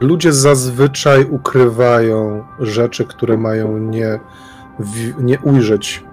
ludzie 0.00 0.32
zazwyczaj 0.32 1.24
ukrywają 1.30 2.44
rzeczy, 2.60 3.04
które 3.04 3.36
mają 3.36 3.78
nie, 3.78 4.20
nie 5.20 5.38
ujrzeć 5.38 6.04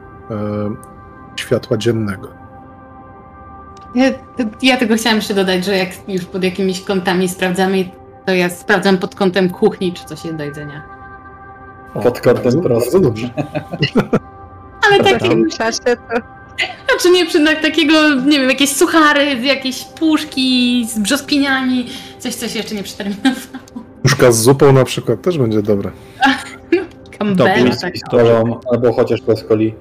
światła 1.41 1.77
dziennego. 1.77 2.43
Ja, 3.95 4.05
ja 4.61 4.77
tylko 4.77 4.95
chciałam 4.95 5.15
jeszcze 5.15 5.34
dodać, 5.34 5.65
że 5.65 5.77
jak 5.77 5.89
już 6.07 6.26
pod 6.26 6.43
jakimiś 6.43 6.81
kątami 6.81 7.30
sprawdzamy, 7.30 7.85
to 8.26 8.34
ja 8.34 8.49
sprawdzam 8.49 8.97
pod 8.97 9.15
kątem 9.15 9.49
kuchni, 9.49 9.93
czy 9.93 10.05
coś 10.05 10.26
jest 10.26 10.38
do 10.38 10.43
jedzenia. 10.43 10.84
Pod 12.03 12.22
kątem 12.22 12.61
bardzo 12.61 12.99
dobrze. 12.99 13.30
Ale 14.88 15.03
w 15.03 15.03
takim 15.03 15.49
czasie 15.49 15.80
to... 15.85 16.34
Znaczy 16.89 17.11
nie 17.11 17.23
jednak 17.23 17.61
takiego, 17.61 17.93
nie 18.26 18.39
wiem, 18.39 18.49
jakieś 18.49 18.76
suchary, 18.76 19.35
jakieś 19.35 19.84
puszki 19.84 20.85
z 20.89 20.99
brzoskwiniami, 20.99 21.85
coś, 22.19 22.35
coś 22.35 22.55
jeszcze 22.55 22.76
nie 22.76 22.84
przeterminowało. 22.84 23.35
Puszka 24.03 24.31
z 24.31 24.41
zupą 24.41 24.72
na 24.73 24.84
przykład 24.84 25.22
też 25.22 25.38
będzie 25.38 25.61
dobre. 25.61 25.91
Campbella, 27.19 27.76
tak. 27.76 27.93
albo 28.72 28.93
chociaż 28.93 29.22
bez 29.22 29.47
coli. 29.47 29.76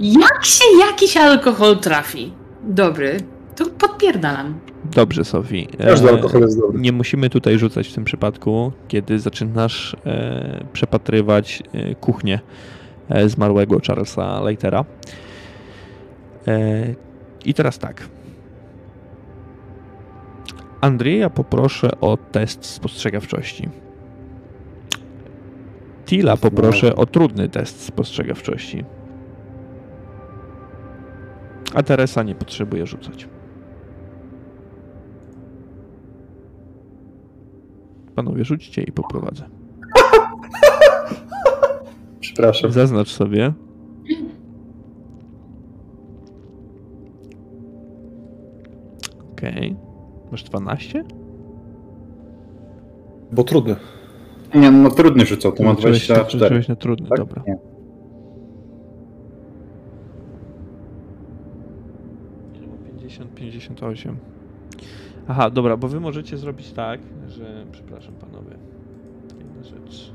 Jak 0.00 0.44
się 0.44 0.64
jakiś 0.88 1.16
alkohol 1.16 1.78
trafi? 1.78 2.32
Dobry, 2.62 3.16
to 3.56 3.66
podpierdalam. 3.66 4.54
Dobrze, 4.84 5.24
Sofii. 5.24 5.68
Każdy 5.78 6.08
alkohol 6.08 6.40
jest 6.40 6.60
dobry. 6.60 6.80
Nie 6.80 6.92
musimy 6.92 7.30
tutaj 7.30 7.58
rzucać 7.58 7.88
w 7.88 7.94
tym 7.94 8.04
przypadku, 8.04 8.72
kiedy 8.88 9.18
zaczynasz 9.18 9.96
e, 10.06 10.64
przepatrywać 10.72 11.62
e, 11.72 11.94
kuchnię 11.94 12.40
e, 13.08 13.28
zmarłego 13.28 13.78
Charlesa 13.86 14.40
Leitera. 14.40 14.84
E, 16.48 16.94
I 17.44 17.54
teraz 17.54 17.78
tak. 17.78 18.08
Andrzeja 20.80 21.30
poproszę 21.30 22.00
o 22.00 22.16
test 22.16 22.66
spostrzegawczości. 22.66 23.68
Tila 26.06 26.36
poproszę 26.36 26.96
o 26.96 27.06
trudny 27.06 27.48
test 27.48 27.84
spostrzegawczości. 27.84 28.84
A 31.74 31.82
Teresa 31.82 32.22
nie 32.22 32.34
potrzebuje 32.34 32.86
rzucać. 32.86 33.28
Panowie, 38.14 38.44
rzućcie 38.44 38.82
i 38.82 38.92
poprowadzę. 38.92 39.44
Przepraszam. 42.20 42.72
Zaznacz 42.72 43.08
sobie. 43.08 43.52
Okej. 49.32 49.72
Okay. 49.72 49.76
Masz 50.30 50.44
12? 50.44 51.04
Bo 53.32 53.44
trudny. 53.44 53.76
Nie, 54.54 54.70
no 54.70 54.90
trudny 54.90 55.26
rzucał, 55.26 55.52
to 55.52 55.62
ma 55.62 55.74
24. 55.74 56.30
Rzuciłeś 56.30 56.68
na 56.68 56.76
trudny, 56.76 57.08
tak? 57.08 57.18
dobra. 57.18 57.42
Nie. 57.46 57.71
58. 63.42 64.16
Aha, 65.28 65.50
dobra, 65.50 65.76
bo 65.76 65.88
wy 65.88 66.00
możecie 66.00 66.38
zrobić 66.38 66.72
tak, 66.72 67.00
że... 67.28 67.66
Przepraszam 67.72 68.14
panowie. 68.14 68.56
Jedna 69.38 69.62
rzecz. 69.62 70.12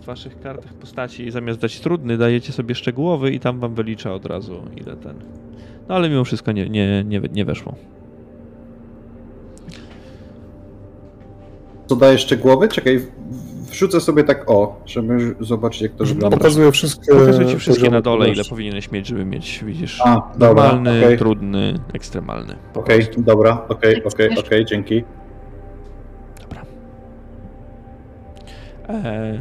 W 0.00 0.04
waszych 0.04 0.40
kartach 0.40 0.74
postaci 0.74 1.30
zamiast 1.30 1.60
dać 1.60 1.80
trudny, 1.80 2.18
dajecie 2.18 2.52
sobie 2.52 2.74
szczegółowy 2.74 3.32
i 3.32 3.40
tam 3.40 3.60
wam 3.60 3.74
wylicza 3.74 4.14
od 4.14 4.26
razu 4.26 4.62
ile 4.76 4.96
ten... 4.96 5.16
No 5.88 5.94
ale 5.94 6.08
mimo 6.08 6.24
wszystko 6.24 6.52
nie, 6.52 6.68
nie, 6.68 7.04
nie, 7.04 7.20
nie 7.32 7.44
weszło. 7.44 7.74
Co 11.86 11.96
daje 11.96 12.18
szczegółowy? 12.18 12.68
Czekaj, 12.68 13.06
wrzucę 13.74 14.00
sobie 14.00 14.24
tak 14.24 14.50
o, 14.50 14.80
żeby 14.86 15.34
zobaczyć 15.40 15.82
jak 15.82 15.92
to 15.92 16.04
wygląda. 16.04 16.36
Pokazuję 16.36 16.72
wszystkie. 16.72 17.12
Pokazuję 17.12 17.48
ci 17.48 17.58
wszystkie 17.58 17.90
na 17.90 18.00
dole, 18.00 18.28
ile 18.28 18.44
powinieneś 18.44 18.90
mieć, 18.90 19.06
żeby 19.06 19.24
mieć, 19.24 19.64
widzisz, 19.64 20.00
A, 20.04 20.32
normalny, 20.38 20.90
dobra, 20.92 21.06
okay. 21.06 21.18
trudny, 21.18 21.74
ekstremalny. 21.92 22.56
Okej, 22.74 23.02
okay, 23.02 23.24
dobra, 23.24 23.66
okej, 23.68 24.04
okej, 24.04 24.38
okej, 24.38 24.64
dzięki. 24.64 25.04
Dobra. 26.40 26.62
Eee, 28.88 29.40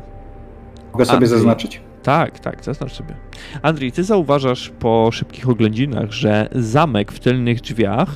Mogę 0.93 1.05
sobie 1.05 1.18
Andrzej, 1.18 1.38
zaznaczyć? 1.38 1.81
Tak, 2.03 2.39
tak, 2.39 2.64
zaznacz 2.64 2.93
sobie. 2.93 3.15
Andrzej, 3.61 3.91
ty 3.91 4.03
zauważasz 4.03 4.69
po 4.80 5.10
szybkich 5.11 5.49
oględzinach, 5.49 6.11
że 6.11 6.49
zamek 6.51 7.11
w 7.11 7.19
tylnych 7.19 7.61
drzwiach 7.61 8.10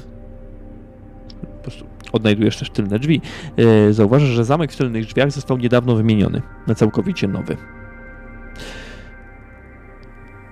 po 1.41 1.61
prostu 1.63 1.85
odnajdujesz 2.11 2.57
też 2.57 2.69
tylne 2.69 2.99
drzwi, 2.99 3.21
e, 3.57 3.93
zauważysz, 3.93 4.29
że 4.29 4.45
zamek 4.45 4.71
w 4.71 4.75
tylnych 4.75 5.05
drzwiach 5.05 5.31
został 5.31 5.57
niedawno 5.57 5.95
wymieniony 5.95 6.41
na 6.67 6.75
całkowicie 6.75 7.27
nowy. 7.27 7.57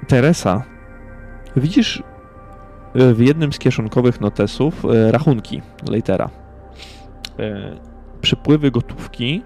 Teresa, 0.07 0.64
widzisz 1.56 2.03
e, 2.95 3.14
w 3.14 3.19
jednym 3.19 3.53
z 3.53 3.60
kieszonkowych 3.60 4.22
notesów 4.22 4.86
e, 4.86 5.11
rachunki 5.11 5.61
Leitera. 5.90 6.30
Przypływy 8.22 8.72
gotówki 8.72 9.41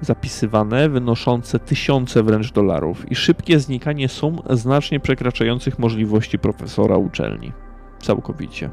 zapisywane, 0.00 0.88
wynoszące 0.88 1.58
tysiące 1.58 2.22
wręcz 2.22 2.52
dolarów 2.52 3.12
i 3.12 3.14
szybkie 3.14 3.60
znikanie 3.60 4.08
sum 4.08 4.38
znacznie 4.50 5.00
przekraczających 5.00 5.78
możliwości 5.78 6.38
profesora 6.38 6.96
uczelni. 6.96 7.52
Całkowicie 7.98 8.70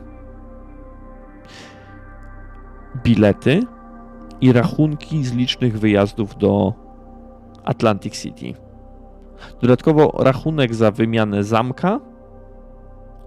bilety 3.03 3.63
i 4.41 4.51
rachunki 4.51 5.25
z 5.25 5.33
licznych 5.33 5.79
wyjazdów 5.79 6.37
do 6.37 6.73
Atlantic 7.63 8.21
City. 8.21 8.53
Dodatkowo 9.61 10.23
rachunek 10.23 10.75
za 10.75 10.91
wymianę 10.91 11.43
zamka 11.43 11.99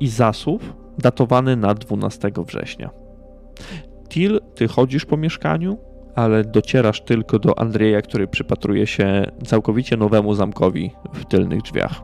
i 0.01 0.09
zasób 0.09 0.63
datowany 0.99 1.57
na 1.57 1.75
12 1.75 2.31
września. 2.47 2.91
Til, 4.09 4.41
ty 4.55 4.69
chodzisz 4.69 5.07
po 5.07 5.17
mieszkaniu, 5.17 5.79
ale 6.15 6.45
docierasz 6.45 7.01
tylko 7.01 7.39
do 7.39 7.59
Andrzeja, 7.59 8.03
który 8.03 8.29
przypatruje 8.29 8.87
się 8.87 9.25
całkowicie 9.47 9.97
nowemu 9.97 10.35
zamkowi 10.35 10.91
w 11.13 11.25
tylnych 11.25 11.63
drzwiach. 11.63 12.03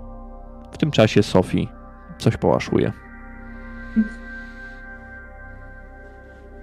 W 0.72 0.78
tym 0.78 0.90
czasie 0.90 1.22
Sophie 1.22 1.66
coś 2.18 2.36
połaszuje. 2.36 2.92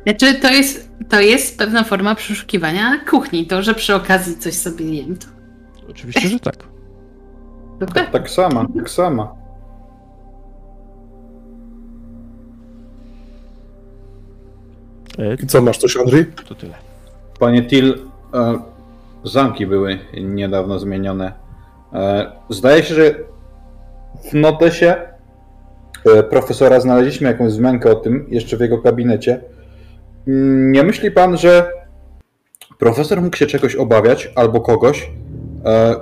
Znaczy, 0.03 0.33
to 0.33 0.49
jest, 0.49 0.89
to 1.09 1.21
jest 1.21 1.57
pewna 1.57 1.83
forma 1.83 2.15
przeszukiwania 2.15 2.99
kuchni. 3.09 3.47
To, 3.47 3.61
że 3.61 3.73
przy 3.73 3.95
okazji 3.95 4.37
coś 4.37 4.53
sobie 4.53 4.85
jem, 4.85 5.17
to... 5.17 5.27
Oczywiście, 5.89 6.29
że 6.29 6.39
tak. 6.39 6.55
Tak, 7.93 8.11
tak 8.11 8.29
sama, 8.29 8.65
tak 8.75 8.89
sama. 8.89 9.35
E, 15.19 15.33
I 15.43 15.47
co, 15.47 15.61
masz 15.61 15.77
coś, 15.77 15.97
Andrzej? 15.97 16.25
To 16.25 16.55
tyle. 16.55 16.73
Panie 17.39 17.63
Til, 17.63 17.97
e, 18.33 18.59
zamki 19.23 19.67
były 19.67 19.99
niedawno 20.21 20.79
zmienione. 20.79 21.33
E, 21.93 22.31
zdaje 22.49 22.83
się, 22.83 22.95
że 22.95 23.15
w 24.31 24.33
notesie 24.33 24.95
profesora 26.29 26.79
znaleźliśmy 26.79 27.27
jakąś 27.27 27.51
wzmiankę 27.51 27.91
o 27.91 27.95
tym, 27.95 28.25
jeszcze 28.29 28.57
w 28.57 28.59
jego 28.59 28.77
gabinecie. 28.77 29.41
Nie 30.27 30.83
myśli 30.83 31.11
pan, 31.11 31.37
że 31.37 31.71
profesor 32.79 33.21
mógł 33.21 33.37
się 33.37 33.45
czegoś 33.45 33.75
obawiać 33.75 34.31
albo 34.35 34.61
kogoś? 34.61 35.11
E, 35.65 35.95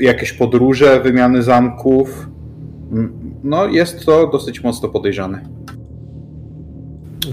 jakieś 0.00 0.32
podróże, 0.32 1.00
wymiany 1.00 1.42
zamków? 1.42 2.28
No, 3.44 3.66
jest 3.66 4.06
to 4.06 4.26
dosyć 4.26 4.62
mocno 4.62 4.88
podejrzane. 4.88 5.48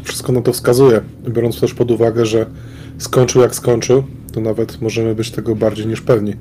Wszystko 0.03 0.31
na 0.31 0.41
to 0.41 0.53
wskazuje. 0.53 1.01
Biorąc 1.29 1.59
też 1.61 1.73
pod 1.73 1.91
uwagę, 1.91 2.25
że 2.25 2.45
skończył 2.97 3.41
jak 3.41 3.55
skończył, 3.55 4.03
to 4.33 4.41
nawet 4.41 4.81
możemy 4.81 5.15
być 5.15 5.31
tego 5.31 5.55
bardziej 5.55 5.87
niż 5.87 6.01
pewni. 6.01 6.33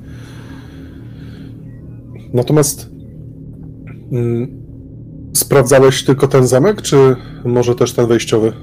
Natomiast 2.33 2.89
mm, 4.11 4.65
sprawdzałeś 5.33 6.03
tylko 6.03 6.27
ten 6.27 6.47
zamek, 6.47 6.81
czy 6.81 7.15
może 7.45 7.75
też 7.75 7.93
ten 7.93 8.07
wejściowy? 8.07 8.53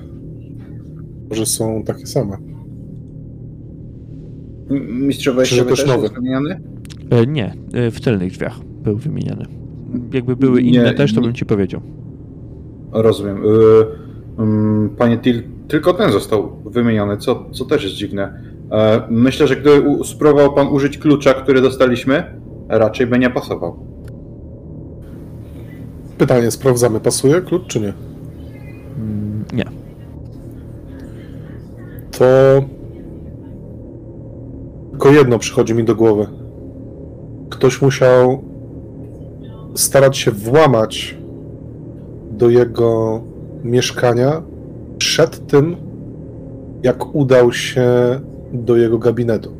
Może 1.32 1.46
są 1.46 1.82
takie 1.82 2.06
same. 2.06 2.36
Mistrzowe 4.88 5.44
Czy 5.44 5.64
też, 5.64 5.78
też 5.78 5.86
nowy? 5.86 6.08
wymieniony? 6.08 6.60
E, 7.10 7.26
nie, 7.26 7.54
e, 7.72 7.90
w 7.90 8.00
tylnych 8.00 8.32
drzwiach 8.32 8.60
był 8.64 8.96
wymieniany. 8.96 9.46
jakby 10.12 10.36
były 10.36 10.60
inne 10.60 10.84
nie, 10.84 10.94
też, 10.94 11.14
to 11.14 11.20
bym 11.20 11.32
ci 11.34 11.46
powiedział. 11.46 11.80
Rozumiem. 12.92 13.42
Panie 14.98 15.18
Til, 15.18 15.42
tylko 15.68 15.94
ten 15.94 16.12
został 16.12 16.56
wymieniony, 16.64 17.16
co, 17.16 17.50
co 17.50 17.64
też 17.64 17.84
jest 17.84 17.96
dziwne. 17.96 18.42
E, 18.70 19.02
myślę, 19.10 19.46
że 19.46 19.56
gdyby 19.56 20.04
spróbował 20.04 20.54
pan 20.54 20.66
użyć 20.68 20.98
klucza, 20.98 21.34
który 21.34 21.60
dostaliśmy, 21.60 22.24
raczej 22.68 23.06
by 23.06 23.18
nie 23.18 23.30
pasował. 23.30 23.86
Pytanie, 26.18 26.50
sprawdzamy, 26.50 27.00
pasuje 27.00 27.40
klucz 27.40 27.66
czy 27.66 27.80
nie? 27.80 27.92
Mm, 28.98 29.44
nie. 29.52 29.81
To 32.22 32.62
tylko 34.90 35.10
jedno 35.10 35.38
przychodzi 35.38 35.74
mi 35.74 35.84
do 35.84 35.94
głowy. 35.94 36.26
Ktoś 37.50 37.82
musiał 37.82 38.42
starać 39.74 40.18
się 40.18 40.30
włamać 40.30 41.16
do 42.30 42.50
jego 42.50 43.20
mieszkania 43.64 44.42
przed 44.98 45.46
tym, 45.46 45.76
jak 46.82 47.14
udał 47.14 47.52
się 47.52 47.84
do 48.52 48.76
jego 48.76 48.98
gabinetu. 48.98 49.52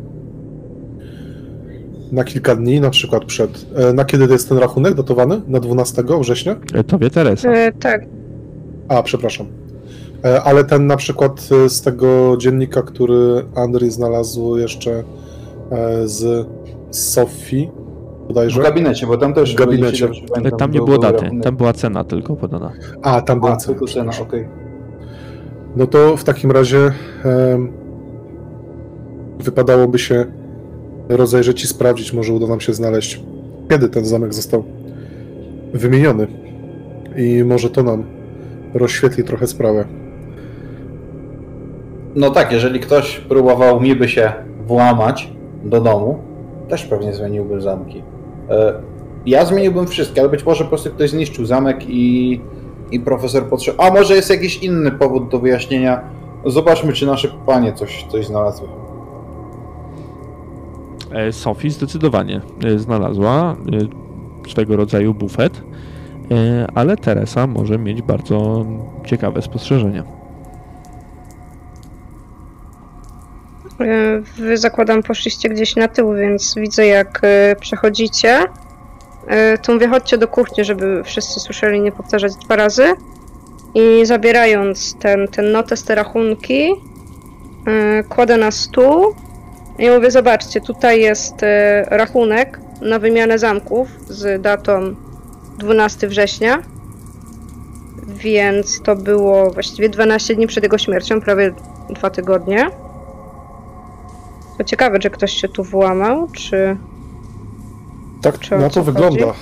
Na 2.12 2.24
kilka 2.24 2.56
dni, 2.56 2.80
na 2.80 2.90
przykład 2.90 3.24
przed. 3.24 3.66
E, 3.76 3.92
na 3.92 4.04
kiedy 4.04 4.26
to 4.26 4.32
jest 4.32 4.48
ten 4.48 4.58
rachunek 4.58 4.94
datowany? 4.94 5.40
Na 5.48 5.60
12 5.60 6.02
września? 6.20 6.56
E, 6.74 6.84
to 6.84 6.98
wie 6.98 7.10
Teresa. 7.10 7.52
E, 7.52 7.72
tak. 7.72 8.06
A, 8.88 9.02
przepraszam. 9.02 9.61
E, 10.24 10.42
ale 10.42 10.64
ten 10.64 10.86
na 10.86 10.96
przykład 10.96 11.40
z 11.68 11.82
tego 11.82 12.36
dziennika, 12.38 12.82
który 12.82 13.44
Andrzej 13.54 13.90
znalazł 13.90 14.56
jeszcze 14.56 15.04
z 16.04 16.46
Sofii, 16.90 17.70
bodajże. 18.28 18.60
W 18.60 18.64
gabinecie, 18.64 19.06
bo 19.06 19.16
tam 19.16 19.34
też 19.34 19.54
w 19.54 19.58
gabinecie. 19.58 20.08
Pamiętam, 20.34 20.58
tam 20.58 20.70
nie 20.70 20.80
było 20.80 20.98
daty, 20.98 21.30
tam 21.42 21.56
była 21.56 21.72
cena 21.72 22.04
tylko 22.04 22.36
podana. 22.36 22.72
A, 23.02 23.20
tam 23.20 23.40
była 23.40 23.52
A, 23.52 23.56
cena. 23.56 23.74
Tylko 23.74 23.92
cena, 23.92 24.12
okej. 24.12 24.40
Okay. 24.40 24.48
No 25.76 25.86
to 25.86 26.16
w 26.16 26.24
takim 26.24 26.50
razie 26.50 26.92
wypadałoby 29.38 29.98
się 29.98 30.26
rozejrzeć 31.08 31.64
i 31.64 31.66
sprawdzić, 31.66 32.12
może 32.12 32.32
uda 32.32 32.46
nam 32.46 32.60
się 32.60 32.72
znaleźć, 32.72 33.20
kiedy 33.70 33.88
ten 33.88 34.04
zamek 34.04 34.34
został 34.34 34.64
wymieniony. 35.74 36.26
I 37.16 37.44
może 37.44 37.70
to 37.70 37.82
nam 37.82 38.04
rozświetli 38.74 39.24
trochę 39.24 39.46
sprawę. 39.46 40.01
No 42.14 42.30
tak, 42.30 42.52
jeżeli 42.52 42.80
ktoś 42.80 43.18
próbował 43.18 43.80
mi 43.80 43.96
by 43.96 44.08
się 44.08 44.32
włamać 44.66 45.32
do 45.64 45.80
domu, 45.80 46.18
też 46.68 46.84
pewnie 46.84 47.14
zmieniłbym 47.14 47.62
zamki. 47.62 48.02
E, 48.50 48.74
ja 49.26 49.44
zmieniłbym 49.44 49.86
wszystkie, 49.86 50.20
ale 50.20 50.30
być 50.30 50.46
może 50.46 50.64
po 50.64 50.68
prostu 50.70 50.90
ktoś 50.90 51.10
zniszczył 51.10 51.44
zamek 51.44 51.84
i, 51.88 52.40
i 52.90 53.00
profesor 53.00 53.46
potrzebował. 53.46 53.86
A 53.86 53.94
może 53.94 54.14
jest 54.14 54.30
jakiś 54.30 54.62
inny 54.62 54.90
powód 54.90 55.28
do 55.28 55.38
wyjaśnienia. 55.38 56.00
Zobaczmy, 56.46 56.92
czy 56.92 57.06
nasze 57.06 57.28
panie 57.46 57.72
coś, 57.72 58.06
coś 58.08 58.26
znalazły. 58.26 58.68
E, 61.12 61.32
Sophie 61.32 61.70
zdecydowanie 61.70 62.40
e, 62.64 62.78
znalazła 62.78 63.56
swego 64.48 64.76
rodzaju 64.76 65.14
bufet, 65.14 65.62
ale 66.74 66.96
Teresa 66.96 67.46
może 67.46 67.78
mieć 67.78 68.02
bardzo 68.02 68.66
ciekawe 69.04 69.42
spostrzeżenia. 69.42 70.21
Wy 74.36 74.56
zakładam 74.56 75.02
poszliście 75.02 75.48
gdzieś 75.48 75.76
na 75.76 75.88
tył, 75.88 76.14
więc 76.14 76.54
widzę 76.54 76.86
jak 76.86 77.20
e, 77.22 77.56
przechodzicie. 77.56 78.38
E, 79.26 79.58
to 79.58 79.72
mówię, 79.72 79.88
chodźcie 79.88 80.18
do 80.18 80.28
kuchni, 80.28 80.64
żeby 80.64 81.04
wszyscy 81.04 81.40
słyszeli, 81.40 81.80
nie 81.80 81.92
powtarzać 81.92 82.32
dwa 82.44 82.56
razy. 82.56 82.94
I 83.74 84.06
zabierając 84.06 84.98
ten, 84.98 85.28
ten 85.28 85.52
notes, 85.52 85.84
te 85.84 85.94
rachunki, 85.94 86.70
e, 87.66 88.04
kładę 88.04 88.36
na 88.36 88.50
stół 88.50 89.14
i 89.78 89.90
mówię, 89.90 90.10
zobaczcie, 90.10 90.60
tutaj 90.60 91.00
jest 91.00 91.34
rachunek 91.86 92.60
na 92.80 92.98
wymianę 92.98 93.38
zamków 93.38 93.88
z 94.08 94.42
datą 94.42 94.94
12 95.58 96.08
września. 96.08 96.62
Więc 98.06 98.82
to 98.82 98.96
było 98.96 99.50
właściwie 99.50 99.88
12 99.88 100.34
dni 100.34 100.46
przed 100.46 100.64
jego 100.64 100.78
śmiercią, 100.78 101.20
prawie 101.20 101.52
dwa 101.90 102.10
tygodnie. 102.10 102.70
To 104.58 104.64
ciekawe, 104.64 104.98
czy 104.98 105.10
ktoś 105.10 105.32
się 105.32 105.48
tu 105.48 105.64
włamał, 105.64 106.28
czy. 106.32 106.76
Tak, 108.22 108.38
czy 108.38 108.58
na 108.58 108.70
to 108.70 108.82
wygląda. 108.82 109.26
Chodzi? 109.26 109.38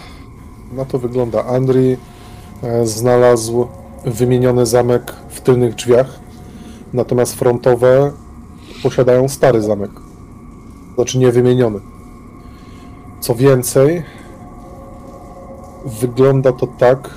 Na 0.72 0.84
to 0.84 0.98
wygląda. 0.98 1.44
Andrii 1.44 1.96
e, 2.62 2.86
znalazł 2.86 3.68
wymieniony 4.04 4.66
zamek 4.66 5.12
w 5.28 5.40
tylnych 5.40 5.74
drzwiach, 5.74 6.20
natomiast 6.92 7.34
frontowe 7.34 8.12
posiadają 8.82 9.28
stary 9.28 9.62
zamek. 9.62 9.90
Znaczy 10.94 11.18
niewymieniony. 11.18 11.80
Co 13.20 13.34
więcej, 13.34 14.02
wygląda 15.84 16.52
to 16.52 16.66
tak, 16.66 17.10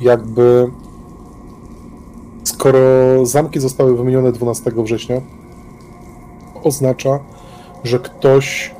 jakby 0.00 0.70
skoro 2.44 2.80
zamki 3.26 3.60
zostały 3.60 3.96
wymienione 3.96 4.32
12 4.32 4.70
września, 4.76 5.20
oznacza, 6.64 7.18
że 7.84 7.98
ktoś 7.98 8.74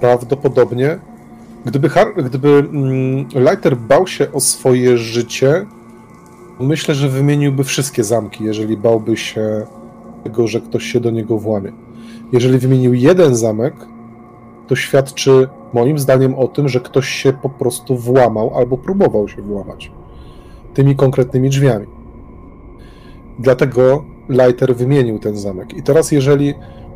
prawdopodobnie, 0.00 0.98
gdyby, 1.64 1.90
gdyby 2.16 2.48
mm, 2.48 3.26
Leiter 3.34 3.76
bał 3.76 4.06
się 4.06 4.32
o 4.32 4.40
swoje 4.40 4.98
życie, 4.98 5.66
myślę, 6.60 6.94
że 6.94 7.08
wymieniłby 7.08 7.64
wszystkie 7.64 8.04
zamki, 8.04 8.44
jeżeli 8.44 8.76
bałby 8.76 9.16
się 9.16 9.66
tego, 10.24 10.46
że 10.46 10.60
ktoś 10.60 10.84
się 10.84 11.00
do 11.00 11.10
niego 11.10 11.38
włamie. 11.38 11.72
Jeżeli 12.32 12.58
wymienił 12.58 12.94
jeden 12.94 13.34
zamek, 13.34 13.74
to 14.66 14.76
świadczy 14.76 15.48
moim 15.72 15.98
zdaniem 15.98 16.34
o 16.34 16.48
tym, 16.48 16.68
że 16.68 16.80
ktoś 16.80 17.08
się 17.08 17.32
po 17.32 17.48
prostu 17.48 17.96
włamał 17.96 18.58
albo 18.58 18.78
próbował 18.78 19.28
się 19.28 19.42
włamać 19.42 19.90
tymi 20.74 20.96
konkretnymi 20.96 21.50
drzwiami. 21.50 21.86
Dlatego 23.38 24.04
Leiter 24.28 24.76
wymienił 24.76 25.18
ten 25.18 25.36
zamek. 25.36 25.74
I 25.74 25.82
teraz, 25.82 26.12
jeżeli 26.12 26.54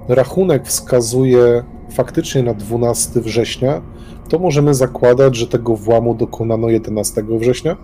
rachunek 0.09 0.67
wskazuje 0.67 1.63
faktycznie 1.91 2.43
na 2.43 2.55
12 2.55 3.21
września, 3.21 3.83
to 4.29 4.39
możemy 4.39 4.75
zakładać, 4.75 5.37
że 5.37 5.47
tego 5.47 5.77
włamu 5.77 6.15
dokonano 6.15 6.69
11 6.69 7.25
września. 7.39 7.77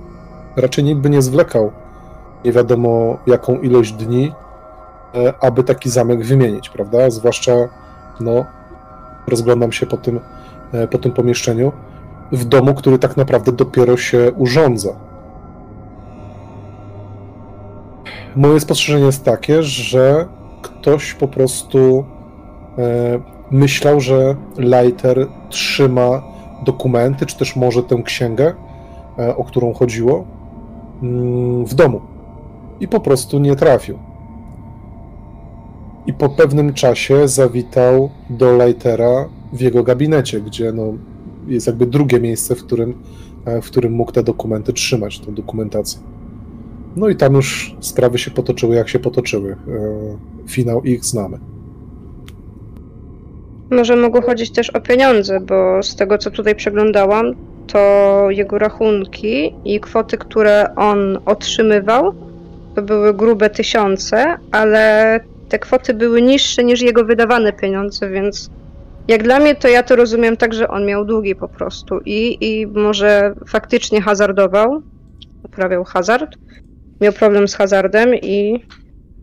Raczej 0.57 0.85
nikt 0.85 1.01
by 1.01 1.11
nie 1.11 1.23
zwlekał 1.23 1.73
nie 2.45 2.53
wiadomo 2.53 3.19
jaką 3.27 3.61
ilość 3.61 3.93
dni, 3.93 4.33
e, 5.15 5.35
aby 5.41 5.65
taki 5.65 5.91
zamek 5.91 6.25
wymienić, 6.25 6.69
prawda? 6.69 7.11
Zwłaszcza, 7.11 7.53
no, 8.21 8.45
rozglądam 9.29 9.73
się 9.73 9.87
po 9.87 9.97
tym, 9.97 10.21
e, 10.73 10.89
po 10.89 10.99
tym 10.99 11.13
pomieszczeniu, 11.13 11.73
w 12.33 12.45
domu, 12.45 12.75
który 12.75 12.99
tak 12.99 13.17
naprawdę 13.17 13.53
dopiero 13.53 13.97
się 13.97 14.33
urządza. 14.37 14.91
Moje 18.37 18.61
spostrzeżenie 18.61 19.07
jest 19.07 19.25
takie, 19.25 19.63
że 19.63 20.29
ktoś 20.63 21.15
po 21.15 21.29
prostu 21.29 22.05
myślał, 23.51 24.01
że 24.01 24.37
Leiter 24.57 25.27
trzyma 25.49 26.23
dokumenty, 26.65 27.27
czy 27.27 27.39
też 27.39 27.57
może 27.57 27.83
tę 27.83 28.03
księgę, 28.05 28.55
e, 29.19 29.37
o 29.37 29.45
którą 29.45 29.75
chodziło, 29.75 30.25
mm, 31.03 31.65
w 31.65 31.75
domu. 31.75 32.01
I 32.81 32.89
po 32.89 33.01
prostu 33.01 33.39
nie 33.39 33.57
trafił. 33.57 33.99
I 36.07 36.13
po 36.13 36.29
pewnym 36.29 36.75
czasie 36.75 37.29
zawitał 37.29 38.11
do 38.31 38.57
Leitera 38.57 39.29
w 39.53 39.61
jego 39.61 39.83
gabinecie, 39.83 40.41
gdzie 40.41 40.73
no, 40.73 40.93
jest 41.47 41.67
jakby 41.67 41.87
drugie 41.87 42.21
miejsce, 42.21 42.55
w 42.55 42.65
którym, 42.65 42.95
e, 43.45 43.63
w 43.63 43.67
którym 43.67 43.93
mógł 43.93 44.13
te 44.13 44.23
dokumenty 44.23 44.73
trzymać, 44.73 45.19
tę 45.19 45.33
dokumentację. 45.33 46.01
No 46.97 47.09
i 47.09 47.17
tam 47.17 47.35
już 47.35 47.77
sprawy 47.81 48.19
się 48.19 48.31
potoczyły, 48.31 48.75
jak 48.75 48.89
się 48.89 48.99
potoczyły. 48.99 49.57
Finał 50.47 50.83
ich 50.83 51.05
znamy. 51.05 51.54
Może 53.71 53.97
mogło 53.97 54.23
chodzić 54.23 54.53
też 54.53 54.71
o 54.71 54.81
pieniądze, 54.81 55.41
bo 55.41 55.83
z 55.83 55.97
tego 55.97 56.19
co 56.19 56.31
tutaj 56.31 56.55
przeglądałam, 56.55 57.35
to 57.67 58.27
jego 58.31 58.59
rachunki 58.59 59.55
i 59.65 59.81
kwoty, 59.81 60.19
które 60.19 60.75
on 60.77 61.19
otrzymywał, 61.27 62.15
to 62.75 62.83
były 62.83 63.15
grube 63.15 63.51
tysiące, 63.51 64.37
ale 64.53 65.21
te 65.49 65.59
kwoty 65.59 65.95
były 65.95 66.23
niższe 66.23 66.65
niż 66.65 66.81
jego 66.81 67.05
wydawane 67.05 67.53
pieniądze, 67.53 68.11
więc 68.11 68.51
jak 69.09 69.23
dla 69.23 69.41
mnie 69.41 69.55
to 69.55 69.69
ja 69.69 69.83
to 69.83 69.97
rozumiem 69.97 70.37
tak, 70.37 70.55
że 70.55 70.69
on 70.69 70.87
miał 70.87 71.05
długi 71.05 71.35
po 71.35 71.49
prostu 71.49 72.01
i, 72.05 72.39
i 72.41 72.67
może 72.67 73.35
faktycznie 73.49 74.01
hazardował, 74.01 74.83
uprawiał 75.43 75.85
hazard, 75.85 76.37
miał 77.01 77.13
problem 77.13 77.49
z 77.49 77.55
hazardem 77.55 78.15
i 78.15 78.65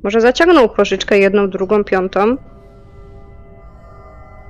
może 0.04 0.22
zaciągnął 0.22 0.70
pożyczkę 0.70 1.20
jedną, 1.20 1.50
drugą, 1.50 1.84
piątą, 1.84 2.38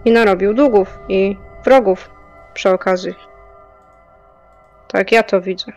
i 0.06 0.12
narobił 0.12 0.54
długów 0.54 1.00
i 1.10 1.38
wrogów 1.66 2.10
przy 2.54 2.70
okazji. 2.70 3.14
Tak, 4.88 5.12
ja 5.12 5.24
to 5.24 5.42
widzę. 5.42 5.72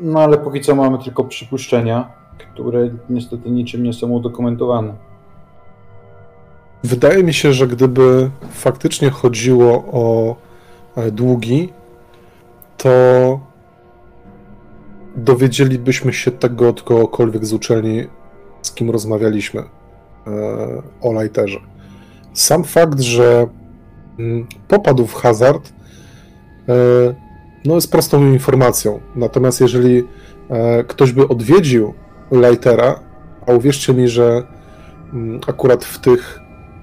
No 0.00 0.20
ale 0.20 0.38
póki 0.38 0.60
co 0.60 0.74
mamy 0.74 0.98
tylko 0.98 1.24
przypuszczenia, 1.24 2.10
które 2.38 2.90
niestety 3.08 3.50
niczym 3.50 3.82
nie 3.82 3.92
są 3.92 4.08
udokumentowane. 4.08 4.94
Wydaje 6.84 7.24
mi 7.24 7.34
się, 7.34 7.52
że 7.52 7.66
gdyby 7.66 8.30
faktycznie 8.50 9.10
chodziło 9.10 9.84
o 9.92 10.36
e, 10.96 11.10
długi, 11.10 11.72
to 12.76 13.40
dowiedzielibyśmy 15.16 16.12
się 16.12 16.30
tego 16.30 16.68
od 16.68 16.82
kogokolwiek 16.82 17.46
z 17.46 17.52
uczelni, 17.52 18.06
z 18.62 18.72
kim 18.72 18.90
rozmawialiśmy 18.90 19.60
e, 19.60 19.66
o 21.00 21.22
Lighterze. 21.22 21.60
Sam 22.32 22.64
fakt, 22.64 23.00
że 23.00 23.46
mm, 24.18 24.46
popadł 24.68 25.06
w 25.06 25.14
hazard, 25.14 25.72
e, 26.68 26.72
no 27.64 27.74
jest 27.74 27.92
prostą 27.92 28.26
informacją. 28.26 29.00
Natomiast 29.16 29.60
jeżeli 29.60 30.04
ktoś 30.88 31.12
by 31.12 31.28
odwiedził 31.28 31.94
Lightera, 32.32 33.00
a 33.46 33.52
uwierzcie 33.52 33.94
mi, 33.94 34.08
że 34.08 34.42
mm, 35.12 35.40
akurat 35.46 35.84
w 35.84 35.98
tych 35.98 36.40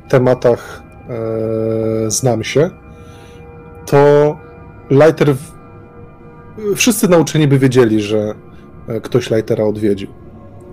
tematach 0.09 0.83
e, 1.09 2.11
znam 2.11 2.43
się, 2.43 2.69
to 3.85 3.97
Lighter. 4.89 5.35
Wszyscy 6.75 7.07
nauczeni 7.07 7.47
by 7.47 7.59
wiedzieli, 7.59 8.01
że 8.01 8.35
e, 8.87 9.01
ktoś 9.01 9.31
Lightera 9.31 9.63
odwiedził 9.63 10.09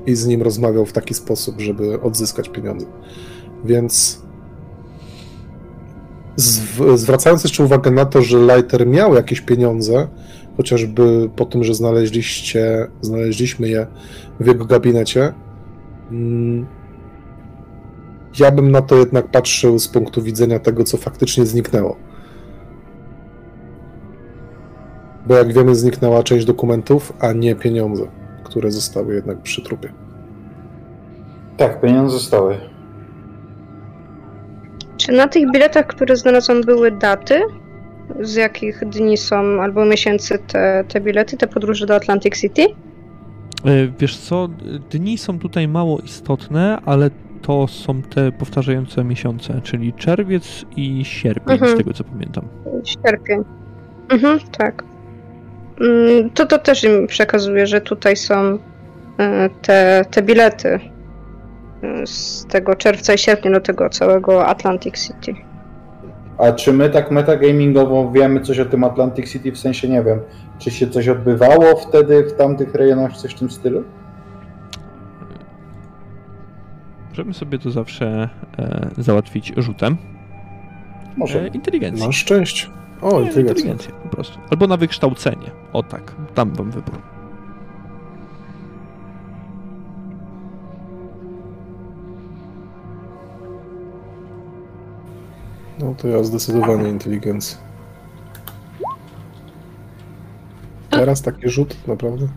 i 0.07 0.15
z 0.15 0.27
nim 0.27 0.43
rozmawiał 0.43 0.87
w 0.87 0.93
taki 0.93 1.15
sposób, 1.15 1.61
żeby 1.61 2.01
odzyskać 2.01 2.49
pieniądze. 2.49 2.87
Więc 3.65 4.23
zwracając 6.95 7.45
jeszcze 7.45 7.65
uwagę 7.65 7.91
na 7.91 8.05
to, 8.05 8.23
że 8.23 8.39
Lighter 8.39 8.87
miał 8.87 9.15
jakieś 9.15 9.41
pieniądze, 9.41 10.09
chociażby 10.57 11.31
po 11.37 11.45
tym, 11.45 11.65
że 11.65 11.75
znaleźliście, 11.75 12.87
znaleźliśmy 13.01 13.69
je 13.69 13.87
w 14.41 14.47
jego 14.47 14.65
gabinecie, 14.65 15.33
mm, 16.11 16.67
ja 18.41 18.51
bym 18.51 18.71
na 18.71 18.83
to 18.83 18.97
jednak 18.97 19.29
patrzył 19.29 19.79
z 19.79 19.89
punktu 19.89 20.23
widzenia 20.23 20.59
tego, 20.59 20.85
co 20.85 20.97
faktycznie 20.97 21.47
zniknęło. 21.47 21.97
Bo 25.27 25.35
jak 25.35 25.53
wiemy, 25.53 25.75
zniknęła 25.75 26.23
część 26.23 26.47
dokumentów, 26.47 27.13
a 27.21 27.33
nie 27.33 27.55
pieniądze, 27.57 28.07
które 28.45 28.71
zostały 28.71 29.15
jednak 29.15 29.43
przy 29.43 29.63
trupie. 29.63 29.93
Tak, 31.57 31.81
pieniądze 31.81 32.19
zostały. 32.19 32.74
Czy 35.05 35.13
na 35.13 35.29
tych 35.29 35.51
biletach, 35.51 35.87
które 35.87 36.17
znalazłam, 36.17 36.61
były 36.61 36.91
daty? 36.91 37.41
Z 38.21 38.35
jakich 38.35 38.89
dni 38.89 39.17
są 39.17 39.63
albo 39.63 39.85
miesięcy 39.85 40.39
te, 40.39 40.85
te 40.89 41.01
bilety, 41.01 41.37
te 41.37 41.47
podróże 41.47 41.87
do 41.87 41.95
Atlantic 41.95 42.41
City? 42.41 42.63
E, 42.63 42.69
wiesz 43.99 44.17
co, 44.17 44.49
dni 44.91 45.19
są 45.19 45.39
tutaj 45.39 45.69
mało 45.69 45.99
istotne, 45.99 46.79
ale 46.87 47.11
to 47.43 47.69
są 47.69 48.03
te 48.03 48.33
powtarzające 48.33 49.05
miesiące, 49.05 49.61
czyli 49.63 49.93
czerwiec 49.93 50.65
i 50.77 51.05
sierpień, 51.05 51.55
mhm. 51.55 51.75
z 51.75 51.79
tego 51.79 51.93
co 51.93 52.05
pamiętam. 52.05 52.45
Sierpień. 52.85 53.45
Mhm, 54.09 54.39
tak. 54.59 54.85
Mm, 55.81 56.31
to 56.31 56.47
to 56.47 56.59
też 56.59 56.85
im 56.85 57.07
przekazuje, 57.07 57.67
że 57.67 57.81
tutaj 57.81 58.17
są 58.17 58.59
e, 59.19 59.51
te, 59.63 60.05
te 60.11 60.23
bilety 60.23 60.94
z 62.05 62.47
tego 62.47 62.75
czerwca 62.75 63.15
i 63.15 63.19
sierpnia 63.19 63.51
do 63.51 63.61
tego 63.61 63.89
całego 63.89 64.47
Atlantic 64.47 65.07
City. 65.07 65.35
A 66.39 66.53
czy 66.53 66.73
my 66.73 66.91
tak 66.91 67.11
metagamingowo 67.11 68.11
wiemy 68.13 68.41
coś 68.41 68.59
o 68.59 68.65
tym 68.65 68.85
Atlantic 68.85 69.33
City, 69.33 69.53
w 69.53 69.59
sensie 69.59 69.89
nie 69.89 70.03
wiem, 70.03 70.21
czy 70.59 70.71
się 70.71 70.89
coś 70.89 71.09
odbywało 71.09 71.77
wtedy 71.77 72.25
w 72.25 72.33
tamtych 72.33 72.75
rejonach, 72.75 73.17
coś 73.17 73.35
w 73.35 73.39
tym 73.39 73.51
stylu? 73.51 73.85
Możemy 77.09 77.35
sobie 77.35 77.59
to 77.59 77.71
zawsze 77.71 78.29
e, 78.59 78.89
załatwić 78.99 79.53
rzutem. 79.57 79.97
Może. 81.17 81.43
E, 81.43 81.49
inteligencji. 81.49 82.07
Na 82.07 82.13
szczęście. 82.13 82.67
O, 83.03 83.21
Nie, 83.21 83.27
inteligencja 83.27 83.93
po 84.03 84.09
prostu. 84.09 84.39
Albo 84.51 84.67
na 84.67 84.77
wykształcenie. 84.77 85.51
O 85.73 85.83
tak, 85.83 86.15
tam 86.35 86.55
wam 86.55 86.71
wybór. 86.71 87.14
No 95.79 95.95
to 95.95 96.09
ja 96.09 96.25
zdecydowanie 96.25 96.89
inteligencja. 96.89 97.59
Teraz 100.91 101.23
taki 101.23 101.49
rzut, 101.49 101.89
naprawdę? 101.89 102.29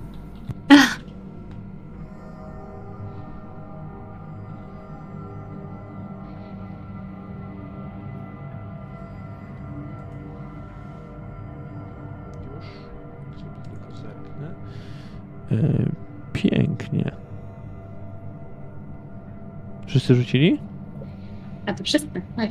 E, 15.51 15.85
pięknie. 16.33 17.11
Wszyscy 19.87 20.15
rzucili? 20.15 20.59
A 21.65 21.73
to 21.73 21.83
wszyscy. 21.83 22.21
Oj. 22.37 22.49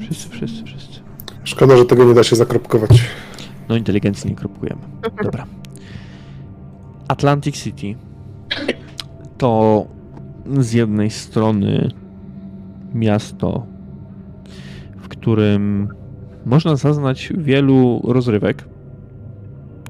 Wszyscy, 0.00 0.28
wszyscy, 0.28 0.64
wszyscy. 0.64 1.00
Szkoda, 1.44 1.76
że 1.76 1.84
tego 1.84 2.04
nie 2.04 2.14
da 2.14 2.22
się 2.22 2.36
zakropkować. 2.36 3.10
No 3.68 3.76
inteligencji 3.76 4.30
nie 4.30 4.36
kropkujemy. 4.36 4.80
Dobra. 5.22 5.46
Atlantic 7.08 7.56
City 7.56 7.94
to 9.38 9.86
z 10.58 10.72
jednej 10.72 11.10
strony 11.10 11.90
miasto, 12.94 13.66
w 14.96 15.08
którym 15.08 15.88
można 16.46 16.76
zaznać 16.76 17.32
wielu 17.38 18.00
rozrywek, 18.04 18.64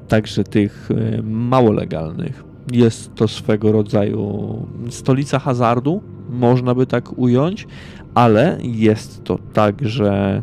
także 0.07 0.43
tych 0.43 0.89
e, 0.91 1.21
mało 1.21 1.71
legalnych. 1.71 2.43
Jest 2.71 3.15
to 3.15 3.27
swego 3.27 3.71
rodzaju 3.71 4.67
stolica 4.89 5.39
hazardu, 5.39 6.01
można 6.33 6.75
by 6.75 6.85
tak 6.85 7.17
ująć, 7.17 7.67
ale 8.13 8.57
jest 8.61 9.23
to 9.23 9.39
także, 9.53 10.41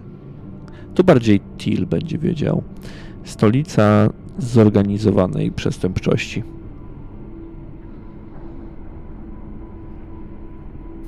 to 0.95 1.05
bardziej 1.05 1.41
Til 1.59 1.87
będzie 1.87 2.19
wiedział, 2.19 2.63
stolica 3.25 4.09
zorganizowanej 4.39 5.53
przestępczości. 5.53 6.43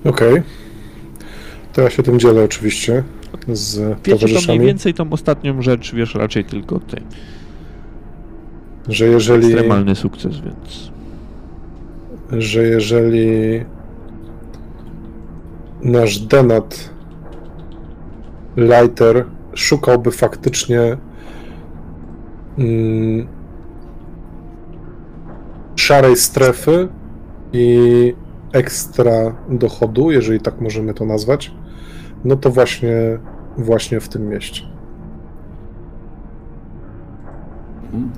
Okej. 0.04 0.32
Okay. 0.32 0.42
To 1.72 1.82
ja 1.82 1.90
się 1.90 2.02
tym 2.02 2.18
dzielę 2.18 2.44
oczywiście 2.44 3.04
z 3.48 3.78
Wiecie 3.78 3.96
towarzyszami. 4.02 4.46
to 4.46 4.52
mniej 4.52 4.66
więcej 4.66 4.94
tą 4.94 5.12
ostatnią 5.12 5.62
rzecz 5.62 5.94
wiesz 5.94 6.14
raczej 6.14 6.44
tylko 6.44 6.80
ty 6.80 6.96
że 8.88 9.06
jeżeli... 9.06 9.46
Ekstremalny 9.46 9.94
sukces, 9.94 10.40
więc... 10.40 10.92
Że 12.44 12.62
jeżeli 12.62 13.28
nasz 15.82 16.18
Denat 16.18 16.90
Lighter 18.56 19.24
szukałby 19.54 20.10
faktycznie 20.10 20.96
mm, 22.58 23.26
szarej 25.76 26.16
strefy 26.16 26.88
i 27.52 28.14
ekstra 28.52 29.34
dochodu, 29.48 30.10
jeżeli 30.10 30.40
tak 30.40 30.60
możemy 30.60 30.94
to 30.94 31.04
nazwać, 31.04 31.52
no 32.24 32.36
to 32.36 32.50
właśnie, 32.50 33.18
właśnie 33.58 34.00
w 34.00 34.08
tym 34.08 34.28
mieście. 34.28 34.62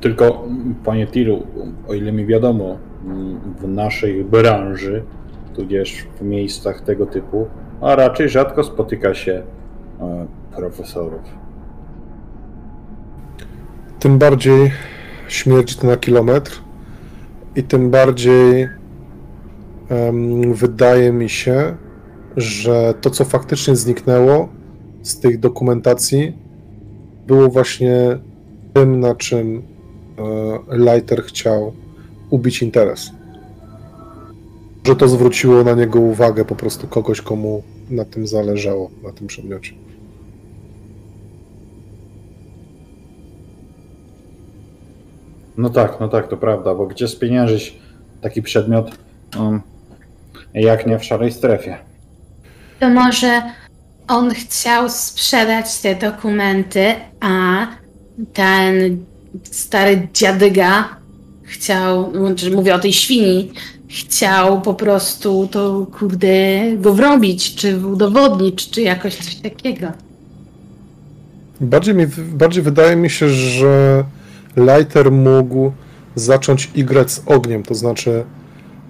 Tylko, 0.00 0.44
panie 0.84 1.06
Tilu, 1.06 1.46
o 1.88 1.94
ile 1.94 2.12
mi 2.12 2.26
wiadomo, 2.26 2.78
w 3.58 3.68
naszej 3.68 4.24
branży, 4.24 5.02
tudzież 5.56 6.06
w 6.20 6.22
miejscach 6.22 6.80
tego 6.80 7.06
typu, 7.06 7.46
a 7.80 7.96
raczej 7.96 8.28
rzadko 8.28 8.64
spotyka 8.64 9.14
się 9.14 9.42
e, 10.00 10.26
profesorów. 10.56 11.22
Tym 13.98 14.18
bardziej 14.18 14.70
śmierci 15.28 15.78
to 15.78 15.86
na 15.86 15.96
kilometr 15.96 16.60
i 17.56 17.62
tym 17.62 17.90
bardziej 17.90 18.68
um, 19.90 20.54
wydaje 20.54 21.12
mi 21.12 21.28
się, 21.28 21.76
że 22.36 22.94
to, 23.00 23.10
co 23.10 23.24
faktycznie 23.24 23.76
zniknęło 23.76 24.48
z 25.02 25.20
tych 25.20 25.40
dokumentacji, 25.40 26.38
było 27.26 27.48
właśnie 27.48 28.18
tym, 28.72 29.00
na 29.00 29.14
czym 29.14 29.62
e, 30.68 30.76
Lighter 30.76 31.22
chciał 31.22 31.72
ubić 32.30 32.62
interes. 32.62 33.10
Że 34.86 34.96
to 34.96 35.08
zwróciło 35.08 35.64
na 35.64 35.74
niego 35.74 36.00
uwagę 36.00 36.44
po 36.44 36.56
prostu 36.56 36.86
kogoś, 36.86 37.20
komu 37.20 37.62
na 37.90 38.04
tym 38.04 38.26
zależało, 38.26 38.90
na 39.02 39.12
tym 39.12 39.26
przedmiocie. 39.26 39.72
No 45.56 45.70
tak, 45.70 45.96
no 46.00 46.08
tak, 46.08 46.28
to 46.28 46.36
prawda, 46.36 46.74
bo 46.74 46.86
gdzie 46.86 47.08
spieniężyć 47.08 47.78
taki 48.20 48.42
przedmiot, 48.42 48.98
um, 49.38 49.60
jak 50.54 50.86
nie 50.86 50.98
w 50.98 51.04
szarej 51.04 51.32
strefie? 51.32 51.78
To 52.80 52.90
może 52.90 53.42
on 54.08 54.30
chciał 54.30 54.90
sprzedać 54.90 55.80
te 55.80 55.94
dokumenty, 55.94 56.94
a 57.20 57.66
ten 58.32 59.04
stary 59.42 60.08
dziadyga 60.14 60.88
chciał, 61.42 62.12
znaczy 62.16 62.50
mówię 62.50 62.74
o 62.74 62.78
tej 62.78 62.92
świni, 62.92 63.52
chciał 63.94 64.60
po 64.60 64.74
prostu 64.74 65.48
to, 65.50 65.86
kurde, 65.98 66.76
go 66.76 66.94
wrobić, 66.94 67.54
czy 67.54 67.86
udowodnić, 67.86 68.70
czy 68.70 68.82
jakoś 68.82 69.16
coś 69.16 69.34
takiego. 69.34 69.86
Bardziej, 71.60 71.94
mi, 71.94 72.06
bardziej 72.32 72.62
wydaje 72.62 72.96
mi 72.96 73.10
się, 73.10 73.28
że 73.28 74.04
Lighter 74.56 75.12
mógł 75.12 75.72
zacząć 76.14 76.70
igrać 76.74 77.10
z 77.10 77.22
ogniem, 77.26 77.62
to 77.62 77.74
znaczy 77.74 78.24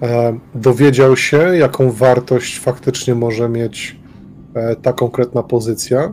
e, 0.03 0.39
dowiedział 0.55 1.17
się, 1.17 1.37
jaką 1.37 1.91
wartość 1.91 2.59
faktycznie 2.59 3.15
może 3.15 3.49
mieć 3.49 3.97
e, 4.55 4.77
ta 4.77 4.93
konkretna 4.93 5.43
pozycja 5.43 6.13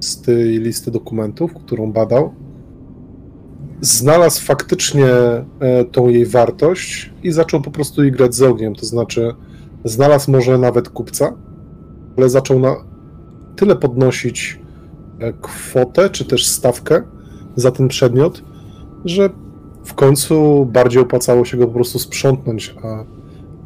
z 0.00 0.20
tej 0.20 0.58
listy 0.58 0.90
dokumentów, 0.90 1.54
którą 1.54 1.92
badał. 1.92 2.34
Znalazł 3.80 4.42
faktycznie 4.42 5.06
e, 5.06 5.44
tą 5.92 6.08
jej 6.08 6.26
wartość 6.26 7.12
i 7.22 7.32
zaczął 7.32 7.60
po 7.60 7.70
prostu 7.70 8.04
igrać 8.04 8.34
z 8.34 8.42
ogniem, 8.42 8.74
to 8.74 8.86
znaczy 8.86 9.34
znalazł 9.84 10.30
może 10.30 10.58
nawet 10.58 10.88
kupca, 10.88 11.36
ale 12.16 12.28
zaczął 12.28 12.58
na 12.58 12.76
tyle 13.56 13.76
podnosić 13.76 14.60
e, 15.18 15.32
kwotę, 15.32 16.10
czy 16.10 16.24
też 16.24 16.46
stawkę 16.46 17.02
za 17.56 17.70
ten 17.70 17.88
przedmiot, 17.88 18.42
że 19.04 19.30
w 19.84 19.94
końcu 19.94 20.66
bardziej 20.72 21.02
opłacało 21.02 21.44
się 21.44 21.56
go 21.56 21.66
po 21.66 21.74
prostu 21.74 21.98
sprzątnąć, 21.98 22.74
a, 22.82 23.04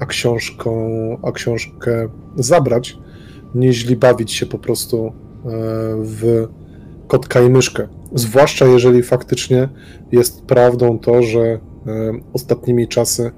a, 0.01 0.07
książką, 0.07 0.91
a 1.23 1.33
książkę 1.33 2.09
zabrać, 2.37 2.99
niż 3.55 3.95
bawić 3.95 4.33
się 4.33 4.47
po 4.47 4.59
prostu 4.59 5.07
e, 5.07 5.11
w 6.03 6.49
kotka 7.09 7.41
i 7.41 7.51
myszkę. 7.51 7.89
Zwłaszcza 8.15 8.67
jeżeli 8.67 9.03
faktycznie 9.03 9.69
jest 10.13 10.43
prawdą 10.43 10.99
to, 10.99 11.23
że 11.23 11.41
e, 11.41 11.59
ostatnimi 12.33 12.89
czasy 12.89 13.31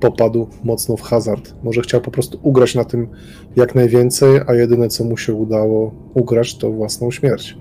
popadł 0.00 0.48
mocno 0.64 0.96
w 0.96 1.02
hazard. 1.02 1.54
Może 1.62 1.80
chciał 1.80 2.00
po 2.00 2.10
prostu 2.10 2.38
ugrać 2.42 2.74
na 2.74 2.84
tym 2.84 3.08
jak 3.56 3.74
najwięcej, 3.74 4.40
a 4.46 4.54
jedyne 4.54 4.88
co 4.88 5.04
mu 5.04 5.16
się 5.16 5.34
udało 5.34 5.94
ugrać 6.14 6.58
to 6.58 6.70
własną 6.70 7.10
śmierć. 7.10 7.56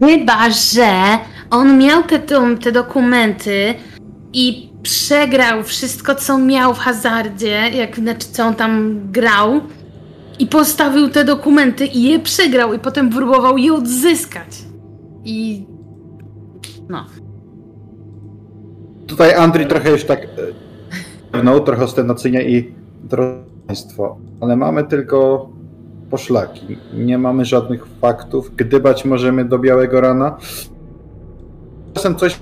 Chyba, 0.00 0.50
że 0.50 1.18
on 1.50 1.78
miał 1.78 2.02
te, 2.02 2.18
te 2.62 2.72
dokumenty 2.72 3.74
i 4.32 4.70
przegrał 4.82 5.62
wszystko, 5.64 6.14
co 6.14 6.38
miał 6.38 6.74
w 6.74 6.78
hazardzie, 6.78 7.70
jak 7.74 7.96
znaczy, 7.96 8.26
co 8.32 8.44
on 8.44 8.54
tam 8.54 9.00
grał, 9.12 9.60
i 10.40 10.46
postawił 10.46 11.08
te 11.08 11.24
dokumenty 11.24 11.86
i 11.86 12.02
je 12.02 12.18
przegrał, 12.18 12.74
i 12.74 12.78
potem 12.78 13.10
próbował 13.10 13.58
je 13.58 13.74
odzyskać. 13.74 14.64
I. 15.24 15.66
No. 16.88 17.06
Tutaj 19.06 19.34
Andrzej 19.34 19.66
trochę 19.66 19.90
już 19.90 20.04
tak. 20.04 20.26
No, 21.44 21.60
trochę 21.60 21.84
ostentacyjnie 21.84 22.42
i 22.42 22.74
trochę 23.08 23.50
ale 24.40 24.56
mamy 24.56 24.84
tylko 24.84 25.48
poszlaki. 26.10 26.78
Nie 26.94 27.18
mamy 27.18 27.44
żadnych 27.44 27.86
faktów. 27.86 28.56
Gdybać 28.56 29.04
możemy 29.04 29.44
do 29.44 29.58
białego 29.58 30.00
rana. 30.00 30.36
Czasem 31.94 32.16
coś 32.16 32.40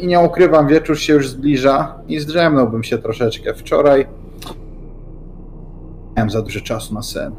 i 0.00 0.06
nie 0.06 0.20
ukrywam, 0.20 0.68
wieczór 0.68 0.98
się 0.98 1.12
już 1.12 1.28
zbliża 1.28 1.98
i 2.08 2.18
zdrzemnąłbym 2.18 2.84
się 2.84 2.98
troszeczkę. 2.98 3.54
Wczoraj 3.54 4.06
miałem 6.20 6.30
za 6.30 6.42
dużo 6.42 6.60
czasu 6.60 6.94
na 6.94 7.02
sen. 7.02 7.34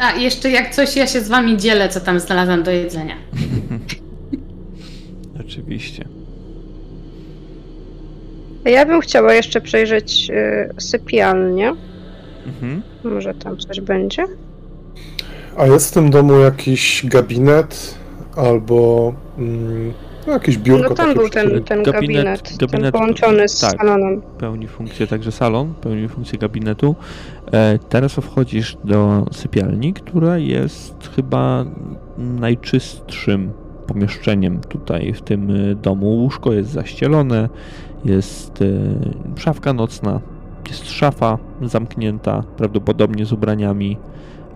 A 0.00 0.12
jeszcze 0.12 0.50
jak 0.50 0.74
coś, 0.74 0.96
ja 0.96 1.06
się 1.06 1.20
z 1.20 1.28
wami 1.28 1.56
dzielę, 1.56 1.88
co 1.88 2.00
tam 2.00 2.20
znalazłam 2.20 2.62
do 2.62 2.70
jedzenia. 2.70 3.14
Oczywiście. 5.46 6.04
Ja 8.64 8.86
bym 8.86 9.00
chciała 9.00 9.34
jeszcze 9.34 9.60
przejrzeć 9.60 10.30
y, 10.30 10.80
sypialnię. 10.80 11.74
Mhm. 12.46 12.82
Może 13.04 13.34
tam 13.34 13.56
coś 13.56 13.80
będzie. 13.80 14.24
A 15.56 15.66
jest 15.66 15.90
w 15.90 15.94
tym 15.94 16.10
domu 16.10 16.38
jakiś 16.38 17.06
gabinet 17.06 17.94
albo 18.36 19.12
mm, 19.38 19.92
no, 20.28 20.34
jakieś 20.34 20.58
biurko? 20.58 20.88
No 20.88 20.94
tam 20.94 21.14
był 21.14 21.28
ten, 21.28 21.64
ten 21.64 21.82
gabinet, 21.82 22.24
gabinet, 22.24 22.56
gabinet 22.58 22.82
ten 22.82 22.92
połączony 22.92 23.48
z 23.48 23.60
tak, 23.60 23.80
salonem. 23.80 24.22
Pełni 24.38 24.68
funkcję 24.68 25.06
także 25.06 25.32
salon, 25.32 25.74
pełni 25.74 26.08
funkcję 26.08 26.38
gabinetu. 26.38 26.94
E, 27.52 27.78
teraz 27.88 28.12
wchodzisz 28.12 28.76
do 28.84 29.26
sypialni, 29.32 29.92
która 29.92 30.38
jest 30.38 31.10
chyba 31.16 31.64
najczystszym 32.18 33.52
pomieszczeniem 33.86 34.60
tutaj 34.60 35.12
w 35.12 35.22
tym 35.22 35.50
e, 35.50 35.74
domu. 35.74 36.06
Łóżko 36.06 36.52
jest 36.52 36.70
zaścielone, 36.70 37.48
jest 38.04 38.62
e, 38.62 38.66
szafka 39.40 39.72
nocna, 39.72 40.20
jest 40.68 40.90
szafa 40.90 41.38
zamknięta, 41.62 42.42
prawdopodobnie 42.56 43.26
z 43.26 43.32
ubraniami. 43.32 43.96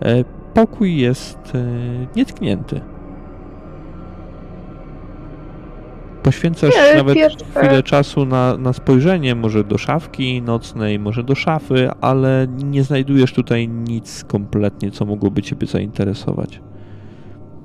E, 0.01 0.23
pokój 0.53 0.97
jest 0.97 1.55
e, 1.55 1.65
nietknięty. 2.15 2.92
Poświęcasz 6.23 6.75
nie, 6.75 6.97
nawet 6.97 7.15
pierwsze... 7.15 7.45
chwilę 7.55 7.83
czasu 7.83 8.25
na, 8.25 8.57
na 8.57 8.73
spojrzenie 8.73 9.35
może 9.35 9.63
do 9.63 9.77
szafki 9.77 10.41
nocnej, 10.41 10.99
może 10.99 11.23
do 11.23 11.35
szafy, 11.35 11.89
ale 12.01 12.47
nie 12.63 12.83
znajdujesz 12.83 13.33
tutaj 13.33 13.67
nic 13.67 14.23
kompletnie, 14.23 14.91
co 14.91 15.05
mogłoby 15.05 15.41
Ciebie 15.41 15.67
zainteresować. 15.67 16.61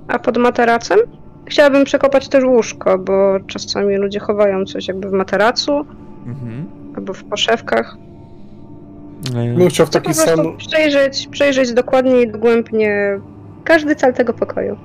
A 0.09 0.19
pod 0.19 0.37
materacem? 0.37 0.99
Chciałabym 1.47 1.85
przekopać 1.85 2.29
też 2.29 2.45
łóżko, 2.45 2.99
bo 2.99 3.41
czasami 3.47 3.97
ludzie 3.97 4.21
chowają 4.21 4.65
coś 4.65 4.89
jakby 4.89 5.09
w 5.09 5.13
materacu 5.13 5.87
mhm. 6.27 6.65
albo 6.97 7.13
w 7.13 7.25
poszewkach. 7.25 7.97
Bym 9.57 9.69
chciał 9.69 9.87
w 9.87 9.91
taki 9.91 10.15
sam... 10.15 10.57
Przejrzeć, 10.57 11.29
przejrzeć 11.31 11.73
dokładnie 11.73 12.23
i 12.23 12.31
dogłębnie 12.31 13.21
każdy 13.65 13.97
cel 13.97 14.15
tego 14.15 14.33
pokoju. 14.33 14.77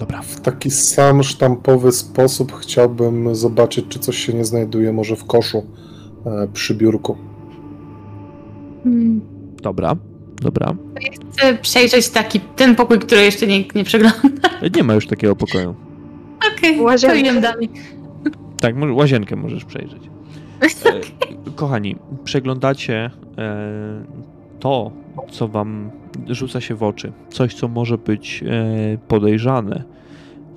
Dobra. 0.00 0.22
W 0.22 0.40
taki 0.40 0.70
sam 0.70 1.22
sztampowy 1.22 1.92
sposób 1.92 2.52
chciałbym 2.52 3.34
zobaczyć, 3.34 3.86
czy 3.88 3.98
coś 3.98 4.18
się 4.18 4.32
nie 4.32 4.44
znajduje 4.44 4.92
może 4.92 5.16
w 5.16 5.24
koszu 5.24 5.66
e, 6.26 6.48
przy 6.52 6.74
biurku. 6.74 7.16
Hmm. 8.84 9.20
Dobra, 9.62 9.96
dobra. 10.42 10.74
Chcę 11.32 11.54
przejrzeć 11.54 12.08
taki, 12.08 12.40
ten 12.40 12.74
pokój, 12.74 12.98
który 12.98 13.20
jeszcze 13.20 13.46
nikt 13.46 13.76
nie 13.76 13.84
przegląda. 13.84 14.48
Nie 14.76 14.82
ma 14.82 14.94
już 14.94 15.06
takiego 15.06 15.36
pokoju. 15.36 15.74
Okej, 16.54 16.80
okay, 16.80 16.98
to 16.98 17.14
idę 17.14 17.40
dalej. 17.40 17.70
Tak, 18.60 18.74
łazienkę 18.92 19.36
możesz 19.36 19.64
przejrzeć. 19.64 20.02
E, 20.60 21.00
kochani, 21.56 21.96
przeglądacie 22.24 23.10
e, 23.38 24.04
to, 24.60 24.92
co 25.30 25.48
wam 25.48 25.90
rzuca 26.26 26.60
się 26.60 26.74
w 26.74 26.82
oczy, 26.82 27.12
coś, 27.28 27.54
co 27.54 27.68
może 27.68 27.98
być 27.98 28.44
e, 28.46 28.98
podejrzane. 29.08 29.84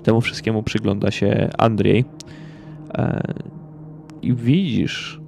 Temu 0.02 0.20
wszystkiemu 0.20 0.62
przygląda 0.62 1.10
się 1.10 1.48
Andrzej. 1.58 2.04
E, 2.94 3.22
I 4.22 4.34
widzisz, 4.34 5.20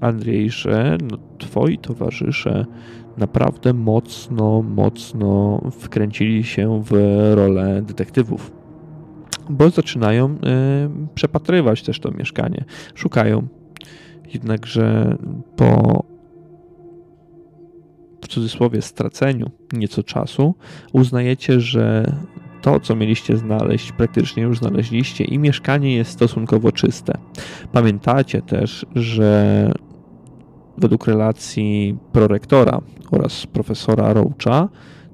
Andrzej, 0.00 0.50
że 0.50 0.98
no, 1.10 1.18
twoi 1.38 1.78
towarzysze 1.78 2.66
naprawdę 3.16 3.74
mocno, 3.74 4.62
mocno 4.62 5.60
wkręcili 5.70 6.44
się 6.44 6.82
w 6.84 6.92
rolę 7.34 7.82
detektywów. 7.82 8.52
Bo 9.50 9.70
zaczynają 9.70 10.30
y, 10.30 10.36
przepatrywać 11.14 11.82
też 11.82 12.00
to 12.00 12.10
mieszkanie. 12.10 12.64
Szukają. 12.94 13.46
Jednakże 14.34 15.16
po 15.56 16.04
w 18.26 18.28
cudzysłowie 18.28 18.82
straceniu 18.82 19.50
nieco 19.72 20.02
czasu, 20.02 20.54
uznajecie, 20.92 21.60
że 21.60 22.12
to, 22.62 22.80
co 22.80 22.96
mieliście 22.96 23.36
znaleźć, 23.36 23.92
praktycznie 23.92 24.42
już 24.42 24.58
znaleźliście 24.58 25.24
i 25.24 25.38
mieszkanie 25.38 25.96
jest 25.96 26.10
stosunkowo 26.10 26.72
czyste. 26.72 27.18
Pamiętacie 27.72 28.42
też, 28.42 28.86
że 28.94 29.72
według 30.78 31.06
relacji 31.06 31.96
prorektora 32.12 32.80
oraz 33.10 33.46
profesora 33.46 34.12
Roacha, 34.12 34.68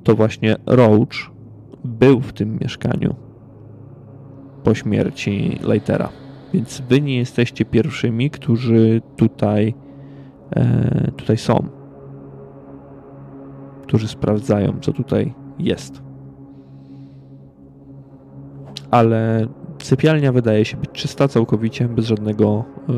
to 0.04 0.14
właśnie 0.14 0.56
Roach 0.66 1.30
był 1.84 2.20
w 2.20 2.32
tym 2.32 2.58
mieszkaniu 2.60 3.14
po 4.64 4.74
śmierci 4.74 5.58
Leitera. 5.62 6.08
Więc 6.54 6.82
wy 6.88 7.00
nie 7.00 7.16
jesteście 7.16 7.64
pierwszymi, 7.64 8.30
którzy 8.30 9.02
tutaj, 9.16 9.74
e, 10.56 11.10
tutaj 11.16 11.38
są 11.38 11.81
którzy 13.92 14.08
sprawdzają, 14.08 14.80
co 14.80 14.92
tutaj 14.92 15.34
jest. 15.58 16.02
ale 18.92 19.46
sypialnia 19.82 20.32
wydaje 20.32 20.64
się 20.64 20.76
być 20.76 20.90
czysta 20.90 21.28
całkowicie, 21.28 21.88
bez 21.88 22.06
żadnego 22.06 22.64
yy, 22.88 22.94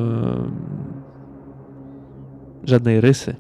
żadnej 2.65 3.01
rysy. 3.01 3.37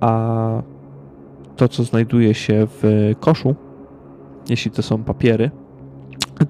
A 0.00 0.62
to, 1.56 1.68
co 1.68 1.84
znajduje 1.84 2.34
się 2.34 2.66
w 2.66 3.12
koszu, 3.20 3.54
jeśli 4.48 4.70
to 4.70 4.82
są 4.82 5.04
papiery, 5.04 5.50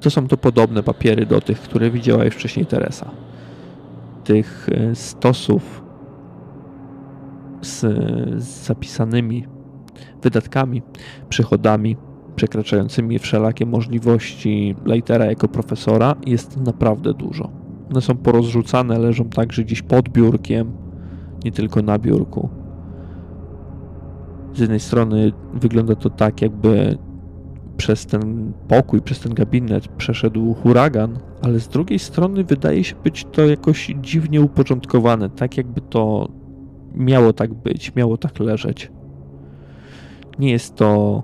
to 0.00 0.10
są 0.10 0.28
to 0.28 0.36
podobne 0.36 0.82
papiery 0.82 1.26
do 1.26 1.40
tych, 1.40 1.60
które 1.60 1.90
widziała 1.90 2.24
już 2.24 2.34
wcześniej 2.34 2.66
Teresa. 2.66 3.10
Tych 4.24 4.68
e, 4.68 4.94
stosów 4.94 5.83
z, 7.64 7.80
z 8.42 8.66
zapisanymi 8.66 9.46
wydatkami, 10.22 10.82
przychodami 11.28 11.96
przekraczającymi 12.36 13.18
wszelakie 13.18 13.66
możliwości 13.66 14.74
Leitera 14.84 15.24
jako 15.24 15.48
profesora 15.48 16.14
jest 16.26 16.56
naprawdę 16.56 17.14
dużo. 17.14 17.50
One 17.90 18.00
są 18.00 18.16
porozrzucane, 18.16 18.98
leżą 18.98 19.24
także 19.24 19.64
gdzieś 19.64 19.82
pod 19.82 20.08
biurkiem, 20.08 20.72
nie 21.44 21.52
tylko 21.52 21.82
na 21.82 21.98
biurku. 21.98 22.48
Z 24.54 24.58
jednej 24.58 24.80
strony 24.80 25.32
wygląda 25.54 25.94
to 25.94 26.10
tak, 26.10 26.42
jakby 26.42 26.98
przez 27.76 28.06
ten 28.06 28.52
pokój, 28.68 29.00
przez 29.00 29.20
ten 29.20 29.34
gabinet 29.34 29.88
przeszedł 29.88 30.54
huragan, 30.54 31.18
ale 31.42 31.60
z 31.60 31.68
drugiej 31.68 31.98
strony 31.98 32.44
wydaje 32.44 32.84
się 32.84 32.96
być 33.04 33.26
to 33.32 33.46
jakoś 33.46 33.94
dziwnie 34.00 34.40
uporządkowane, 34.40 35.30
tak 35.30 35.56
jakby 35.56 35.80
to 35.80 36.28
miało 36.94 37.32
tak 37.32 37.54
być, 37.54 37.94
miało 37.94 38.16
tak 38.16 38.40
leżeć. 38.40 38.92
Nie 40.38 40.50
jest 40.50 40.74
to. 40.74 41.22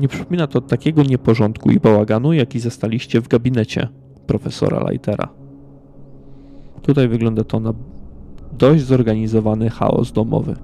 Nie 0.00 0.08
przypomina 0.08 0.46
to 0.46 0.60
takiego 0.60 1.02
nieporządku 1.02 1.70
i 1.70 1.80
bałaganu, 1.80 2.32
jaki 2.32 2.60
zastaliście 2.60 3.20
w 3.20 3.28
gabinecie 3.28 3.88
profesora 4.26 4.90
Lightera. 4.90 5.28
Tutaj 6.82 7.08
wygląda 7.08 7.44
to 7.44 7.60
na 7.60 7.72
dość 8.52 8.84
zorganizowany 8.84 9.70
chaos 9.70 10.12
domowy. 10.12 10.54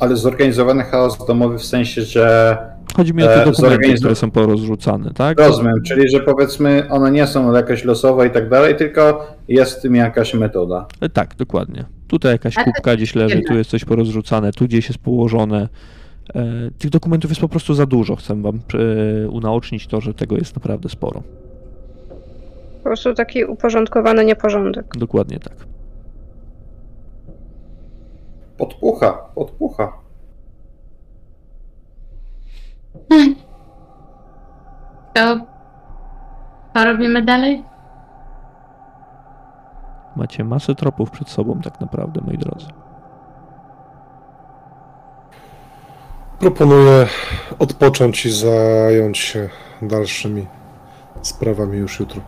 Ale 0.00 0.16
zorganizowany 0.16 0.84
chaos 0.84 1.26
domowy 1.26 1.58
w 1.58 1.64
sensie, 1.64 2.02
że. 2.02 2.73
Chodzi 2.96 3.14
mi 3.14 3.22
o 3.22 3.26
te 3.26 3.42
e, 3.42 3.44
dokumenty, 3.44 3.94
które 3.94 4.14
są 4.14 4.30
porozrzucane, 4.30 5.10
tak? 5.10 5.40
Rozumiem, 5.40 5.82
czyli 5.86 6.10
że 6.10 6.20
powiedzmy 6.20 6.86
one 6.90 7.10
nie 7.10 7.26
są 7.26 7.52
jakaś 7.52 7.84
losowe 7.84 8.26
i 8.26 8.30
tak 8.30 8.48
dalej, 8.48 8.76
tylko 8.76 9.26
jest 9.48 9.78
w 9.78 9.82
tym 9.82 9.94
jakaś 9.94 10.34
metoda. 10.34 10.86
E, 11.00 11.08
tak, 11.08 11.34
dokładnie. 11.34 11.84
Tutaj 12.08 12.32
jakaś 12.32 12.54
kubka 12.54 12.96
gdzieś 12.96 13.14
leży, 13.14 13.42
tu 13.42 13.54
jest 13.54 13.70
coś 13.70 13.84
porozrzucane, 13.84 14.52
tu 14.52 14.64
gdzieś 14.64 14.88
jest 14.88 14.98
położone. 14.98 15.68
E, 16.34 16.44
tych 16.78 16.90
dokumentów 16.90 17.30
jest 17.30 17.40
po 17.40 17.48
prostu 17.48 17.74
za 17.74 17.86
dużo. 17.86 18.16
Chcę 18.16 18.42
wam 18.42 18.60
unaocznić 19.30 19.86
to, 19.86 20.00
że 20.00 20.14
tego 20.14 20.36
jest 20.36 20.54
naprawdę 20.56 20.88
sporo. 20.88 21.22
Po 22.78 22.84
prostu 22.84 23.14
taki 23.14 23.44
uporządkowany 23.44 24.24
nieporządek. 24.24 24.96
Dokładnie 24.96 25.38
tak. 25.38 25.56
Podpucha, 28.58 29.12
podpucha. 29.34 30.03
To 35.14 35.40
co 36.74 36.84
robimy 36.84 37.22
dalej? 37.22 37.64
Macie 40.16 40.44
masę 40.44 40.74
tropów 40.74 41.10
przed 41.10 41.28
sobą 41.28 41.60
tak 41.60 41.80
naprawdę, 41.80 42.20
moi 42.24 42.38
drodzy. 42.38 42.66
Proponuję 46.38 47.06
odpocząć 47.58 48.26
i 48.26 48.30
zająć 48.30 49.18
się 49.18 49.48
dalszymi 49.82 50.46
sprawami 51.22 51.78
już 51.78 52.00
jutro. 52.00 52.20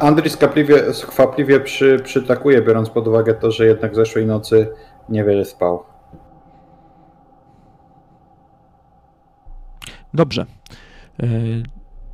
Andrzej 0.00 0.30
skwapliwie, 0.30 0.94
skwapliwie 0.94 1.60
przy, 1.60 2.00
przytakuje, 2.04 2.62
biorąc 2.62 2.90
pod 2.90 3.08
uwagę 3.08 3.34
to, 3.34 3.50
że 3.50 3.66
jednak 3.66 3.94
zeszłej 3.94 4.26
nocy 4.26 4.68
niewiele 5.08 5.44
spał. 5.44 5.82
Dobrze. 10.14 10.46
E, 11.22 11.26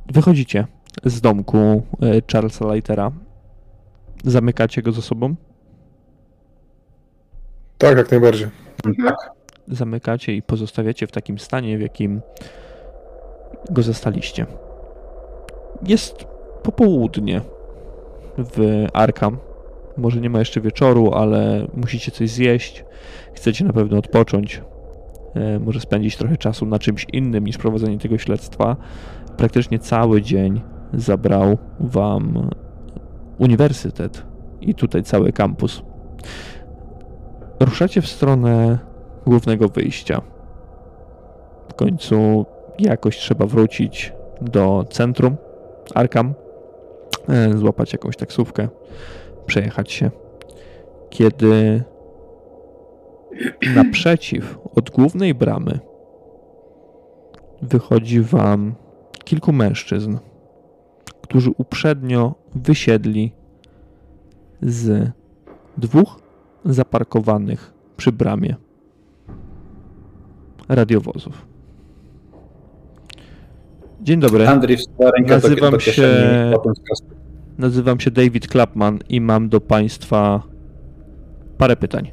wychodzicie 0.05 0.67
z 1.03 1.21
domku 1.21 1.57
e, 1.57 1.81
Charlesa 2.31 2.73
Lightera. 2.73 3.11
Zamykacie 4.23 4.81
go 4.81 4.91
za 4.91 5.01
sobą? 5.01 5.35
Tak, 7.77 7.97
jak 7.97 8.11
najbardziej. 8.11 8.47
Tak. 9.05 9.31
Zamykacie 9.67 10.35
i 10.35 10.41
pozostawiacie 10.41 11.07
w 11.07 11.11
takim 11.11 11.39
stanie, 11.39 11.77
w 11.77 11.81
jakim 11.81 12.21
go 13.69 13.83
zastaliście. 13.83 14.45
Jest 15.87 16.25
popołudnie 16.63 17.41
w 18.37 18.85
Arkham. 18.93 19.37
Może 19.97 20.21
nie 20.21 20.29
ma 20.29 20.39
jeszcze 20.39 20.61
wieczoru, 20.61 21.13
ale 21.13 21.67
musicie 21.73 22.11
coś 22.11 22.29
zjeść. 22.29 22.85
Chcecie 23.33 23.65
na 23.65 23.73
pewno 23.73 23.97
odpocząć. 23.97 24.61
E, 25.35 25.59
może 25.59 25.79
spędzić 25.79 26.17
trochę 26.17 26.37
czasu 26.37 26.65
na 26.65 26.79
czymś 26.79 27.05
innym 27.13 27.45
niż 27.45 27.57
prowadzenie 27.57 27.99
tego 27.99 28.17
śledztwa. 28.17 28.75
Praktycznie 29.37 29.79
cały 29.79 30.21
dzień 30.21 30.61
zabrał 30.93 31.57
wam 31.79 32.49
uniwersytet 33.37 34.25
i 34.61 34.75
tutaj 34.75 35.03
cały 35.03 35.31
kampus. 35.31 35.81
Ruszacie 37.59 38.01
w 38.01 38.07
stronę 38.07 38.79
głównego 39.25 39.67
wyjścia. 39.67 40.21
W 41.69 41.73
końcu 41.73 42.45
jakoś 42.79 43.17
trzeba 43.17 43.45
wrócić 43.45 44.13
do 44.41 44.85
centrum 44.89 45.35
Arkham. 45.95 46.33
E, 47.29 47.57
złapać 47.57 47.93
jakąś 47.93 48.17
taksówkę, 48.17 48.67
przejechać 49.45 49.91
się. 49.91 50.11
Kiedy 51.09 51.83
naprzeciw 53.75 54.59
od 54.75 54.89
głównej 54.89 55.33
bramy 55.33 55.79
wychodzi 57.61 58.21
wam 58.21 58.75
kilku 59.23 59.53
mężczyzn, 59.53 60.17
którzy 61.21 61.51
uprzednio 61.57 62.35
wysiedli 62.55 63.31
z 64.61 65.11
dwóch 65.77 66.19
zaparkowanych 66.65 67.73
przy 67.97 68.11
bramie 68.11 68.55
radiowozów. 70.69 71.47
Dzień 74.01 74.19
dobry. 74.19 74.47
Andrzej 74.47 74.77
nazywam 75.27 75.71
do, 75.71 75.77
do 75.77 75.79
się 75.79 76.03
Nazywam 77.57 77.99
się 77.99 78.11
David 78.11 78.47
Klapman 78.47 78.99
i 79.09 79.21
mam 79.21 79.49
do 79.49 79.61
państwa 79.61 80.43
parę 81.57 81.75
pytań. 81.75 82.11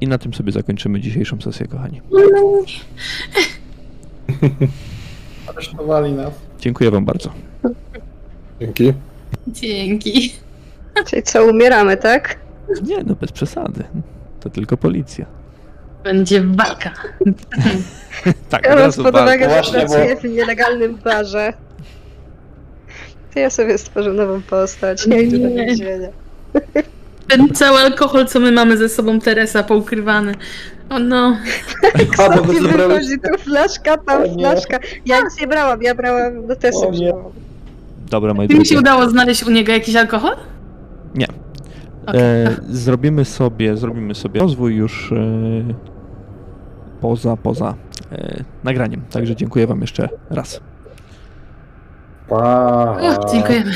I 0.00 0.08
na 0.08 0.18
tym 0.18 0.34
sobie 0.34 0.52
zakończymy 0.52 1.00
dzisiejszą 1.00 1.40
sesję, 1.40 1.66
kochani. 1.66 2.00
Aresztowali 5.48 6.12
nas. 6.12 6.32
Dziękuję 6.60 6.90
wam 6.90 7.04
bardzo. 7.04 7.30
Dzięki. 8.60 8.92
Dzięki. 9.48 10.34
Czyli 11.06 11.22
co, 11.22 11.44
umieramy, 11.44 11.96
tak? 11.96 12.38
Nie, 12.82 13.02
no 13.04 13.14
bez 13.14 13.32
przesady. 13.32 13.84
To 14.40 14.50
tylko 14.50 14.76
policja. 14.76 15.26
Będzie 16.04 16.42
walka. 16.42 16.90
tak, 18.50 18.62
Biorąc 18.62 18.96
pod 18.96 19.08
uwagę, 19.08 19.44
że 19.44 19.48
Właśnie, 19.48 19.78
pracuję 19.78 20.16
w 20.16 20.24
nielegalnym 20.24 20.96
barze, 20.96 21.52
ja 23.40 23.50
sobie 23.50 23.78
stworzę 23.78 24.12
nową 24.12 24.42
postać. 24.42 25.06
Nie 25.06 25.26
Nie. 25.26 25.38
więzienia. 25.66 26.08
Ten 27.28 27.48
cały 27.54 27.78
alkohol, 27.78 28.26
co 28.26 28.40
my 28.40 28.52
mamy 28.52 28.76
ze 28.76 28.88
sobą, 28.88 29.20
Teresa, 29.20 29.62
poukrywany. 29.62 30.34
O 30.90 30.98
no. 30.98 31.36
A, 32.18 32.28
bo 32.36 32.52
zabrałeś- 32.52 32.88
wychodzi 32.88 33.18
tu 33.20 33.38
flaszka, 33.38 33.96
tam 33.96 34.22
O 34.22 34.26
nie. 34.26 34.34
flaszka. 34.44 34.78
Ja 35.06 35.20
nic 35.20 35.40
nie 35.40 35.46
brałam, 35.46 35.82
ja 35.82 35.94
brałam 35.94 36.46
do 36.46 36.56
testu. 36.56 36.82
O 36.82 36.90
nie. 36.90 36.92
wzięłam. 36.92 37.32
Dobra, 38.10 38.34
moi 38.34 38.48
Czy 38.48 38.54
mi 38.58 38.66
się 38.66 38.78
udało 38.78 39.08
znaleźć 39.10 39.44
u 39.44 39.50
niego 39.50 39.72
jakiś 39.72 39.96
alkohol? 39.96 40.36
Nie. 41.14 41.26
Okej. 42.06 42.20
E, 42.22 42.56
zrobimy 42.70 43.24
sobie, 43.24 43.76
zrobimy 43.76 44.14
sobie 44.14 44.40
rozwój 44.40 44.74
już 44.76 45.12
e, 45.12 45.16
poza, 47.00 47.36
poza 47.36 47.74
e, 48.12 48.44
nagraniem. 48.64 49.02
Także 49.10 49.36
dziękuję 49.36 49.66
wam 49.66 49.80
jeszcze 49.80 50.08
raz. 50.30 50.60
Pa. 52.28 52.96
O, 53.00 53.30
dziękujemy. 53.32 53.74